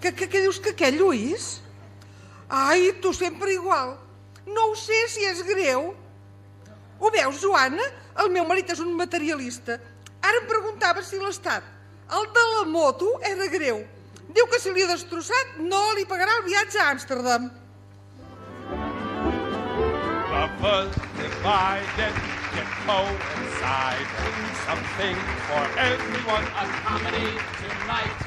Que, 0.01 0.11
que, 0.11 0.27
què 0.27 0.41
dius 0.43 0.59
que 0.63 0.73
què, 0.77 0.91
Lluís? 0.93 1.61
Ai, 2.49 2.91
tu 3.01 3.13
sempre 3.15 3.53
igual. 3.55 3.97
No 4.47 4.71
ho 4.71 4.75
sé 4.79 5.07
si 5.11 5.25
és 5.27 5.43
greu. 5.47 5.93
Ho 6.99 7.11
veus, 7.13 7.41
Joana? 7.41 7.83
El 8.23 8.31
meu 8.33 8.47
marit 8.47 8.71
és 8.73 8.81
un 8.83 8.93
materialista. 8.97 9.77
Ara 10.23 10.41
em 10.41 10.47
preguntava 10.49 11.03
si 11.05 11.19
l'estat, 11.21 11.63
el 12.17 12.27
de 12.35 12.45
la 12.53 12.63
moto, 12.71 13.13
era 13.29 13.47
greu. 13.51 13.83
Diu 14.35 14.47
que 14.51 14.59
si 14.59 14.73
li 14.73 14.83
ha 14.83 14.91
destrossat 14.91 15.59
no 15.63 15.81
li 15.95 16.05
pagarà 16.09 16.39
el 16.39 16.47
viatge 16.47 16.79
a 16.81 16.89
Amsterdam. 16.91 17.49
Lovers 20.31 20.95
divided 21.19 22.23
can 22.53 23.46
coincide. 23.57 24.07
Something 24.65 25.15
for 25.47 25.63
everyone. 25.79 26.43
A 26.57 26.65
comedy 26.83 27.29
tonight. 27.61 28.17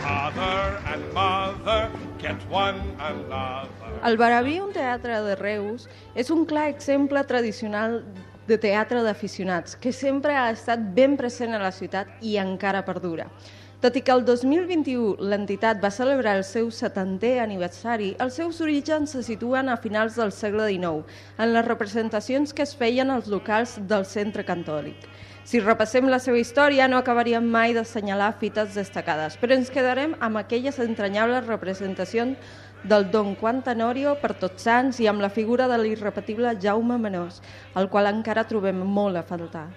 Father 0.00 0.80
and 0.86 1.12
mother 1.12 1.90
get 2.18 2.36
one 2.50 2.80
another. 2.98 4.00
El 4.04 4.16
Baraví, 4.16 4.58
un 4.60 4.72
teatre 4.72 5.20
de 5.22 5.36
Reus, 5.36 5.88
és 6.14 6.30
un 6.30 6.44
clar 6.46 6.68
exemple 6.70 7.22
tradicional 7.24 8.02
de 8.48 8.58
teatre 8.58 9.02
d'aficionats, 9.04 9.76
que 9.76 9.92
sempre 9.92 10.34
ha 10.34 10.50
estat 10.50 10.80
ben 10.96 11.16
present 11.16 11.54
a 11.54 11.60
la 11.62 11.70
ciutat 11.70 12.08
i 12.24 12.36
encara 12.40 12.82
perdura. 12.84 13.28
Tot 13.80 13.94
i 13.96 14.02
que 14.04 14.12
el 14.12 14.26
2021 14.28 15.24
l'entitat 15.24 15.78
va 15.80 15.88
celebrar 15.88 16.34
el 16.36 16.42
seu 16.44 16.66
70è 16.68 17.38
aniversari, 17.40 18.10
els 18.20 18.34
seus 18.36 18.58
orígens 18.60 19.14
se 19.16 19.22
situen 19.24 19.70
a 19.72 19.78
finals 19.80 20.18
del 20.20 20.34
segle 20.36 20.66
XIX, 20.68 21.06
en 21.40 21.54
les 21.54 21.64
representacions 21.64 22.52
que 22.52 22.66
es 22.68 22.74
feien 22.76 23.08
als 23.08 23.30
locals 23.32 23.78
del 23.88 24.04
centre 24.04 24.44
catòlic. 24.44 25.06
Si 25.48 25.64
repassem 25.64 26.12
la 26.12 26.20
seva 26.20 26.36
història, 26.36 26.90
no 26.92 27.00
acabaríem 27.00 27.48
mai 27.48 27.72
d'assenyalar 27.72 28.34
fites 28.42 28.76
destacades, 28.76 29.40
però 29.40 29.56
ens 29.56 29.72
quedarem 29.72 30.12
amb 30.20 30.42
aquelles 30.42 30.76
entranyables 30.84 31.48
representacions 31.48 32.36
del 32.84 33.08
Don 33.10 33.32
Juan 33.40 33.62
Tenorio 33.64 34.12
per 34.20 34.34
Tots 34.44 34.68
Sants 34.68 35.00
i 35.00 35.08
amb 35.08 35.24
la 35.24 35.32
figura 35.32 35.72
de 35.72 35.80
l'irrepetible 35.80 36.52
Jaume 36.60 37.00
Menós, 37.00 37.40
el 37.80 37.88
qual 37.88 38.12
encara 38.12 38.44
trobem 38.44 38.84
molt 38.84 39.16
a 39.16 39.24
faltar. 39.24 39.70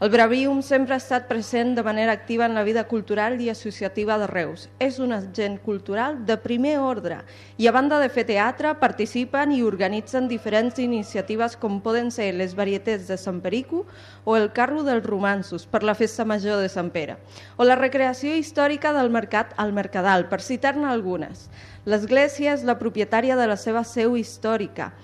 El 0.00 0.08
Bravium 0.08 0.62
sempre 0.64 0.94
ha 0.94 1.00
estat 1.02 1.26
present 1.28 1.74
de 1.76 1.82
manera 1.84 2.12
activa 2.16 2.46
en 2.46 2.54
la 2.56 2.62
vida 2.64 2.86
cultural 2.88 3.34
i 3.38 3.50
associativa 3.52 4.14
de 4.16 4.26
Reus. 4.30 4.62
És 4.80 4.96
un 4.96 5.12
agent 5.12 5.58
cultural 5.60 6.14
de 6.24 6.38
primer 6.40 6.78
ordre 6.80 7.18
i, 7.58 7.66
a 7.68 7.72
banda 7.76 7.98
de 8.00 8.08
fer 8.08 8.24
teatre, 8.30 8.72
participen 8.80 9.52
i 9.52 9.60
organitzen 9.60 10.30
diferents 10.30 10.80
iniciatives 10.80 11.58
com 11.60 11.82
poden 11.84 12.08
ser 12.16 12.30
les 12.32 12.56
varietats 12.56 13.12
de 13.12 13.20
Sant 13.20 13.42
Perico 13.44 13.84
o 14.24 14.38
el 14.40 14.54
carro 14.56 14.86
dels 14.88 15.04
romansos 15.04 15.68
per 15.68 15.82
la 15.84 15.98
festa 15.98 16.24
major 16.24 16.64
de 16.64 16.72
Sant 16.72 16.88
Pere, 16.96 17.18
o 17.60 17.68
la 17.68 17.76
recreació 17.76 18.32
històrica 18.40 18.96
del 18.96 19.12
mercat 19.12 19.52
al 19.60 19.76
Mercadal, 19.76 20.30
per 20.32 20.40
citar-ne 20.40 20.88
algunes. 20.88 21.50
L'església 21.84 22.56
és 22.56 22.64
la 22.64 22.80
propietària 22.80 23.36
de 23.36 23.52
la 23.52 23.60
seva 23.60 23.84
seu 23.84 24.16
històrica, 24.16 24.94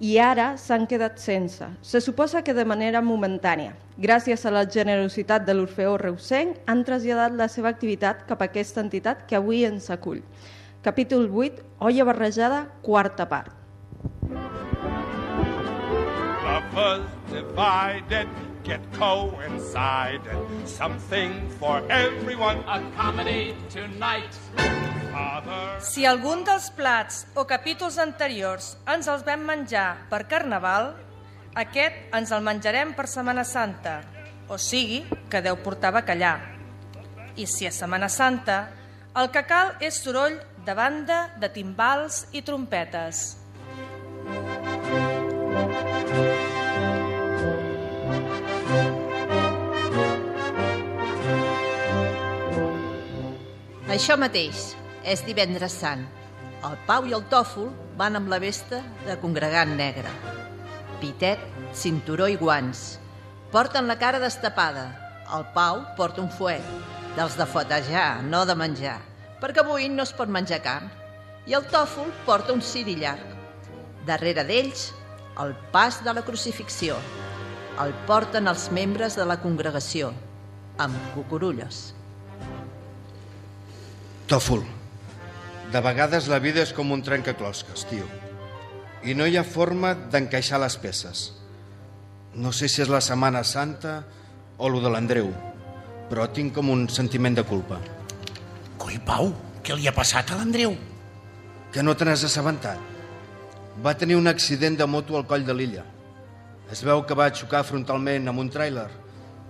i 0.00 0.16
ara 0.18 0.54
s'han 0.56 0.86
quedat 0.88 1.20
sense. 1.20 1.66
Se 1.82 2.00
suposa 2.00 2.40
que 2.42 2.54
de 2.56 2.64
manera 2.64 3.02
momentània. 3.04 3.74
Gràcies 4.00 4.46
a 4.48 4.50
la 4.50 4.64
generositat 4.64 5.44
de 5.44 5.54
l'Orfeó 5.54 5.98
Reusenc, 6.00 6.56
han 6.66 6.84
traslladat 6.88 7.36
la 7.36 7.50
seva 7.52 7.68
activitat 7.68 8.24
cap 8.26 8.40
a 8.40 8.48
aquesta 8.48 8.80
entitat 8.80 9.26
que 9.28 9.36
avui 9.36 9.66
ens 9.68 9.90
acull. 9.92 10.22
Capítol 10.80 11.28
8, 11.28 11.60
Olla 11.84 12.04
barrejada, 12.08 12.62
quarta 12.80 13.28
part. 13.28 13.52
Lovers 16.48 17.04
divided 17.28 18.49
get 18.70 18.80
coincided. 18.94 20.38
Something 20.64 21.50
for 21.58 21.82
everyone. 21.90 22.62
A 22.70 22.78
comedy 22.94 23.54
tonight. 23.66 24.30
Father. 25.10 25.82
Si 25.82 26.06
algun 26.06 26.44
dels 26.46 26.70
plats 26.78 27.24
o 27.34 27.42
capítols 27.50 27.98
anteriors 27.98 28.76
ens 28.86 29.10
els 29.10 29.26
vam 29.26 29.42
menjar 29.42 30.06
per 30.12 30.22
Carnaval, 30.30 30.92
aquest 31.58 32.14
ens 32.14 32.30
el 32.30 32.46
menjarem 32.46 32.94
per 32.94 33.08
Setmana 33.10 33.42
Santa, 33.42 33.96
o 34.46 34.54
sigui, 34.54 35.02
que 35.26 35.42
deu 35.42 35.58
portar 35.58 35.90
bacallà. 35.98 36.36
I 37.34 37.50
si 37.50 37.66
és 37.66 37.74
Setmana 37.74 38.06
Santa, 38.06 38.60
el 39.18 39.32
que 39.34 39.42
cal 39.50 39.74
és 39.82 39.98
soroll 39.98 40.38
de 40.62 40.78
banda, 40.78 41.24
de 41.42 41.50
timbals 41.50 42.28
i 42.30 42.46
trompetes. 42.46 43.34
Això 54.00 54.14
mateix, 54.16 54.70
és 55.04 55.20
divendres 55.26 55.74
sant. 55.76 56.06
El 56.64 56.76
Pau 56.86 57.04
i 57.04 57.12
el 57.12 57.24
Tòfol 57.28 57.66
van 57.98 58.14
amb 58.16 58.30
la 58.32 58.38
vesta 58.40 58.78
de 59.04 59.16
congregant 59.20 59.74
negre. 59.76 60.08
Pitet, 61.02 61.42
cinturó 61.76 62.28
i 62.30 62.38
guants. 62.40 63.00
Porten 63.52 63.90
la 63.90 63.98
cara 64.00 64.20
destapada. 64.22 64.86
El 65.36 65.44
Pau 65.52 65.82
porta 65.98 66.22
un 66.22 66.30
fuet, 66.32 66.64
dels 67.18 67.36
de 67.36 67.46
fotejar, 67.50 68.22
no 68.24 68.44
de 68.48 68.56
menjar, 68.56 68.96
perquè 69.42 69.64
avui 69.64 69.90
no 69.92 70.06
es 70.08 70.14
pot 70.16 70.32
menjar 70.32 70.62
carn. 70.64 70.88
I 71.50 71.58
el 71.58 71.66
Tòfol 71.68 72.08
porta 72.24 72.56
un 72.56 72.62
ciri 72.62 72.94
llarg. 73.02 73.26
Darrere 74.08 74.46
d'ells, 74.48 74.90
el 75.44 75.52
pas 75.74 76.00
de 76.06 76.14
la 76.14 76.24
crucifixió. 76.24 76.96
El 77.80 77.94
porten 78.04 78.50
els 78.50 78.66
membres 78.76 79.14
de 79.16 79.24
la 79.24 79.38
congregació, 79.40 80.10
amb 80.84 80.96
cucurulles. 81.14 81.78
Tòfol, 84.28 84.64
de 85.72 85.80
vegades 85.80 86.26
la 86.28 86.40
vida 86.44 86.60
és 86.60 86.74
com 86.76 86.90
un 86.92 87.00
trencaclosques, 87.06 87.86
tio. 87.88 88.08
I 89.06 89.14
no 89.16 89.24
hi 89.24 89.38
ha 89.40 89.44
forma 89.46 89.94
d'encaixar 90.12 90.60
les 90.60 90.76
peces. 90.82 91.22
No 92.34 92.52
sé 92.52 92.68
si 92.68 92.82
és 92.84 92.90
la 92.92 93.00
Setmana 93.00 93.40
Santa 93.48 93.94
o 94.58 94.68
lo 94.68 94.82
de 94.84 94.92
l'Andreu, 94.92 95.30
però 96.10 96.26
tinc 96.34 96.52
com 96.58 96.68
un 96.74 96.84
sentiment 96.92 97.38
de 97.38 97.46
culpa. 97.48 97.78
Coi, 98.82 98.98
Pau, 99.06 99.32
què 99.64 99.78
li 99.78 99.88
ha 99.88 99.94
passat 99.96 100.30
a 100.30 100.36
l'Andreu? 100.36 100.76
Que 101.72 101.86
no 101.86 101.96
te 101.96 102.04
n'has 102.04 102.26
assabentat. 102.28 102.76
Va 103.80 103.96
tenir 103.96 104.20
un 104.20 104.28
accident 104.28 104.76
de 104.76 104.90
moto 104.90 105.16
al 105.16 105.26
coll 105.30 105.48
de 105.48 105.56
l'illa. 105.56 105.86
Es 106.70 106.84
veu 106.86 107.02
que 107.02 107.16
va 107.18 107.26
xocar 107.34 107.64
frontalment 107.66 108.30
amb 108.30 108.38
un 108.44 108.50
tràiler 108.52 108.86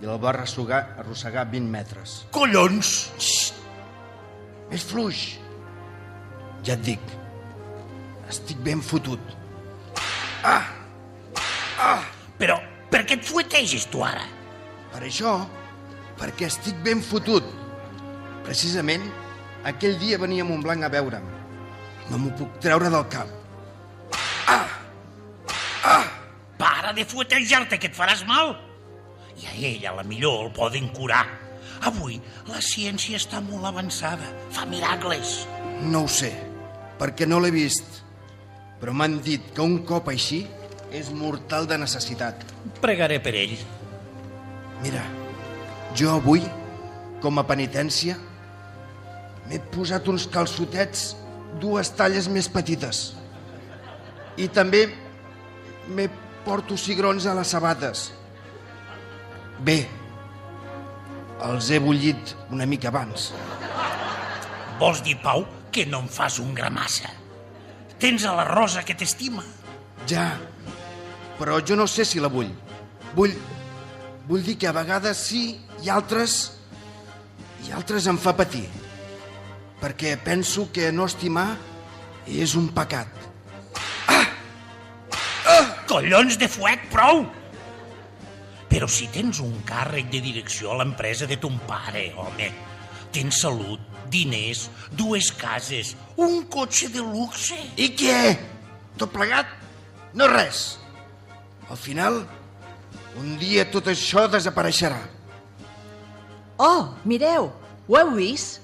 i 0.00 0.06
el 0.08 0.20
va 0.22 0.30
arrossegar, 0.30 0.80
arrossegar 1.02 1.44
20 1.52 1.68
metres. 1.68 2.14
Collons! 2.32 2.92
Xxt! 3.18 3.58
Més 4.70 4.84
fluix. 4.86 5.20
Ja 6.64 6.76
et 6.78 6.84
dic, 6.86 7.12
estic 8.30 8.60
ben 8.64 8.80
fotut. 8.84 9.34
Ah! 10.46 10.62
Ah! 11.76 12.04
Però 12.40 12.56
per 12.92 13.02
què 13.04 13.18
et 13.18 13.26
fueteges 13.26 13.84
tu 13.92 14.04
ara? 14.06 14.24
Per 14.94 15.02
això, 15.04 15.34
perquè 16.20 16.48
estic 16.48 16.78
ben 16.86 17.04
fotut. 17.04 17.44
Precisament, 18.46 19.04
aquell 19.68 20.00
dia 20.00 20.20
venia 20.22 20.46
a 20.46 20.48
Montblanc 20.48 20.88
a 20.88 20.92
veure'm. 20.96 21.28
No 22.08 22.22
m'ho 22.22 22.32
puc 22.40 22.56
treure 22.64 22.88
del 22.88 23.06
cap. 23.12 23.36
Para 26.60 26.92
de 26.92 27.06
fuetejar-te, 27.08 27.78
que 27.80 27.88
et 27.88 27.96
faràs 27.96 28.26
mal. 28.28 28.52
I 29.40 29.48
a 29.48 29.54
ell, 29.56 29.86
a 29.88 29.94
la 29.96 30.04
millor, 30.04 30.44
el 30.44 30.52
poden 30.52 30.90
curar. 30.92 31.24
Avui, 31.88 32.18
la 32.50 32.60
ciència 32.60 33.16
està 33.16 33.40
molt 33.40 33.64
avançada. 33.64 34.28
Fa 34.52 34.66
miracles. 34.68 35.46
No 35.88 36.04
ho 36.04 36.10
sé, 36.12 36.34
perquè 37.00 37.28
no 37.28 37.40
l'he 37.40 37.52
vist. 37.54 38.02
Però 38.80 38.92
m'han 38.92 39.18
dit 39.24 39.50
que 39.56 39.64
un 39.64 39.80
cop 39.88 40.12
així 40.12 40.44
és 40.92 41.08
mortal 41.14 41.68
de 41.70 41.78
necessitat. 41.80 42.44
Pregaré 42.84 43.20
per 43.24 43.32
ell. 43.38 43.56
Mira, 44.84 45.02
jo 45.96 46.12
avui, 46.12 46.44
com 47.24 47.40
a 47.40 47.46
penitència, 47.48 48.16
m'he 49.48 49.60
posat 49.72 50.08
uns 50.12 50.28
calçotets 50.30 51.14
dues 51.60 51.92
talles 51.96 52.28
més 52.28 52.48
petites. 52.52 53.10
I 54.36 54.48
també 54.52 54.86
m'he 55.88 56.06
porto 56.44 56.76
cigrons 56.80 57.26
a 57.26 57.34
les 57.36 57.52
sabates. 57.52 58.10
Bé, 59.60 59.78
els 61.44 61.70
he 61.70 61.80
bullit 61.80 62.34
una 62.50 62.66
mica 62.68 62.88
abans. 62.88 63.30
Vols 64.80 65.02
dir, 65.04 65.18
Pau, 65.20 65.44
que 65.72 65.84
no 65.86 66.00
em 66.04 66.08
fas 66.08 66.38
un 66.40 66.54
gramassa? 66.56 67.10
Tens 68.00 68.24
a 68.24 68.32
la 68.36 68.46
Rosa 68.48 68.84
que 68.84 68.96
t'estima. 68.96 69.44
Ja, 70.08 70.30
però 71.38 71.60
jo 71.60 71.76
no 71.76 71.86
sé 71.88 72.06
si 72.08 72.20
la 72.20 72.32
vull. 72.32 72.48
Vull, 73.12 73.34
vull 74.28 74.44
dir 74.46 74.56
que 74.56 74.70
a 74.70 74.76
vegades 74.76 75.20
sí 75.28 75.44
i 75.84 75.92
altres... 75.92 76.40
i 77.68 77.74
altres 77.76 78.08
em 78.08 78.16
fa 78.16 78.32
patir. 78.36 78.64
Perquè 79.80 80.16
penso 80.24 80.70
que 80.72 80.88
no 80.92 81.04
estimar 81.08 81.50
és 82.28 82.56
un 82.56 82.70
pecat. 82.72 83.19
Collons 85.90 86.36
de 86.38 86.46
fuet, 86.46 86.84
prou! 86.92 87.24
Però 88.70 88.86
si 88.86 89.08
tens 89.10 89.40
un 89.42 89.56
càrrec 89.66 90.06
de 90.12 90.20
direcció 90.22 90.70
a 90.70 90.76
l'empresa 90.78 91.26
de 91.26 91.34
ton 91.42 91.56
pare, 91.66 92.04
home, 92.14 92.46
tens 93.10 93.40
salut, 93.42 93.82
diners, 94.12 94.68
dues 94.94 95.32
cases, 95.34 95.96
un 96.14 96.44
cotxe 96.46 96.92
de 96.94 97.02
luxe... 97.02 97.58
I 97.74 97.90
què? 97.98 98.20
Tot 99.00 99.10
plegat? 99.10 99.50
No 100.14 100.30
res. 100.30 100.78
Al 101.66 101.78
final, 101.78 102.20
un 103.18 103.34
dia 103.42 103.66
tot 103.74 103.90
això 103.90 104.28
desapareixerà. 104.30 105.00
Oh, 106.62 106.92
mireu, 107.02 107.50
ho 107.90 107.98
heu 107.98 108.12
vist? 108.14 108.62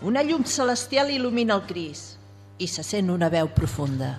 Una 0.00 0.24
llum 0.24 0.48
celestial 0.48 1.12
il·lumina 1.12 1.60
el 1.60 1.66
Cris 1.68 2.06
i 2.56 2.68
se 2.70 2.84
sent 2.84 3.12
una 3.12 3.28
veu 3.32 3.52
profunda. 3.52 4.14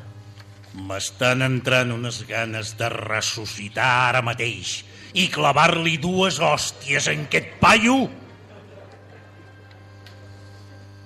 M'estan 0.75 1.41
entrant 1.45 1.93
unes 1.95 2.21
ganes 2.27 2.73
de 2.77 2.89
ressuscitar 2.91 3.87
ara 4.09 4.21
mateix 4.25 4.81
i 5.17 5.27
clavar-li 5.31 5.95
dues 6.01 6.41
hòsties 6.43 7.07
en 7.13 7.23
aquest 7.25 7.55
paio. 7.61 7.97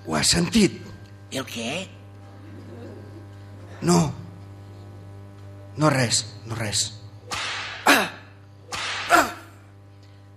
Ho 0.07 0.17
has 0.17 0.33
sentit? 0.33 0.81
El 1.31 1.45
què? 1.47 1.85
No. 3.87 3.99
No 5.77 5.91
res, 5.93 6.25
no 6.49 6.57
res. 6.57 6.87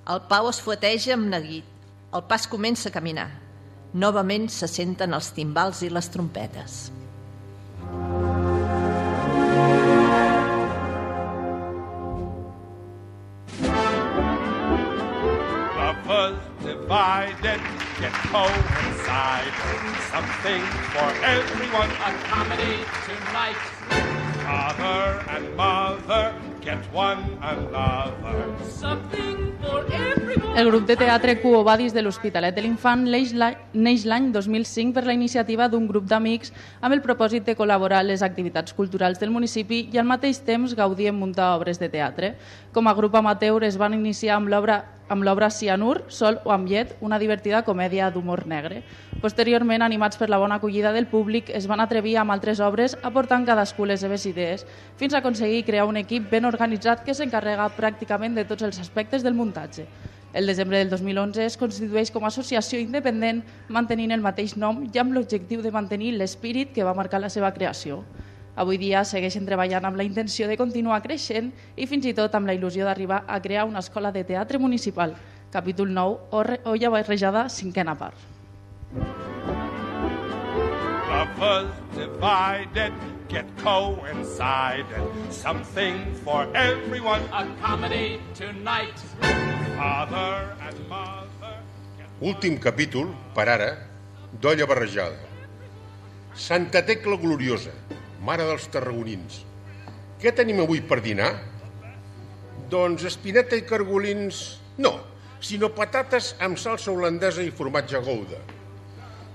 El 0.05 0.21
Pau 0.29 0.51
es 0.51 0.61
fueteja 0.61 1.15
amb 1.17 1.31
neguit. 1.33 1.65
El 2.15 2.23
pas 2.29 2.45
comença 2.47 2.91
a 2.91 2.95
caminar. 2.95 3.31
Novament 3.95 4.51
se 4.53 4.69
senten 4.69 5.17
els 5.17 5.33
timbals 5.35 5.81
i 5.83 5.91
les 5.91 6.13
trompetes. 6.13 6.85
Lovers 7.89 8.34
divided, 16.89 17.61
yet 18.01 18.13
coincided. 18.31 19.55
Something 20.13 20.63
for 20.93 21.09
everyone. 21.25 21.91
A 22.05 22.11
comedy 22.29 22.77
tonight. 23.09 23.61
Father 24.45 25.25
and 25.35 25.57
mother 25.57 26.33
get 26.61 26.79
one 26.93 27.23
another. 27.41 28.37
Something 28.69 29.55
for 29.63 29.81
everyone. 29.93 30.59
El 30.59 30.71
grup 30.71 30.87
de 30.87 30.97
teatre 30.97 31.41
Cuo 31.41 31.65
Badis 31.65 31.95
de 31.95 32.03
l'Hospitalet 32.03 32.55
de 32.55 32.63
l'Infant 32.63 33.03
neix 33.11 33.33
la- 33.33 33.55
neix 33.73 34.05
l'any 34.05 34.31
2005 34.33 34.93
per 34.95 35.05
la 35.07 35.15
iniciativa 35.17 35.69
d'un 35.69 35.89
grup 35.89 36.05
d'amics 36.07 36.53
amb 36.81 36.93
el 36.95 37.01
propòsit 37.03 37.45
de 37.49 37.57
col·laborar 37.57 38.03
en 38.05 38.09
les 38.13 38.23
activitats 38.23 38.73
culturals 38.75 39.19
del 39.19 39.31
municipi 39.31 39.89
i 39.93 39.99
al 39.99 40.05
mateix 40.07 40.39
temps 40.45 40.75
gaudir 40.77 41.09
en 41.09 41.17
muntar 41.19 41.57
obres 41.57 41.79
de 41.81 41.89
teatre. 41.89 42.37
Com 42.73 42.87
a 42.87 42.95
grup 42.95 43.15
amateur 43.17 43.65
es 43.65 43.77
van 43.79 43.95
iniciar 43.95 44.37
amb 44.37 44.49
l'obra 44.49 44.85
amb 45.09 45.25
l'obra 45.25 45.51
Cianur, 45.51 46.05
Sol 46.09 46.39
o 46.45 46.53
amb 46.55 46.69
llet, 46.69 46.95
una 47.01 47.19
divertida 47.19 47.63
comèdia 47.65 48.11
d'humor 48.11 48.47
negre. 48.47 48.83
Posteriorment, 49.21 49.83
animats 49.83 50.19
per 50.21 50.31
la 50.31 50.39
bona 50.39 50.57
acollida 50.61 50.93
del 50.93 51.07
públic, 51.07 51.51
es 51.51 51.69
van 51.69 51.81
atrevir 51.81 52.17
amb 52.19 52.33
altres 52.33 52.61
obres 52.61 52.97
aportant 53.03 53.45
cadascú 53.45 53.87
les 53.87 54.01
seves 54.01 54.27
idees, 54.27 54.67
fins 54.97 55.15
a 55.15 55.21
aconseguir 55.21 55.65
crear 55.65 55.87
un 55.87 56.01
equip 56.01 56.31
ben 56.31 56.45
organitzat 56.45 57.05
que 57.05 57.15
s'encarrega 57.15 57.71
pràcticament 57.77 58.35
de 58.35 58.45
tots 58.49 58.63
els 58.63 58.81
aspectes 58.81 59.23
del 59.23 59.35
muntatge. 59.35 59.87
El 60.35 60.49
desembre 60.51 60.79
del 60.79 60.91
2011 60.91 61.45
es 61.47 61.57
constitueix 61.57 62.11
com 62.11 62.25
a 62.25 62.33
associació 62.33 62.81
independent 62.83 63.45
mantenint 63.69 64.11
el 64.11 64.25
mateix 64.25 64.57
nom 64.59 64.83
i 64.89 64.99
amb 64.99 65.15
l'objectiu 65.15 65.63
de 65.63 65.71
mantenir 65.71 66.17
l'espírit 66.19 66.73
que 66.75 66.83
va 66.83 66.97
marcar 66.99 67.21
la 67.23 67.31
seva 67.31 67.53
creació. 67.55 68.03
Avui 68.55 68.79
dia 68.79 69.03
segueixen 69.03 69.47
treballant 69.47 69.85
amb 69.89 69.99
la 69.99 70.07
intenció 70.07 70.47
de 70.47 70.57
continuar 70.57 71.01
creixent 71.03 71.51
i 71.75 71.89
fins 71.91 72.07
i 72.07 72.15
tot 72.15 72.35
amb 72.39 72.47
la 72.47 72.55
il·lusió 72.55 72.87
d'arribar 72.87 73.25
a 73.27 73.41
crear 73.43 73.65
una 73.67 73.83
escola 73.83 74.13
de 74.15 74.23
teatre 74.25 74.61
municipal. 74.63 75.17
Capítol 75.51 75.91
9, 75.95 76.61
Olla 76.71 76.91
Barrejada, 76.91 77.49
cinquena 77.49 77.97
part. 77.99 78.15
Lovers 81.11 81.75
divided 81.95 82.95
get 83.29 83.47
coincided. 83.59 85.03
Something 85.31 86.15
for 86.23 86.47
everyone. 86.55 87.23
A 87.33 87.47
comedy 87.61 88.21
tonight. 88.35 88.99
Father 89.77 90.55
and 90.63 90.79
mother. 90.89 91.59
Últim 92.21 92.59
capítol, 92.63 93.11
per 93.35 93.49
ara, 93.51 93.71
d'Olla 94.41 94.67
Barrejada. 94.71 95.19
Santa 96.35 96.83
Tecla 96.87 97.17
Gloriosa, 97.17 97.73
mare 98.25 98.47
dels 98.49 98.67
tarragonins. 98.73 99.43
Què 100.21 100.33
tenim 100.33 100.63
avui 100.65 100.81
per 100.81 101.03
dinar? 101.05 101.31
Doncs 102.73 103.05
espineta 103.11 103.59
i 103.59 103.67
cargolins... 103.69 104.45
No, 104.81 104.97
sinó 105.45 105.69
patates 105.77 106.33
amb 106.43 106.59
salsa 106.59 106.91
holandesa 106.91 107.45
i 107.45 107.53
formatge 107.55 108.01
gouda. 108.07 108.41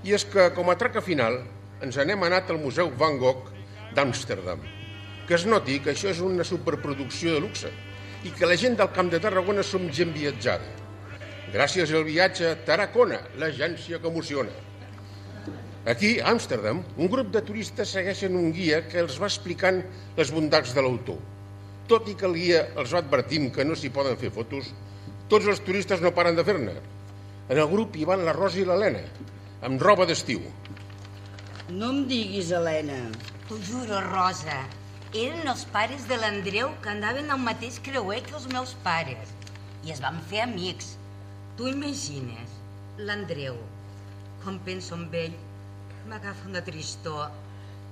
I 0.02 0.16
és 0.16 0.24
que, 0.26 0.48
com 0.56 0.72
a 0.72 0.76
traca 0.80 1.02
final, 1.04 1.38
ens 1.84 1.98
anem 2.02 2.26
anat 2.26 2.50
al 2.50 2.58
Museu 2.60 2.90
Van 2.98 3.18
Gogh 3.20 3.52
d'Amsterdam. 3.94 4.64
Que 5.28 5.38
es 5.38 5.46
noti 5.46 5.78
que 5.84 5.94
això 5.94 6.10
és 6.10 6.20
una 6.24 6.44
superproducció 6.44 7.36
de 7.36 7.44
luxe 7.44 7.70
i 8.26 8.34
que 8.34 8.48
la 8.48 8.58
gent 8.58 8.76
del 8.80 8.90
Camp 8.96 9.12
de 9.12 9.20
Tarragona 9.22 9.62
som 9.64 9.86
gent 9.94 10.10
viatjada. 10.16 10.66
Gràcies 11.54 11.94
al 11.94 12.04
viatge 12.06 12.52
Tarragona, 12.66 13.20
l'agència 13.38 14.02
que 14.02 14.10
emociona. 14.10 14.52
Aquí, 15.88 16.20
a 16.20 16.28
Amsterdam, 16.28 16.82
un 17.00 17.08
grup 17.08 17.30
de 17.32 17.40
turistes 17.40 17.94
segueixen 17.96 18.34
un 18.36 18.50
guia 18.52 18.82
que 18.84 19.00
els 19.00 19.16
va 19.20 19.30
explicant 19.30 19.80
les 20.18 20.32
bondats 20.34 20.74
de 20.76 20.84
l'autor. 20.84 21.16
Tot 21.88 22.10
i 22.12 22.14
que 22.20 22.28
el 22.28 22.36
guia 22.36 22.66
els 22.76 22.92
va 22.92 23.00
advertim 23.00 23.48
que 23.54 23.64
no 23.64 23.72
s'hi 23.72 23.88
poden 23.94 24.18
fer 24.20 24.28
fotos, 24.34 24.68
tots 25.32 25.48
els 25.48 25.64
turistes 25.64 26.04
no 26.04 26.12
paren 26.12 26.36
de 26.36 26.44
fer-ne. 26.44 26.76
En 27.48 27.62
el 27.64 27.70
grup 27.72 27.96
hi 27.96 28.04
van 28.04 28.26
la 28.28 28.36
Rosa 28.36 28.60
i 28.60 28.66
l'Helena, 28.68 29.02
amb 29.64 29.80
roba 29.80 30.04
d'estiu. 30.06 30.44
No 31.72 31.88
em 31.94 32.04
diguis, 32.10 32.52
Helena. 32.52 33.00
T'ho 33.48 33.56
juro, 33.64 34.04
Rosa. 34.10 34.60
Eren 35.16 35.48
els 35.50 35.64
pares 35.72 36.04
de 36.10 36.20
l'Andreu 36.20 36.74
que 36.84 36.92
andaven 36.92 37.32
al 37.32 37.40
mateix 37.42 37.80
creuer 37.82 38.20
que 38.26 38.36
els 38.36 38.50
meus 38.52 38.76
pares. 38.84 39.32
I 39.86 39.96
es 39.96 40.04
van 40.04 40.20
fer 40.30 40.44
amics. 40.44 40.96
Tu 41.56 41.72
imagines, 41.72 42.58
l'Andreu, 42.98 43.56
quan 44.44 44.60
penso 44.66 44.98
en 44.98 45.08
ell, 45.22 45.38
m'agafa 46.08 46.48
una 46.48 46.62
tristor. 46.64 47.28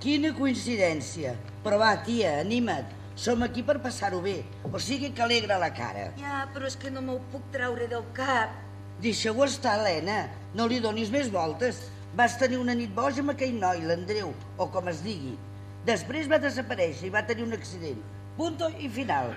Quina 0.02 0.30
coincidència. 0.36 1.34
Però 1.64 1.78
va, 1.80 1.90
tia, 2.06 2.38
anima't. 2.44 2.94
Som 3.18 3.42
aquí 3.42 3.64
per 3.66 3.80
passar-ho 3.82 4.20
bé. 4.22 4.36
O 4.70 4.78
sigui 4.78 5.10
que 5.10 5.24
alegra 5.24 5.58
la 5.58 5.72
cara. 5.74 6.04
Ja, 6.20 6.44
però 6.54 6.68
és 6.70 6.76
que 6.78 6.92
no 6.94 7.02
m'ho 7.02 7.18
puc 7.32 7.48
treure 7.54 7.88
del 7.90 8.04
cap. 8.14 8.54
Deixa-ho 9.02 9.44
estar, 9.44 9.74
Helena. 9.80 10.20
No 10.54 10.68
li 10.70 10.78
donis 10.84 11.10
més 11.10 11.32
voltes. 11.34 11.80
Vas 12.18 12.38
tenir 12.38 12.60
una 12.62 12.76
nit 12.78 12.94
boja 12.94 13.24
amb 13.24 13.34
aquell 13.34 13.58
noi, 13.58 13.82
l'Andreu, 13.86 14.30
o 14.56 14.66
com 14.74 14.88
es 14.90 15.02
digui. 15.02 15.34
Després 15.86 16.30
va 16.30 16.38
desaparèixer 16.42 17.08
i 17.08 17.14
va 17.14 17.26
tenir 17.26 17.44
un 17.46 17.56
accident. 17.58 17.98
Punto 18.38 18.70
i 18.78 18.88
final. 18.92 19.34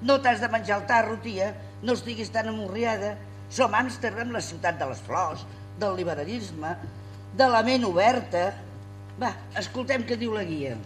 No 0.00 0.16
t'has 0.24 0.40
de 0.40 0.48
menjar 0.48 0.80
el 0.80 0.88
tarro, 0.88 1.18
tia. 1.20 1.52
No 1.84 1.92
estiguis 1.96 2.32
tan 2.32 2.48
amorriada. 2.48 3.14
Som 3.52 3.76
Amsterdam, 3.76 4.32
la 4.32 4.40
ciutat 4.40 4.80
de 4.80 4.88
les 4.88 5.00
flors, 5.04 5.44
del 5.80 5.96
liberalisme, 5.98 6.72
de 7.36 7.48
la 7.48 7.62
ment 7.66 7.84
oberta. 7.88 8.52
Va, 9.20 9.34
escoltem 9.60 10.04
què 10.08 10.16
diu 10.20 10.34
la 10.34 10.44
guia. 10.48 10.76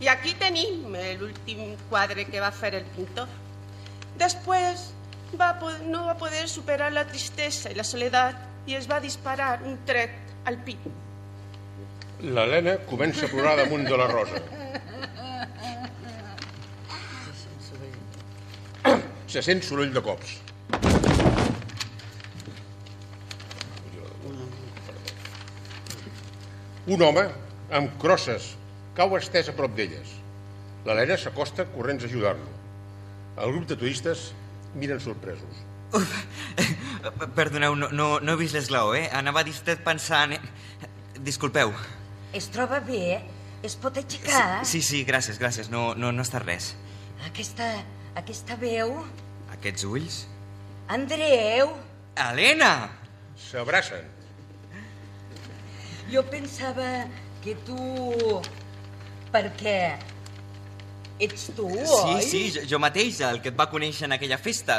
I 0.00 0.08
aquí 0.12 0.34
tenim 0.38 0.94
l'últim 1.20 1.74
quadre 1.90 2.24
que 2.28 2.40
va 2.40 2.50
fer 2.54 2.72
el 2.78 2.86
pintor. 2.94 3.28
Després 4.18 4.92
va, 5.38 5.50
no 5.86 6.04
va 6.06 6.14
poder 6.18 6.48
superar 6.48 6.92
la 6.94 7.04
tristesa 7.08 7.70
i 7.72 7.74
la 7.78 7.84
soledat 7.84 8.34
i 8.68 8.74
es 8.78 8.86
va 8.90 9.00
disparar 9.02 9.58
un 9.66 9.78
tret 9.88 10.10
al 10.46 10.56
pit. 10.64 10.78
L'Helena 12.22 12.78
comença 12.88 13.26
a 13.26 13.30
plorar 13.30 13.56
damunt 13.60 13.84
de 13.86 13.96
la 13.98 14.06
Rosa. 14.10 14.42
Se 19.28 19.42
sent 19.44 19.62
soroll 19.62 19.92
de 19.92 20.00
cops. 20.02 20.38
Un 26.88 27.02
home 27.04 27.26
amb 27.76 27.96
crosses 28.00 28.54
cau 28.96 29.12
estès 29.18 29.50
a 29.50 29.54
prop 29.56 29.74
d'elles. 29.76 30.14
L'Helena 30.86 31.18
s'acosta 31.20 31.66
corrents 31.74 32.06
a 32.06 32.08
ajudar-lo. 32.08 32.46
El 33.38 33.52
grup 33.52 33.66
de 33.68 33.76
turistes 33.76 34.30
miren 34.74 35.00
sorpresos. 35.04 35.60
Perdoneu, 37.36 37.76
no, 37.76 37.90
no, 37.92 38.08
no 38.24 38.32
he 38.32 38.40
vist 38.40 38.56
l'esglaó, 38.56 38.94
eh? 38.96 39.04
Anava 39.12 39.44
distret 39.44 39.84
pensant... 39.84 40.32
Eh? 40.38 40.88
Disculpeu. 41.28 41.74
Es 42.32 42.48
troba 42.54 42.80
bé? 42.84 43.20
Es 43.66 43.76
pot 43.76 43.96
aixecar? 44.00 44.64
Sí, 44.64 44.80
sí, 44.86 45.02
gràcies, 45.04 45.36
gràcies. 45.42 45.68
No, 45.72 45.90
no, 45.98 46.12
no 46.14 46.24
està 46.24 46.40
res. 46.40 46.72
Aquesta, 47.28 47.68
aquesta 48.16 48.56
veu... 48.56 48.94
Aquests 49.58 49.84
ulls? 49.88 50.22
Andreu! 50.94 51.74
Helena! 52.16 52.72
S'abracen. 53.48 54.17
Jo 56.12 56.22
pensava 56.30 57.06
que 57.44 57.54
tu... 57.66 57.78
Perquè 59.32 59.80
ets 61.20 61.48
tu, 61.56 61.66
Sí, 61.68 62.14
oi? 62.14 62.22
sí, 62.22 62.40
jo, 62.54 62.62
jo 62.70 62.78
mateix, 62.80 63.18
el 63.26 63.40
que 63.42 63.50
et 63.52 63.58
va 63.58 63.66
conèixer 63.68 64.06
en 64.08 64.14
aquella 64.16 64.38
festa. 64.40 64.78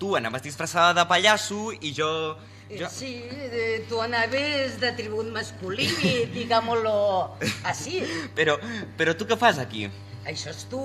Tu 0.00 0.14
anaves 0.18 0.42
disfressada 0.42 0.94
de 0.96 1.04
pallasso 1.06 1.68
i 1.78 1.92
jo... 1.94 2.08
jo... 2.72 2.88
Sí, 2.90 3.12
eh, 3.30 3.84
tu 3.88 4.00
anaves 4.02 4.80
de 4.80 4.90
tribut 4.98 5.28
masculí, 5.34 5.86
digámoslo 6.38 7.36
així. 7.70 8.00
Però, 8.34 8.56
però 8.98 9.14
tu 9.14 9.28
què 9.30 9.38
fas 9.38 9.60
aquí? 9.62 9.86
Això 10.26 10.50
és 10.50 10.64
tu. 10.72 10.80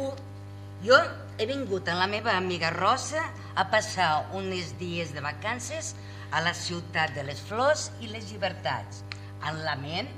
Jo 0.85 0.95
he 1.39 1.47
vingut 1.49 1.87
amb 1.91 2.03
la 2.03 2.07
meva 2.11 2.35
amiga 2.37 2.69
Rosa 2.75 3.23
a 3.55 3.65
passar 3.71 4.27
uns 4.37 4.75
dies 4.79 5.15
de 5.15 5.23
vacances 5.23 5.95
a 6.31 6.43
la 6.45 6.53
ciutat 6.53 7.15
de 7.17 7.23
les 7.27 7.39
flors 7.41 7.89
i 8.03 8.07
les 8.11 8.29
llibertats, 8.29 9.01
amb 9.41 9.63
la 9.65 9.75
ment 9.79 10.09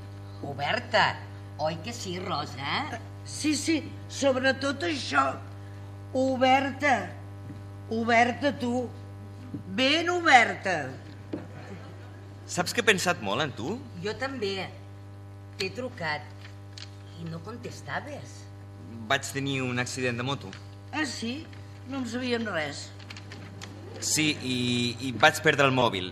oberta. 0.48 1.16
Oi 1.62 1.78
que 1.86 1.94
sí, 1.94 2.18
Rosa? 2.20 3.00
Sí, 3.26 3.54
sí, 3.56 3.82
sobretot 4.10 4.84
això. 4.88 5.28
Oberta. 6.18 6.96
Oberta, 7.92 8.52
tu. 8.58 8.88
Ben 9.76 10.10
oberta. 10.10 10.90
Saps 12.48 12.74
que 12.74 12.82
he 12.82 12.88
pensat 12.88 13.22
molt 13.24 13.44
en 13.46 13.54
tu? 13.56 13.78
Jo 14.04 14.16
també. 14.20 14.68
T'he 15.60 15.70
trucat 15.76 16.26
i 17.22 17.28
no 17.30 17.40
contestaves. 17.46 18.40
Vaig 19.12 19.28
tenir 19.36 19.62
un 19.64 19.80
accident 19.80 20.18
de 20.18 20.26
moto. 20.26 20.50
Ah, 20.92 21.06
sí? 21.06 21.46
No 21.88 22.02
en 22.02 22.10
sabíem 22.10 22.48
res. 22.50 22.90
Sí, 24.02 24.32
i, 24.42 24.58
i 25.08 25.12
vaig 25.22 25.40
perdre 25.46 25.68
el 25.70 25.76
mòbil. 25.78 26.10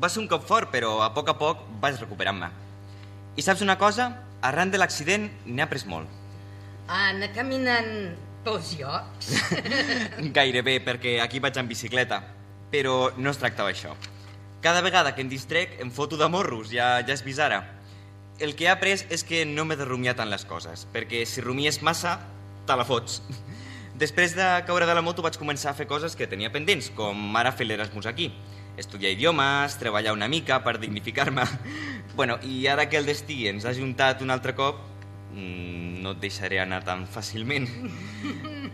Va 0.00 0.08
ser 0.08 0.22
un 0.22 0.28
cop 0.30 0.44
fort, 0.48 0.70
però 0.72 1.00
a 1.04 1.12
poc 1.14 1.28
a 1.28 1.36
poc 1.38 1.62
vaig 1.82 2.00
recuperant-me. 2.00 2.48
I 3.36 3.42
saps 3.44 3.62
una 3.64 3.78
cosa? 3.78 4.10
Arran 4.42 4.72
de 4.72 4.80
l'accident 4.80 5.28
n'he 5.46 5.62
après 5.64 5.84
molt. 5.86 6.08
Anar 6.92 7.30
caminant 7.36 7.92
pels 8.44 8.72
llocs. 8.78 9.30
Gairebé, 10.36 10.80
perquè 10.84 11.18
aquí 11.22 11.40
vaig 11.40 11.60
en 11.60 11.70
bicicleta. 11.70 12.22
Però 12.72 13.12
no 13.16 13.30
es 13.30 13.38
tractava 13.38 13.70
això. 13.70 13.94
Cada 14.62 14.82
vegada 14.82 15.14
que 15.14 15.22
em 15.24 15.30
distrec 15.30 15.78
em 15.82 15.90
foto 15.90 16.16
de 16.16 16.28
morros, 16.30 16.70
ja, 16.70 17.00
ja 17.06 17.14
has 17.14 17.24
vist 17.26 17.42
ara. 17.42 17.62
El 18.42 18.56
que 18.56 18.66
he 18.66 18.70
après 18.72 19.04
és 19.12 19.24
que 19.26 19.44
no 19.46 19.64
m'he 19.66 19.76
de 19.78 19.86
rumiar 19.86 20.16
tant 20.18 20.30
les 20.30 20.44
coses, 20.48 20.86
perquè 20.94 21.24
si 21.28 21.44
rumies 21.44 21.82
massa, 21.82 22.16
te 22.66 22.76
la 22.78 22.86
fots. 22.86 23.20
Després 24.02 24.34
de 24.34 24.46
caure 24.66 24.86
de 24.88 24.94
la 24.96 25.02
moto 25.04 25.22
vaig 25.22 25.36
començar 25.38 25.70
a 25.70 25.78
fer 25.78 25.86
coses 25.90 26.16
que 26.18 26.26
tenia 26.26 26.50
pendents, 26.50 26.88
com 26.96 27.36
ara 27.38 27.52
fer 27.54 27.68
l'Erasmus 27.68 28.08
aquí. 28.10 28.30
Estudiar 28.76 29.12
idiomes, 29.12 29.76
treballar 29.76 30.14
una 30.16 30.28
mica 30.28 30.62
per 30.64 30.78
dignificar-me. 30.80 31.46
Bueno, 32.12 32.34
i 32.44 32.66
ara 32.68 32.90
que 32.92 32.98
el 33.00 33.06
destí 33.08 33.46
ens 33.48 33.64
ha 33.64 33.70
juntat 33.72 34.20
un 34.20 34.28
altre 34.28 34.52
cop, 34.52 34.82
mm, 35.32 36.02
no 36.04 36.10
et 36.12 36.18
deixaré 36.20 36.58
anar 36.60 36.82
tan 36.84 37.06
fàcilment. 37.08 37.64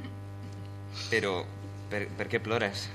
Però, 1.13 1.45
per, 1.93 2.01
per 2.19 2.27
què 2.33 2.41
plores? 2.43 2.89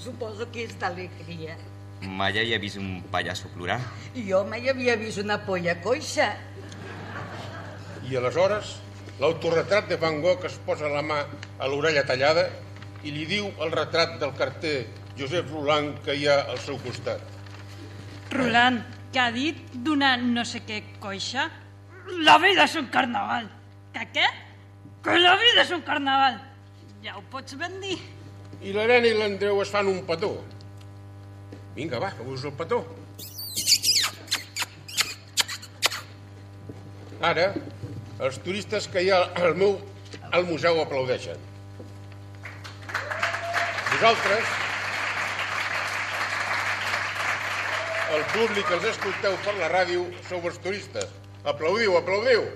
Suposo 0.00 0.48
que 0.50 0.64
és 0.66 0.74
d'alegria. 0.80 1.54
Mai 2.02 2.40
havia 2.40 2.58
vist 2.58 2.80
un 2.80 3.04
pallasso 3.12 3.52
plorar. 3.54 3.78
Jo 4.16 4.42
mai 4.50 4.66
havia 4.68 4.96
vist 4.98 5.22
una 5.22 5.38
polla 5.46 5.76
coixa. 5.84 6.32
I 8.10 8.18
aleshores, 8.18 8.74
l'autorretrat 9.22 9.86
de 9.92 10.00
Van 10.02 10.18
Gogh 10.24 10.48
es 10.50 10.58
posa 10.66 10.90
la 10.90 11.04
mà 11.06 11.20
a 11.62 11.70
l'orella 11.70 12.02
tallada 12.08 12.48
i 13.06 13.14
li 13.14 13.28
diu 13.30 13.46
el 13.62 13.70
retrat 13.70 14.18
del 14.18 14.34
carter 14.34 14.74
Josep 15.18 15.50
Roland 15.52 15.98
que 16.06 16.16
hi 16.16 16.26
ha 16.28 16.38
al 16.52 16.58
seu 16.62 16.78
costat. 16.82 17.20
Roland, 18.32 18.84
que 19.12 19.20
ha 19.20 19.30
dit 19.34 19.58
d'una 19.84 20.14
no 20.20 20.44
sé 20.48 20.62
què 20.68 20.80
coixa? 21.02 21.48
La 22.24 22.38
vida 22.40 22.64
és 22.64 22.78
un 22.80 22.88
carnaval. 22.94 23.50
Que 23.92 24.06
què? 24.14 24.24
Que 25.04 25.18
la 25.20 25.36
vida 25.40 25.66
és 25.66 25.70
un 25.74 25.84
carnaval. 25.84 26.40
Ja 27.04 27.18
ho 27.18 27.22
pots 27.30 27.58
ben 27.60 27.78
dir. 27.82 27.98
I 28.62 28.72
l'Helena 28.72 29.08
i 29.10 29.14
l'Andreu 29.18 29.60
es 29.62 29.70
fan 29.74 29.90
un 29.90 30.00
petó. 30.08 30.32
Vinga, 31.76 32.00
va, 32.00 32.12
feu-vos 32.16 32.44
el 32.48 32.54
petó. 32.56 32.82
Ara, 37.22 37.52
els 38.22 38.38
turistes 38.44 38.88
que 38.90 39.02
hi 39.04 39.10
ha 39.12 39.22
al 39.42 39.56
meu 39.58 39.76
al 40.32 40.46
museu 40.48 40.80
aplaudeixen. 40.82 41.38
Vosaltres, 43.92 44.52
el 48.12 48.24
públic 48.32 48.66
que 48.68 48.76
els 48.76 48.86
escolteu 48.92 49.36
per 49.44 49.54
la 49.56 49.68
ràdio, 49.72 50.04
sou 50.28 50.44
els 50.48 50.58
turistes. 50.64 51.12
Aplaudiu, 51.44 51.96
aplaudiu. 51.96 52.48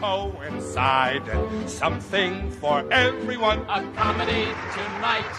Coincided. 0.00 1.68
Something 1.68 2.50
for 2.52 2.90
everyone. 2.90 3.60
A 3.68 3.84
comedy 3.94 4.48
tonight. 4.72 5.34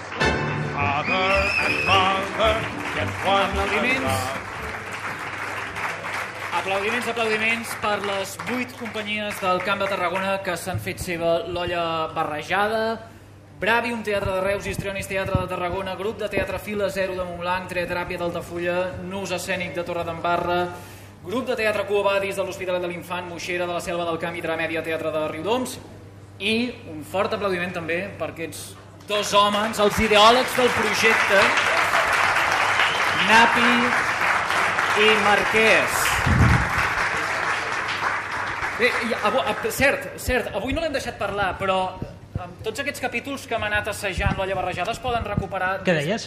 Father 0.76 1.32
and 1.66 1.76
mother 1.88 2.54
get 2.94 3.10
one 3.26 3.50
Aplaudiments. 3.58 4.41
Aplaudiments, 6.52 7.08
aplaudiments 7.08 7.70
per 7.80 8.02
les 8.04 8.34
vuit 8.50 8.72
companyies 8.76 9.38
del 9.40 9.62
Camp 9.64 9.80
de 9.80 9.86
Tarragona 9.88 10.34
que 10.44 10.58
s'han 10.60 10.82
fet 10.84 11.00
seva 11.00 11.38
l'olla 11.48 12.10
barrejada, 12.12 12.82
Bravium 13.62 14.02
Teatre 14.04 14.34
de 14.36 14.42
Reus, 14.44 14.68
Histrionis 14.68 15.08
Teatre 15.08 15.40
de 15.40 15.48
Tarragona, 15.48 15.96
Grup 15.96 16.20
de 16.20 16.28
Teatre 16.28 16.60
Fila 16.60 16.90
Zero 16.92 17.16
de 17.16 17.24
Montblanc, 17.24 17.70
Teateràpia 17.72 18.20
d'Altafulla, 18.20 18.76
Nus 19.08 19.32
Escènic 19.32 19.72
de 19.78 19.86
Torredembarra, 19.88 20.60
Grup 21.24 21.48
de 21.48 21.56
Teatre 21.56 21.88
Cuobadis 21.88 22.36
de 22.36 22.44
l'Hospitalet 22.44 22.84
de 22.84 22.92
l'Infant, 22.92 23.32
Moixera 23.32 23.64
de 23.64 23.72
la 23.72 23.80
Selva 23.80 24.10
del 24.10 24.20
Camp 24.20 24.36
i 24.36 24.44
Tramèdia 24.44 24.84
Teatre 24.84 25.16
de 25.16 25.24
Riudoms 25.32 25.78
i 26.44 26.56
un 26.92 27.00
fort 27.08 27.32
aplaudiment 27.38 27.72
també 27.80 28.02
per 28.20 28.34
aquests 28.34 28.74
dos 29.08 29.32
homes, 29.40 29.80
els 29.80 30.04
ideòlegs 30.04 30.60
del 30.60 30.72
projecte, 30.82 31.42
Napi 33.32 33.74
i 35.00 35.12
Marquès. 35.24 36.41
Bé, 38.82 38.90
avui, 39.24 39.42
a- 39.46 39.72
cert, 39.72 40.08
cert, 40.18 40.50
avui 40.58 40.74
no 40.74 40.82
l'hem 40.82 40.94
deixat 40.96 41.18
parlar, 41.22 41.52
però 41.60 41.78
amb 42.42 42.64
tots 42.66 42.82
aquests 42.82 43.02
capítols 43.04 43.44
que 43.46 43.54
hem 43.54 43.64
anat 43.68 43.92
assajant 43.92 44.34
l'olla 44.40 44.56
barrejada 44.58 44.92
es 44.96 45.00
poden 45.04 45.24
recuperar... 45.28 45.76
Què 45.86 45.94
deies? 46.00 46.26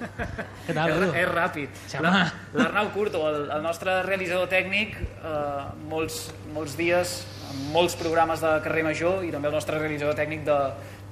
Què 0.66 0.72
tal, 0.76 0.90
és, 0.92 0.96
Edu? 0.96 1.08
és 1.22 1.28
ràpid. 1.30 1.80
La- 2.04 2.26
L'Arnau 2.56 2.90
Curto, 2.92 3.22
el, 3.30 3.46
el 3.56 3.62
nostre 3.64 3.96
realitzador 4.04 4.48
tècnic, 4.52 4.94
eh, 5.24 5.64
molts, 5.88 6.26
molts 6.54 6.76
dies, 6.76 7.14
amb 7.50 7.72
molts 7.74 7.96
programes 8.00 8.40
de 8.44 8.52
carrer 8.64 8.84
major 8.86 9.24
i 9.26 9.32
també 9.32 9.48
el 9.50 9.56
nostre 9.56 9.80
realitzador 9.80 10.16
tècnic 10.20 10.44
de, 10.46 10.58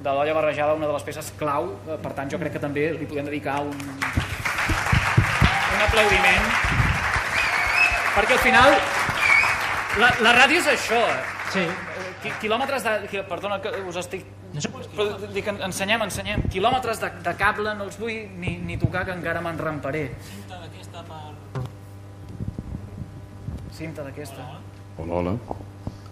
de 0.04 0.10
l'olla 0.14 0.36
barrejada, 0.36 0.76
una 0.76 0.86
de 0.88 0.94
les 0.98 1.04
peces 1.08 1.32
clau. 1.40 1.72
Eh, 1.88 1.96
Per 2.04 2.12
tant, 2.16 2.28
jo 2.32 2.38
crec 2.44 2.52
que 2.58 2.62
també 2.64 2.90
li 2.96 3.08
podem 3.08 3.24
dedicar 3.32 3.60
un, 3.64 3.72
un 5.72 5.80
aplaudiment. 5.88 6.44
Perquè 8.18 8.34
al 8.36 8.42
final 8.44 8.74
la, 9.98 10.08
la 10.24 10.32
ràdio 10.38 10.60
és 10.62 10.68
això. 10.72 11.00
Sí. 11.52 11.64
Qui, 12.22 12.32
quilòmetres 12.42 12.82
de... 12.84 12.92
qui- 13.10 13.22
Perdona 13.28 13.60
que 13.62 13.72
us 13.88 13.96
estic... 14.00 14.26
Però 14.96 15.06
dic, 15.34 15.46
en- 15.52 15.60
ensenyem, 15.68 16.02
ensenyem. 16.08 16.42
Quilòmetres 16.52 17.00
de, 17.02 17.10
de 17.26 17.34
cable 17.36 17.74
no 17.76 17.84
els 17.88 17.98
vull 18.00 18.14
ni, 18.40 18.56
ni 18.64 18.78
tocar, 18.80 19.04
que 19.08 19.12
encara 19.16 19.42
m'enramparé. 19.44 20.06
Cinta 23.78 24.02
d'aquesta. 24.02 24.42
Hola, 24.98 25.14
hola. 25.20 25.34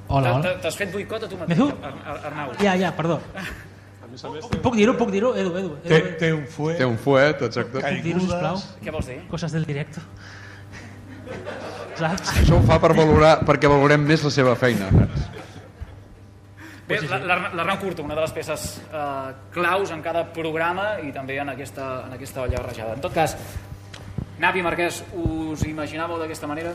Hola, 0.09 0.33
hola. 0.37 0.43
T'ha- 0.45 0.59
T'has 0.63 0.77
fet 0.79 0.93
boicot 0.93 1.25
a 1.25 1.29
tu 1.29 1.39
mateix, 1.41 1.59
M'he 1.59 1.73
Ar 1.83 1.95
Ar 2.13 2.19
Arnau. 2.31 2.53
Ja, 2.63 2.77
ja, 2.79 2.93
perdó. 2.95 3.21
Puc 4.63 4.77
dir-ho, 4.79 4.95
puc 4.97 5.11
dir-ho, 5.11 5.33
Edu, 5.37 5.51
Edu. 5.59 5.73
Edu. 5.83 5.89
Té, 5.89 5.99
té 6.21 6.29
un 6.33 6.45
fuet. 6.47 6.79
Té 6.79 6.87
un 6.89 6.97
fuet, 6.97 7.43
exacte. 7.49 7.81
Puc 7.83 8.03
dir-ho, 8.05 8.21
sisplau? 8.23 8.61
Què 8.85 8.95
vols 8.95 9.11
dir? 9.11 9.17
Coses 9.33 9.53
del 9.57 9.67
directo. 9.67 10.01
Saps? 11.97 12.33
Això 12.43 12.59
ho 12.59 12.63
fa 12.69 12.77
per 12.83 12.93
valorar, 12.95 13.39
perquè 13.47 13.69
valorem 13.73 14.03
més 14.05 14.23
la 14.25 14.31
seva 14.31 14.55
feina. 14.57 14.91
Bé, 16.87 17.01
la- 17.11 17.19
l'Ar- 17.19 17.55
l'Arnau 17.57 17.79
Curto, 17.81 18.05
una 18.07 18.15
de 18.15 18.21
les 18.21 18.33
peces 18.37 18.67
eh, 18.93 19.33
claus 19.51 19.91
en 19.91 20.03
cada 20.05 20.23
programa 20.33 21.01
i 21.03 21.11
també 21.13 21.39
en 21.43 21.49
aquesta, 21.51 22.05
en 22.07 22.13
aquesta 22.15 22.43
olla 22.45 22.61
barrejada. 22.63 22.93
En 22.95 23.01
tot 23.01 23.15
cas, 23.15 23.35
Napi 24.39 24.63
Marquès, 24.63 25.01
us 25.17 25.63
imaginàveu 25.67 26.19
d'aquesta 26.21 26.47
manera? 26.47 26.75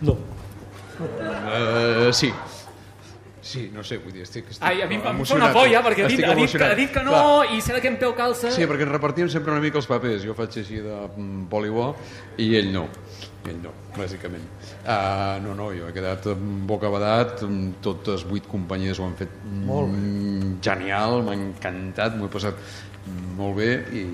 No. 0.00 0.16
Uh, 0.98 2.10
sí. 2.12 2.32
Sí, 3.48 3.70
no 3.72 3.80
sé, 3.86 3.96
vull 4.02 4.12
dir, 4.12 4.26
estic, 4.26 4.50
estic 4.52 4.64
Ai, 4.68 4.82
a 4.84 4.86
mi 4.90 4.98
em 4.98 5.04
fa 5.06 5.14
una 5.32 5.48
polla, 5.54 5.80
perquè 5.86 6.04
ha 6.04 6.08
dit, 6.10 6.20
ha, 6.20 6.34
dit, 6.36 6.42
emocionat. 6.42 6.72
ha 6.74 6.76
dit 6.76 6.90
que 6.92 7.02
no 7.06 7.14
Clar. 7.14 7.54
i 7.56 7.60
de 7.64 7.78
què 7.80 7.88
em 7.88 7.94
peu 8.02 8.10
calça. 8.16 8.50
Sí, 8.52 8.66
perquè 8.68 8.84
ens 8.84 8.92
repartim 8.92 9.30
sempre 9.32 9.54
una 9.54 9.62
mica 9.64 9.80
els 9.80 9.88
papers. 9.88 10.26
Jo 10.28 10.34
faig 10.36 10.58
així 10.60 10.82
de 10.84 10.96
mm, 11.06 11.46
polibó 11.48 11.86
i 12.44 12.50
ell 12.58 12.68
no. 12.74 12.82
Ell 13.48 13.62
no, 13.62 13.72
bàsicament. 13.96 14.44
Uh, 14.82 15.38
no, 15.46 15.54
no, 15.56 15.70
jo 15.72 15.88
he 15.88 15.94
quedat 15.96 16.28
mm, 16.34 16.66
bocabadat, 16.68 17.40
mm, 17.46 17.78
totes 17.86 18.26
vuit 18.28 18.44
companyies 18.50 19.00
ho 19.00 19.06
han 19.06 19.16
fet 19.16 19.32
Molt 19.64 19.94
mm, 19.94 20.58
genial, 20.64 21.22
m'ha 21.24 21.38
encantat, 21.38 22.18
m'ho 22.18 22.28
he 22.28 22.34
passat 22.34 22.60
mm, 22.60 23.32
molt 23.38 23.56
bé 23.62 23.70
i, 23.96 24.04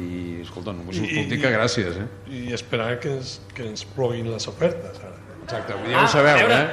escolta, 0.44 0.76
només 0.76 1.02
us 1.02 1.10
puc 1.10 1.34
dir 1.34 1.40
que 1.42 1.50
gràcies, 1.56 1.98
eh? 2.04 2.06
I 2.30 2.44
esperar 2.54 2.92
que 3.02 3.16
ens, 3.16 3.40
que 3.56 3.66
ens 3.66 3.82
ploguin 3.96 4.30
les 4.30 4.46
ofertes, 4.52 5.02
ara. 5.02 5.18
Exacte, 5.42 5.82
ja 5.90 6.06
ho 6.06 6.14
sabeu, 6.14 6.46
eh? 6.46 6.64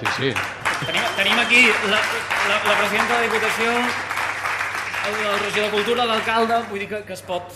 Sí, 0.00 0.16
sí. 0.16 0.67
Tenim, 0.86 1.02
tenim 1.16 1.38
aquí 1.42 1.62
la, 1.90 1.98
la, 2.48 2.58
la 2.68 2.76
presidenta 2.78 3.14
de 3.14 3.18
la 3.18 3.24
Diputació, 3.26 3.72
el, 5.08 5.16
el 5.32 5.40
regidor 5.42 5.66
de 5.66 5.72
Cultura, 5.74 6.04
l'alcalde, 6.06 6.60
vull 6.70 6.84
dir 6.84 6.88
que, 6.92 7.02
que 7.08 7.16
es 7.16 7.22
pot... 7.26 7.50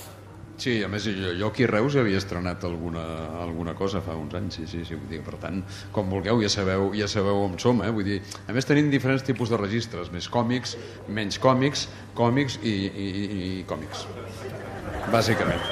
Sí, 0.62 0.76
a 0.84 0.88
més, 0.90 1.02
jo, 1.08 1.30
jo 1.38 1.48
aquí 1.48 1.64
a 1.64 1.68
Reus 1.70 1.94
havia 1.98 2.18
estrenat 2.20 2.62
alguna, 2.68 3.02
alguna 3.42 3.72
cosa 3.74 4.02
fa 4.04 4.14
uns 4.14 4.34
anys, 4.38 4.58
sí, 4.60 4.66
sí, 4.70 4.82
sí, 4.86 4.94
vull 4.98 5.08
dir, 5.10 5.22
per 5.26 5.38
tant, 5.42 5.62
com 5.94 6.10
vulgueu, 6.12 6.42
ja 6.44 6.50
sabeu, 6.52 6.90
ja 6.94 7.08
sabeu 7.10 7.40
on 7.46 7.56
som, 7.62 7.80
eh? 7.82 7.90
vull 7.94 8.04
dir, 8.06 8.18
a 8.46 8.54
més 8.54 8.68
tenim 8.68 8.90
diferents 8.92 9.24
tipus 9.26 9.50
de 9.50 9.58
registres, 9.58 10.12
més 10.14 10.28
còmics, 10.30 10.76
menys 11.08 11.40
còmics, 11.42 11.86
còmics 12.18 12.60
i, 12.62 12.74
i, 12.86 13.06
i, 13.08 13.40
i 13.48 13.64
còmics, 13.70 14.04
bàsicament. 15.10 15.62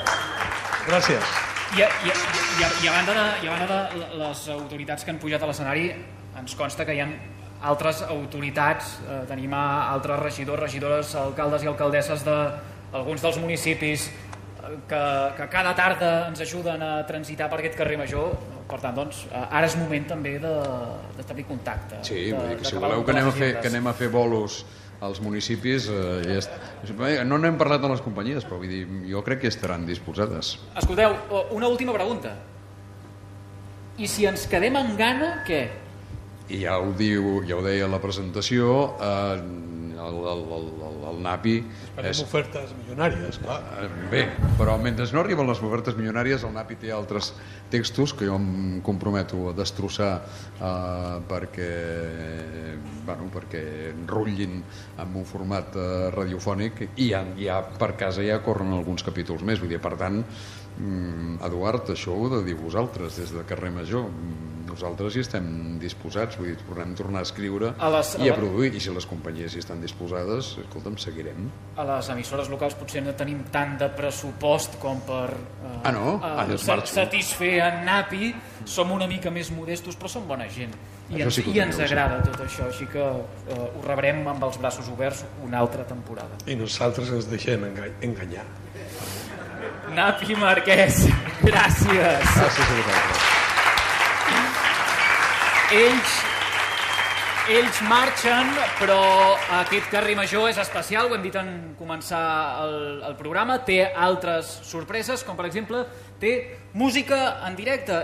Gràcies. 0.89 1.37
I, 1.77 1.85
a- 1.87 1.93
i, 2.09 2.11
a- 2.11 2.23
i, 2.59 2.65
a- 2.67 2.73
i 2.83 2.91
a 2.91 2.97
banda 2.97 3.15
de, 3.21 3.27
i 3.45 3.51
a 3.51 3.59
banda 3.59 3.83
de 3.93 4.09
les 4.25 4.47
autoritats 4.57 5.05
que 5.07 5.13
han 5.15 5.21
pujat 5.23 5.45
a 5.45 5.51
l'escenari, 5.53 5.91
ens 6.41 6.57
consta 6.59 6.89
que 6.89 6.97
hi 6.97 7.05
ha 7.05 7.11
altres 7.63 8.03
autoritats, 8.09 8.99
eh, 9.05 9.21
tenim 9.29 9.53
a 9.55 9.91
altres 9.93 10.19
regidors, 10.21 10.61
regidores, 10.61 11.15
alcaldes 11.15 11.63
i 11.65 11.69
alcaldesses 11.69 12.25
d'alguns 12.25 13.21
dels 13.23 13.39
municipis 13.43 14.07
eh, 14.09 14.79
que, 14.89 15.03
que 15.37 15.49
cada 15.53 15.75
tarda 15.77 16.29
ens 16.29 16.41
ajuden 16.41 16.83
a 16.83 16.93
transitar 17.07 17.51
per 17.53 17.59
aquest 17.61 17.77
carrer 17.77 17.99
major. 18.01 18.37
Per 18.71 18.79
tant, 18.79 18.95
doncs, 18.95 19.25
eh, 19.33 19.41
ara 19.51 19.67
és 19.67 19.75
moment 19.77 20.05
també 20.07 20.37
de- 20.39 20.59
d'establir 21.17 21.45
contacte. 21.49 21.99
Sí, 22.07 22.31
de, 22.31 22.37
vull 22.37 22.49
dir 22.53 22.57
que 22.61 22.65
si 22.65 22.75
d'acabar 22.77 22.93
voleu 22.95 23.05
que 23.05 23.11
anem, 23.17 23.27
a 23.29 23.33
fer, 23.33 23.51
que 23.61 23.69
anem 23.69 23.87
a 23.91 23.95
fer 23.99 24.09
bolos 24.15 24.61
als 25.01 25.19
municipis, 25.25 25.89
eh, 25.89 26.23
ja 26.29 26.37
est... 26.39 26.51
No 27.27 27.39
n'hem 27.41 27.57
parlat 27.59 27.83
amb 27.83 27.97
les 27.97 28.03
companyies, 28.05 28.45
però 28.47 28.59
vull 28.63 28.69
dir, 28.71 28.85
jo 29.11 29.23
crec 29.27 29.41
que 29.43 29.49
estaran 29.51 29.85
disposades. 29.89 30.55
Escolteu, 30.77 31.17
una 31.57 31.69
última 31.69 31.93
pregunta. 31.97 32.37
I 34.01 34.07
si 34.09 34.25
ens 34.29 34.47
quedem 34.49 34.77
amb 34.79 34.95
gana, 34.97 35.43
què? 35.49 35.65
I 36.51 36.65
ja 36.65 36.79
ho, 36.83 36.91
diu, 36.99 37.41
ja 37.47 37.59
ho 37.59 37.63
deia 37.63 37.87
la 37.91 38.01
presentació, 38.03 38.73
eh, 38.99 39.37
el, 40.07 40.17
el, 40.35 40.41
el, 40.57 40.71
el, 41.11 41.21
NAPI... 41.23 41.55
Farem 41.97 42.23
ofertes 42.25 42.75
milionàries, 42.79 43.39
clar. 43.43 43.59
Eh, 43.83 43.89
Bé, 44.11 44.23
però 44.59 44.77
mentre 44.83 45.07
no 45.13 45.21
arriben 45.25 45.47
les 45.51 45.61
ofertes 45.63 45.97
milionàries, 45.99 46.45
el 46.47 46.55
NAPI 46.57 46.79
té 46.85 46.93
altres 46.95 47.33
textos 47.71 48.15
que 48.15 48.27
jo 48.31 48.37
em 48.41 48.81
comprometo 48.87 49.51
a 49.51 49.55
destrossar 49.59 50.13
eh, 50.21 51.19
perquè, 51.31 51.71
bueno, 53.07 53.29
perquè 53.35 53.65
rutllin 54.11 54.61
en 55.01 55.15
un 55.17 55.27
format 55.29 55.77
eh, 55.77 56.09
radiofònic 56.15 56.87
i 56.97 57.11
ja, 57.13 57.25
ja 57.39 57.61
per 57.63 57.93
casa 58.01 58.25
ja 58.27 58.41
corren 58.45 58.73
alguns 58.77 59.05
capítols 59.07 59.43
més. 59.47 59.61
Vull 59.63 59.73
dir, 59.77 59.83
per 59.83 59.97
tant, 60.01 60.23
Mm, 60.81 61.35
Eduard, 61.45 61.91
això 61.93 62.13
ho 62.15 62.23
heu 62.25 62.31
de 62.31 62.45
dir 62.47 62.55
vosaltres, 62.57 63.17
des 63.19 63.33
de 63.35 63.43
Carrer 63.45 63.69
Major. 63.75 64.07
Mm, 64.09 64.47
Nosaltres 64.71 65.17
hi 65.19 65.21
estem 65.25 65.45
disposats, 65.83 66.39
vull 66.39 66.53
dir, 66.53 66.57
podem 66.65 66.93
tornar 66.97 67.21
a 67.21 67.27
escriure 67.27 67.73
A 67.77 67.89
les- 67.91 68.15
i 68.23 68.29
a 68.31 68.33
a 68.33 68.37
produir, 68.39 68.71
i 68.73 68.81
si 68.81 68.89
les 68.95 69.05
companyies 69.05 69.57
hi 69.57 69.59
estan 69.59 69.81
disposades, 69.83 70.53
escolta'm, 70.63 70.97
seguirem. 71.01 71.49
A 71.81 71.85
les 71.89 72.09
emissores 72.13 72.49
locals 72.53 72.75
potser 72.79 73.01
no 73.03 73.15
tenim 73.17 73.41
tant 73.53 73.77
de 73.81 73.89
pressupost 73.97 74.77
com 74.83 75.01
per 75.07 75.31
eh, 75.33 75.81
Ah, 75.85 75.93
no? 75.93 76.17
eh, 76.17 76.21
Ah, 76.23 76.47
sa- 76.59 76.77
marxa. 76.77 76.95
satisfer 77.01 77.59
en 77.65 77.85
Napi. 77.89 78.35
Som 78.65 78.93
una 78.93 79.07
mica 79.09 79.31
més 79.31 79.51
modestos, 79.51 79.97
però 79.99 80.09
som 80.09 80.27
bona 80.29 80.47
gent. 80.49 80.75
I 81.11 81.15
Això 81.17 81.25
ens, 81.25 81.35
sí 81.35 81.43
i 81.51 81.59
ens 81.59 81.75
teniu, 81.77 81.89
sí. 81.89 81.93
agrada 81.95 82.23
tot 82.23 82.37
això, 82.45 82.67
així 82.69 82.87
que 82.87 83.01
eh, 83.03 83.71
ho 83.75 83.83
rebrem 83.87 84.21
amb 84.29 84.45
els 84.45 84.59
braços 84.61 84.87
oberts 84.89 85.25
una 85.43 85.59
altra 85.59 85.83
temporada. 85.85 86.37
I 86.47 86.55
nosaltres 86.55 87.09
ens 87.11 87.27
deixem 87.29 87.65
enga- 87.65 87.91
enganyar. 88.01 88.45
Napi 89.91 90.37
Marquès, 90.37 91.07
gràcies. 91.43 92.31
Gràcies 92.31 92.71
a 92.71 92.75
vosaltres. 92.77 93.27
Ells, 95.73 96.15
ells 97.51 97.81
marxen, 97.83 98.47
però 98.79 99.01
aquest 99.59 99.89
carrer 99.91 100.15
major 100.15 100.47
és 100.51 100.59
especial, 100.63 101.09
ho 101.09 101.17
hem 101.17 101.25
dit 101.25 101.35
en 101.39 101.49
començar 101.79 102.23
el, 102.63 102.75
el 103.09 103.17
programa, 103.19 103.59
té 103.67 103.81
altres 103.91 104.53
sorpreses, 104.69 105.25
com 105.27 105.39
per 105.39 105.49
exemple 105.49 105.83
té 106.23 106.35
música 106.79 107.41
en 107.49 107.57
directe 107.59 107.99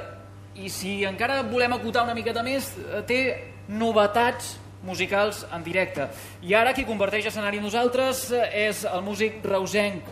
i 0.58 0.70
si 0.72 0.98
encara 1.06 1.44
volem 1.46 1.76
acotar 1.76 2.06
una 2.08 2.16
miqueta 2.16 2.42
més, 2.42 2.72
eh, 2.80 3.02
té 3.06 3.20
novetats 3.68 4.56
musicals 4.86 5.44
en 5.54 5.62
directe. 5.66 6.08
I 6.42 6.54
ara 6.58 6.74
qui 6.74 6.86
converteix 6.88 7.28
escenari 7.30 7.60
en 7.60 7.68
nosaltres 7.68 8.26
eh, 8.32 8.48
és 8.66 8.82
el 8.88 9.04
músic 9.06 9.44
reusenc 9.46 10.10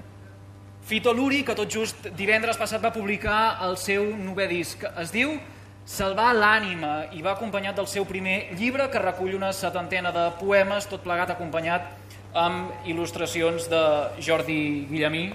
Fito 0.85 1.15
Luri, 1.17 1.41
que 1.43 1.57
tot 1.57 1.71
just 1.73 2.11
divendres 2.13 2.59
passat 2.61 2.83
va 2.85 2.93
publicar 2.93 3.57
el 3.65 3.79
seu 3.81 4.11
novè 4.21 4.45
disc. 4.51 4.83
Es 5.01 5.11
diu 5.15 5.39
Salvar 5.85 6.31
l'ànima 6.33 7.11
i 7.13 7.21
va 7.21 7.35
acompanyat 7.35 7.77
del 7.77 7.87
seu 7.93 8.07
primer 8.09 8.55
llibre 8.57 8.87
que 8.89 9.01
recull 9.03 9.35
una 9.37 9.51
setantena 9.53 10.09
de 10.17 10.23
poemes, 10.39 10.87
tot 10.89 11.03
plegat 11.05 11.35
acompanyat 11.35 11.91
amb 12.33 12.87
il·lustracions 12.89 13.67
de 13.69 13.81
Jordi 14.25 14.87
Guillemí. 14.89 15.27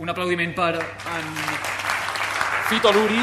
Un 0.00 0.08
aplaudiment 0.08 0.54
per 0.56 0.72
en 0.80 1.28
Fito 2.70 2.92
Luri. 2.96 3.20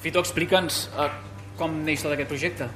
Fito, 0.00 0.22
explica'ns 0.22 0.84
eh, 0.94 1.10
com 1.58 1.82
neix 1.82 2.06
tot 2.06 2.14
aquest 2.14 2.30
projecte. 2.30 2.70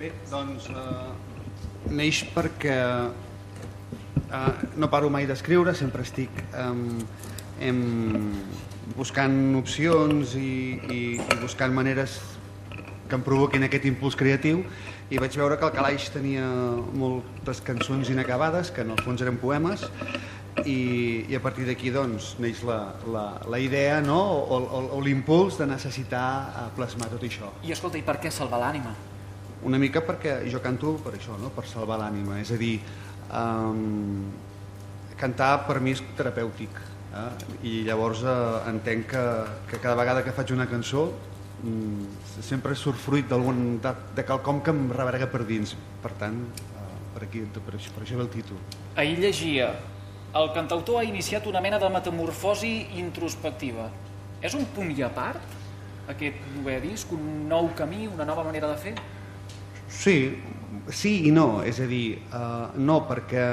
Bé, 0.00 0.08
doncs 0.32 0.72
eh, 0.72 1.92
neix 1.92 2.24
perquè 2.32 2.80
eh, 4.22 4.68
no 4.76 4.90
paro 4.92 5.10
mai 5.10 5.26
d'escriure, 5.30 5.74
sempre 5.74 6.02
estic 6.06 6.30
eh, 6.52 6.70
em, 7.68 7.82
buscant 8.96 9.56
opcions 9.58 10.36
i, 10.38 10.54
i, 10.90 11.02
i 11.18 11.38
buscant 11.42 11.74
maneres 11.74 12.20
que 13.08 13.16
em 13.16 13.24
provoquin 13.24 13.66
aquest 13.66 13.86
impuls 13.88 14.16
creatiu 14.16 14.64
i 15.12 15.20
vaig 15.20 15.34
veure 15.36 15.58
que 15.60 15.66
el 15.68 15.74
Calaix 15.74 16.06
tenia 16.12 16.44
moltes 16.96 17.60
cançons 17.64 18.08
inacabades, 18.10 18.70
que 18.72 18.84
en 18.84 18.94
el 18.94 19.02
fons 19.04 19.20
eren 19.22 19.36
poemes, 19.36 19.84
i, 20.64 21.26
i 21.28 21.36
a 21.36 21.40
partir 21.44 21.66
d'aquí 21.68 21.90
doncs, 21.92 22.34
neix 22.40 22.62
la, 22.64 22.78
la, 23.10 23.24
la 23.50 23.60
idea 23.60 23.98
no? 24.04 24.20
o, 24.40 24.60
o, 24.62 24.80
o 24.96 25.00
l'impuls 25.04 25.58
de 25.60 25.66
necessitar 25.68 26.28
eh, 26.46 26.68
plasmar 26.78 27.10
tot 27.12 27.26
això. 27.26 27.50
I 27.66 27.74
escolta, 27.74 28.00
i 28.00 28.06
per 28.06 28.16
què 28.22 28.32
salvar 28.32 28.62
l'ànima? 28.62 28.94
Una 29.64 29.80
mica 29.80 30.02
perquè 30.04 30.38
jo 30.52 30.60
canto 30.64 30.94
per 31.04 31.14
això, 31.18 31.36
no? 31.40 31.50
per 31.54 31.66
salvar 31.68 31.98
l'ànima. 32.00 32.38
És 32.40 32.52
a 32.54 32.60
dir, 32.60 32.78
um, 33.30 34.26
cantar 35.20 35.66
per 35.68 35.78
mi 35.80 35.94
és 35.94 36.02
terapèutic. 36.18 36.82
Eh? 37.14 37.30
I 37.70 37.74
llavors 37.86 38.24
eh, 38.26 38.36
entenc 38.72 39.08
que, 39.14 39.24
que 39.70 39.78
cada 39.78 39.94
vegada 39.98 40.24
que 40.26 40.34
faig 40.34 40.50
una 40.56 40.66
cançó 40.66 41.06
mm, 41.62 42.40
sempre 42.42 42.74
surt 42.74 42.98
fruit 42.98 43.28
d'algun 43.30 43.78
de, 43.82 43.94
de 44.16 44.26
quelcom 44.26 44.60
que 44.60 44.74
em 44.74 44.86
rebrega 44.92 45.30
per 45.30 45.44
dins. 45.48 45.76
Per 46.02 46.12
tant, 46.20 46.42
eh, 46.74 46.86
per, 47.14 47.26
aquí, 47.28 47.46
per, 47.56 47.76
això, 47.78 47.94
per 47.94 48.06
això 48.06 48.18
ve 48.20 48.26
el 48.26 48.32
títol. 48.34 48.62
Ahir 48.98 49.18
llegia 49.22 49.72
el 50.34 50.48
cantautor 50.50 50.98
ha 50.98 51.04
iniciat 51.06 51.44
una 51.46 51.60
mena 51.62 51.78
de 51.78 51.88
metamorfosi 51.94 52.72
introspectiva. 52.98 53.86
És 54.42 54.56
un 54.58 54.64
punt 54.74 54.90
i 54.90 55.04
a 55.06 55.10
part, 55.14 55.52
aquest 56.10 56.40
novè 56.56 56.80
disc, 56.82 57.12
un 57.14 57.44
nou 57.48 57.70
camí, 57.78 58.08
una 58.10 58.26
nova 58.26 58.42
manera 58.42 58.72
de 58.72 58.80
fer? 58.82 58.94
Sí, 59.86 60.16
sí 60.90 61.14
i 61.28 61.32
no. 61.34 61.62
És 61.66 61.80
a 61.80 61.86
dir, 61.90 62.18
uh, 62.32 62.72
no 62.76 63.00
perquè 63.08 63.44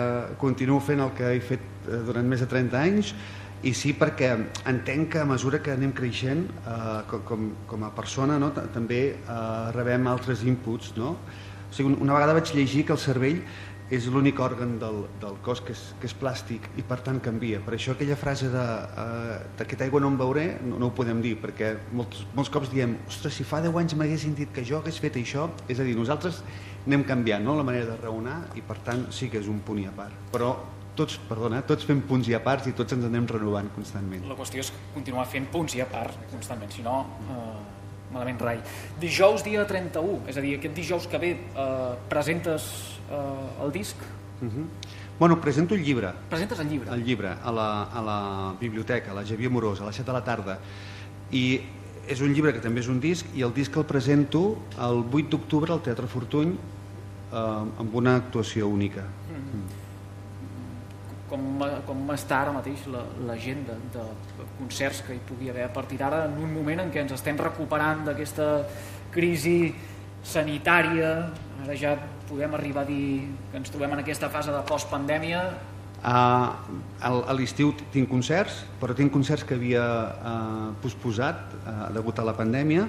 continuo 0.42 0.80
fent 0.84 1.04
el 1.04 1.14
que 1.18 1.36
he 1.36 1.40
fet 1.44 1.64
eh, 1.88 2.02
durant 2.08 2.28
més 2.28 2.44
de 2.44 2.50
30 2.52 2.82
anys 2.82 3.14
i 3.62 3.76
sí 3.78 3.92
perquè 3.94 4.32
entenc 4.70 5.12
que 5.14 5.20
a 5.22 5.26
mesura 5.30 5.60
que 5.62 5.74
anem 5.74 5.92
creixent 5.94 6.48
uh, 6.66 7.02
com, 7.28 7.52
com 7.70 7.84
a 7.86 7.92
persona 7.94 8.40
no, 8.42 8.50
ta- 8.56 8.66
també 8.74 9.04
uh, 9.22 9.70
rebem 9.76 10.08
altres 10.10 10.42
inputs. 10.48 10.96
No? 10.98 11.16
O 11.70 11.76
sigui, 11.76 11.94
una 12.02 12.18
vegada 12.18 12.34
vaig 12.38 12.56
llegir 12.58 12.88
que 12.88 12.98
el 12.98 13.02
cervell 13.02 13.44
és 13.92 14.06
l'únic 14.08 14.40
òrgan 14.40 14.78
del, 14.80 15.02
del 15.20 15.36
cos 15.44 15.60
que 15.68 15.74
és, 15.76 15.82
que 16.00 16.08
és 16.08 16.14
plàstic 16.16 16.70
i 16.80 16.84
per 16.88 17.02
tant 17.04 17.20
canvia. 17.24 17.60
Per 17.66 17.76
això 17.76 17.92
aquella 17.92 18.16
frase 18.16 18.48
de 18.50 18.64
uh, 18.64 19.34
d'aquesta 19.60 19.84
aigua 19.84 20.00
no 20.00 20.14
en 20.14 20.18
veuré 20.20 20.46
no, 20.64 20.80
no 20.80 20.88
ho 20.90 20.96
podem 20.96 21.20
dir, 21.24 21.36
perquè 21.44 21.74
molts, 21.92 22.24
molts 22.38 22.52
cops 22.54 22.72
diem 22.72 22.96
ostres, 23.12 23.36
si 23.36 23.46
fa 23.48 23.60
10 23.62 23.76
anys 23.84 23.98
m'haguessin 24.00 24.38
dit 24.38 24.52
que 24.56 24.64
jo 24.68 24.80
hagués 24.80 25.00
fet 25.04 25.20
això, 25.20 25.50
és 25.68 25.84
a 25.84 25.88
dir, 25.88 25.98
nosaltres 26.00 26.40
anem 26.86 27.04
canviant 27.04 27.44
no? 27.44 27.56
la 27.56 27.64
manera 27.64 27.86
de 27.86 27.98
raonar 27.98 28.38
i 28.56 28.62
per 28.62 28.78
tant 28.86 29.08
sí 29.14 29.30
que 29.30 29.40
és 29.40 29.48
un 29.48 29.60
punt 29.66 29.80
i 29.80 29.86
a 29.86 29.92
part. 29.96 30.14
Però 30.32 30.56
tots, 30.96 31.18
perdona, 31.30 31.62
tots 31.68 31.86
fem 31.88 32.02
punts 32.08 32.28
i 32.28 32.34
a 32.36 32.40
parts 32.44 32.68
i 32.68 32.74
tots 32.78 32.94
ens 32.94 33.06
anem 33.08 33.28
renovant 33.30 33.70
constantment. 33.76 34.26
La 34.28 34.36
qüestió 34.36 34.60
és 34.60 34.72
continuar 34.94 35.26
fent 35.32 35.48
punts 35.52 35.76
i 35.76 35.82
a 35.82 35.86
part 35.90 36.18
constantment, 36.32 36.72
si 36.72 36.82
no, 36.86 37.06
eh, 37.32 37.60
malament 38.12 38.42
rai. 38.42 38.58
Dijous 39.00 39.44
dia 39.44 39.64
31, 39.66 40.28
és 40.28 40.38
a 40.38 40.42
dir, 40.42 40.58
aquest 40.58 40.76
dijous 40.76 41.08
que 41.08 41.18
ve 41.18 41.32
eh, 41.38 41.94
presentes 42.10 42.72
eh, 43.10 43.64
el 43.64 43.72
disc, 43.72 43.98
Uh 44.42 44.48
-huh. 44.48 44.66
Bueno, 45.20 45.40
presento 45.40 45.76
el 45.76 45.84
llibre. 45.84 46.12
presentes 46.28 46.60
el 46.60 46.68
llibre. 46.68 46.90
El 46.92 47.04
llibre 47.04 47.30
a 47.30 47.52
la, 47.52 47.84
a 47.84 48.02
la 48.02 48.56
biblioteca, 48.60 49.12
a 49.12 49.14
la 49.14 49.24
Xavier 49.24 49.52
Morós, 49.52 49.80
a 49.82 49.86
les 49.86 49.96
7 49.96 50.12
de 50.12 50.14
la 50.18 50.24
tarda. 50.24 50.58
I 51.32 51.62
és 52.08 52.22
un 52.22 52.34
llibre 52.34 52.54
que 52.54 52.60
també 52.64 52.82
és 52.82 52.88
un 52.90 53.00
disc 53.00 53.26
i 53.36 53.42
el 53.46 53.54
disc 53.54 53.76
el 53.78 53.86
presento 53.86 54.58
el 54.80 55.04
8 55.12 55.30
d'octubre 55.30 55.72
al 55.74 55.82
Teatre 55.86 56.08
Fortuny 56.08 56.54
eh, 56.56 57.38
amb 57.38 57.96
una 57.96 58.16
actuació 58.18 58.68
única. 58.68 59.04
com, 61.32 61.62
com 61.88 62.00
està 62.12 62.42
ara 62.44 62.52
mateix 62.52 62.82
la- 62.92 63.06
l'agenda 63.28 63.78
de, 63.94 64.02
de 64.36 64.46
concerts 64.58 65.00
que 65.08 65.16
hi 65.16 65.22
pugui 65.30 65.48
haver 65.50 65.64
a 65.64 65.72
partir 65.72 65.98
d'ara 66.02 66.26
en 66.28 66.34
un 66.44 66.52
moment 66.54 66.82
en 66.84 66.92
què 66.92 67.00
ens 67.06 67.14
estem 67.16 67.38
recuperant 67.40 68.04
d'aquesta 68.04 68.66
crisi 69.16 69.72
sanitària, 70.24 71.14
ara 71.64 71.76
ja 71.80 71.94
podem 72.28 72.52
arribar 72.54 72.84
a 72.84 72.90
dir 72.90 73.30
que 73.52 73.58
ens 73.62 73.72
trobem 73.72 73.96
en 73.96 74.04
aquesta 74.04 74.28
fase 74.30 74.52
de 74.52 74.60
postpandèmia, 74.68 75.46
Uh, 76.02 76.50
a 77.06 77.34
l'estiu 77.38 77.76
tinc 77.94 78.10
concerts, 78.10 78.64
però 78.82 78.96
tinc 78.98 79.14
concerts 79.14 79.46
que 79.46 79.54
havia 79.54 79.84
uh, 79.86 80.70
posposat 80.82 81.54
uh, 81.62 81.90
degut 81.94 82.18
a 82.18 82.26
la 82.26 82.34
pandèmia 82.34 82.88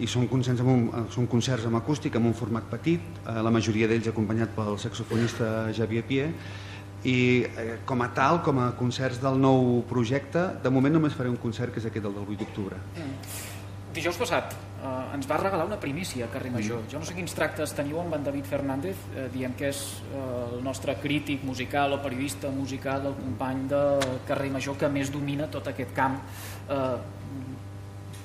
i 0.00 0.08
són 0.08 0.28
concerts, 0.28 0.60
amb 0.60 0.72
un, 0.72 1.06
són 1.12 1.28
concerts 1.28 1.64
amb 1.68 1.80
acústic, 1.80 2.16
amb 2.16 2.28
un 2.28 2.36
format 2.36 2.66
petit, 2.68 3.00
uh, 3.24 3.38
la 3.40 3.52
majoria 3.52 3.88
d'ells 3.88 4.10
acompanyat 4.12 4.52
pel 4.56 4.76
saxofonista 4.80 5.70
Xavier 5.76 6.04
Pier, 6.08 6.28
i 7.04 7.46
eh, 7.56 7.78
com 7.88 8.02
a 8.04 8.10
tal, 8.12 8.42
com 8.44 8.58
a 8.60 8.70
concerts 8.76 9.20
del 9.22 9.38
nou 9.40 9.80
projecte, 9.88 10.42
de 10.62 10.72
moment 10.72 10.92
només 10.98 11.16
faré 11.16 11.32
un 11.32 11.38
concert 11.40 11.72
que 11.72 11.80
és 11.80 11.88
aquest, 11.88 12.04
el 12.04 12.16
del 12.16 12.26
8 12.26 12.42
d'octubre. 12.42 12.80
Dijous 13.90 14.18
passat 14.20 14.52
eh, 14.54 15.14
ens 15.16 15.26
va 15.26 15.38
regalar 15.40 15.64
una 15.66 15.78
primícia 15.82 16.26
a 16.26 16.30
Carrer 16.30 16.52
Major. 16.54 16.84
Jo 16.90 17.00
no 17.02 17.06
sé 17.08 17.14
quins 17.16 17.34
tractes 17.34 17.72
teniu 17.74 17.98
amb 18.02 18.14
en 18.14 18.26
David 18.26 18.46
Fernández, 18.46 18.98
eh, 19.16 19.26
diem 19.34 19.56
que 19.58 19.70
és 19.72 19.80
eh, 20.10 20.20
el 20.56 20.60
nostre 20.62 20.94
crític 21.02 21.42
musical 21.46 21.96
o 21.96 22.00
periodista 22.04 22.52
musical, 22.54 23.08
el 23.10 23.16
company 23.18 23.64
de 23.72 23.82
Carrer 24.28 24.52
Major 24.54 24.78
que 24.78 24.90
més 24.92 25.10
domina 25.10 25.48
tot 25.50 25.72
aquest 25.72 25.90
camp. 25.96 26.20
Eh, 26.70 26.92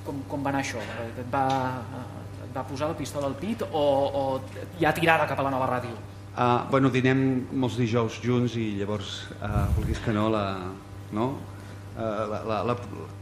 com, 0.06 0.22
com 0.30 0.46
va 0.46 0.54
anar 0.54 0.62
això? 0.62 0.84
Et 1.18 1.26
va, 1.34 1.48
et 2.46 2.52
va 2.54 2.66
posar 2.70 2.92
la 2.92 2.98
pistola 3.00 3.26
al 3.26 3.40
pit 3.40 3.66
o, 3.66 3.82
o 3.82 4.26
ja 4.78 4.94
tirada 4.94 5.26
cap 5.26 5.42
a 5.42 5.48
la 5.48 5.54
nova 5.56 5.72
ràdio? 5.72 5.98
Uh, 6.36 6.68
bueno, 6.70 6.92
dinem 6.92 7.20
molts 7.56 7.78
dijous 7.80 8.20
junts 8.22 8.58
i 8.60 8.74
llavors, 8.78 9.22
uh, 9.40 9.66
vulguis 9.78 10.02
que 10.04 10.14
no, 10.14 10.28
la, 10.30 10.46
no? 11.16 11.30
Uh, 11.96 12.26
la, 12.28 12.40
la, 12.44 12.76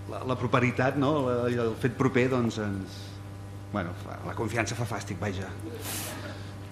la, 0.10 0.20
la, 0.32 0.36
properitat 0.36 0.96
no? 0.98 1.30
el 1.46 1.76
fet 1.78 1.94
proper 1.94 2.26
doncs 2.32 2.58
ens... 2.64 3.02
Bueno, 3.74 3.94
la 4.26 4.34
confiança 4.38 4.78
fa 4.78 4.86
fàstic, 4.86 5.18
vaja. 5.22 5.48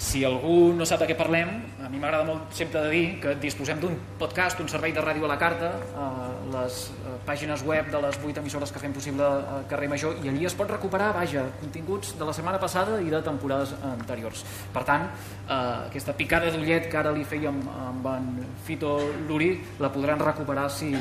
Si 0.02 0.24
algú 0.26 0.74
no 0.74 0.82
sap 0.90 1.04
de 1.04 1.06
què 1.12 1.14
parlem, 1.14 1.50
a 1.86 1.88
mi 1.94 2.00
m'agrada 2.02 2.26
molt 2.26 2.56
sempre 2.58 2.82
de 2.82 2.90
dir 2.90 3.04
que 3.22 3.36
disposem 3.38 3.78
d'un 3.80 3.94
podcast, 4.18 4.58
un 4.60 4.70
servei 4.70 4.96
de 4.96 5.02
ràdio 5.04 5.28
a 5.28 5.30
la 5.30 5.38
carta, 5.38 5.70
a 5.94 6.08
les 6.56 6.80
eh, 6.90 7.14
pàgines 7.28 7.62
web 7.68 7.92
de 7.94 8.02
les 8.02 8.18
8 8.18 8.42
emissores 8.42 8.74
que 8.74 8.82
fem 8.82 8.96
possible 8.98 9.22
a 9.22 9.60
Carrer 9.70 9.92
Major, 9.94 10.18
i 10.26 10.32
allí 10.34 10.50
es 10.50 10.58
pot 10.58 10.74
recuperar, 10.74 11.12
vaja, 11.14 11.46
continguts 11.62 12.16
de 12.18 12.26
la 12.26 12.34
setmana 12.34 12.58
passada 12.60 12.98
i 12.98 13.14
de 13.14 13.22
temporades 13.22 13.76
anteriors. 13.92 14.42
Per 14.74 14.84
tant, 14.90 15.06
eh, 15.06 15.60
aquesta 15.92 16.18
picada 16.18 16.50
d'ullet 16.50 16.90
que 16.90 16.98
ara 16.98 17.14
li 17.14 17.22
fèiem 17.22 17.62
amb 17.86 18.10
en 18.16 18.32
Fito 18.66 18.98
Luri 19.30 19.54
la 19.80 19.94
podran 19.94 20.26
recuperar 20.26 20.66
si 20.74 20.96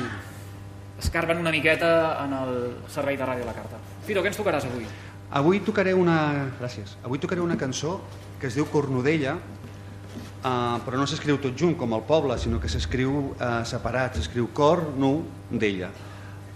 escarben 1.01 1.41
una 1.41 1.51
miqueta 1.51 1.91
en 2.23 2.33
el 2.37 2.51
servei 2.89 3.17
de 3.17 3.25
ràdio 3.25 3.43
a 3.47 3.49
la 3.49 3.55
carta. 3.57 3.79
Fito, 4.05 4.21
què 4.21 4.31
ens 4.31 4.39
tocaràs 4.39 4.67
avui? 4.69 4.85
Avui 5.31 5.61
tocaré 5.65 5.95
una... 5.97 6.51
Gràcies. 6.59 6.97
Avui 7.07 7.19
tocaré 7.21 7.41
una 7.41 7.57
cançó 7.57 7.97
que 8.39 8.49
es 8.49 8.57
diu 8.57 8.67
Cornudella, 8.69 9.37
eh, 9.37 10.77
però 10.85 10.99
no 10.99 11.07
s'escriu 11.09 11.39
tot 11.41 11.57
junt 11.57 11.77
com 11.79 11.95
el 11.97 12.03
poble, 12.07 12.37
sinó 12.41 12.59
que 12.61 12.69
s'escriu 12.71 13.31
eh, 13.37 13.61
separat, 13.69 14.19
s'escriu 14.19 14.49
cor, 14.53 14.83
nu, 14.97 15.13
d'ella. 15.51 15.91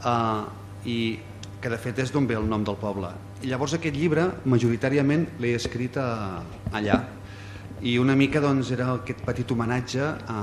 Eh, 0.04 0.44
I 0.86 0.98
que 1.62 1.72
de 1.72 1.78
fet 1.82 1.98
és 2.04 2.12
d'on 2.14 2.28
ve 2.30 2.38
el 2.38 2.46
nom 2.46 2.62
del 2.66 2.78
poble. 2.78 3.10
I 3.42 3.50
llavors 3.50 3.74
aquest 3.74 3.96
llibre, 3.98 4.28
majoritàriament, 4.46 5.26
l'he 5.42 5.56
escrit 5.58 5.98
a, 5.98 6.44
allà. 6.76 7.00
I 7.82 7.98
una 7.98 8.14
mica 8.16 8.42
doncs, 8.44 8.70
era 8.76 8.92
aquest 8.94 9.24
petit 9.26 9.50
homenatge 9.52 10.04
a, 10.06 10.42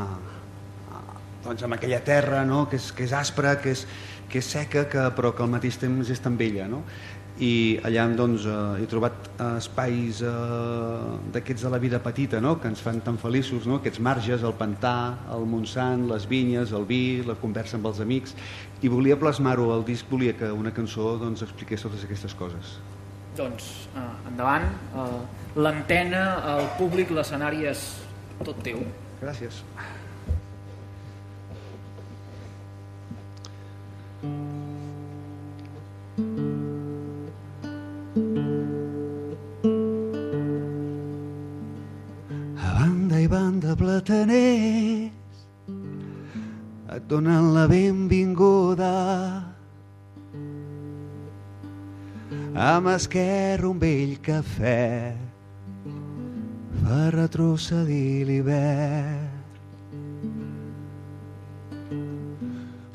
doncs, 1.44 1.62
a 1.62 1.70
aquella 1.78 2.02
terra 2.04 2.44
no? 2.44 2.66
que, 2.68 2.76
és, 2.76 2.92
que 2.92 3.04
és 3.04 3.12
aspra, 3.12 3.56
que 3.62 3.74
és, 3.74 3.86
que 4.30 4.38
és 4.40 4.52
seca, 4.56 4.86
que, 4.88 5.08
però 5.16 5.34
que 5.36 5.42
al 5.44 5.50
mateix 5.52 5.76
temps 5.80 6.10
és 6.10 6.22
tan 6.22 6.38
bella. 6.38 6.68
No? 6.70 6.84
i 7.40 7.80
allà 7.86 8.04
doncs, 8.14 8.44
eh, 8.44 8.82
he 8.82 8.86
trobat 8.90 9.28
eh, 9.32 9.46
espais 9.56 10.20
eh, 10.22 10.32
d'aquests 11.32 11.64
de 11.64 11.70
la 11.72 11.80
vida 11.80 12.00
petita 12.02 12.40
no? 12.44 12.58
que 12.60 12.68
ens 12.68 12.82
fan 12.84 13.00
tan 13.00 13.16
feliços, 13.18 13.66
no? 13.66 13.78
aquests 13.80 14.02
marges, 14.04 14.44
el 14.44 14.54
pantà, 14.58 15.16
el 15.32 15.46
Montsant, 15.48 16.06
les 16.10 16.26
vinyes, 16.28 16.74
el 16.76 16.84
vi, 16.84 17.22
la 17.26 17.36
conversa 17.40 17.78
amb 17.78 17.88
els 17.90 18.02
amics 18.04 18.36
i 18.82 18.90
volia 18.92 19.16
plasmar-ho 19.16 19.70
al 19.72 19.84
disc, 19.86 20.08
volia 20.10 20.36
que 20.36 20.50
una 20.52 20.74
cançó 20.74 21.16
doncs, 21.20 21.44
expliqués 21.46 21.82
totes 21.82 22.04
aquestes 22.04 22.36
coses. 22.36 22.76
Doncs 23.38 23.72
eh, 23.96 24.06
endavant, 24.28 24.68
eh, 24.92 25.08
l'antena, 25.56 26.26
el 26.58 26.68
públic, 26.76 27.14
l'escenari 27.16 27.66
és 27.72 27.88
tot 28.44 28.60
teu. 28.66 28.84
Gràcies. 29.22 29.64
A 34.22 34.26
banda 42.78 43.18
i 43.18 43.26
banda 43.26 43.74
plataners 43.74 45.10
et 46.94 47.02
donen 47.10 47.50
la 47.56 47.66
benvinguda 47.66 48.92
amb 52.54 52.92
esquerra 52.94 53.66
un 53.72 53.82
vell 53.82 54.22
cafè 54.22 55.18
per 56.78 57.10
retrocedir 57.18 58.22
l'hivern. 58.30 59.31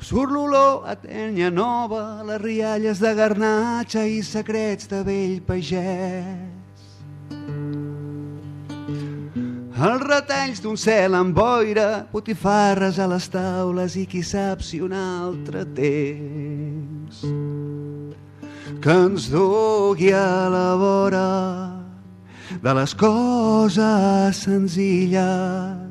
Surt 0.08 0.30
l'olor 0.32 0.86
a 0.88 0.94
tenya 0.96 1.50
nova, 1.52 2.22
les 2.24 2.40
rialles 2.40 2.96
de 2.96 3.10
garnatxa 3.12 4.06
i 4.08 4.22
secrets 4.24 4.88
de 4.88 5.02
vell 5.04 5.34
pagès. 5.44 6.86
Els 9.76 10.04
retalls 10.06 10.62
d'un 10.64 10.80
cel 10.80 11.12
amb 11.18 11.36
boira, 11.36 12.06
botifarres 12.08 12.96
a 12.96 13.08
les 13.10 13.26
taules 13.34 13.98
i 14.00 14.06
qui 14.08 14.22
sap 14.24 14.64
si 14.64 14.80
un 14.80 14.94
altre 14.96 15.66
temps 15.76 17.20
que 18.80 18.94
ens 18.94 19.28
dugui 19.28 20.08
a 20.16 20.48
la 20.48 20.70
vora 20.80 21.28
de 22.64 22.74
les 22.80 22.96
coses 22.96 24.40
senzilles 24.48 25.87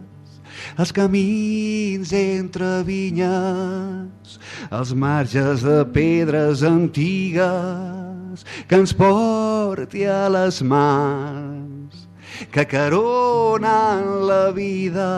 els 0.78 0.92
camins 0.94 2.12
entre 2.14 2.84
vinyes, 2.86 4.38
els 4.70 4.94
marges 4.94 5.64
de 5.66 5.80
pedres 5.94 6.62
antigues 6.62 8.46
que 8.70 8.78
ens 8.78 8.94
porti 8.94 10.06
a 10.06 10.28
les 10.30 10.62
mans, 10.62 12.06
que 12.54 12.68
caronen 12.70 14.06
la 14.30 14.52
vida, 14.54 15.10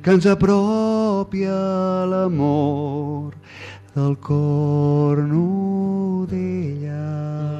que 0.00 0.16
ens 0.16 0.24
apropi 0.24 1.44
a 1.44 2.06
l'amor 2.08 3.36
del 3.92 4.16
cor 4.24 5.20
d'ella. 6.32 7.59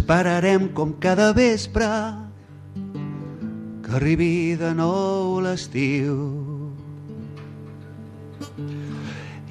Esperarem 0.00 0.66
com 0.72 0.94
cada 0.94 1.30
vespre 1.36 1.84
que 3.84 3.90
arribi 3.98 4.56
de 4.56 4.70
nou 4.72 5.42
l'estiu 5.44 6.16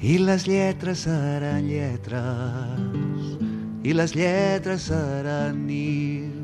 i 0.02 0.16
les 0.18 0.48
lletres 0.50 1.04
seran 1.06 1.68
lletres 1.70 3.30
i 3.86 3.94
les 3.94 4.16
lletres 4.18 4.88
seran 4.90 5.62
nius 5.70 6.34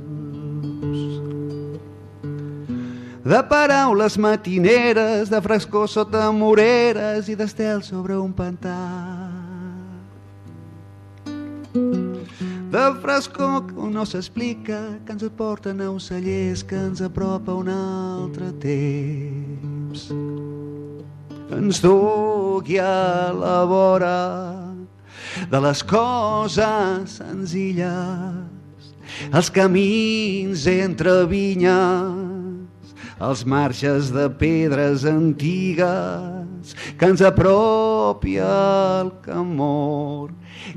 de 3.26 3.42
paraules 3.50 4.14
matineres, 4.22 5.34
de 5.34 5.42
frescor 5.42 5.90
sota 5.90 6.30
moreres 6.30 7.26
i 7.26 7.34
d'estel 7.34 7.82
sobre 7.82 8.14
un 8.14 8.30
pantà. 8.30 8.78
De 12.76 12.92
frescor 13.00 13.62
que 13.64 13.86
no 13.88 14.02
s'explica, 14.04 15.00
que 15.06 15.14
ens 15.14 15.22
porten 15.32 15.78
a 15.80 15.86
ocellers, 15.88 16.60
que 16.60 16.76
ens 16.76 17.00
apropa 17.00 17.54
un 17.56 17.70
altre 17.72 18.50
temps. 18.60 20.02
Ens 21.56 21.80
dugui 21.80 22.76
a 22.76 23.32
la 23.32 23.64
vora 23.64 24.20
de 25.48 25.62
les 25.64 25.80
coses 25.88 27.16
senzilles, 27.16 28.92
els 29.32 29.48
camins 29.56 30.68
entre 30.76 31.22
vinyes, 31.32 32.92
els 33.24 33.48
marges 33.48 34.12
de 34.12 34.28
pedres 34.44 35.08
antigues 35.08 36.35
que 36.98 37.06
ens 37.06 37.22
apropi 37.22 38.38
al 38.38 39.20
camor, 39.22 40.30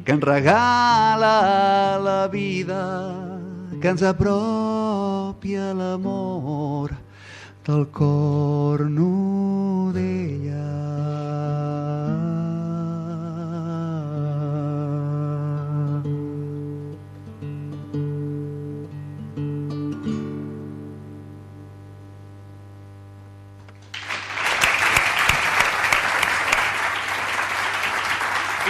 que 0.06 0.12
ens 0.12 0.24
regala 0.24 1.98
la 2.04 2.28
vida, 2.28 2.84
que 3.82 3.88
ens 3.90 4.04
apropi 4.04 5.56
l'amor 5.56 6.92
del 7.66 7.88
cor 7.94 8.86
d'ella. 9.94 10.68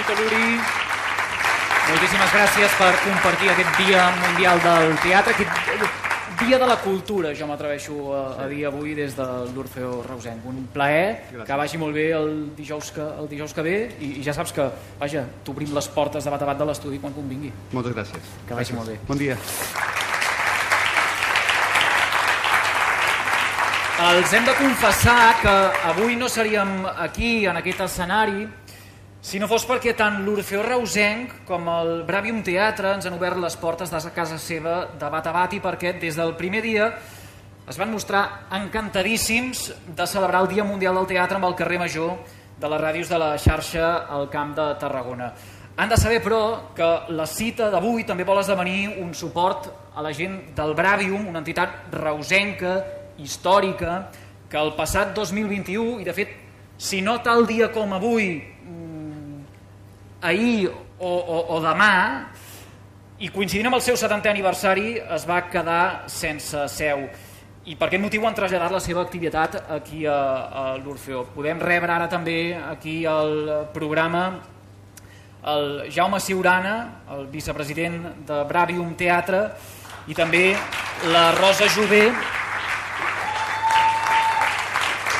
Vito 0.09 0.23
Luri, 0.25 0.57
moltíssimes 1.89 2.31
gràcies 2.33 2.71
per 2.79 2.87
compartir 3.03 3.49
aquest 3.51 3.75
Dia 3.77 4.07
Mundial 4.17 4.57
del 4.63 4.95
Teatre, 5.03 5.35
aquest 5.35 6.39
Dia 6.39 6.57
de 6.57 6.65
la 6.65 6.77
Cultura, 6.81 7.29
jo 7.37 7.45
m'atreveixo 7.45 7.93
a, 8.15 8.21
a 8.41 8.47
dir 8.49 8.63
avui 8.65 8.95
des 8.97 9.13
de 9.13 9.25
l'Orfeo 9.53 9.99
Reusenc. 10.07 10.41
Un 10.49 10.63
plaer, 10.73 11.27
Gràcies. 11.29 11.45
que 11.45 11.57
vagi 11.61 11.77
molt 11.77 11.93
bé 11.93 12.07
el 12.17 12.31
dijous 12.57 12.89
que, 12.95 13.05
el 13.21 13.29
dijous 13.29 13.53
que 13.53 13.61
ve 13.61 13.75
i, 13.99 14.15
i 14.17 14.23
ja 14.25 14.33
saps 14.33 14.55
que, 14.55 14.65
vaja, 14.97 15.27
t'obrim 15.45 15.75
les 15.77 15.89
portes 15.93 16.25
de 16.25 16.33
bat 16.33 16.41
a 16.41 16.47
bat 16.49 16.57
de 16.63 16.65
l'estudi 16.71 16.97
quan 17.03 17.13
convingui. 17.13 17.51
Moltes 17.75 17.93
gràcies. 17.93 18.31
Que 18.47 18.57
vagi 18.57 18.73
Gràcies. 18.73 18.77
molt 18.79 18.89
bé. 18.89 18.97
Bon 19.05 19.19
dia. 19.19 19.37
Els 24.09 24.33
hem 24.33 24.45
de 24.47 24.57
confessar 24.57 25.35
que 25.43 25.53
avui 25.91 26.15
no 26.15 26.29
seríem 26.31 26.85
aquí, 26.97 27.45
en 27.45 27.57
aquest 27.61 27.81
escenari, 27.85 28.47
si 29.21 29.35
no 29.35 29.49
fos 29.51 29.65
perquè 29.67 29.91
tant 29.99 30.21
l'Orfeo 30.23 30.61
Reusenc 30.63 31.41
com 31.47 31.65
el 31.67 31.89
Bravium 32.07 32.39
Teatre 32.39 32.93
ens 32.95 33.07
han 33.07 33.17
obert 33.17 33.35
les 33.41 33.57
portes 33.59 33.91
de 33.91 34.11
casa 34.15 34.37
seva 34.39 34.85
de 34.95 35.09
bat 35.11 35.27
a 35.27 35.33
bat 35.35 35.55
i 35.57 35.59
perquè 35.59 35.97
des 35.99 36.15
del 36.15 36.37
primer 36.39 36.61
dia 36.63 36.87
es 37.67 37.77
van 37.77 37.91
mostrar 37.91 38.47
encantadíssims 38.55 39.73
de 39.85 40.07
celebrar 40.07 40.45
el 40.45 40.47
Dia 40.55 40.63
Mundial 40.63 40.95
del 40.95 41.09
Teatre 41.11 41.35
amb 41.35 41.49
el 41.49 41.57
carrer 41.59 41.81
Major 41.83 42.15
de 42.59 42.69
les 42.71 42.81
ràdios 42.81 43.11
de 43.11 43.19
la 43.19 43.33
xarxa 43.37 44.07
al 44.07 44.29
Camp 44.31 44.55
de 44.55 44.71
Tarragona. 44.79 45.33
Han 45.77 45.91
de 45.91 45.97
saber, 45.99 46.23
però, 46.23 46.73
que 46.75 46.87
la 47.13 47.27
cita 47.27 47.69
d'avui 47.71 48.03
també 48.07 48.25
vol 48.27 48.41
esdevenir 48.41 48.97
un 49.03 49.13
suport 49.13 49.69
a 49.95 50.01
la 50.01 50.11
gent 50.11 50.49
del 50.55 50.73
Bravium, 50.75 51.27
una 51.29 51.39
entitat 51.39 51.93
reusenca, 51.93 52.73
històrica, 53.19 54.09
que 54.49 54.59
el 54.59 54.73
passat 54.75 55.13
2021, 55.15 55.99
i 56.01 56.07
de 56.07 56.15
fet, 56.17 56.33
si 56.79 57.03
no 57.03 57.19
tal 57.23 57.45
dia 57.47 57.69
com 57.75 57.93
avui, 57.93 58.41
ahir 60.21 60.69
o, 60.69 61.09
o, 61.09 61.39
o 61.55 61.61
demà, 61.63 61.93
i 63.19 63.29
coincidint 63.31 63.67
amb 63.67 63.79
el 63.79 63.83
seu 63.83 63.97
70è 63.99 64.31
aniversari 64.31 64.93
es 64.99 65.25
va 65.27 65.41
quedar 65.51 66.05
sense 66.07 66.67
seu 66.71 67.07
i 67.69 67.75
per 67.77 67.89
aquest 67.89 68.01
motiu 68.01 68.23
han 68.25 68.33
traslladat 68.33 68.71
la 68.71 68.79
seva 68.81 69.03
activitat 69.03 69.57
aquí 69.75 70.05
a, 70.07 70.15
a 70.49 70.63
l'Orfeó. 70.79 71.25
Podem 71.35 71.59
rebre 71.61 71.93
ara 71.93 72.07
també 72.09 72.55
aquí 72.55 73.03
al 73.05 73.67
programa 73.75 74.23
el 75.49 75.91
Jaume 75.93 76.19
Siurana, 76.19 77.03
el 77.15 77.27
vicepresident 77.31 78.25
de 78.27 78.41
Bravium 78.49 78.95
Teatre, 78.99 79.43
i 80.09 80.17
també 80.17 80.55
la 81.13 81.29
Rosa 81.37 81.69
Jové, 81.71 82.09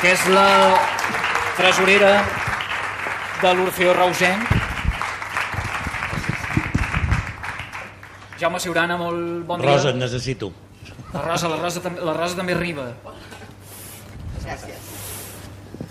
que 0.02 0.12
és 0.12 0.26
la 0.34 0.50
tresorera 1.60 2.14
de 3.44 3.54
l'Orfeó 3.54 3.94
Reusenc. 3.96 4.59
Jaume 8.40 8.60
Siurana, 8.64 8.96
molt 8.98 9.46
bon 9.48 9.60
dia. 9.60 9.74
Rosa, 9.74 9.92
et 9.92 10.00
necessito. 10.00 10.52
La 11.14 11.24
Rosa, 11.26 11.50
la 11.52 11.58
Rosa, 11.60 11.82
la 11.92 12.14
Rosa 12.16 12.40
també 12.40 12.56
arriba. 12.56 12.86
Gràcies. 14.46 14.88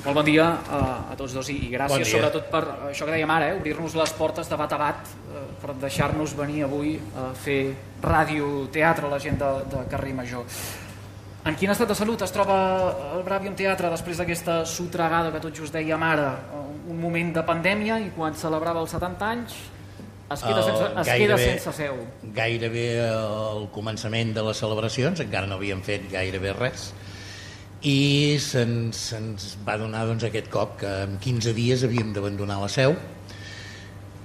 Molt 0.04 0.14
bon 0.14 0.24
dia 0.24 0.46
a, 0.46 0.80
a 1.12 1.16
tots 1.18 1.34
dos 1.36 1.48
i, 1.52 1.56
i 1.66 1.70
gràcies 1.72 2.00
Bon 2.00 2.08
sobretot 2.08 2.46
per 2.52 2.62
això 2.88 3.04
que 3.04 3.12
dèiem 3.12 3.30
ara, 3.34 3.50
eh, 3.50 3.56
obrir-nos 3.58 3.96
les 3.98 4.12
portes 4.16 4.48
de 4.48 4.56
bat 4.56 4.72
a 4.72 4.78
bat, 4.80 5.10
eh, 5.34 5.44
per 5.60 5.74
deixar-nos 5.82 6.32
venir 6.38 6.62
avui 6.64 6.94
a 7.18 7.28
fer 7.36 7.60
ràdio, 8.00 8.68
teatre 8.72 9.08
a 9.08 9.12
la 9.12 9.18
gent 9.20 9.40
de, 9.42 9.50
de 9.74 9.82
Carrer 9.90 10.14
Major. 10.16 10.46
En 11.48 11.56
quin 11.58 11.72
estat 11.72 11.90
de 11.90 11.96
salut 11.98 12.22
es 12.24 12.32
troba 12.32 12.56
el 13.16 13.24
Bravium 13.26 13.54
Teatre 13.58 13.90
després 13.92 14.20
d'aquesta 14.20 14.62
sotregada 14.68 15.32
que 15.34 15.42
tot 15.42 15.54
just 15.56 15.74
dèiem 15.74 16.02
ara? 16.04 16.30
Un 16.88 16.98
moment 17.00 17.34
de 17.34 17.44
pandèmia 17.44 17.98
i 18.04 18.08
quan 18.16 18.36
celebrava 18.36 18.80
els 18.84 18.94
70 18.96 19.28
anys 19.28 19.58
es 20.30 20.42
queda, 20.42 20.58
El 20.58 20.64
sense, 20.64 20.84
es 20.84 21.06
queda 21.08 21.36
gairebé- 21.36 21.44
sense 21.58 21.72
seu. 21.72 21.94
Gairebé 22.36 22.86
al 23.08 23.68
començament 23.74 24.34
de 24.36 24.42
les 24.42 24.56
celebracions, 24.60 25.20
encara 25.24 25.46
no 25.46 25.56
havíem 25.56 25.80
fet 25.82 26.08
gairebé 26.12 26.52
res, 26.52 26.92
i 27.82 28.36
se'ns 28.42 28.96
se 29.12 29.18
va 29.66 29.76
donar 29.78 30.04
doncs, 30.06 30.24
aquest 30.26 30.48
cop 30.50 30.78
que 30.80 30.90
en 31.04 31.18
15 31.22 31.52
dies 31.54 31.84
havíem 31.86 32.12
d'abandonar 32.12 32.60
la 32.60 32.68
seu 32.68 32.96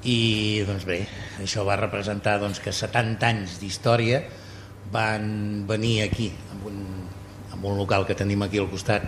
i 0.04 0.64
doncs 0.68 0.84
bé, 0.90 1.04
això 1.40 1.64
va 1.64 1.78
representar 1.80 2.40
doncs, 2.42 2.60
que 2.60 2.74
70 2.76 3.28
anys 3.30 3.60
d'història 3.62 4.24
van 4.92 5.64
venir 5.70 6.02
aquí 6.04 6.32
amb 6.52 6.66
un, 6.68 6.82
amb 7.54 7.64
un 7.70 7.78
local 7.80 8.06
que 8.06 8.16
tenim 8.20 8.42
aquí 8.44 8.60
al 8.60 8.68
costat 8.70 9.06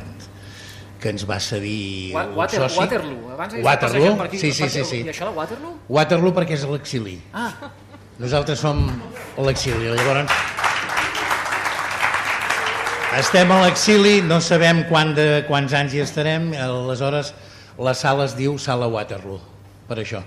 que 1.06 1.12
ens 1.14 1.22
va 1.30 1.38
cedir 1.38 2.10
Wa- 2.16 2.26
un 2.26 2.36
Water, 2.42 2.64
soci. 2.66 2.80
Waterloo, 2.82 3.32
abans 3.38 3.54
Waterloo? 3.62 4.18
per 4.18 4.26
aquí. 4.32 4.40
Sí, 4.42 4.50
sí, 4.52 4.70
sí, 4.74 4.82
sí. 4.90 5.04
I 5.06 5.12
això 5.14 5.30
de 5.30 5.38
Waterloo? 5.38 5.76
Waterloo 5.88 6.34
perquè 6.34 6.58
és 6.58 6.66
l'exili. 6.66 7.20
Ah, 7.34 7.52
Nosaltres 8.18 8.58
som 8.64 8.80
a 8.90 9.42
l'exili, 9.44 9.90
llavors 9.92 10.32
estem 13.20 13.52
a 13.52 13.58
l'exili, 13.64 14.22
no 14.26 14.42
sabem 14.44 14.84
quan 14.90 15.14
de, 15.16 15.44
quants 15.48 15.72
anys 15.78 15.94
hi 15.96 16.02
estarem, 16.04 16.50
aleshores 16.60 17.34
la 17.80 17.94
sala 17.96 18.26
es 18.28 18.34
diu 18.36 18.58
Sala 18.60 18.88
Waterloo, 18.92 19.40
per 19.88 19.98
això. 20.02 20.22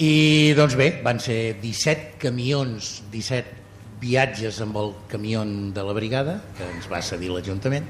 I 0.00 0.52
doncs 0.56 0.76
bé, 0.80 0.90
van 1.04 1.20
ser 1.20 1.56
17 1.62 2.18
camions, 2.20 3.02
17 3.12 3.56
viatges 4.00 4.60
amb 4.64 4.76
el 4.80 4.92
camió 5.12 5.44
de 5.44 5.84
la 5.84 5.92
brigada, 5.96 6.38
que 6.56 6.64
ens 6.74 6.88
va 6.92 7.00
cedir 7.04 7.28
l'Ajuntament, 7.32 7.88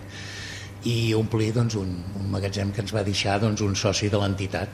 i 0.88 1.12
omplir 1.14 1.52
doncs, 1.52 1.74
un, 1.76 1.90
un 2.20 2.30
magatzem 2.32 2.70
que 2.72 2.80
ens 2.84 2.92
va 2.94 3.02
deixar 3.04 3.38
doncs, 3.42 3.60
un 3.60 3.74
soci 3.76 4.08
de 4.08 4.18
l'entitat. 4.20 4.68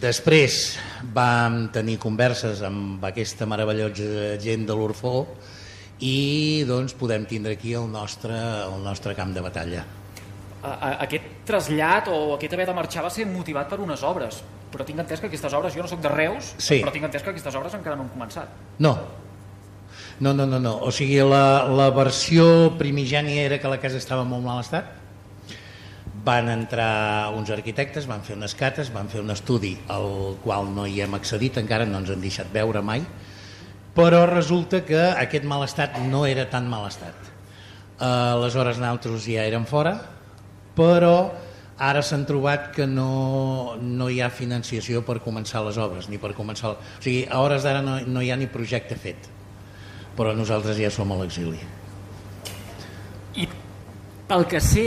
Després 0.00 0.78
vam 1.12 1.66
tenir 1.74 1.98
converses 2.00 2.62
amb 2.64 3.02
aquesta 3.04 3.46
meravellosa 3.46 4.36
gent 4.40 4.64
de 4.68 4.76
l'Orfó 4.76 5.26
i 6.00 6.62
doncs 6.68 6.94
podem 6.96 7.26
tindre 7.28 7.58
aquí 7.58 7.74
el 7.76 7.90
nostre, 7.92 8.32
el 8.64 8.80
nostre 8.84 9.14
camp 9.18 9.34
de 9.36 9.42
batalla. 9.44 9.84
aquest 10.62 11.44
trasllat 11.48 12.08
o 12.12 12.34
aquest 12.34 12.52
haver 12.52 12.66
de 12.68 12.74
marxar 12.76 13.02
va 13.02 13.10
ser 13.10 13.24
motivat 13.26 13.68
per 13.68 13.78
unes 13.80 14.02
obres, 14.04 14.42
però 14.70 14.84
tinc 14.84 14.98
entès 15.00 15.20
que 15.20 15.26
aquestes 15.26 15.52
obres, 15.56 15.74
jo 15.74 15.82
no 15.82 15.88
sóc 15.88 16.00
de 16.00 16.08
Reus, 16.08 16.54
Sí. 16.58 16.82
però 16.82 16.92
tinc 16.92 17.04
entès 17.04 17.22
que 17.22 17.30
aquestes 17.30 17.54
obres 17.54 17.74
encara 17.74 17.96
no 17.96 18.02
han 18.02 18.10
començat. 18.10 18.46
No, 18.78 18.98
no, 20.20 20.34
no, 20.34 20.46
no, 20.46 20.60
no. 20.60 20.76
o 20.84 20.92
sigui 20.92 21.18
la, 21.24 21.64
la 21.66 21.88
versió 21.96 22.76
primigènia 22.78 23.46
era 23.48 23.58
que 23.58 23.72
la 23.72 23.80
casa 23.80 23.96
estava 23.96 24.22
en 24.26 24.28
molt 24.28 24.44
mal 24.44 24.60
estat, 24.60 25.00
van 26.24 26.50
entrar 26.52 27.32
uns 27.32 27.48
arquitectes, 27.50 28.06
van 28.06 28.20
fer 28.26 28.36
unes 28.36 28.54
cates, 28.54 28.92
van 28.92 29.08
fer 29.08 29.22
un 29.24 29.32
estudi 29.32 29.72
al 29.88 30.36
qual 30.44 30.68
no 30.74 30.84
hi 30.86 31.00
hem 31.00 31.16
accedit, 31.16 31.56
encara 31.62 31.88
no 31.88 32.02
ens 32.02 32.12
han 32.12 32.20
deixat 32.20 32.52
veure 32.52 32.84
mai, 32.84 33.00
però 33.96 34.26
resulta 34.28 34.84
que 34.84 35.00
aquest 35.00 35.48
mal 35.48 35.64
estat 35.64 35.96
no 36.12 36.26
era 36.28 36.46
tan 36.52 36.68
mal 36.68 36.86
estat. 36.90 37.16
Eh, 37.96 38.04
aleshores 38.04 38.78
nosaltres 38.78 39.24
ja 39.24 39.48
érem 39.48 39.64
fora, 39.64 39.96
però 40.76 41.32
ara 41.80 42.04
s'han 42.04 42.26
trobat 42.28 42.70
que 42.76 42.84
no, 42.86 43.76
no 43.80 44.12
hi 44.12 44.20
ha 44.20 44.28
financiació 44.28 45.00
per 45.00 45.22
començar 45.24 45.64
les 45.64 45.80
obres, 45.80 46.12
ni 46.12 46.20
per 46.20 46.34
començar... 46.36 46.76
O 46.76 47.00
sigui, 47.00 47.24
a 47.24 47.40
hores 47.40 47.64
d'ara 47.64 47.80
no, 47.80 47.96
no 48.04 48.20
hi 48.20 48.30
ha 48.30 48.36
ni 48.36 48.52
projecte 48.52 49.00
fet, 49.00 49.32
però 50.16 50.34
nosaltres 50.36 50.76
ja 50.78 50.90
som 50.90 51.10
a 51.12 51.16
l'exili. 51.22 51.58
I 53.36 53.46
pel 54.28 54.46
que 54.50 54.60
sé, 54.60 54.86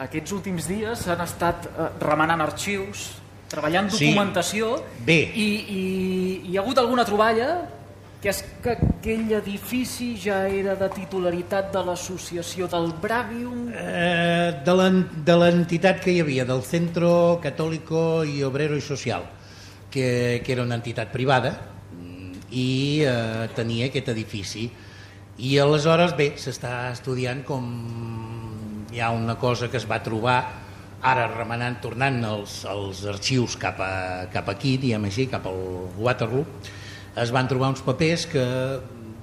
aquests 0.00 0.32
últims 0.36 0.68
dies 0.68 0.98
s'han 1.06 1.20
estat 1.24 1.66
eh, 1.70 1.88
remenant 2.00 2.40
arxius, 2.44 3.10
treballant 3.50 3.90
Sí. 3.90 4.06
documentació, 4.10 4.76
Bé. 5.04 5.18
i, 5.34 5.48
i 5.66 5.82
hi 6.50 6.56
ha 6.56 6.60
hagut 6.62 6.78
alguna 6.78 7.04
troballa 7.04 7.50
que 8.20 8.28
és 8.28 8.42
que 8.62 8.74
aquell 8.76 9.30
edifici 9.32 10.12
ja 10.20 10.42
era 10.46 10.74
de 10.76 10.88
titularitat 10.92 11.70
de 11.72 11.80
l'associació 11.86 12.66
del 12.68 12.92
Bravium. 13.00 13.70
Eh, 13.72 14.60
de 14.64 14.74
l'en- 14.76 15.06
de 15.24 15.36
l'entitat 15.40 16.00
que 16.04 16.12
hi 16.12 16.20
havia, 16.20 16.44
del 16.44 16.60
Centro 16.62 17.40
Católico 17.42 18.22
y 18.24 18.42
Obrero 18.42 18.76
y 18.76 18.80
Social, 18.82 19.22
que, 19.90 20.42
que 20.44 20.52
era 20.52 20.62
una 20.62 20.74
entitat 20.74 21.08
privada 21.08 21.58
i 22.50 23.02
eh, 23.06 23.48
tenia 23.56 23.88
aquest 23.90 24.10
edifici. 24.12 24.68
I 25.40 25.56
aleshores, 25.62 26.16
bé, 26.18 26.32
s'està 26.36 26.90
estudiant 26.92 27.44
com 27.48 27.68
hi 28.92 29.00
ha 29.00 29.10
una 29.14 29.38
cosa 29.38 29.70
que 29.70 29.78
es 29.78 29.86
va 29.88 30.02
trobar 30.04 30.40
ara 31.00 31.26
remenant, 31.32 31.78
tornant 31.80 32.18
els, 32.28 32.60
els 32.68 33.04
arxius 33.08 33.56
cap, 33.60 33.80
a, 33.80 34.26
cap 34.32 34.50
aquí, 34.52 34.76
diguem 34.82 35.06
així, 35.08 35.26
cap 35.32 35.46
al 35.48 35.60
Waterloo, 35.96 36.44
es 37.20 37.32
van 37.32 37.48
trobar 37.48 37.70
uns 37.72 37.80
papers 37.86 38.26
que 38.28 38.44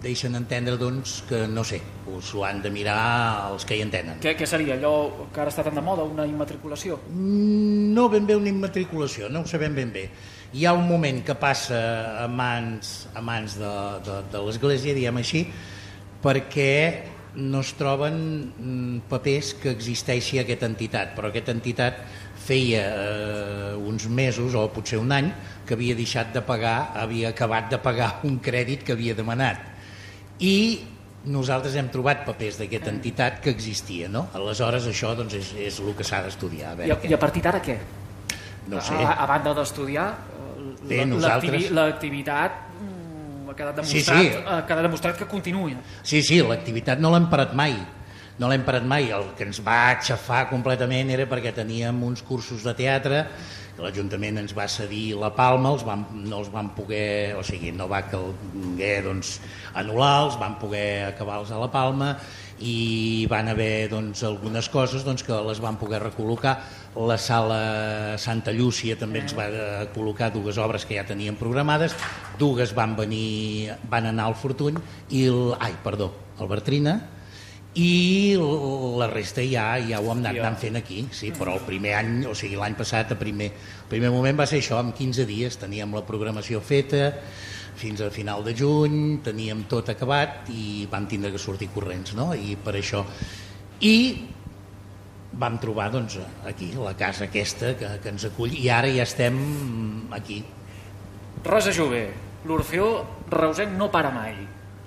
deixen 0.01 0.37
entendre 0.37 0.77
doncs, 0.77 1.21
que, 1.29 1.45
no 1.49 1.63
sé, 1.65 1.79
us 2.13 2.29
ho 2.35 2.43
han 2.45 2.61
de 2.61 2.71
mirar 2.73 3.51
els 3.51 3.65
que 3.65 3.77
hi 3.77 3.83
entenen. 3.85 4.19
Què, 4.23 4.35
què 4.37 4.47
seria 4.49 4.75
allò 4.77 5.27
que 5.33 5.41
ara 5.41 5.53
està 5.53 5.65
tan 5.65 5.77
de 5.77 5.83
moda, 5.85 6.05
una 6.05 6.25
immatriculació? 6.29 6.99
No 7.13 8.07
ben 8.13 8.27
bé 8.29 8.37
una 8.37 8.51
immatriculació, 8.51 9.31
no 9.33 9.43
ho 9.43 9.49
sabem 9.49 9.75
ben 9.77 9.93
bé. 9.93 10.07
Hi 10.55 10.63
ha 10.65 10.71
un 10.71 10.87
moment 10.87 11.19
que 11.27 11.35
passa 11.35 11.79
a 12.23 12.27
mans, 12.31 13.09
a 13.11 13.21
mans 13.21 13.57
de, 13.59 13.73
de, 14.05 14.21
de 14.31 14.43
l'Església, 14.45 14.95
diguem 14.95 15.19
així, 15.19 15.43
perquè 16.23 16.71
no 17.37 17.59
es 17.61 17.73
troben 17.77 18.15
mm, 18.47 19.01
papers 19.11 19.51
que 19.61 19.73
existeixi 19.75 20.39
aquesta 20.41 20.69
entitat, 20.69 21.11
però 21.17 21.29
aquesta 21.29 21.53
entitat 21.53 21.99
feia 22.47 22.83
eh, 22.87 23.73
uns 23.77 24.07
mesos 24.07 24.55
o 24.55 24.63
potser 24.73 25.01
un 25.01 25.11
any 25.13 25.29
que 25.67 25.75
havia 25.75 25.97
deixat 25.97 26.31
de 26.33 26.41
pagar, 26.47 26.93
havia 26.95 27.33
acabat 27.35 27.67
de 27.73 27.81
pagar 27.83 28.13
un 28.27 28.39
crèdit 28.39 28.87
que 28.87 28.95
havia 28.95 29.17
demanat. 29.17 29.59
I 30.39 30.55
nosaltres 31.27 31.75
hem 31.75 31.91
trobat 31.91 32.23
papers 32.25 32.61
d'aquesta 32.61 32.93
entitat 32.93 33.41
que 33.43 33.51
existia, 33.51 34.07
no? 34.07 34.29
Aleshores 34.37 34.87
això 34.87 35.11
doncs, 35.17 35.35
és, 35.35 35.53
és 35.67 35.79
el 35.83 35.91
que 35.97 36.07
s'ha 36.07 36.23
d'estudiar. 36.23 36.77
I, 36.87 36.93
I 37.11 37.17
a 37.17 37.19
partir 37.19 37.43
d'ara 37.43 37.59
què? 37.61 37.77
No 38.71 38.81
sé. 38.83 38.95
A, 38.95 39.19
a 39.23 39.27
banda 39.29 39.53
d'estudiar, 39.57 40.07
Bé, 40.83 40.97
la- 41.01 41.05
nosaltres- 41.05 41.51
l'activi- 41.51 41.73
l'activitat 41.75 42.51
mm, 42.81 43.49
ha 43.49 43.53
quedat 43.57 43.83
Sí, 43.85 43.99
demostrat, 44.03 44.21
sí. 44.21 44.43
ha 44.45 44.65
quedat 44.67 44.83
demostrat 44.83 45.17
que 45.17 45.25
continuï. 45.25 45.77
Sí, 46.03 46.21
sí, 46.21 46.41
l'activitat 46.41 46.99
no 46.99 47.11
l'hem 47.11 47.29
parat 47.29 47.53
mai. 47.53 47.75
No 48.37 48.47
l'hem 48.49 48.61
parat 48.63 48.83
mai. 48.85 49.09
El 49.09 49.31
que 49.35 49.43
ens 49.47 49.59
va 49.65 49.89
aixafar 49.95 50.47
completament 50.49 51.09
era 51.09 51.25
perquè 51.25 51.53
teníem 51.55 52.03
uns 52.03 52.21
cursos 52.21 52.63
de 52.63 52.73
teatre 52.77 53.25
l'Ajuntament 53.77 54.39
ens 54.41 54.55
va 54.57 54.65
cedir 54.67 55.13
la 55.21 55.29
Palma, 55.35 55.69
els 55.69 55.83
vam, 55.85 56.07
no 56.25 56.39
els 56.39 56.47
van 56.49 56.71
poder, 56.73 57.35
o 57.37 57.43
sigui, 57.45 57.69
no 57.71 57.85
va 57.87 57.99
calguer 58.09 59.03
doncs, 59.05 59.35
anul·lar, 59.77 60.23
els 60.25 60.37
van 60.41 60.55
poder 60.57 61.05
acabar-los 61.11 61.51
a 61.53 61.59
la 61.61 61.67
Palma 61.69 62.17
i 62.59 63.25
van 63.29 63.51
haver 63.51 63.89
doncs, 63.91 64.23
algunes 64.25 64.69
coses 64.73 65.05
doncs, 65.05 65.23
que 65.23 65.35
les 65.47 65.61
van 65.63 65.77
poder 65.77 66.01
recol·locar. 66.03 66.57
La 66.97 67.17
sala 67.21 68.17
Santa 68.17 68.53
Llúcia 68.55 68.97
també 68.97 69.21
ens 69.21 69.35
va 69.37 69.49
col·locar 69.93 70.31
dues 70.33 70.57
obres 70.57 70.85
que 70.85 70.97
ja 70.97 71.05
teníem 71.05 71.37
programades, 71.37 71.93
dues 72.39 72.73
van 72.77 72.95
venir, 72.97 73.75
van 73.91 74.09
anar 74.09 74.31
al 74.31 74.39
Fortuny 74.39 74.79
i 75.13 75.27
el, 75.29 75.53
ai, 75.59 75.75
perdó, 75.83 76.09
el 76.41 76.49
Bertrina, 76.49 76.97
i 77.77 78.33
la 78.97 79.05
resta 79.11 79.43
ja 79.45 79.75
ja 79.85 79.99
ho 80.01 80.09
hem 80.09 80.23
anat, 80.23 80.39
anant 80.41 80.57
fent 80.57 80.79
aquí, 80.79 81.03
sí, 81.13 81.29
però 81.37 81.59
el 81.59 81.65
primer 81.67 81.93
any, 81.99 82.15
o 82.25 82.33
sigui 82.33 82.57
l'any 82.57 82.73
passat, 82.77 83.13
el 83.13 83.19
primer, 83.21 83.51
el 83.53 83.91
primer 83.91 84.09
moment 84.13 84.39
va 84.39 84.47
ser 84.49 84.63
això, 84.63 84.79
en 84.81 84.95
15 84.97 85.27
dies 85.29 85.59
teníem 85.61 85.93
la 85.93 86.01
programació 86.07 86.61
feta, 86.63 87.11
fins 87.77 88.01
a 88.01 88.09
final 88.13 88.43
de 88.45 88.53
juny, 88.57 89.19
teníem 89.25 89.65
tot 89.69 89.91
acabat 89.93 90.49
i 90.53 90.87
vam 90.91 91.05
tindre 91.09 91.31
que 91.33 91.41
sortir 91.41 91.69
corrents, 91.73 92.15
no? 92.17 92.33
I 92.33 92.57
per 92.59 92.75
això... 92.79 93.03
I 93.85 93.97
vam 95.37 95.59
trobar 95.61 95.91
doncs, 95.93 96.17
aquí 96.49 96.71
la 96.73 96.95
casa 96.97 97.27
aquesta 97.27 97.75
que, 97.77 97.89
que 98.01 98.09
ens 98.09 98.25
acull 98.25 98.55
i 98.57 98.69
ara 98.73 98.89
ja 98.89 99.05
estem 99.05 99.37
aquí. 100.17 100.41
Rosa 101.45 101.73
Jove, 101.75 102.07
l'Orfeó 102.49 102.89
Reusenc 103.29 103.77
no 103.77 103.91
para 103.93 104.09
mai. 104.11 104.33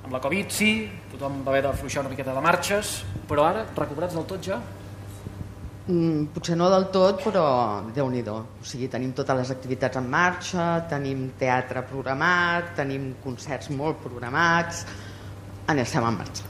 Amb 0.02 0.12
la 0.16 0.20
Covid 0.24 0.50
sí, 0.50 0.72
tothom 1.12 1.44
va 1.46 1.52
haver 1.54 1.62
d'afluixar 1.68 2.02
una 2.02 2.10
miqueta 2.10 2.34
de 2.34 2.42
marxes, 2.42 3.00
però 3.30 3.46
ara, 3.46 3.66
recuperats 3.76 4.16
del 4.18 4.26
tot 4.26 4.42
ja? 4.50 4.58
Mm, 5.90 6.28
potser 6.30 6.54
no 6.54 6.68
del 6.70 6.84
tot, 6.94 7.18
però 7.24 7.82
déu 7.90 8.06
nhi 8.10 8.22
O 8.28 8.44
sigui, 8.62 8.86
tenim 8.88 9.12
totes 9.12 9.36
les 9.36 9.50
activitats 9.50 9.96
en 9.96 10.06
marxa, 10.08 10.86
tenim 10.88 11.30
teatre 11.38 11.82
programat, 11.82 12.76
tenim 12.76 13.14
concerts 13.24 13.70
molt 13.70 13.98
programats, 13.98 14.84
en 15.66 15.78
estem 15.78 16.04
en 16.06 16.14
marxa. 16.14 16.44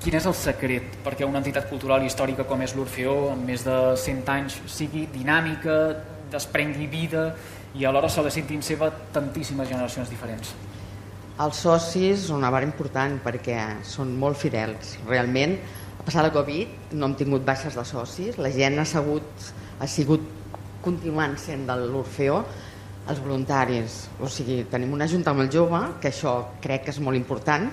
Quin 0.00 0.14
és 0.14 0.26
el 0.26 0.34
secret 0.34 1.00
perquè 1.04 1.26
una 1.26 1.38
entitat 1.42 1.68
cultural 1.68 2.02
i 2.02 2.06
històrica 2.06 2.46
com 2.46 2.62
és 2.62 2.76
l'Orfeó, 2.76 3.32
amb 3.32 3.44
més 3.44 3.64
de 3.66 3.96
100 3.96 4.30
anys, 4.32 4.60
sigui 4.66 5.06
dinàmica, 5.12 5.96
desprengui 6.30 6.86
vida 6.86 7.34
i 7.74 7.84
alhora 7.84 8.08
se 8.08 8.22
la 8.22 8.30
sentin 8.30 8.62
seva 8.62 8.90
tantíssimes 9.12 9.68
generacions 9.68 10.08
diferents? 10.08 10.54
Els 11.40 11.60
socis 11.66 12.28
són 12.28 12.38
una 12.38 12.50
part 12.54 12.68
important 12.68 13.18
perquè 13.24 13.58
són 13.82 14.14
molt 14.16 14.38
fidels. 14.38 14.96
Realment, 15.08 15.58
passar 16.10 16.24
la 16.26 16.32
Covid 16.34 16.94
no 16.98 17.06
hem 17.06 17.12
tingut 17.14 17.44
baixes 17.46 17.76
de 17.78 17.84
socis, 17.86 18.34
la 18.42 18.50
gent 18.50 18.80
ha, 18.82 18.84
segut, 18.88 19.44
ha 19.78 19.86
sigut 19.86 20.24
continuant 20.82 21.36
sent 21.38 21.62
de 21.68 21.76
l'Orfeó, 21.84 22.40
els 23.06 23.20
voluntaris. 23.22 24.00
O 24.18 24.26
sigui, 24.26 24.64
tenim 24.72 24.90
una 24.96 25.06
junta 25.06 25.30
molt 25.38 25.54
jove, 25.54 25.78
que 26.02 26.10
això 26.10 26.32
crec 26.64 26.88
que 26.88 26.90
és 26.90 26.98
molt 26.98 27.14
important, 27.14 27.68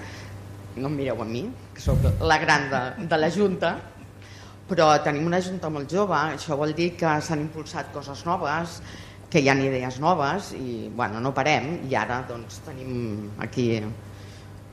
no 0.77 0.91
em 0.91 0.99
mireu 0.99 1.23
a 1.23 1.25
mi, 1.25 1.47
que 1.73 1.81
sóc 1.81 2.05
la 2.21 2.37
gran 2.43 2.69
de, 2.69 2.81
de 3.09 3.19
la 3.23 3.31
junta, 3.33 3.73
però 4.69 4.91
tenim 5.01 5.25
una 5.25 5.41
junta 5.41 5.73
molt 5.73 5.89
jove, 5.89 6.21
això 6.37 6.59
vol 6.61 6.77
dir 6.77 6.91
que 6.99 7.17
s'han 7.25 7.41
impulsat 7.47 7.89
coses 7.95 8.21
noves, 8.29 8.83
que 9.33 9.41
hi 9.41 9.49
ha 9.49 9.57
idees 9.57 9.97
noves 9.99 10.53
i 10.53 10.91
bueno, 10.93 11.17
no 11.25 11.33
parem 11.33 11.79
i 11.89 11.97
ara 11.97 12.21
doncs, 12.29 12.61
tenim 12.69 13.31
aquí 13.41 13.71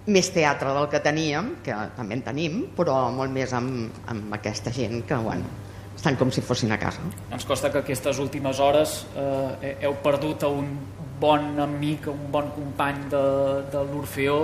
més 0.06 0.28
teatre 0.34 0.72
del 0.76 0.88
que 0.92 1.00
teníem, 1.00 1.54
que 1.64 1.76
també 1.96 2.18
en 2.18 2.24
tenim, 2.26 2.58
però 2.76 3.08
molt 3.14 3.32
més 3.32 3.54
amb, 3.56 4.02
amb 4.12 4.34
aquesta 4.36 4.72
gent 4.74 5.00
que 5.08 5.16
bueno, 5.24 5.48
estan 5.96 6.18
com 6.20 6.32
si 6.34 6.44
fossin 6.44 6.74
a 6.74 6.78
casa. 6.80 7.04
Ens 7.32 7.46
costa 7.48 7.70
que 7.72 7.80
aquestes 7.80 8.20
últimes 8.20 8.60
hores 8.60 9.04
eh, 9.16 9.78
heu 9.86 9.96
perdut 10.04 10.44
a 10.44 10.52
un 10.52 10.74
bon 11.20 11.54
amic, 11.62 12.08
un 12.10 12.28
bon 12.32 12.50
company 12.52 13.06
de, 13.12 13.24
de 13.72 13.84
l'Orfeó, 13.88 14.38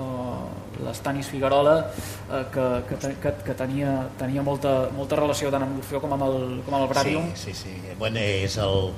eh, 0.00 0.82
l'Estanis 0.82 1.30
Figuerola, 1.30 1.76
eh, 1.84 2.42
que, 2.50 2.66
que, 2.88 3.12
que, 3.22 3.34
que 3.46 3.56
tenia, 3.58 3.94
tenia 4.18 4.42
molta, 4.42 4.74
molta 4.96 5.20
relació 5.20 5.52
tant 5.54 5.68
amb 5.68 5.78
l'Orfeó 5.78 6.02
com 6.02 6.16
amb 6.16 6.26
el, 6.26 6.40
com 6.66 6.74
amb 6.74 6.88
el 6.88 6.90
Bràdium. 6.90 7.30
Sí, 7.38 7.54
sí, 7.54 7.76
sí. 7.78 7.94
Bueno, 8.00 8.18
és 8.18 8.58
el, 8.58 8.90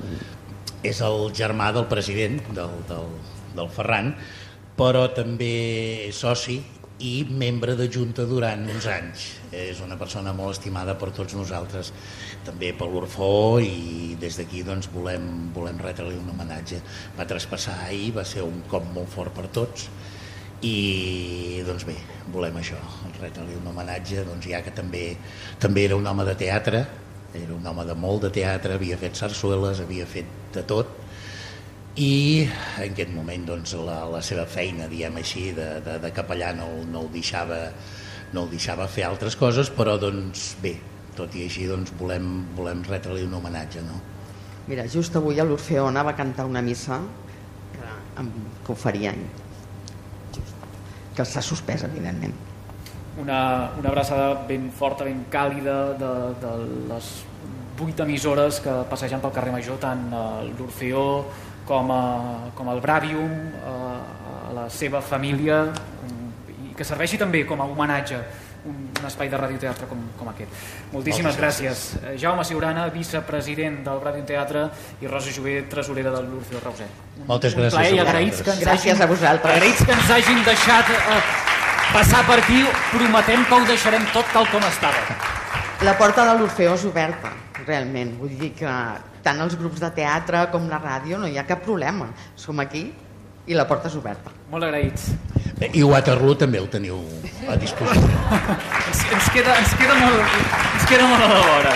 és 0.87 1.03
el 1.05 1.29
germà 1.37 1.69
del 1.77 1.85
president, 1.91 2.41
del, 2.57 2.73
del, 2.89 3.13
del 3.59 3.71
Ferran, 3.75 4.15
però 4.77 5.07
també 5.13 5.53
és 6.07 6.17
soci 6.21 6.59
i 6.97 7.27
membre 7.29 7.75
de 7.77 7.87
Junta 7.93 8.25
durant 8.25 8.63
uns 8.73 8.87
anys. 8.89 9.25
És 9.53 9.81
una 9.85 9.97
persona 9.97 10.33
molt 10.33 10.57
estimada 10.57 10.97
per 10.97 11.11
tots 11.15 11.35
nosaltres, 11.37 11.91
també 12.45 12.71
per 12.77 12.87
l'Orfó 12.89 13.59
i 13.61 14.15
des 14.21 14.37
d'aquí 14.39 14.63
doncs, 14.65 14.89
volem, 14.93 15.49
volem 15.53 15.81
retre-li 15.81 16.17
un 16.17 16.29
homenatge. 16.33 16.81
Va 17.17 17.27
traspassar 17.29 17.77
ahir, 17.85 18.13
va 18.17 18.25
ser 18.25 18.45
un 18.45 18.63
cop 18.69 18.85
molt 18.95 19.11
fort 19.13 19.35
per 19.37 19.47
tots 19.53 19.89
i 20.65 21.61
doncs 21.67 21.85
bé, 21.85 21.93
volem 22.33 22.55
això, 22.57 22.77
retre-li 23.19 23.59
un 23.59 23.67
homenatge, 23.69 24.23
doncs 24.25 24.47
ja 24.49 24.63
que 24.65 24.73
també, 24.73 25.11
també 25.61 25.83
era 25.85 25.97
un 25.99 26.07
home 26.09 26.25
de 26.25 26.33
teatre, 26.39 26.81
era 27.37 27.53
un 27.53 27.65
home 27.69 27.85
de 27.85 27.93
molt 27.93 28.25
de 28.25 28.31
teatre, 28.33 28.73
havia 28.73 28.97
fet 28.97 29.19
sarsueles, 29.19 29.83
havia 29.83 30.07
fet 30.09 30.25
de 30.55 30.63
tot, 30.65 30.89
i 31.97 32.45
en 32.45 32.91
aquest 32.91 33.09
moment 33.09 33.45
doncs, 33.47 33.73
la, 33.81 34.03
la 34.11 34.21
seva 34.21 34.45
feina, 34.49 34.85
diem 34.91 35.15
així, 35.17 35.49
de, 35.57 35.65
de, 35.85 35.97
de 36.03 36.11
capellà 36.13 36.51
no, 36.53 36.67
no, 36.85 37.01
el 37.07 37.09
deixava, 37.15 37.57
no 38.35 38.43
el 38.45 38.51
deixava 38.53 38.85
fer 38.91 39.07
altres 39.07 39.37
coses, 39.39 39.71
però 39.73 39.97
doncs 40.01 40.51
bé, 40.61 40.75
tot 41.17 41.33
i 41.33 41.47
així 41.47 41.65
doncs, 41.69 41.95
volem, 41.97 42.27
volem 42.57 42.83
retre-li 42.85 43.25
un 43.25 43.33
homenatge. 43.39 43.81
No? 43.87 43.97
Mira, 44.67 44.85
just 44.93 45.15
avui 45.17 45.41
a 45.41 45.47
l'Orfeó 45.47 45.87
anava 45.89 46.13
a 46.13 46.19
cantar 46.19 46.45
una 46.45 46.61
missa 46.61 46.99
que, 47.73 47.89
que 48.21 48.71
ho 48.73 48.77
faria 48.77 49.15
just, 50.35 50.69
que 51.17 51.25
s'ha 51.25 51.41
suspès, 51.41 51.87
evidentment. 51.87 52.37
Una, 53.17 53.39
una 53.79 53.89
abraçada 53.89 54.43
ben 54.45 54.69
forta, 54.69 55.07
ben 55.07 55.25
càlida 55.33 55.79
de, 55.97 56.13
de 56.43 56.53
les 56.93 57.09
vuit 57.77 57.99
emissores 58.05 58.61
que 58.61 58.73
passegen 58.89 59.21
pel 59.21 59.33
carrer 59.33 59.53
Major, 59.53 59.81
tant 59.81 60.05
l'Orfeó, 60.59 61.07
com, 61.67 61.91
a, 61.91 62.01
com 62.55 62.71
el 62.71 62.81
Bràvium, 62.83 63.37
a, 63.67 63.77
a 64.49 64.55
la 64.55 64.67
seva 64.73 65.01
família, 65.03 65.65
i 66.67 66.73
que 66.77 66.85
serveixi 66.87 67.19
també 67.19 67.43
com 67.47 67.61
a 67.61 67.67
homenatge 67.67 68.19
un, 68.67 68.75
un 68.99 69.05
espai 69.07 69.29
de 69.31 69.37
radioteatre 69.39 69.87
com, 69.87 69.99
com 70.19 70.29
aquest. 70.31 70.51
Moltíssimes 70.91 71.35
Moltes 71.35 71.41
gràcies. 71.41 71.83
gràcies. 71.93 72.13
Eh, 72.13 72.17
Jaume 72.19 72.43
Siurana, 72.47 72.87
vicepresident 72.93 73.81
del 73.85 74.01
Ràdio 74.03 74.25
Teatre 74.27 74.65
i 75.01 75.07
Rosa 75.07 75.31
Jové, 75.35 75.61
tresorera 75.71 76.11
de 76.15 76.23
l'Urfeo 76.25 76.61
Rauset. 76.63 77.03
Moltes 77.27 77.55
un 77.55 77.63
gràcies. 77.63 77.77
Plaer, 77.77 78.01
agraïts 78.03 78.41
que 78.43 78.55
ens 78.55 78.63
gràcies 78.65 78.95
hagin, 78.95 79.03
a 79.03 79.11
vosaltres. 79.11 79.55
Agraïts 79.55 79.85
que 79.85 79.95
ens 79.95 80.13
hagin 80.17 80.43
deixat 80.47 80.93
eh, 80.95 81.19
passar 81.93 82.23
per 82.27 82.39
aquí. 82.41 82.63
Prometem 82.91 83.45
que 83.47 83.59
ho 83.59 83.67
deixarem 83.71 84.07
tot 84.15 84.31
tal 84.33 84.47
com 84.51 84.67
estava. 84.67 85.03
La 85.85 85.93
porta 85.97 86.25
de 86.25 86.39
l'Orfeó 86.39 86.73
és 86.73 86.87
oberta, 86.89 87.31
realment. 87.67 88.15
Vull 88.19 88.33
dir 88.39 88.55
que 88.57 88.71
tant 89.27 89.43
els 89.43 89.57
grups 89.59 89.83
de 89.83 89.91
teatre 89.91 90.45
com 90.53 90.69
la 90.71 90.79
ràdio 90.79 91.19
no 91.19 91.27
hi 91.27 91.37
ha 91.39 91.45
cap 91.47 91.65
problema. 91.65 92.07
Som 92.39 92.63
aquí 92.63 92.87
i 93.47 93.55
la 93.55 93.67
porta 93.67 93.91
és 93.91 93.95
oberta. 93.99 94.31
Molt 94.51 94.67
agraïts. 94.67 95.11
I 95.67 95.83
Waterloo 95.83 96.37
també 96.39 96.59
el 96.61 96.67
teniu 96.71 96.99
a 97.49 97.55
disposició. 97.59 98.07
ens, 98.87 99.03
ens, 99.17 99.29
queda, 99.33 99.55
ens, 99.57 99.73
queda 99.79 99.95
molt, 99.99 100.35
ens 100.75 100.85
queda 100.87 101.07
molt 101.09 101.25
a 101.25 101.31
la 101.31 101.41
vora. 101.47 101.73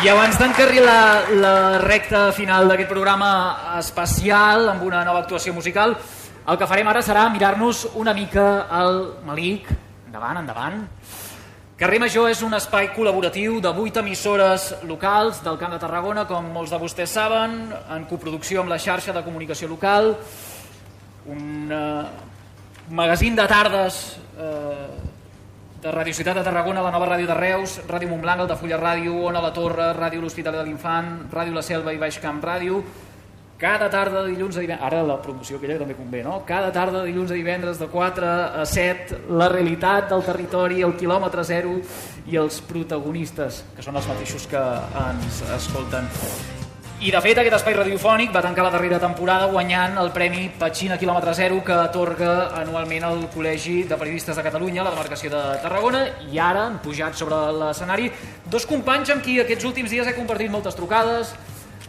I 0.00 0.08
abans 0.08 0.38
d'encarrilar 0.40 1.00
la 1.42 1.54
recta 1.82 2.30
final 2.32 2.70
d'aquest 2.70 2.88
programa 2.88 3.30
especial 3.78 4.70
amb 4.72 4.84
una 4.88 5.04
nova 5.04 5.20
actuació 5.20 5.52
musical, 5.52 5.92
el 6.48 6.58
que 6.60 6.68
farem 6.68 6.88
ara 6.88 7.04
serà 7.04 7.26
mirar-nos 7.32 7.84
una 8.00 8.16
mica 8.16 8.46
al 8.72 9.02
Malic. 9.28 9.68
Endavant, 10.08 10.40
endavant. 10.40 10.80
Carrer 11.80 11.96
Major 11.96 12.26
és 12.28 12.42
un 12.44 12.52
espai 12.52 12.90
col·laboratiu 12.92 13.54
de 13.64 13.70
vuit 13.72 13.96
emissores 13.96 14.66
locals 14.84 15.38
del 15.40 15.56
Camp 15.56 15.72
de 15.72 15.78
Tarragona, 15.80 16.26
com 16.28 16.50
molts 16.52 16.74
de 16.74 16.76
vostès 16.76 17.14
saben, 17.16 17.54
en 17.94 18.02
coproducció 18.04 18.60
amb 18.60 18.68
la 18.68 18.76
xarxa 18.76 19.14
de 19.16 19.22
comunicació 19.24 19.70
local, 19.70 20.10
un 21.32 21.72
eh, 21.72 22.04
magazín 22.92 23.32
de 23.38 23.46
tardes 23.48 23.96
eh, 24.36 24.90
de 25.80 25.94
Radio 25.96 26.12
Ciutat 26.12 26.42
de 26.42 26.44
Tarragona, 26.44 26.84
la 26.84 26.92
nova 26.92 27.08
ràdio 27.14 27.30
de 27.32 27.38
Reus, 27.40 27.78
Ràdio 27.88 28.12
Montblanc, 28.12 28.44
Altafulla 28.44 28.76
Ràdio, 28.76 29.16
Ona 29.32 29.40
la 29.40 29.54
Torre, 29.56 29.94
Ràdio 29.96 30.20
L'Hospitalet 30.20 30.60
de 30.60 30.68
l'Infant, 30.68 31.14
Ràdio 31.32 31.56
La 31.56 31.64
Selva 31.64 31.96
i 31.96 32.02
Baix 32.02 32.20
Camp 32.20 32.44
Ràdio, 32.44 32.84
cada 33.60 33.90
tarda 33.92 34.22
de 34.24 34.30
dilluns 34.32 34.56
a 34.56 34.62
divendres, 34.64 34.86
ara 34.88 35.02
la 35.04 35.18
promoció 35.20 35.58
aquella 35.58 35.76
també 35.82 35.92
convé, 35.92 36.22
no? 36.24 36.38
Cada 36.48 36.70
tarda 36.72 37.02
de 37.02 37.10
dilluns 37.10 37.30
a 37.30 37.36
divendres 37.36 37.76
de 37.76 37.88
4 37.92 38.28
a 38.62 38.64
7, 38.64 39.18
la 39.36 39.50
realitat 39.52 40.08
del 40.08 40.24
territori, 40.24 40.80
el 40.80 40.94
quilòmetre 40.96 41.44
zero 41.44 41.74
i 42.24 42.38
els 42.40 42.62
protagonistes, 42.64 43.60
que 43.76 43.84
són 43.84 44.00
els 44.00 44.08
mateixos 44.08 44.46
que 44.48 44.62
ens 45.02 45.42
escolten. 45.58 46.08
I 47.00 47.12
de 47.12 47.20
fet 47.24 47.38
aquest 47.40 47.58
espai 47.58 47.76
radiofònic 47.76 48.32
va 48.32 48.42
tancar 48.44 48.64
la 48.64 48.70
darrera 48.72 48.98
temporada 49.00 49.50
guanyant 49.52 49.94
el 50.00 50.08
Premi 50.12 50.46
Patxina 50.60 50.96
Kilòmetre 51.00 51.32
Zero 51.36 51.60
que 51.64 51.76
atorga 51.76 52.32
anualment 52.60 53.06
el 53.08 53.22
Col·legi 53.32 53.76
de 53.88 53.96
Periodistes 53.96 54.36
de 54.36 54.44
Catalunya, 54.44 54.84
la 54.84 54.92
demarcació 54.92 55.32
de 55.32 55.40
Tarragona, 55.60 56.02
i 56.32 56.40
ara 56.40 56.66
han 56.68 56.80
pujat 56.84 57.16
sobre 57.16 57.38
l'escenari 57.60 58.08
dos 58.48 58.68
companys 58.68 59.12
amb 59.12 59.24
qui 59.24 59.36
aquests 59.40 59.68
últims 59.68 59.92
dies 59.92 60.08
he 60.08 60.16
compartit 60.16 60.52
moltes 60.52 60.76
trucades, 60.76 61.32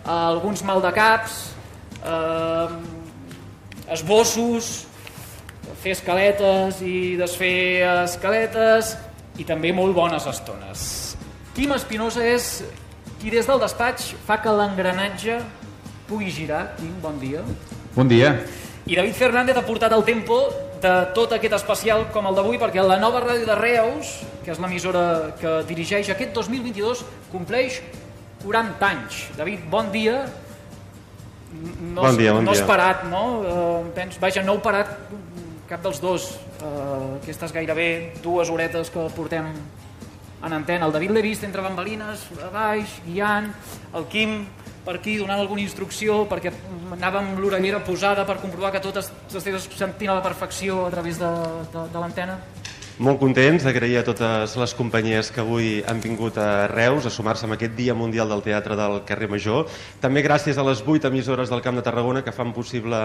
alguns 0.03 0.63
maldecaps, 0.63 1.41
eh, 2.05 3.91
esbossos, 3.91 4.71
fer 5.81 5.95
escaletes 5.95 6.81
i 6.85 7.17
desfer 7.19 7.83
escaletes 8.03 8.95
i 9.41 9.45
també 9.47 9.71
molt 9.73 9.95
bones 9.97 10.27
estones. 10.29 10.87
Quim 11.55 11.73
Espinosa 11.75 12.23
és 12.25 12.61
qui 13.21 13.31
des 13.33 13.45
del 13.45 13.61
despatx 13.61 14.13
fa 14.25 14.39
que 14.41 14.51
l'engranatge 14.53 15.39
pugui 16.09 16.31
girar. 16.33 16.71
Quim, 16.79 16.93
bon 17.03 17.19
dia. 17.21 17.43
Bon 17.95 18.07
dia. 18.07 18.35
I 18.85 18.97
David 18.97 19.15
Fernández 19.15 19.57
ha 19.57 19.65
portat 19.65 19.93
el 19.93 20.03
tempo 20.03 20.41
de 20.81 20.93
tot 21.13 21.35
aquest 21.35 21.53
especial 21.59 22.07
com 22.13 22.25
el 22.25 22.37
d'avui 22.37 22.57
perquè 22.57 22.81
la 22.81 22.97
nova 22.99 23.21
ràdio 23.21 23.45
de 23.45 23.57
Reus, 23.59 24.15
que 24.41 24.51
és 24.53 24.61
l'emissora 24.61 25.03
que 25.37 25.59
dirigeix 25.69 26.09
aquest 26.09 26.33
2022, 26.33 27.03
compleix 27.31 27.77
40 28.41 28.87
anys. 28.87 29.19
David, 29.37 29.67
bon 29.69 29.91
dia. 29.93 30.23
No, 31.51 32.01
Bon 32.01 32.17
dia, 32.17 32.31
bon 32.33 32.45
no 32.45 32.51
dia. 32.53 32.61
has 32.61 32.67
parat, 32.67 33.03
no? 33.11 33.23
Uh, 33.41 33.91
tens, 33.95 34.17
vaja, 34.21 34.43
no 34.43 34.53
heu 34.55 34.61
parat 34.63 34.87
cap 35.67 35.81
dels 35.83 35.99
dos. 36.03 36.29
Uh, 36.61 37.17
aquestes 37.21 37.51
gairebé 37.55 38.13
dues 38.23 38.49
horetes 38.49 38.89
que 38.93 39.03
portem 39.15 39.49
en 40.43 40.53
antena. 40.53 40.85
El 40.87 40.91
David 40.95 41.11
l'he 41.11 41.21
vist 41.25 41.43
entre 41.43 41.61
bambalines, 41.61 42.23
a 42.43 42.49
baix, 42.53 42.99
guiant, 43.05 43.51
el 43.93 44.05
Quim 44.11 44.45
per 44.85 44.95
aquí 44.97 45.17
donant 45.19 45.37
alguna 45.39 45.61
instrucció 45.61 46.23
perquè 46.29 46.49
anàvem 46.95 47.27
amb 47.35 47.39
l'orellera 47.39 47.83
posada 47.85 48.23
per 48.25 48.39
comprovar 48.41 48.71
que 48.73 48.79
tot 48.81 48.97
es- 48.97 49.11
s'estigués 49.29 49.67
sentint 49.77 50.09
a 50.09 50.15
la 50.17 50.23
perfecció 50.23 50.87
a 50.87 50.89
través 50.89 51.19
de, 51.19 51.29
de, 51.73 51.83
de 51.93 51.99
l'antena. 51.99 52.39
Molt 53.01 53.17
contents 53.17 53.63
d'agrair 53.65 53.95
a 53.97 54.05
totes 54.05 54.51
les 54.61 54.73
companyies 54.77 55.31
que 55.33 55.41
avui 55.41 55.69
han 55.89 55.97
vingut 56.03 56.35
a 56.37 56.67
Reus 56.69 57.07
a 57.09 57.09
sumar-se 57.09 57.47
en 57.47 57.55
aquest 57.55 57.71
Dia 57.73 57.95
Mundial 57.97 58.29
del 58.29 58.43
Teatre 58.45 58.75
del 58.77 58.99
Carrer 59.09 59.25
Major. 59.31 59.63
També 60.03 60.21
gràcies 60.21 60.59
a 60.61 60.65
les 60.67 60.83
vuit 60.85 61.01
emissores 61.09 61.49
del 61.49 61.63
Camp 61.65 61.79
de 61.79 61.81
Tarragona 61.81 62.21
que 62.21 62.29
fan 62.31 62.51
possible 62.53 62.99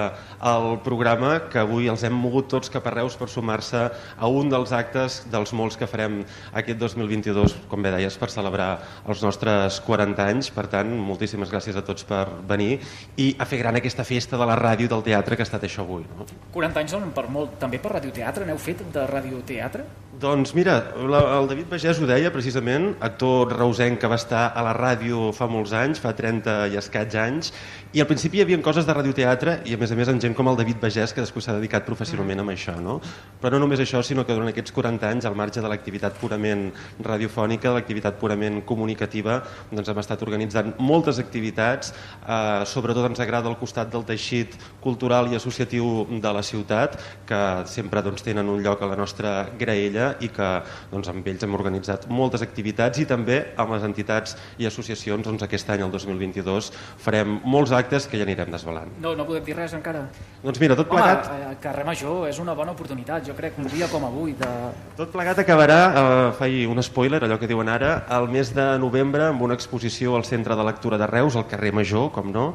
el 0.50 0.66
programa, 0.84 1.46
que 1.48 1.62
avui 1.62 1.88
els 1.88 2.04
hem 2.04 2.12
mogut 2.12 2.50
tots 2.52 2.68
cap 2.74 2.84
a 2.84 2.92
Reus 2.92 3.16
per 3.16 3.30
sumar-se 3.32 3.86
a 3.88 4.28
un 4.28 4.52
dels 4.52 4.74
actes 4.76 5.22
dels 5.32 5.54
molts 5.56 5.80
que 5.80 5.88
farem 5.88 6.18
aquest 6.52 6.76
2022, 6.76 7.56
com 7.72 7.80
bé 7.80 7.94
deies, 7.96 8.20
per 8.20 8.28
celebrar 8.28 8.68
els 9.08 9.24
nostres 9.24 9.80
40 9.88 10.28
anys. 10.28 10.52
Per 10.52 10.66
tant, 10.76 10.92
moltíssimes 10.92 11.48
gràcies 11.48 11.80
a 11.80 11.84
tots 11.88 12.04
per 12.04 12.26
venir 12.44 12.82
i 13.16 13.30
a 13.40 13.48
fer 13.48 13.62
gran 13.64 13.80
aquesta 13.80 14.04
festa 14.04 14.36
de 14.36 14.52
la 14.52 14.60
ràdio 14.60 14.92
del 14.92 15.08
teatre 15.08 15.40
que 15.40 15.46
ha 15.46 15.48
estat 15.48 15.64
això 15.64 15.88
avui. 15.88 16.04
No? 16.20 16.28
40 16.52 16.84
anys 16.84 16.98
donen 16.98 17.16
per 17.16 17.30
molt, 17.32 17.56
també 17.64 17.80
per 17.80 17.96
radioteatre, 17.96 18.44
n'heu 18.44 18.60
fet 18.60 18.84
de 18.92 19.08
radioteatre? 19.08 19.85
Doncs 20.16 20.54
mira, 20.56 20.94
la, 20.96 21.18
el 21.36 21.48
David 21.50 21.66
Bagès 21.68 21.98
ho 22.00 22.06
deia 22.08 22.30
precisament, 22.32 22.94
actor 23.04 23.50
reusenc 23.52 23.98
que 24.00 24.08
va 24.08 24.16
estar 24.16 24.46
a 24.48 24.62
la 24.64 24.72
ràdio 24.72 25.26
fa 25.36 25.44
molts 25.50 25.74
anys, 25.76 26.00
fa 26.00 26.14
30 26.16 26.54
i 26.72 26.78
escaig 26.80 27.12
anys, 27.20 27.50
i 27.92 28.00
al 28.00 28.08
principi 28.08 28.40
hi 28.40 28.42
havia 28.46 28.56
coses 28.64 28.86
de 28.88 28.94
radioteatre 28.96 29.58
i 29.68 29.74
a 29.76 29.80
més 29.80 29.92
a 29.92 29.96
més 29.98 30.08
en 30.08 30.18
gent 30.20 30.32
com 30.36 30.48
el 30.48 30.56
David 30.56 30.80
Bagès 30.80 31.12
que 31.12 31.20
després 31.20 31.44
s'ha 31.44 31.56
dedicat 31.58 31.84
professionalment 31.84 32.40
a 32.40 32.46
això, 32.54 32.78
no? 32.80 32.94
Però 33.42 33.52
no 33.52 33.60
només 33.66 33.82
això, 33.84 34.00
sinó 34.04 34.24
que 34.24 34.32
durant 34.32 34.48
aquests 34.48 34.72
40 34.76 35.10
anys, 35.10 35.28
al 35.28 35.36
marge 35.36 35.60
de 35.60 35.68
l'activitat 35.68 36.16
purament 36.20 36.70
radiofònica, 37.04 37.68
de 37.68 37.74
l'activitat 37.76 38.16
purament 38.20 38.62
comunicativa, 38.64 39.42
doncs 39.70 39.92
hem 39.92 40.00
estat 40.00 40.24
organitzant 40.24 40.72
moltes 40.80 41.20
activitats, 41.20 41.92
eh, 42.24 42.64
sobretot 42.64 43.10
ens 43.10 43.20
agrada 43.20 43.52
al 43.52 43.58
costat 43.60 43.92
del 43.92 44.08
teixit 44.08 44.56
cultural 44.80 45.28
i 45.28 45.36
associatiu 45.36 46.06
de 46.08 46.32
la 46.32 46.44
ciutat, 46.44 46.96
que 47.28 47.42
sempre 47.68 48.00
doncs, 48.00 48.24
tenen 48.24 48.48
un 48.48 48.64
lloc 48.64 48.80
a 48.80 48.90
la 48.92 48.96
nostra 48.96 49.36
graella 49.66 50.12
i 50.22 50.30
que 50.32 50.50
doncs, 50.92 51.10
amb 51.12 51.26
ells 51.26 51.44
hem 51.44 51.58
organitzat 51.58 52.06
moltes 52.08 52.46
activitats 52.46 53.02
i 53.02 53.06
també 53.10 53.42
amb 53.58 53.74
les 53.74 53.84
entitats 53.86 54.36
i 54.62 54.70
associacions 54.70 55.26
doncs, 55.26 55.42
aquest 55.42 55.74
any, 55.74 55.82
el 55.84 55.92
2022, 55.92 56.70
farem 57.02 57.40
molts 57.44 57.74
actes 57.76 58.06
que 58.06 58.20
ja 58.20 58.26
anirem 58.26 58.54
desvelant. 58.54 58.94
No, 59.02 59.16
no 59.18 59.26
podem 59.28 59.44
dir 59.46 59.56
res 59.58 59.74
encara. 59.76 60.06
Doncs 60.44 60.62
mira, 60.62 60.78
tot 60.78 60.90
plegat... 60.90 61.26
Home, 61.32 61.50
eh, 61.50 61.58
Carrer 61.62 61.86
Major 61.88 62.28
és 62.30 62.40
una 62.42 62.54
bona 62.56 62.74
oportunitat, 62.76 63.26
jo 63.26 63.34
crec, 63.38 63.58
un 63.58 63.68
dia 63.72 63.90
com 63.92 64.06
avui. 64.06 64.36
De... 64.38 64.50
Tot 64.98 65.12
plegat 65.14 65.42
acabarà, 65.42 65.78
eh, 65.90 66.32
faig 66.38 66.58
un 66.70 66.82
spoiler, 66.86 67.22
allò 67.26 67.40
que 67.40 67.50
diuen 67.50 67.70
ara, 67.72 67.92
al 68.12 68.30
mes 68.32 68.52
de 68.54 68.66
novembre 68.82 69.30
amb 69.30 69.42
una 69.46 69.56
exposició 69.58 70.16
al 70.16 70.26
Centre 70.28 70.56
de 70.56 70.66
Lectura 70.66 71.00
de 71.00 71.08
Reus, 71.10 71.36
al 71.36 71.48
carrer 71.50 71.72
Major, 71.74 72.10
com 72.14 72.30
no, 72.32 72.46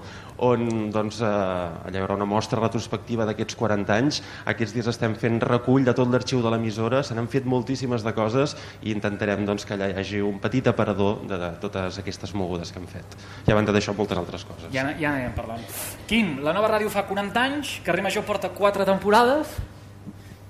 on 0.41 0.89
doncs, 0.93 1.21
eh, 1.21 1.27
allà 1.27 1.97
hi 1.97 2.01
haurà 2.01 2.17
una 2.17 2.29
mostra 2.29 2.61
retrospectiva 2.61 3.27
d'aquests 3.29 3.57
40 3.59 3.97
anys. 3.97 4.21
Aquests 4.49 4.73
dies 4.77 4.89
estem 4.89 5.13
fent 5.19 5.39
recull 5.43 5.85
de 5.85 5.93
tot 5.97 6.09
l'arxiu 6.11 6.41
de 6.41 6.53
l'emissora, 6.53 7.00
se 7.03 7.15
n'han 7.17 7.27
fet 7.31 7.45
moltíssimes 7.45 8.03
de 8.03 8.13
coses 8.13 8.55
i 8.81 8.91
intentarem 8.91 9.45
doncs, 9.45 9.65
que 9.65 9.73
allà 9.75 9.89
hi 9.91 9.97
hagi 9.99 10.21
un 10.21 10.39
petit 10.39 10.67
aparador 10.67 11.21
de, 11.27 11.37
de 11.37 11.51
totes 11.61 11.99
aquestes 11.99 12.33
mogudes 12.37 12.71
que 12.71 12.79
hem 12.79 12.87
fet. 12.87 13.17
I 13.47 13.51
a 13.51 13.55
banda 13.55 13.73
d'això, 13.75 13.95
moltes 13.97 14.17
altres 14.17 14.45
coses. 14.45 14.69
Ja, 14.73 14.87
ja 14.99 15.11
n'anem 15.11 15.35
parlant. 15.37 15.61
Quim, 16.07 16.39
la 16.45 16.53
nova 16.53 16.71
ràdio 16.75 16.89
fa 16.93 17.03
40 17.09 17.45
anys, 17.45 17.75
Carrer 17.85 18.03
Major 18.05 18.23
porta 18.27 18.49
4 18.49 18.85
temporades, 18.85 19.57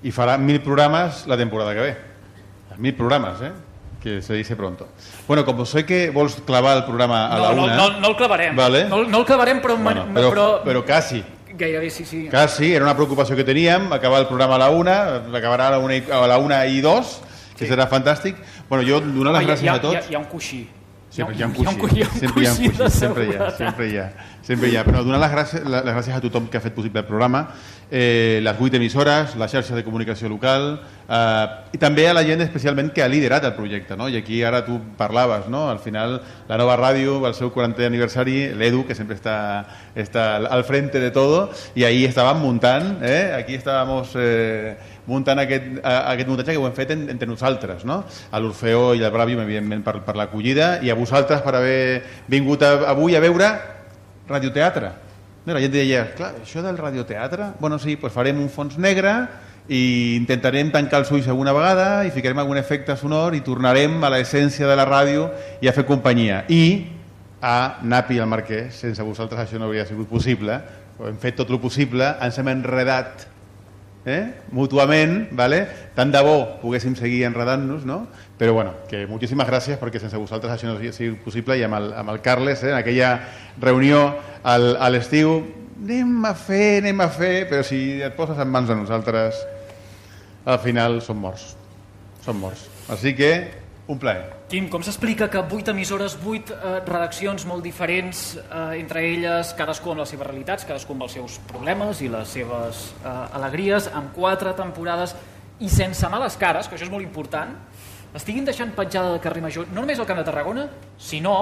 Y 0.02 0.10
fará 0.10 0.36
mil 0.36 0.60
programas 0.60 1.26
la 1.28 1.36
temporada 1.36 1.72
que 1.74 1.80
ve. 1.80 1.96
Mil 2.76 2.94
programas, 2.96 3.40
¿eh? 3.40 3.52
Que 4.02 4.20
se 4.20 4.34
dice 4.34 4.56
pronto. 4.56 4.88
Bueno, 5.28 5.44
como 5.44 5.64
sé 5.64 5.86
que 5.86 6.10
vos 6.10 6.42
clavar 6.44 6.78
el 6.78 6.84
programa 6.84 7.26
a 7.26 7.36
no, 7.36 7.42
la 7.42 7.54
no, 7.54 7.64
una... 7.64 7.76
no, 7.76 8.00
no 8.00 8.08
el 8.08 8.16
clavarem. 8.16 8.56
Vale. 8.56 8.88
No, 8.88 9.04
no 9.04 9.18
el 9.18 9.24
clavarem, 9.24 9.60
però, 9.62 9.76
Bueno, 9.76 10.06
però, 10.12 10.30
però, 10.30 10.62
però 10.64 10.84
quasi. 10.84 11.22
Gairebé 11.56 11.90
sí, 11.90 12.04
sí. 12.04 12.28
Casi, 12.30 12.72
era 12.74 12.84
una 12.84 12.94
preocupació 12.96 13.36
que 13.36 13.44
teníem, 13.44 13.92
acabar 13.92 14.20
el 14.20 14.26
programa 14.26 14.56
a 14.56 14.58
la 14.58 14.70
una, 14.70 14.96
acabarà 15.36 15.68
a 15.68 15.70
la 15.76 15.78
una 15.78 15.96
i, 15.96 16.04
a 16.10 16.26
la 16.26 16.38
una 16.38 16.64
i 16.66 16.80
dos, 16.80 17.20
que 17.56 17.66
serà 17.68 17.86
fantàstic. 17.88 18.36
Bueno, 18.68 18.84
jo 18.88 19.00
donar 19.00 19.32
les 19.34 19.42
Home, 19.44 19.50
gràcies 19.52 19.64
hi 19.64 19.68
ha- 19.68 19.74
a 19.74 19.80
tots. 19.80 19.94
Hi 19.94 19.98
ha, 19.98 20.10
hi 20.10 20.14
ha 20.14 20.18
un 20.18 20.24
coixí. 20.30 20.62
Sempre 21.12 21.36
Hi 21.36 21.42
ha 21.42 21.46
un- 21.46 21.52
un 21.58 21.62
hi 21.62 21.66
ha 21.66 21.70
un 21.70 21.76
coixí, 21.76 21.96
hi 21.98 22.02
ha 22.02 22.08
un 22.08 22.18
sempre 22.18 22.42
hi 22.42 22.46
ha 22.46 22.52
un 22.52 22.56
coixí 22.56 22.90
sempre 22.90 23.24
hi 23.28 23.34
ha, 23.36 23.50
sempre 23.50 23.88
hi 23.90 23.96
ha, 24.00 24.06
sempre 24.40 24.68
hi 24.70 24.76
ha. 24.78 24.84
Però 24.86 25.02
donar 25.04 25.18
les 25.20 25.30
gràcies, 25.34 25.62
les 25.68 25.84
gràcies 25.84 26.16
a 26.16 26.20
tothom 26.24 26.46
que 26.48 26.56
ha 26.56 26.62
fet 26.64 26.72
possible 26.72 27.02
el 27.02 27.06
programa, 27.06 27.42
eh, 27.90 28.40
les 28.42 28.56
vuit 28.58 28.72
emissores, 28.78 29.34
la 29.36 29.46
xarxa 29.46 29.76
de 29.76 29.84
comunicació 29.84 30.30
local, 30.32 30.80
eh, 31.12 31.46
i 31.76 31.78
també 31.82 32.06
a 32.08 32.14
la 32.16 32.22
gent 32.24 32.40
especialment 32.40 32.94
que 32.96 33.02
ha 33.04 33.08
liderat 33.12 33.44
el 33.44 33.52
projecte, 33.52 33.94
no? 33.94 34.08
I 34.08 34.16
aquí 34.22 34.40
ara 34.42 34.62
tu 34.64 34.78
parlaves, 34.96 35.50
no? 35.52 35.68
Al 35.68 35.80
final, 35.84 36.16
la 36.48 36.56
nova 36.56 36.78
ràdio, 36.80 37.18
el 37.28 37.34
seu 37.36 37.52
40è 37.52 37.84
aniversari, 37.90 38.54
l'Edu, 38.56 38.86
que 38.88 38.94
sempre 38.96 39.14
està, 39.20 39.66
està 39.94 40.36
al 40.48 40.64
frente 40.64 40.98
de 40.98 41.10
todo, 41.12 41.50
i 41.76 41.84
ahí 41.84 42.06
estàvem 42.08 42.40
muntant, 42.40 42.96
eh? 43.04 43.34
Aquí 43.36 43.60
estàvem 43.60 44.00
eh, 44.16 44.78
muntant 45.12 45.42
aquest, 45.42 45.68
aquest 45.84 46.30
muntatge 46.30 46.56
que 46.56 46.62
ho 46.62 46.66
hem 46.66 46.74
fet 46.76 46.94
en, 46.96 47.04
entre 47.12 47.28
nosaltres, 47.28 47.84
no? 47.88 48.00
A 48.32 48.40
l'Orfeó 48.40 48.92
i 48.96 49.04
al 49.04 49.12
Bravi, 49.14 49.36
evidentment, 49.38 49.84
per, 49.84 50.00
per 50.06 50.16
l'acollida, 50.18 50.74
i 50.82 50.90
a 50.90 50.98
vosaltres 50.98 51.44
per 51.44 51.54
haver 51.60 52.02
vingut 52.32 52.64
a, 52.64 52.74
avui 52.96 53.16
a 53.16 53.22
veure 53.22 53.52
radioteatre. 54.28 54.92
No, 55.44 55.54
la 55.56 55.62
gent 55.62 55.72
deia, 55.74 56.04
clar, 56.16 56.36
això 56.42 56.62
del 56.62 56.78
radioteatre, 56.78 57.52
bueno, 57.60 57.78
sí, 57.82 57.96
doncs 57.98 58.14
farem 58.14 58.38
un 58.38 58.50
fons 58.52 58.76
negre 58.78 59.14
i 59.70 60.14
intentarem 60.16 60.70
tancar 60.74 61.00
els 61.02 61.10
ulls 61.14 61.28
alguna 61.30 61.54
vegada 61.54 62.04
i 62.06 62.12
ficarem 62.14 62.38
algun 62.42 62.58
efecte 62.58 62.96
sonor 62.98 63.34
i 63.34 63.42
tornarem 63.46 63.96
a 64.02 64.10
l'essència 64.14 64.66
de 64.70 64.76
la 64.78 64.86
ràdio 64.86 65.28
i 65.62 65.70
a 65.70 65.74
fer 65.74 65.86
companyia. 65.86 66.44
I 66.50 66.62
a 67.42 67.82
Napi 67.82 68.18
i 68.18 68.22
al 68.22 68.30
Marquès, 68.30 68.78
sense 68.84 69.02
vosaltres 69.02 69.42
això 69.42 69.58
no 69.58 69.66
hauria 69.66 69.86
sigut 69.86 70.06
possible, 70.10 70.60
hem 71.02 71.18
fet 71.18 71.40
tot 71.40 71.50
el 71.50 71.58
possible, 71.58 72.06
ens 72.22 72.38
hem 72.38 72.50
enredat 72.52 73.26
eh? 74.04 74.34
mútuament, 74.50 75.28
¿vale? 75.30 75.66
tant 75.94 76.12
de 76.12 76.20
bo 76.24 76.58
poguéssim 76.62 76.96
seguir 76.98 77.24
enredant-nos, 77.28 77.86
no? 77.86 78.06
però 78.38 78.54
bueno, 78.56 78.74
que 78.90 79.04
moltíssimes 79.06 79.46
gràcies 79.46 79.78
perquè 79.78 80.00
sense 80.02 80.18
vosaltres 80.18 80.56
això 80.56 80.70
no 80.70 80.92
sigut 80.92 81.22
possible 81.24 81.56
i 81.58 81.62
amb 81.62 81.78
el, 81.78 81.92
amb 81.94 82.10
el 82.10 82.20
Carles, 82.20 82.64
eh? 82.64 82.72
en 82.72 82.80
aquella 82.80 83.14
reunió 83.60 84.02
al, 84.42 84.76
a 84.76 84.90
l'estiu, 84.90 85.38
anem 85.82 86.24
a 86.26 86.34
fer, 86.34 86.82
anem 86.82 87.00
a 87.00 87.08
fer, 87.10 87.48
però 87.50 87.62
si 87.66 88.02
et 88.02 88.14
poses 88.18 88.38
en 88.38 88.50
mans 88.50 88.68
de 88.68 88.76
nosaltres, 88.78 89.38
al 90.44 90.58
final 90.58 91.00
som 91.02 91.18
morts. 91.18 91.52
Som 92.24 92.38
morts. 92.42 92.66
Així 92.90 93.14
que, 93.18 93.61
un 93.90 93.98
plaer. 93.98 94.28
Quim, 94.48 94.68
com 94.70 94.82
s'explica 94.84 95.26
que 95.28 95.40
vuit 95.50 95.66
emissores, 95.68 96.14
vuit 96.22 96.48
eh, 96.54 96.78
redaccions 96.86 97.44
molt 97.50 97.64
diferents, 97.66 98.36
eh, 98.38 98.78
entre 98.78 99.02
elles 99.08 99.50
cadascú 99.58 99.90
amb 99.90 100.04
les 100.04 100.12
seves 100.14 100.26
realitats, 100.28 100.64
cadascú 100.68 100.94
amb 100.94 101.02
els 101.08 101.16
seus 101.18 101.40
problemes 101.50 102.00
i 102.00 102.08
les 102.12 102.28
seves 102.28 102.84
eh, 103.02 103.36
alegries, 103.38 103.90
amb 103.92 104.14
quatre 104.14 104.54
temporades 104.54 105.16
i 105.60 105.68
sense 105.68 106.08
males 106.08 106.36
cares, 106.38 106.68
que 106.70 106.78
això 106.78 106.86
és 106.86 106.92
molt 106.94 107.02
important, 107.04 107.56
estiguin 108.14 108.44
deixant 108.46 108.70
petjada 108.76 109.16
de 109.16 109.20
carrer 109.24 109.42
Major, 109.42 109.66
no 109.72 109.80
només 109.82 109.98
al 109.98 110.06
Camp 110.06 110.18
de 110.22 110.24
Tarragona, 110.30 110.68
sinó, 110.98 111.36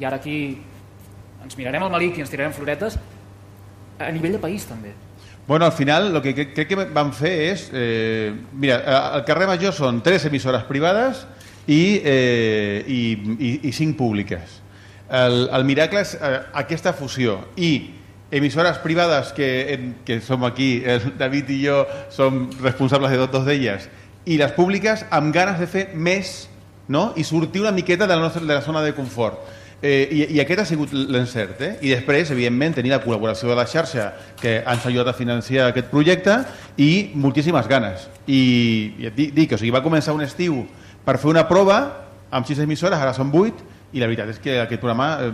i 0.00 0.04
ara 0.08 0.16
aquí 0.16 0.36
ens 1.44 1.56
mirarem 1.58 1.82
al 1.82 1.90
malic 1.92 2.16
i 2.16 2.24
ens 2.24 2.30
tirarem 2.32 2.52
floretes, 2.56 2.96
a 4.00 4.08
nivell 4.14 4.32
de 4.38 4.40
país 4.42 4.64
també. 4.66 4.94
Bueno, 5.46 5.66
al 5.66 5.72
final, 5.72 6.08
el 6.14 6.22
que 6.22 6.32
cre- 6.34 6.52
crec 6.54 6.68
que 6.70 6.76
vam 6.94 7.10
fer 7.12 7.32
és... 7.50 7.64
Eh, 7.74 8.32
mira, 8.54 8.76
al 9.18 9.24
carrer 9.26 9.48
Major 9.50 9.74
són 9.74 9.98
tres 10.00 10.24
emissores 10.30 10.62
privades 10.68 11.24
i, 11.66 12.00
eh, 12.02 12.84
i, 12.86 13.00
i, 13.38 13.52
i 13.68 13.72
cinc 13.72 13.96
públiques. 13.96 14.60
El, 15.12 15.48
el 15.52 15.66
miracle 15.68 16.00
és 16.02 16.14
eh, 16.16 16.38
aquesta 16.62 16.94
fusió 16.96 17.38
i 17.56 17.72
emissores 18.32 18.78
privades 18.80 19.34
que, 19.36 19.92
que 20.06 20.20
som 20.24 20.44
aquí, 20.48 20.80
el 20.88 21.12
David 21.20 21.50
i 21.52 21.58
jo 21.66 21.82
som 22.10 22.46
responsables 22.62 23.12
de 23.12 23.20
totes 23.26 23.44
d'elles, 23.44 23.90
i 24.24 24.38
les 24.40 24.54
públiques 24.56 25.04
amb 25.10 25.34
ganes 25.34 25.60
de 25.60 25.68
fer 25.68 25.90
més 25.94 26.46
no? 26.88 27.10
i 27.16 27.24
sortir 27.28 27.60
una 27.60 27.74
miqueta 27.76 28.06
de 28.06 28.14
la, 28.14 28.22
nostra, 28.22 28.40
de 28.40 28.54
la 28.54 28.62
zona 28.62 28.82
de 28.82 28.94
confort. 28.96 29.42
Eh, 29.82 30.06
i, 30.14 30.20
I 30.36 30.40
aquest 30.40 30.62
ha 30.62 30.64
sigut 30.64 30.92
l'encert. 30.94 31.60
Eh? 31.60 31.72
I 31.82 31.90
després, 31.96 32.30
evidentment, 32.30 32.76
tenir 32.78 32.92
la 32.94 33.00
col·laboració 33.02 33.50
de 33.50 33.56
la 33.58 33.66
xarxa 33.66 34.12
que 34.40 34.60
ens 34.60 34.84
ha 34.84 34.88
ajudat 34.88 35.10
a 35.10 35.16
financiar 35.18 35.66
aquest 35.68 35.90
projecte 35.90 36.36
i 36.78 37.10
moltíssimes 37.18 37.66
ganes. 37.68 38.06
I, 38.24 38.42
i 39.02 39.10
et 39.10 39.18
dic, 39.18 39.34
dic, 39.34 39.56
o 39.56 39.58
sigui, 39.58 39.74
va 39.74 39.82
començar 39.82 40.14
un 40.14 40.22
estiu 40.22 40.62
per 41.04 41.18
fer 41.18 41.30
una 41.32 41.46
prova 41.48 41.78
amb 42.32 42.48
sis 42.48 42.60
emissores, 42.62 42.98
ara 42.98 43.12
són 43.16 43.30
vuit, 43.32 43.58
i 43.92 44.00
la 44.00 44.08
veritat 44.08 44.30
és 44.32 44.40
que 44.40 44.56
aquest 44.62 44.80
programa 44.80 45.08
eh, 45.20 45.30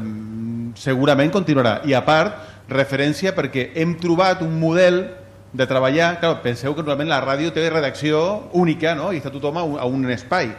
segurament 0.78 1.30
continuarà. 1.34 1.78
I 1.86 1.94
a 1.94 2.02
part, 2.06 2.40
referència 2.68 3.32
perquè 3.36 3.70
hem 3.78 3.94
trobat 4.02 4.42
un 4.44 4.58
model 4.60 5.04
de 5.52 5.66
treballar... 5.66 6.16
Clar, 6.20 6.34
penseu 6.44 6.74
que 6.74 6.82
normalment 6.82 7.12
la 7.12 7.22
ràdio 7.24 7.52
té 7.54 7.68
redacció 7.70 8.20
única 8.58 8.94
no? 8.98 9.12
i 9.12 9.22
està 9.22 9.32
tothom 9.32 9.60
a 9.60 9.64
un, 9.64 9.78
a 9.80 9.86
un 9.88 10.10
espai. 10.12 10.50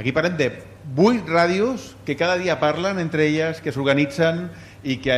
Aquí 0.00 0.14
parlem 0.16 0.38
de 0.38 0.48
vuit 0.96 1.26
ràdios 1.28 1.92
que 2.06 2.16
cada 2.16 2.38
dia 2.40 2.58
parlen 2.58 2.98
entre 2.98 3.26
elles, 3.28 3.60
que 3.60 3.72
s'organitzen 3.74 4.46
i 4.82 4.96
que, 5.04 5.16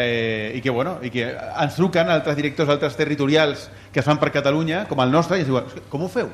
i 0.59 0.61
que, 0.61 0.73
bueno, 0.75 0.99
i 1.07 1.13
que 1.15 1.31
ens 1.31 1.79
truquen 1.79 2.11
altres 2.13 2.37
directors, 2.37 2.69
altres 2.75 2.99
territorials 2.99 3.69
que 3.95 4.03
es 4.03 4.07
fan 4.07 4.19
per 4.21 4.33
Catalunya, 4.35 4.85
com 4.91 5.01
el 5.01 5.15
nostre, 5.15 5.39
i 5.39 5.47
ens 5.47 5.49
diuen, 5.49 5.71
com 5.89 6.05
ho 6.05 6.11
feu? 6.11 6.29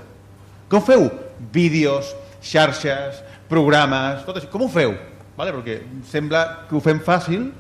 Com 0.73 0.83
feu? 0.83 1.07
Vídeos, 1.53 2.15
xarxes, 2.43 3.23
programes, 3.51 4.25
tot 4.27 4.41
això. 4.41 4.51
Com 4.53 4.67
ho 4.67 4.71
feu? 4.73 4.97
Vale? 5.37 5.53
Perquè 5.57 5.81
sembla 6.11 6.67
que 6.69 6.77
ho 6.77 6.83
fem 6.85 7.01
fàcil, 7.05 7.51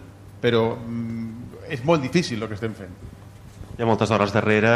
però 0.42 0.74
mm, 0.76 1.70
és 1.70 1.84
molt 1.86 2.02
difícil 2.02 2.42
el 2.42 2.48
que 2.50 2.58
estem 2.58 2.74
fent. 2.76 2.92
Hi 3.80 3.82
ha 3.82 3.86
moltes 3.88 4.10
hores 4.12 4.28
darrere, 4.34 4.70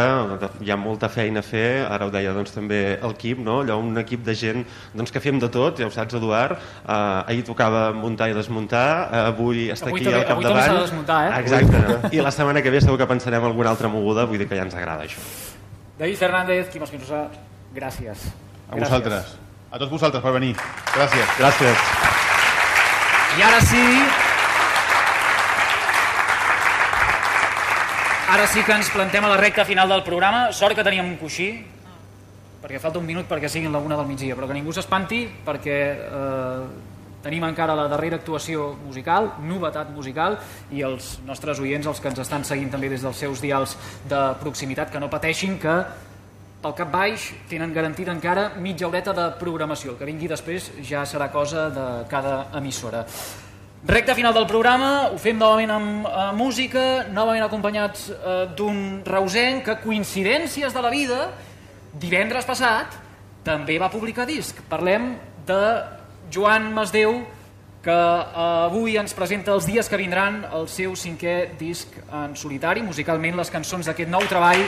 hi 0.64 0.70
ha 0.72 0.76
molta 0.80 1.10
feina 1.12 1.42
a 1.42 1.44
fer, 1.44 1.82
ara 1.84 2.06
ho 2.06 2.12
deia 2.12 2.30
doncs, 2.32 2.54
també 2.54 2.78
el 2.94 3.12
equip, 3.12 3.42
no? 3.44 3.58
Allò, 3.60 3.76
un 3.76 4.00
equip 4.00 4.22
de 4.24 4.32
gent 4.32 4.62
doncs, 4.96 5.12
que 5.12 5.20
fem 5.20 5.36
de 5.42 5.50
tot, 5.52 5.76
ja 5.82 5.90
ho 5.90 5.92
saps, 5.92 6.16
Eduard. 6.16 6.56
Uh, 6.86 7.20
ahir 7.28 7.44
tocava 7.44 7.90
muntar 7.92 8.30
i 8.32 8.36
desmuntar, 8.38 8.86
uh, 9.10 9.26
avui 9.34 9.66
està 9.74 9.90
Avui 9.92 10.00
aquí 10.00 10.08
al 10.08 10.22
avui 10.22 10.30
capdavant. 10.30 10.56
també 10.56 10.64
s'ha 10.64 10.78
de 10.78 10.86
desmuntar, 10.86 11.20
eh? 11.26 11.38
Exacte. 11.42 12.16
I 12.16 12.24
la 12.24 12.32
setmana 12.32 12.64
que 12.64 12.72
ve 12.72 12.80
segur 12.80 12.96
que 12.96 13.10
pensarem 13.12 13.44
alguna 13.44 13.74
altra 13.76 13.92
moguda, 13.92 14.24
vull 14.24 14.40
dir 14.40 14.48
que 14.48 14.56
ja 14.56 14.64
ens 14.64 14.80
agrada 14.80 15.04
això. 15.04 15.20
David 15.98 16.16
Fernández, 16.24 16.72
Quim 16.72 16.88
Espinosa, 16.88 17.26
gràcies. 17.76 18.30
A 18.70 18.80
vosaltres. 18.80 19.36
A 19.74 19.78
tots 19.80 19.90
vosaltres 19.90 20.22
per 20.22 20.30
venir. 20.36 20.52
Gràcies. 20.94 21.30
Gràcies. 21.34 21.80
I 23.34 23.42
ara 23.42 23.62
sí... 23.66 23.80
Ara 28.34 28.44
sí 28.52 28.62
que 28.62 28.76
ens 28.76 28.92
plantem 28.94 29.26
a 29.26 29.32
la 29.32 29.40
recta 29.40 29.64
final 29.66 29.90
del 29.90 30.04
programa. 30.06 30.44
Sort 30.54 30.78
que 30.78 30.86
teníem 30.86 31.10
un 31.10 31.18
coixí, 31.18 31.48
perquè 32.62 32.78
falta 32.78 33.02
un 33.02 33.08
minut 33.10 33.26
perquè 33.26 33.50
siguin 33.50 33.74
la 33.74 33.82
una 33.82 33.98
del 33.98 34.06
migdia, 34.06 34.38
però 34.38 34.46
que 34.46 34.54
ningú 34.54 34.70
s'espanti 34.70 35.24
perquè 35.42 35.78
eh, 36.06 36.62
tenim 37.26 37.42
encara 37.50 37.74
la 37.74 37.90
darrera 37.90 38.22
actuació 38.22 38.70
musical, 38.86 39.32
novetat 39.42 39.90
musical, 39.90 40.38
i 40.70 40.86
els 40.86 41.16
nostres 41.26 41.58
oients, 41.58 41.90
els 41.90 41.98
que 41.98 42.14
ens 42.14 42.22
estan 42.22 42.46
seguint 42.46 42.70
també 42.70 42.94
des 42.94 43.02
dels 43.02 43.26
seus 43.26 43.42
dials 43.42 43.74
de 44.06 44.24
proximitat, 44.38 44.94
que 44.94 45.02
no 45.02 45.10
pateixin 45.10 45.58
que 45.58 45.80
pel 46.64 46.74
cap 46.78 46.88
baix 46.88 47.28
tenen 47.50 47.74
garantida 47.76 48.12
encara 48.14 48.48
mitja 48.56 48.88
horeta 48.88 49.12
de 49.12 49.26
programació. 49.40 49.92
El 49.92 49.98
que 50.00 50.08
vingui 50.08 50.30
després 50.30 50.70
ja 50.88 51.04
serà 51.04 51.28
cosa 51.32 51.68
de 51.72 51.88
cada 52.08 52.46
emissora. 52.56 53.04
Recta 53.84 54.14
final 54.16 54.32
del 54.32 54.46
programa, 54.48 55.10
ho 55.12 55.18
fem 55.20 55.36
novament 55.36 55.74
amb 55.74 56.06
eh, 56.08 56.30
música, 56.38 57.04
novament 57.12 57.44
acompanyats 57.44 58.06
eh, 58.14 58.36
d'un 58.56 59.02
reusenc 59.04 59.66
que, 59.66 59.76
coincidències 59.82 60.72
de 60.72 60.84
la 60.86 60.92
vida, 60.94 61.18
divendres 62.00 62.48
passat 62.48 62.96
també 63.44 63.76
va 63.76 63.92
publicar 63.92 64.24
disc. 64.24 64.62
Parlem 64.70 65.12
de 65.44 65.60
Joan 66.32 66.70
Masdeu, 66.72 67.20
que 67.84 67.92
eh, 67.92 68.48
avui 68.70 68.96
ens 68.96 69.12
presenta 69.12 69.52
els 69.52 69.68
dies 69.68 69.92
que 69.92 70.00
vindran 70.00 70.46
el 70.48 70.64
seu 70.72 70.96
cinquè 70.96 71.36
disc 71.60 72.00
en 72.08 72.32
solitari, 72.40 72.80
musicalment 72.88 73.36
les 73.36 73.52
cançons 73.52 73.92
d'aquest 73.92 74.08
nou 74.08 74.24
treball 74.32 74.64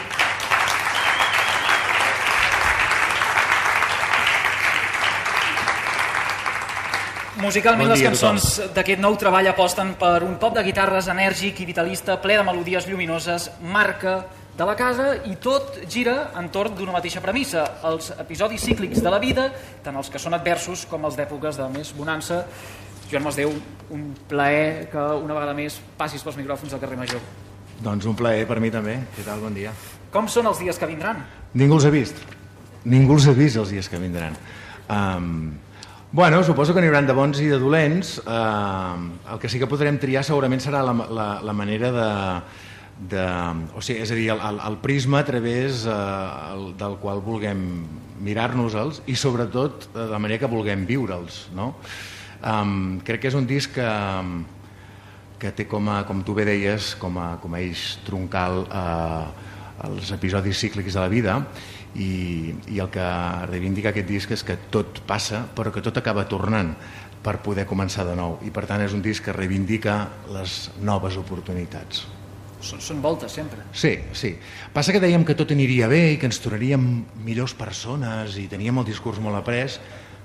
Musicalment 7.36 7.90
Bon 7.90 7.92
les 7.92 8.00
cançons 8.00 8.44
d'aquest 8.72 9.00
nou 9.02 9.16
treball 9.20 9.50
aposten 9.50 9.90
per 10.00 10.22
un 10.24 10.38
pop 10.40 10.54
de 10.56 10.62
guitarres 10.64 11.10
enèrgic 11.12 11.58
i 11.60 11.66
vitalista, 11.68 12.16
ple 12.22 12.38
de 12.38 12.44
melodies 12.46 12.86
lluminoses, 12.88 13.50
marca 13.60 14.22
de 14.56 14.64
la 14.64 14.72
casa 14.78 15.10
i 15.28 15.34
tot 15.36 15.82
gira 15.92 16.30
entorn 16.40 16.78
d'una 16.78 16.94
mateixa 16.94 17.20
premissa, 17.20 17.66
els 17.90 18.08
episodis 18.16 18.64
cíclics 18.64 19.02
de 19.04 19.12
la 19.12 19.20
vida, 19.20 19.50
tant 19.84 19.98
els 20.00 20.08
que 20.08 20.22
són 20.22 20.32
adversos 20.32 20.86
com 20.88 21.04
els 21.04 21.18
d'èpoques 21.18 21.60
de 21.60 21.68
més 21.74 21.92
bonança. 21.98 22.40
Joan 23.10 23.26
Masdeu, 23.28 23.52
un 23.92 24.08
plaer 24.30 24.88
que 24.90 25.04
una 25.20 25.36
vegada 25.36 25.52
més 25.54 25.76
passis 26.00 26.24
pels 26.24 26.40
micròfons 26.40 26.72
del 26.72 26.80
carrer 26.80 26.96
Major. 27.02 27.20
Doncs 27.84 28.08
un 28.08 28.16
plaer 28.16 28.48
per 28.48 28.56
mi 28.64 28.72
també. 28.72 28.96
Què 29.12 29.26
tal? 29.28 29.44
Bon 29.44 29.52
dia. 29.54 29.76
Com 30.10 30.32
són 30.32 30.48
els 30.48 30.64
dies 30.64 30.80
que 30.80 30.88
vindran? 30.88 31.20
Ningú 31.52 31.76
els 31.76 31.84
ha 31.84 31.92
vist. 31.92 32.24
Ningú 32.88 33.20
els 33.20 33.28
ha 33.28 33.36
vist 33.36 33.60
els 33.60 33.76
dies 33.76 33.92
que 33.92 34.00
vindran. 34.00 34.40
Um, 34.88 35.52
bueno, 36.12 36.42
suposo 36.44 36.74
que 36.74 36.82
n'hi 36.82 36.88
haurà 36.90 37.02
de 37.06 37.16
bons 37.16 37.40
i 37.42 37.50
de 37.50 37.58
dolents. 37.60 38.16
Uh, 38.24 39.10
el 39.32 39.40
que 39.42 39.50
sí 39.50 39.60
que 39.60 39.68
podrem 39.70 39.98
triar 40.00 40.24
segurament 40.26 40.62
serà 40.62 40.82
la, 40.86 40.94
la, 40.94 41.26
la 41.44 41.54
manera 41.56 41.92
de, 41.92 42.10
de, 43.12 43.24
o 43.76 43.84
sigui, 43.84 44.00
és 44.04 44.12
a 44.12 44.18
dir, 44.18 44.28
el, 44.34 44.42
el, 44.50 44.60
el 44.70 44.80
prisma 44.82 45.20
a 45.20 45.28
través 45.28 45.84
uh, 45.84 45.96
el, 46.54 46.68
del 46.80 46.98
qual 47.02 47.22
vulguem 47.24 47.62
mirar-nos-els 48.24 49.02
i 49.10 49.16
sobretot 49.18 49.90
de 49.94 50.06
la 50.12 50.20
manera 50.22 50.40
que 50.44 50.50
vulguem 50.50 50.86
viure'ls. 50.88 51.46
No? 51.56 51.74
Um, 52.46 53.00
crec 53.04 53.24
que 53.24 53.32
és 53.32 53.36
un 53.36 53.48
disc 53.48 53.74
que, 53.76 53.90
que 55.40 55.52
té 55.56 55.66
com, 55.68 55.88
a, 55.92 56.02
com 56.08 56.22
tu 56.24 56.36
bé 56.36 56.46
deies, 56.48 56.94
com 57.00 57.18
a, 57.20 57.34
com 57.42 57.56
a 57.56 57.60
eix 57.60 57.96
troncal 58.06 58.64
eh, 58.66 59.24
els 59.86 60.12
episodis 60.14 60.60
cíclics 60.60 60.96
de 60.96 61.02
la 61.02 61.10
vida 61.12 61.40
i, 61.96 62.54
i 62.72 62.80
el 62.82 62.90
que 62.92 63.06
reivindica 63.50 63.92
aquest 63.92 64.08
disc 64.08 64.32
és 64.36 64.44
que 64.46 64.58
tot 64.72 65.00
passa 65.08 65.44
però 65.56 65.72
que 65.72 65.84
tot 65.84 65.96
acaba 66.00 66.26
tornant 66.28 66.74
per 67.24 67.38
poder 67.42 67.66
començar 67.66 68.04
de 68.06 68.14
nou 68.18 68.38
i 68.46 68.52
per 68.54 68.66
tant 68.68 68.84
és 68.84 68.94
un 68.94 69.02
disc 69.02 69.24
que 69.26 69.34
reivindica 69.34 69.96
les 70.34 70.68
noves 70.78 71.16
oportunitats. 71.18 72.04
Són, 72.66 72.80
són 72.80 73.02
voltes, 73.02 73.34
sempre. 73.36 73.64
Sí, 73.76 73.92
sí. 74.16 74.32
Passa 74.74 74.94
que 74.94 75.02
dèiem 75.02 75.26
que 75.26 75.36
tot 75.38 75.52
aniria 75.54 75.90
bé 75.90 76.00
i 76.14 76.16
que 76.20 76.28
ens 76.30 76.40
tornaríem 76.42 76.86
millors 77.26 77.54
persones 77.54 78.38
i 78.40 78.46
teníem 78.50 78.80
el 78.80 78.86
discurs 78.88 79.20
molt 79.22 79.38
après, 79.38 79.76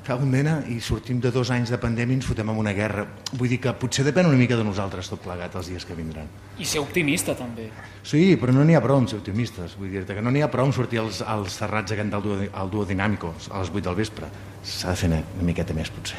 fa 0.04 0.16
un 0.18 0.30
mena 0.34 0.64
i 0.68 0.80
sortim 0.82 1.20
de 1.22 1.30
dos 1.32 1.52
anys 1.54 1.70
de 1.70 1.78
pandèmia 1.78 2.16
i 2.16 2.18
ens 2.20 2.26
fotem 2.26 2.50
en 2.50 2.58
una 2.58 2.74
guerra. 2.74 3.04
Vull 3.38 3.50
dir 3.52 3.60
que 3.62 3.74
potser 3.78 4.04
depèn 4.08 4.26
una 4.26 4.38
mica 4.40 4.58
de 4.58 4.64
nosaltres 4.66 5.10
tot 5.12 5.22
plegat 5.22 5.54
els 5.60 5.68
dies 5.70 5.86
que 5.86 5.94
vindran. 5.98 6.26
I 6.58 6.66
ser 6.66 6.82
optimista, 6.82 7.36
també. 7.38 7.68
Sí, 8.04 8.36
però 8.42 8.52
no 8.56 8.64
n'hi 8.66 8.76
ha 8.76 8.82
prou 8.82 8.98
amb 8.98 9.10
ser 9.12 9.20
optimistes. 9.20 9.76
Vull 9.78 9.92
dir-te 9.94 10.16
que 10.18 10.22
no 10.26 10.32
n'hi 10.34 10.42
ha 10.42 10.50
prou 10.50 10.66
amb 10.66 10.74
sortir 10.76 11.00
als, 11.04 11.22
als 11.22 11.54
serrats 11.62 11.92
a 11.94 12.00
cantar 12.00 12.18
el 12.18 12.24
duo, 12.26 12.40
el 12.42 12.70
duo 12.74 12.86
dinàmico 12.86 13.34
a 13.52 13.60
les 13.62 13.70
8 13.70 13.82
del 13.90 13.96
vespre. 14.02 14.28
S'ha 14.64 14.90
de 14.90 14.96
fer 15.04 15.10
una, 15.12 15.22
una 15.38 15.44
miqueta 15.52 15.74
més, 15.78 15.90
potser. 15.94 16.18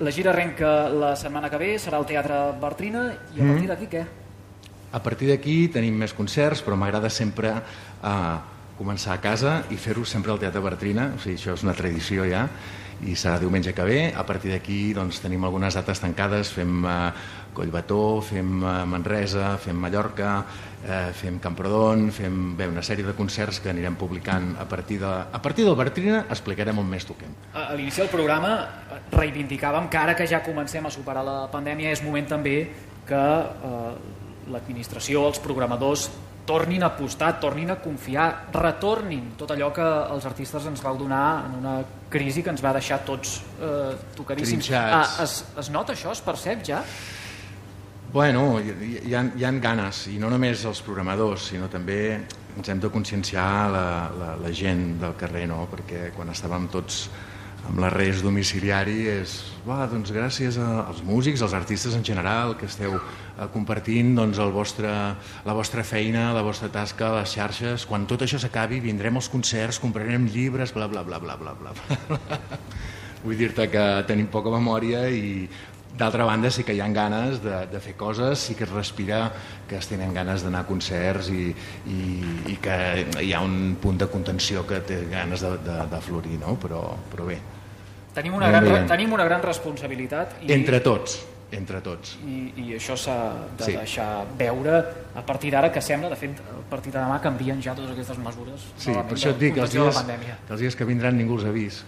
La 0.00 0.10
gira 0.12 0.30
arrenca 0.34 0.88
la 0.92 1.14
setmana 1.16 1.48
que 1.48 1.56
ve, 1.62 1.70
serà 1.80 1.96
al 1.96 2.04
Teatre 2.06 2.40
Bartrina, 2.60 3.06
i 3.36 3.40
a 3.40 3.42
Mhm. 3.44 3.52
partir 3.52 3.68
d'aquí 3.68 3.86
què? 3.96 4.04
A 4.92 5.02
partir 5.02 5.28
d'aquí 5.28 5.68
tenim 5.68 5.94
més 5.96 6.12
concerts, 6.14 6.62
però 6.64 6.76
m'agrada 6.76 7.08
sempre 7.10 7.48
eh, 7.50 8.36
començar 8.78 9.14
a 9.16 9.20
casa 9.24 9.62
i 9.72 9.78
fer-ho 9.80 10.04
sempre 10.04 10.32
al 10.32 10.40
Teatre 10.42 10.62
Bertrina, 10.64 11.10
o 11.16 11.22
sigui, 11.22 11.38
això 11.40 11.54
és 11.56 11.64
una 11.64 11.74
tradició 11.76 12.26
ja, 12.28 12.46
i 13.04 13.16
serà 13.16 13.36
diumenge 13.40 13.74
que 13.76 13.84
ve. 13.84 13.98
A 14.16 14.24
partir 14.24 14.52
d'aquí 14.52 14.94
doncs, 14.96 15.20
tenim 15.20 15.44
algunes 15.44 15.76
dates 15.76 16.00
tancades, 16.00 16.52
fem 16.54 16.84
eh, 16.84 17.10
Collbató, 17.56 18.20
fem 18.24 18.62
eh, 18.62 18.72
Manresa, 18.88 19.56
fem 19.60 19.76
Mallorca, 19.76 20.32
eh, 20.84 21.12
fem 21.16 21.38
Camprodon, 21.42 22.08
fem 22.14 22.56
bé, 22.56 22.68
una 22.72 22.84
sèrie 22.86 23.04
de 23.06 23.16
concerts 23.18 23.60
que 23.60 23.72
anirem 23.72 23.96
publicant 24.00 24.54
a 24.60 24.68
partir, 24.68 25.00
de, 25.02 25.08
a 25.08 25.42
partir 25.42 25.66
del 25.68 25.76
Bertrina, 25.76 26.24
explicarem 26.32 26.78
on 26.80 26.88
més 26.88 27.08
toquem. 27.08 27.32
A 27.54 27.68
a 27.70 27.74
l'inici 27.76 28.00
del 28.04 28.12
programa 28.12 28.52
eh, 28.62 29.00
reivindicàvem 29.16 29.90
que 29.92 30.00
ara 30.00 30.16
que 30.16 30.28
ja 30.28 30.44
comencem 30.44 30.86
a 30.86 30.92
superar 30.92 31.24
la 31.26 31.40
pandèmia 31.52 31.92
és 31.92 32.04
moment 32.04 32.28
també 32.36 32.58
que 33.06 33.24
eh, 33.26 33.90
l'administració, 34.52 35.26
els 35.28 35.42
programadors 35.42 36.08
tornin 36.46 36.82
a 36.82 36.92
apostar, 36.94 37.34
tornin 37.42 37.70
a 37.74 37.76
confiar, 37.82 38.46
retornin 38.54 39.34
tot 39.36 39.50
allò 39.52 39.72
que 39.74 39.84
els 40.14 40.26
artistes 40.28 40.66
ens 40.70 40.82
vau 40.84 40.96
donar 40.98 41.44
en 41.48 41.58
una 41.60 41.76
crisi 42.10 42.42
que 42.42 42.54
ens 42.54 42.62
va 42.64 42.72
deixar 42.76 43.02
tots 43.04 43.40
eh, 43.58 43.92
tocadíssims. 44.16 44.70
Trinxats. 44.70 45.18
Ah, 45.18 45.24
es, 45.26 45.36
es 45.64 45.70
nota 45.74 45.96
això? 45.96 46.14
Es 46.14 46.22
percep 46.24 46.64
ja? 46.66 46.82
Bueno, 48.12 48.60
hi, 48.62 48.72
hi, 49.02 49.14
ha, 49.14 49.26
hi 49.36 49.44
ha 49.44 49.52
ganes, 49.60 50.06
i 50.14 50.16
no 50.22 50.30
només 50.32 50.62
els 50.64 50.80
programadors, 50.86 51.50
sinó 51.50 51.66
també 51.68 51.98
ens 52.56 52.68
hem 52.72 52.80
de 52.80 52.88
conscienciar 52.88 53.48
la, 53.74 53.86
la, 54.16 54.28
la 54.40 54.52
gent 54.54 54.94
del 55.02 55.16
carrer, 55.18 55.44
no? 55.50 55.66
perquè 55.68 56.10
quan 56.16 56.30
estàvem 56.32 56.70
tots 56.72 57.08
amb 57.66 57.80
l'arrest 57.82 58.22
domiciliari 58.24 59.06
és, 59.10 59.36
va, 59.66 59.82
doncs 59.90 60.12
gràcies 60.14 60.58
als 60.62 61.02
músics, 61.06 61.42
als 61.42 61.54
artistes 61.56 61.96
en 61.98 62.04
general, 62.06 62.54
que 62.58 62.68
esteu 62.70 62.96
eh, 62.96 63.48
compartint 63.54 64.14
doncs, 64.16 64.40
el 64.42 64.52
vostre, 64.54 64.92
la 65.46 65.56
vostra 65.56 65.84
feina, 65.84 66.28
la 66.36 66.44
vostra 66.46 66.70
tasca 66.72 67.12
les 67.18 67.34
xarxes. 67.34 67.86
Quan 67.88 68.06
tot 68.06 68.22
això 68.22 68.40
s'acabi, 68.42 68.80
vindrem 68.84 69.18
als 69.18 69.30
concerts, 69.32 69.80
comprarem 69.82 70.28
llibres, 70.30 70.74
bla, 70.76 70.88
bla, 70.88 71.02
bla, 71.06 71.18
bla, 71.22 71.36
bla, 71.36 71.56
bla. 71.58 71.74
Vull 73.26 73.38
dir-te 73.38 73.66
que 73.72 73.86
tenim 74.06 74.30
poca 74.30 74.52
memòria 74.54 75.08
i 75.10 75.48
d'altra 75.96 76.26
banda 76.28 76.50
sí 76.52 76.62
que 76.62 76.74
hi 76.76 76.80
ha 76.84 76.88
ganes 76.92 77.40
de, 77.42 77.62
de 77.72 77.80
fer 77.80 77.96
coses, 77.96 78.38
sí 78.38 78.54
que 78.54 78.66
es 78.68 78.72
respira 78.72 79.30
que 79.66 79.78
es 79.80 79.88
tenen 79.88 80.12
ganes 80.14 80.44
d'anar 80.44 80.66
a 80.66 80.68
concerts 80.68 81.32
i, 81.32 81.48
i, 81.88 82.00
i 82.52 82.56
que 82.62 82.78
hi 83.24 83.32
ha 83.32 83.42
un 83.42 83.76
punt 83.82 84.04
de 84.04 84.10
contenció 84.12 84.66
que 84.68 84.82
té 84.84 85.02
ganes 85.10 85.42
de, 85.42 85.56
de, 85.64 85.78
de 85.90 86.02
florir, 86.04 86.36
no? 86.42 86.58
però, 86.60 86.82
però 87.10 87.32
bé. 87.32 87.40
Tenim 88.16 88.34
una, 88.34 88.48
gran, 88.48 88.86
tenim 88.88 89.12
una 89.12 89.24
gran 89.28 89.42
responsabilitat 89.44 90.38
i, 90.42 90.52
Entre 90.54 90.80
tots, 90.80 91.18
entre 91.52 91.78
tots. 91.84 92.14
i, 92.26 92.38
i 92.56 92.64
això 92.78 92.96
s'ha 92.98 93.16
de 93.58 93.64
Sí. 93.66 93.74
deixar 93.76 94.24
veure 94.38 94.78
a 95.14 95.22
partir 95.24 95.50
d'ara 95.52 95.68
que 95.70 95.80
sembla, 95.84 96.08
de 96.10 96.16
fet, 96.16 96.40
a 96.40 96.62
partir 96.70 96.90
de 96.92 96.98
demà 96.98 97.20
canvien 97.22 97.60
ja 97.62 97.74
totes 97.76 97.92
aquestes 97.92 98.18
mesures 98.18 98.64
Sí, 98.76 98.90
per 98.90 99.14
això 99.14 99.30
et 99.30 99.38
dic, 99.38 99.56
els 99.62 99.70
dies, 99.70 99.94
pandèmia. 100.00 100.38
els 100.50 100.60
dies 100.60 100.74
que 100.76 100.84
vindran 100.88 101.16
ningú 101.16 101.36
els 101.36 101.44
ha 101.44 101.52
vist. 101.60 101.84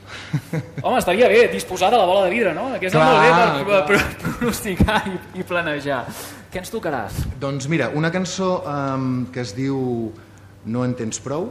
Home, 0.82 0.98
estaria 0.98 1.28
bé 1.32 1.48
disposar 1.52 1.90
de 1.90 1.96
la 1.98 2.04
bola 2.06 2.24
de 2.26 2.30
vidre, 2.30 2.52
no? 2.54 2.68
Que 2.78 2.86
és 2.86 2.92
Clar, 2.92 3.08
molt 3.08 3.24
bé 3.24 3.30
per, 3.32 3.64
clar. 3.64 3.86
per, 3.86 3.96
per 4.22 4.36
pronosticar 4.38 5.00
i, 5.08 5.40
i 5.40 5.42
planejar. 5.48 6.04
Què 6.52 6.60
ens 6.62 6.70
tocaràs? 6.70 7.24
Doncs 7.40 7.66
mira, 7.68 7.88
una 7.94 8.12
cançó 8.12 8.62
um, 8.68 9.26
que 9.32 9.40
es 9.40 9.56
diu 9.56 10.12
No 10.68 10.84
en 10.84 10.94
tens 10.94 11.18
prou, 11.24 11.50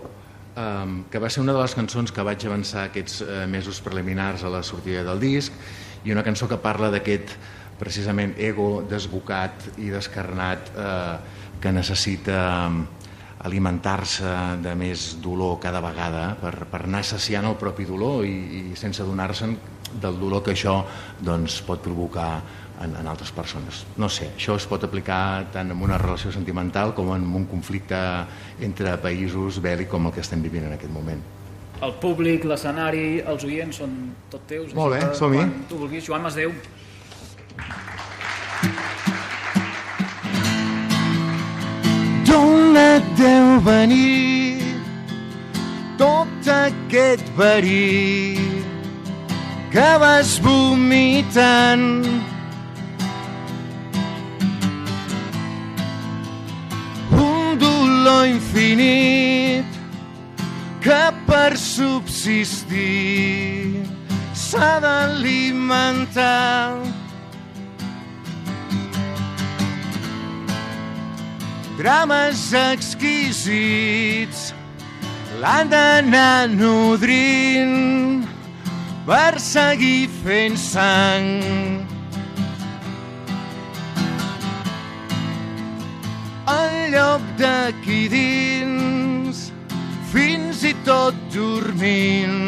um, 0.57 1.03
que 1.11 1.21
va 1.21 1.29
ser 1.29 1.43
una 1.45 1.53
de 1.53 1.61
les 1.61 1.75
cançons 1.77 2.11
que 2.11 2.25
vaig 2.25 2.43
avançar 2.49 2.87
aquests 2.89 3.21
uh, 3.21 3.45
mesos 3.47 3.79
preliminars 3.85 4.43
a 4.43 4.51
la 4.51 4.63
sortida 4.65 5.05
del 5.05 5.21
disc, 5.21 5.53
i 6.03 6.11
una 6.11 6.25
cançó 6.25 6.49
que 6.49 6.59
parla 6.61 6.89
d'aquest 6.93 7.37
precisament 7.77 8.33
ego 8.41 8.83
desbocat 8.89 9.67
i 9.77 9.91
descarnat 9.93 10.71
eh, 10.73 11.17
que 11.61 11.73
necessita 11.73 12.37
alimentar-se 13.45 14.31
de 14.63 14.73
més 14.77 15.11
dolor 15.21 15.59
cada 15.61 15.81
vegada 15.83 16.31
per, 16.41 16.53
per 16.71 16.83
anar 16.87 17.03
saciant 17.05 17.45
el 17.45 17.57
propi 17.59 17.85
dolor 17.85 18.25
i, 18.25 18.71
i 18.71 18.77
sense 18.79 19.05
donar-se'n 19.05 19.53
del 20.01 20.17
dolor 20.19 20.41
que 20.43 20.55
això 20.55 20.79
doncs, 21.23 21.61
pot 21.65 21.83
provocar 21.85 22.41
en, 22.81 22.95
en 22.95 23.07
altres 23.07 23.31
persones. 23.31 23.85
No 23.97 24.09
sé, 24.09 24.31
això 24.35 24.57
es 24.57 24.67
pot 24.69 24.83
aplicar 24.85 25.47
tant 25.53 25.71
en 25.73 25.81
una 25.83 25.97
relació 26.01 26.31
sentimental 26.31 26.93
com 26.97 27.13
en 27.15 27.25
un 27.39 27.47
conflicte 27.49 27.97
entre 28.61 28.97
països 29.03 29.61
bèl·lic 29.63 29.89
com 29.91 30.09
el 30.09 30.15
que 30.15 30.23
estem 30.25 30.43
vivint 30.45 30.67
en 30.69 30.77
aquest 30.77 30.93
moment. 30.93 31.23
El 31.77 31.93
públic, 32.01 32.45
l'escenari, 32.49 33.19
els 33.21 33.43
oients 33.45 33.77
són 33.83 33.93
tot 34.31 34.47
teus. 34.49 34.73
Molt 34.77 34.95
bé, 34.95 35.01
som-hi. 35.17 35.43
quan 35.43 35.53
Tu 35.69 35.77
vulguis, 35.77 36.05
Joan 36.07 36.25
Masdeu. 36.25 36.53
D'on 42.27 42.79
et 42.81 43.11
deu 43.19 43.51
venir 43.65 44.63
tot 46.01 46.49
aquest 46.53 47.29
verí 47.37 48.37
que 49.69 49.91
vas 50.01 50.39
vomitant? 50.41 52.36
Dolor 58.07 58.31
infinit 58.31 59.67
que 60.79 61.11
per 61.27 61.59
subsistir 61.59 63.83
s'ha 64.31 64.79
d'alimentar. 64.79 66.87
drames 71.77 72.53
exquisits 72.57 74.53
l'han 75.41 75.67
d'anar 75.69 76.47
nodrint 76.47 78.23
per 79.03 79.35
seguir 79.51 80.07
fent 80.23 80.55
sang. 80.55 81.96
Lloc 86.91 87.21
d'aquí 87.39 88.07
dins, 88.11 89.51
fins 90.11 90.63
i 90.63 90.73
tot 90.87 91.15
dormint, 91.33 92.47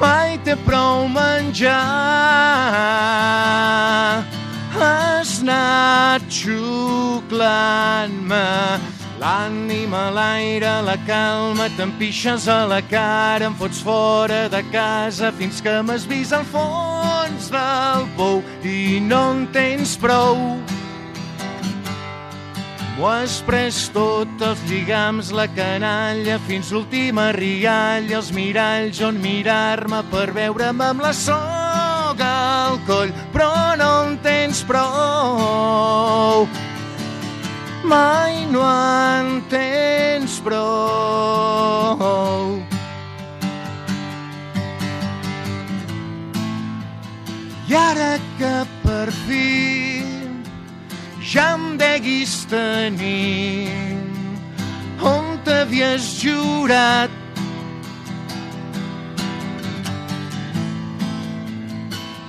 mai 0.00 0.38
té 0.44 0.56
prou 0.66 1.08
menjar. 1.08 1.84
Has 4.74 5.40
anat 5.44 6.22
xuclant-me 6.28 7.30
l'ànima, 9.24 10.10
l'aire, 10.10 10.82
la 10.82 10.96
calma, 11.06 11.68
t'empixes 11.76 12.48
a 12.48 12.66
la 12.66 12.82
cara, 12.82 13.46
em 13.46 13.54
fots 13.54 13.80
fora 13.80 14.48
de 14.52 14.62
casa 14.72 15.32
fins 15.38 15.60
que 15.64 15.82
m'has 15.82 16.04
vist 16.10 16.32
al 16.36 16.44
fons 16.44 17.50
del 17.54 18.08
pou 18.18 18.42
i 18.64 19.00
no 19.00 19.22
en 19.32 19.46
tens 19.54 19.96
prou. 19.96 20.58
M'ho 22.94 23.08
has 23.10 23.40
pres 23.42 23.88
tot, 23.90 24.30
els 24.38 24.60
lligams, 24.70 25.32
la 25.34 25.48
canalla, 25.50 26.36
fins 26.46 26.68
l'última 26.70 27.32
rialla, 27.34 28.20
els 28.20 28.30
miralls 28.30 29.00
on 29.02 29.18
mirar-me 29.18 29.98
per 30.12 30.28
veure'm 30.36 30.78
amb 30.78 31.02
la 31.02 31.10
soga 31.10 32.30
al 32.68 32.78
coll, 32.86 33.10
però 33.34 33.74
no 33.80 33.90
en 34.04 34.14
tens 34.22 34.62
prou. 34.68 36.46
Mai 37.82 38.46
no 38.54 38.62
en 38.62 39.42
tens 39.50 40.38
prou. 40.46 41.98
I 47.66 47.74
ara 47.74 48.22
que 48.38 48.56
per 48.86 49.10
fi 49.26 50.03
ja 51.34 51.54
em 51.56 51.76
deguis 51.76 52.44
tenir 52.46 53.66
on 55.02 55.38
t'havies 55.42 56.22
jurat? 56.22 57.10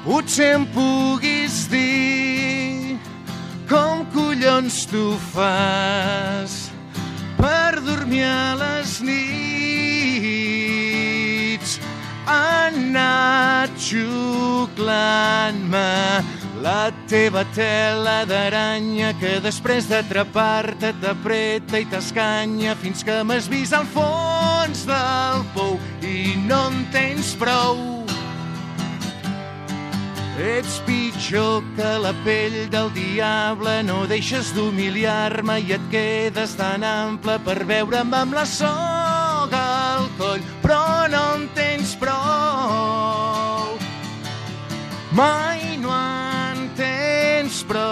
Potser 0.05 0.55
em 0.55 0.65
puguis 0.73 1.67
dir 1.69 2.97
com 3.69 4.05
collons 4.15 4.85
tu 4.89 5.17
fas 5.33 6.71
per 7.37 7.81
dormir 7.85 8.25
a 8.25 8.55
les 8.57 9.01
nits. 9.05 9.85
Anat 12.25 13.69
xuclant-me 13.77 15.05
la 16.65 16.89
teva 17.09 17.43
tela 17.53 18.23
d'aranya 18.25 19.11
que 19.19 19.37
després 19.43 19.87
d'atrapar-te 19.89 20.91
t'apreta 21.01 21.79
i 21.81 21.85
t'escanya 21.89 22.75
fins 22.81 23.03
que 23.05 23.19
m'has 23.23 23.49
vist 23.51 23.75
al 23.77 23.85
fons 23.93 24.85
del 24.89 25.43
pou 25.53 25.77
i 26.01 26.33
no 26.47 26.67
en 26.71 26.85
tens 26.93 27.35
prou. 27.37 27.77
Ets 30.35 30.81
pitjor 30.83 31.63
que 31.77 31.91
la 32.03 32.11
pell 32.25 32.57
del 32.73 32.89
diable, 32.97 33.77
no 33.87 34.03
deixes 34.09 34.51
d'humiliar-me 34.55 35.61
i 35.63 35.77
et 35.77 35.85
quedes 35.93 36.57
tan 36.59 36.83
ample 36.83 37.37
per 37.45 37.61
veure'm 37.69 38.11
amb 38.19 38.35
la 38.35 38.43
soga 38.49 39.63
al 39.95 40.09
coll, 40.19 40.43
però 40.65 41.07
no 41.13 41.23
en 41.37 41.47
tens 41.55 41.95
prou. 42.01 43.71
Mai 45.15 45.64
tens 47.65 47.67
prou. 47.67 47.85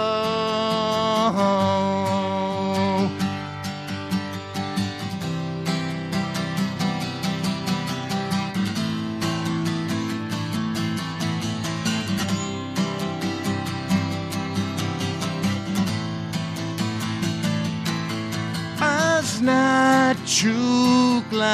Has 18.78 19.40
anat 19.40 20.16
xuclant-me 20.26 21.44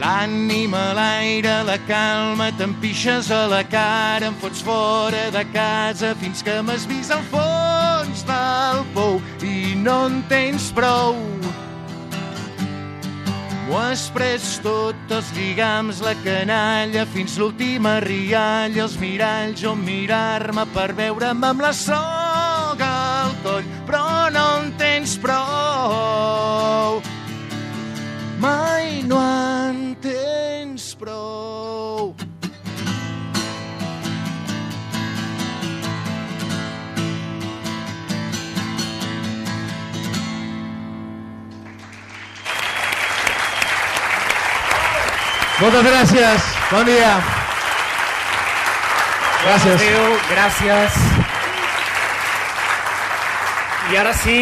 l'ànima, 0.00 0.92
l'aire, 0.96 1.62
la 1.66 1.76
calma, 1.88 2.50
t'empixes 2.58 3.30
a 3.30 3.46
la 3.50 3.62
cara, 3.64 4.30
em 4.30 4.36
fots 4.40 4.62
fora 4.62 5.30
de 5.34 5.44
casa 5.52 6.14
fins 6.20 6.42
que 6.42 6.60
m'has 6.62 6.86
vist 6.88 7.12
al 7.14 7.24
fons 7.32 8.24
del 8.28 8.84
pou 8.94 9.20
i 9.42 9.74
no 9.80 10.06
en 10.10 10.22
tens 10.30 10.70
prou. 10.76 11.16
M'ho 13.66 13.80
has 13.82 14.04
pres 14.14 14.60
tot, 14.62 14.94
els 15.10 15.32
lligams, 15.34 15.98
la 16.04 16.14
canalla, 16.22 17.02
fins 17.10 17.34
l'última 17.40 17.96
rialla, 18.04 18.84
els 18.84 18.94
miralls 19.02 19.64
on 19.66 19.82
mirar-me 19.82 20.68
per 20.76 20.92
veure'm 20.94 21.42
amb 21.50 21.66
la 21.66 21.74
soga 21.74 22.92
al 23.26 23.34
coll, 23.42 23.66
però 23.90 24.06
no 24.30 24.46
en 24.60 24.72
tens 24.78 25.18
prou 25.18 27.02
mai 28.46 29.02
no 29.10 29.18
en 29.18 29.96
tens 30.02 30.94
prou. 31.00 32.14
Moltes 45.60 45.86
gràcies. 45.88 46.48
Bon 46.70 46.84
dia. 46.84 47.12
Gràcies. 49.46 49.80
Adéu, 49.80 50.16
gràcies. 50.30 50.98
I 53.86 53.96
ara 54.02 54.12
sí, 54.18 54.40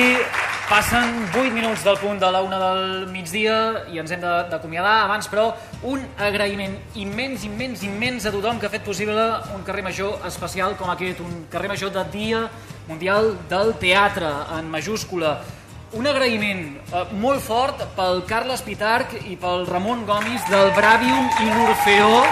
passen 0.69 1.29
8 1.35 1.53
minuts 1.53 1.85
del 1.85 1.97
punt 2.01 2.19
de 2.21 2.31
la 2.33 2.41
una 2.43 2.59
del 2.59 3.07
migdia 3.13 3.85
i 3.93 3.99
ens 4.01 4.13
hem 4.15 4.23
d'acomiadar. 4.23 5.05
Abans, 5.05 5.29
però, 5.29 5.51
un 5.91 6.05
agraïment 6.19 6.77
immens, 7.01 7.45
immens, 7.45 7.85
immens 7.85 8.25
a 8.27 8.33
tothom 8.33 8.59
que 8.61 8.69
ha 8.69 8.73
fet 8.73 8.85
possible 8.87 9.25
un 9.55 9.65
carrer 9.67 9.85
major 9.85 10.25
especial 10.27 10.77
com 10.81 10.91
aquest, 10.93 11.21
un 11.21 11.45
carrer 11.53 11.69
major 11.75 11.93
de 11.93 12.05
Dia 12.13 12.47
Mundial 12.89 13.35
del 13.51 13.75
Teatre, 13.81 14.31
en 14.59 14.71
majúscula. 14.73 15.37
Un 15.95 16.09
agraïment 16.11 16.65
eh, 16.81 17.05
molt 17.23 17.45
fort 17.45 17.85
pel 17.97 18.25
Carles 18.27 18.65
Pitarc 18.65 19.15
i 19.29 19.37
pel 19.41 19.69
Ramon 19.69 20.05
Gomis 20.09 20.43
del 20.51 20.73
Bravium 20.75 21.29
i 21.45 21.51
l'Orfeó, 21.53 22.25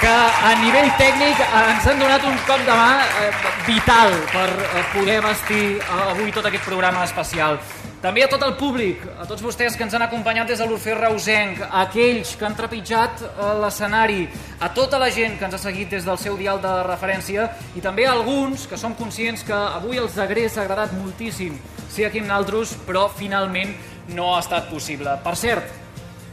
que 0.00 0.08
a 0.08 0.54
nivell 0.62 0.88
tècnic 0.96 1.40
eh, 1.44 1.60
ens 1.74 1.86
han 1.88 2.00
donat 2.00 2.24
un 2.24 2.38
cop 2.48 2.62
de 2.64 2.72
mà 2.76 3.04
eh, 3.20 3.28
vital 3.66 4.14
per 4.32 4.48
eh, 4.48 4.82
poder 4.94 5.18
vestir 5.26 5.64
avui 6.08 6.32
tot 6.32 6.46
aquest 6.48 6.64
programa 6.64 7.04
especial. 7.04 7.58
També 8.00 8.22
a 8.24 8.30
tot 8.32 8.40
el 8.46 8.54
públic, 8.56 9.02
a 9.20 9.26
tots 9.28 9.44
vostès 9.44 9.74
que 9.76 9.84
ens 9.84 9.92
han 9.92 10.06
acompanyat 10.06 10.48
des 10.48 10.62
de 10.62 10.64
l'Orfeo 10.64 10.96
Reusenc, 10.96 11.60
a 11.66 11.82
aquells 11.82 12.32
que 12.40 12.46
han 12.48 12.56
trepitjat 12.56 13.20
l'escenari, 13.60 14.22
a 14.64 14.70
tota 14.72 14.96
la 15.02 15.10
gent 15.12 15.36
que 15.36 15.44
ens 15.44 15.58
ha 15.58 15.60
seguit 15.60 15.92
des 15.92 16.08
del 16.08 16.16
seu 16.22 16.38
dial 16.40 16.62
de 16.64 16.72
referència 16.86 17.50
i 17.76 17.84
també 17.84 18.08
a 18.08 18.14
alguns 18.16 18.64
que 18.70 18.80
som 18.80 18.96
conscients 18.96 19.44
que 19.44 19.52
avui 19.52 20.00
els 20.00 20.16
hagués 20.16 20.56
agradat 20.56 20.96
moltíssim 20.96 21.60
ser 21.90 22.08
aquí 22.08 22.24
amb 22.24 22.32
naltros, 22.32 22.72
però 22.88 23.10
finalment 23.12 23.76
no 24.16 24.32
ha 24.32 24.40
estat 24.40 24.72
possible. 24.72 25.12
Per 25.20 25.36
cert, 25.36 25.79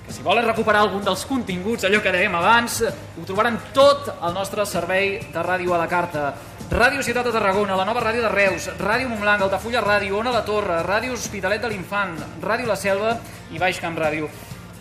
que 0.07 0.13
si 0.15 0.23
volen 0.23 0.45
recuperar 0.47 0.85
algun 0.85 1.03
dels 1.03 1.25
continguts, 1.27 1.83
allò 1.83 1.99
que 1.99 2.13
dèiem 2.15 2.35
abans, 2.39 2.79
ho 2.87 3.25
trobaran 3.27 3.57
tot 3.75 4.07
al 4.15 4.31
nostre 4.33 4.63
servei 4.65 5.17
de 5.33 5.41
ràdio 5.43 5.75
a 5.75 5.81
la 5.81 5.87
carta. 5.91 6.29
Ràdio 6.71 7.03
Ciutat 7.03 7.27
de 7.27 7.33
Tarragona, 7.35 7.75
la 7.75 7.85
nova 7.87 7.99
ràdio 8.05 8.23
de 8.23 8.31
Reus, 8.31 8.69
Ràdio 8.79 9.09
Montblanc, 9.11 9.43
Altafulla 9.43 9.83
Ràdio, 9.83 10.15
Ona 10.21 10.31
la 10.31 10.45
Torre, 10.47 10.79
Ràdio 10.87 11.11
Hospitalet 11.15 11.61
de 11.61 11.71
l'Infant, 11.73 12.15
Ràdio 12.39 12.71
La 12.71 12.79
Selva 12.79 13.17
i 13.51 13.59
Baix 13.59 13.81
Camp 13.83 13.99
Ràdio. 13.99 14.29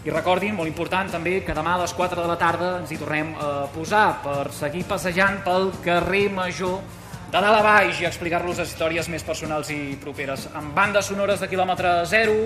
I 0.07 0.15
recordin, 0.15 0.55
molt 0.55 0.71
important 0.71 1.11
també, 1.11 1.41
que 1.43 1.55
demà 1.59 1.75
a 1.75 1.83
les 1.83 1.95
4 1.99 2.23
de 2.23 2.29
la 2.31 2.39
tarda 2.39 2.77
ens 2.79 2.95
hi 2.95 2.99
tornem 3.01 3.35
a 3.35 3.51
posar 3.75 4.21
per 4.23 4.53
seguir 4.55 4.85
passejant 4.87 5.43
pel 5.43 5.73
carrer 5.83 6.29
Major 6.31 6.79
de 7.27 7.41
dalt 7.43 7.59
a 7.59 7.63
baix 7.67 7.99
i 7.99 8.07
explicar-los 8.07 8.61
les 8.63 8.71
històries 8.71 9.09
més 9.11 9.27
personals 9.27 9.73
i 9.75 9.97
properes, 9.99 10.47
amb 10.55 10.71
bandes 10.77 11.11
sonores 11.11 11.43
de 11.43 11.49
quilòmetre 11.51 12.05
zero, 12.07 12.37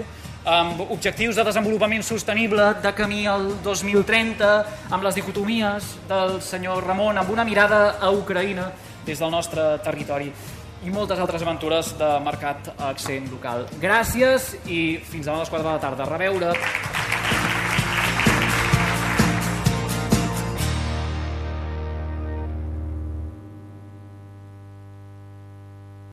amb 0.45 0.81
objectius 0.91 1.37
de 1.37 1.45
desenvolupament 1.45 2.03
sostenible 2.07 2.71
de 2.83 2.93
camí 2.97 3.27
al 3.29 3.51
2030, 3.65 4.49
amb 4.91 5.05
les 5.05 5.19
dicotomies 5.19 5.97
del 6.09 6.41
senyor 6.41 6.87
Ramon, 6.87 7.19
amb 7.19 7.31
una 7.31 7.45
mirada 7.45 7.99
a 8.01 8.11
Ucraïna 8.11 8.71
des 9.05 9.21
del 9.21 9.31
nostre 9.31 9.79
territori 9.85 10.33
i 10.85 10.91
moltes 10.91 11.21
altres 11.21 11.43
aventures 11.45 11.93
de 12.01 12.11
mercat 12.25 12.73
accent 12.79 13.29
local. 13.33 13.67
Gràcies 13.83 14.55
i 14.65 14.99
fins 15.05 15.27
demà 15.29 15.43
a 15.43 15.45
les 15.45 15.53
4 15.53 15.67
de 15.67 15.73
la 15.75 15.81
tarda. 15.83 16.09
A 16.09 16.13
reveure. 16.15 17.50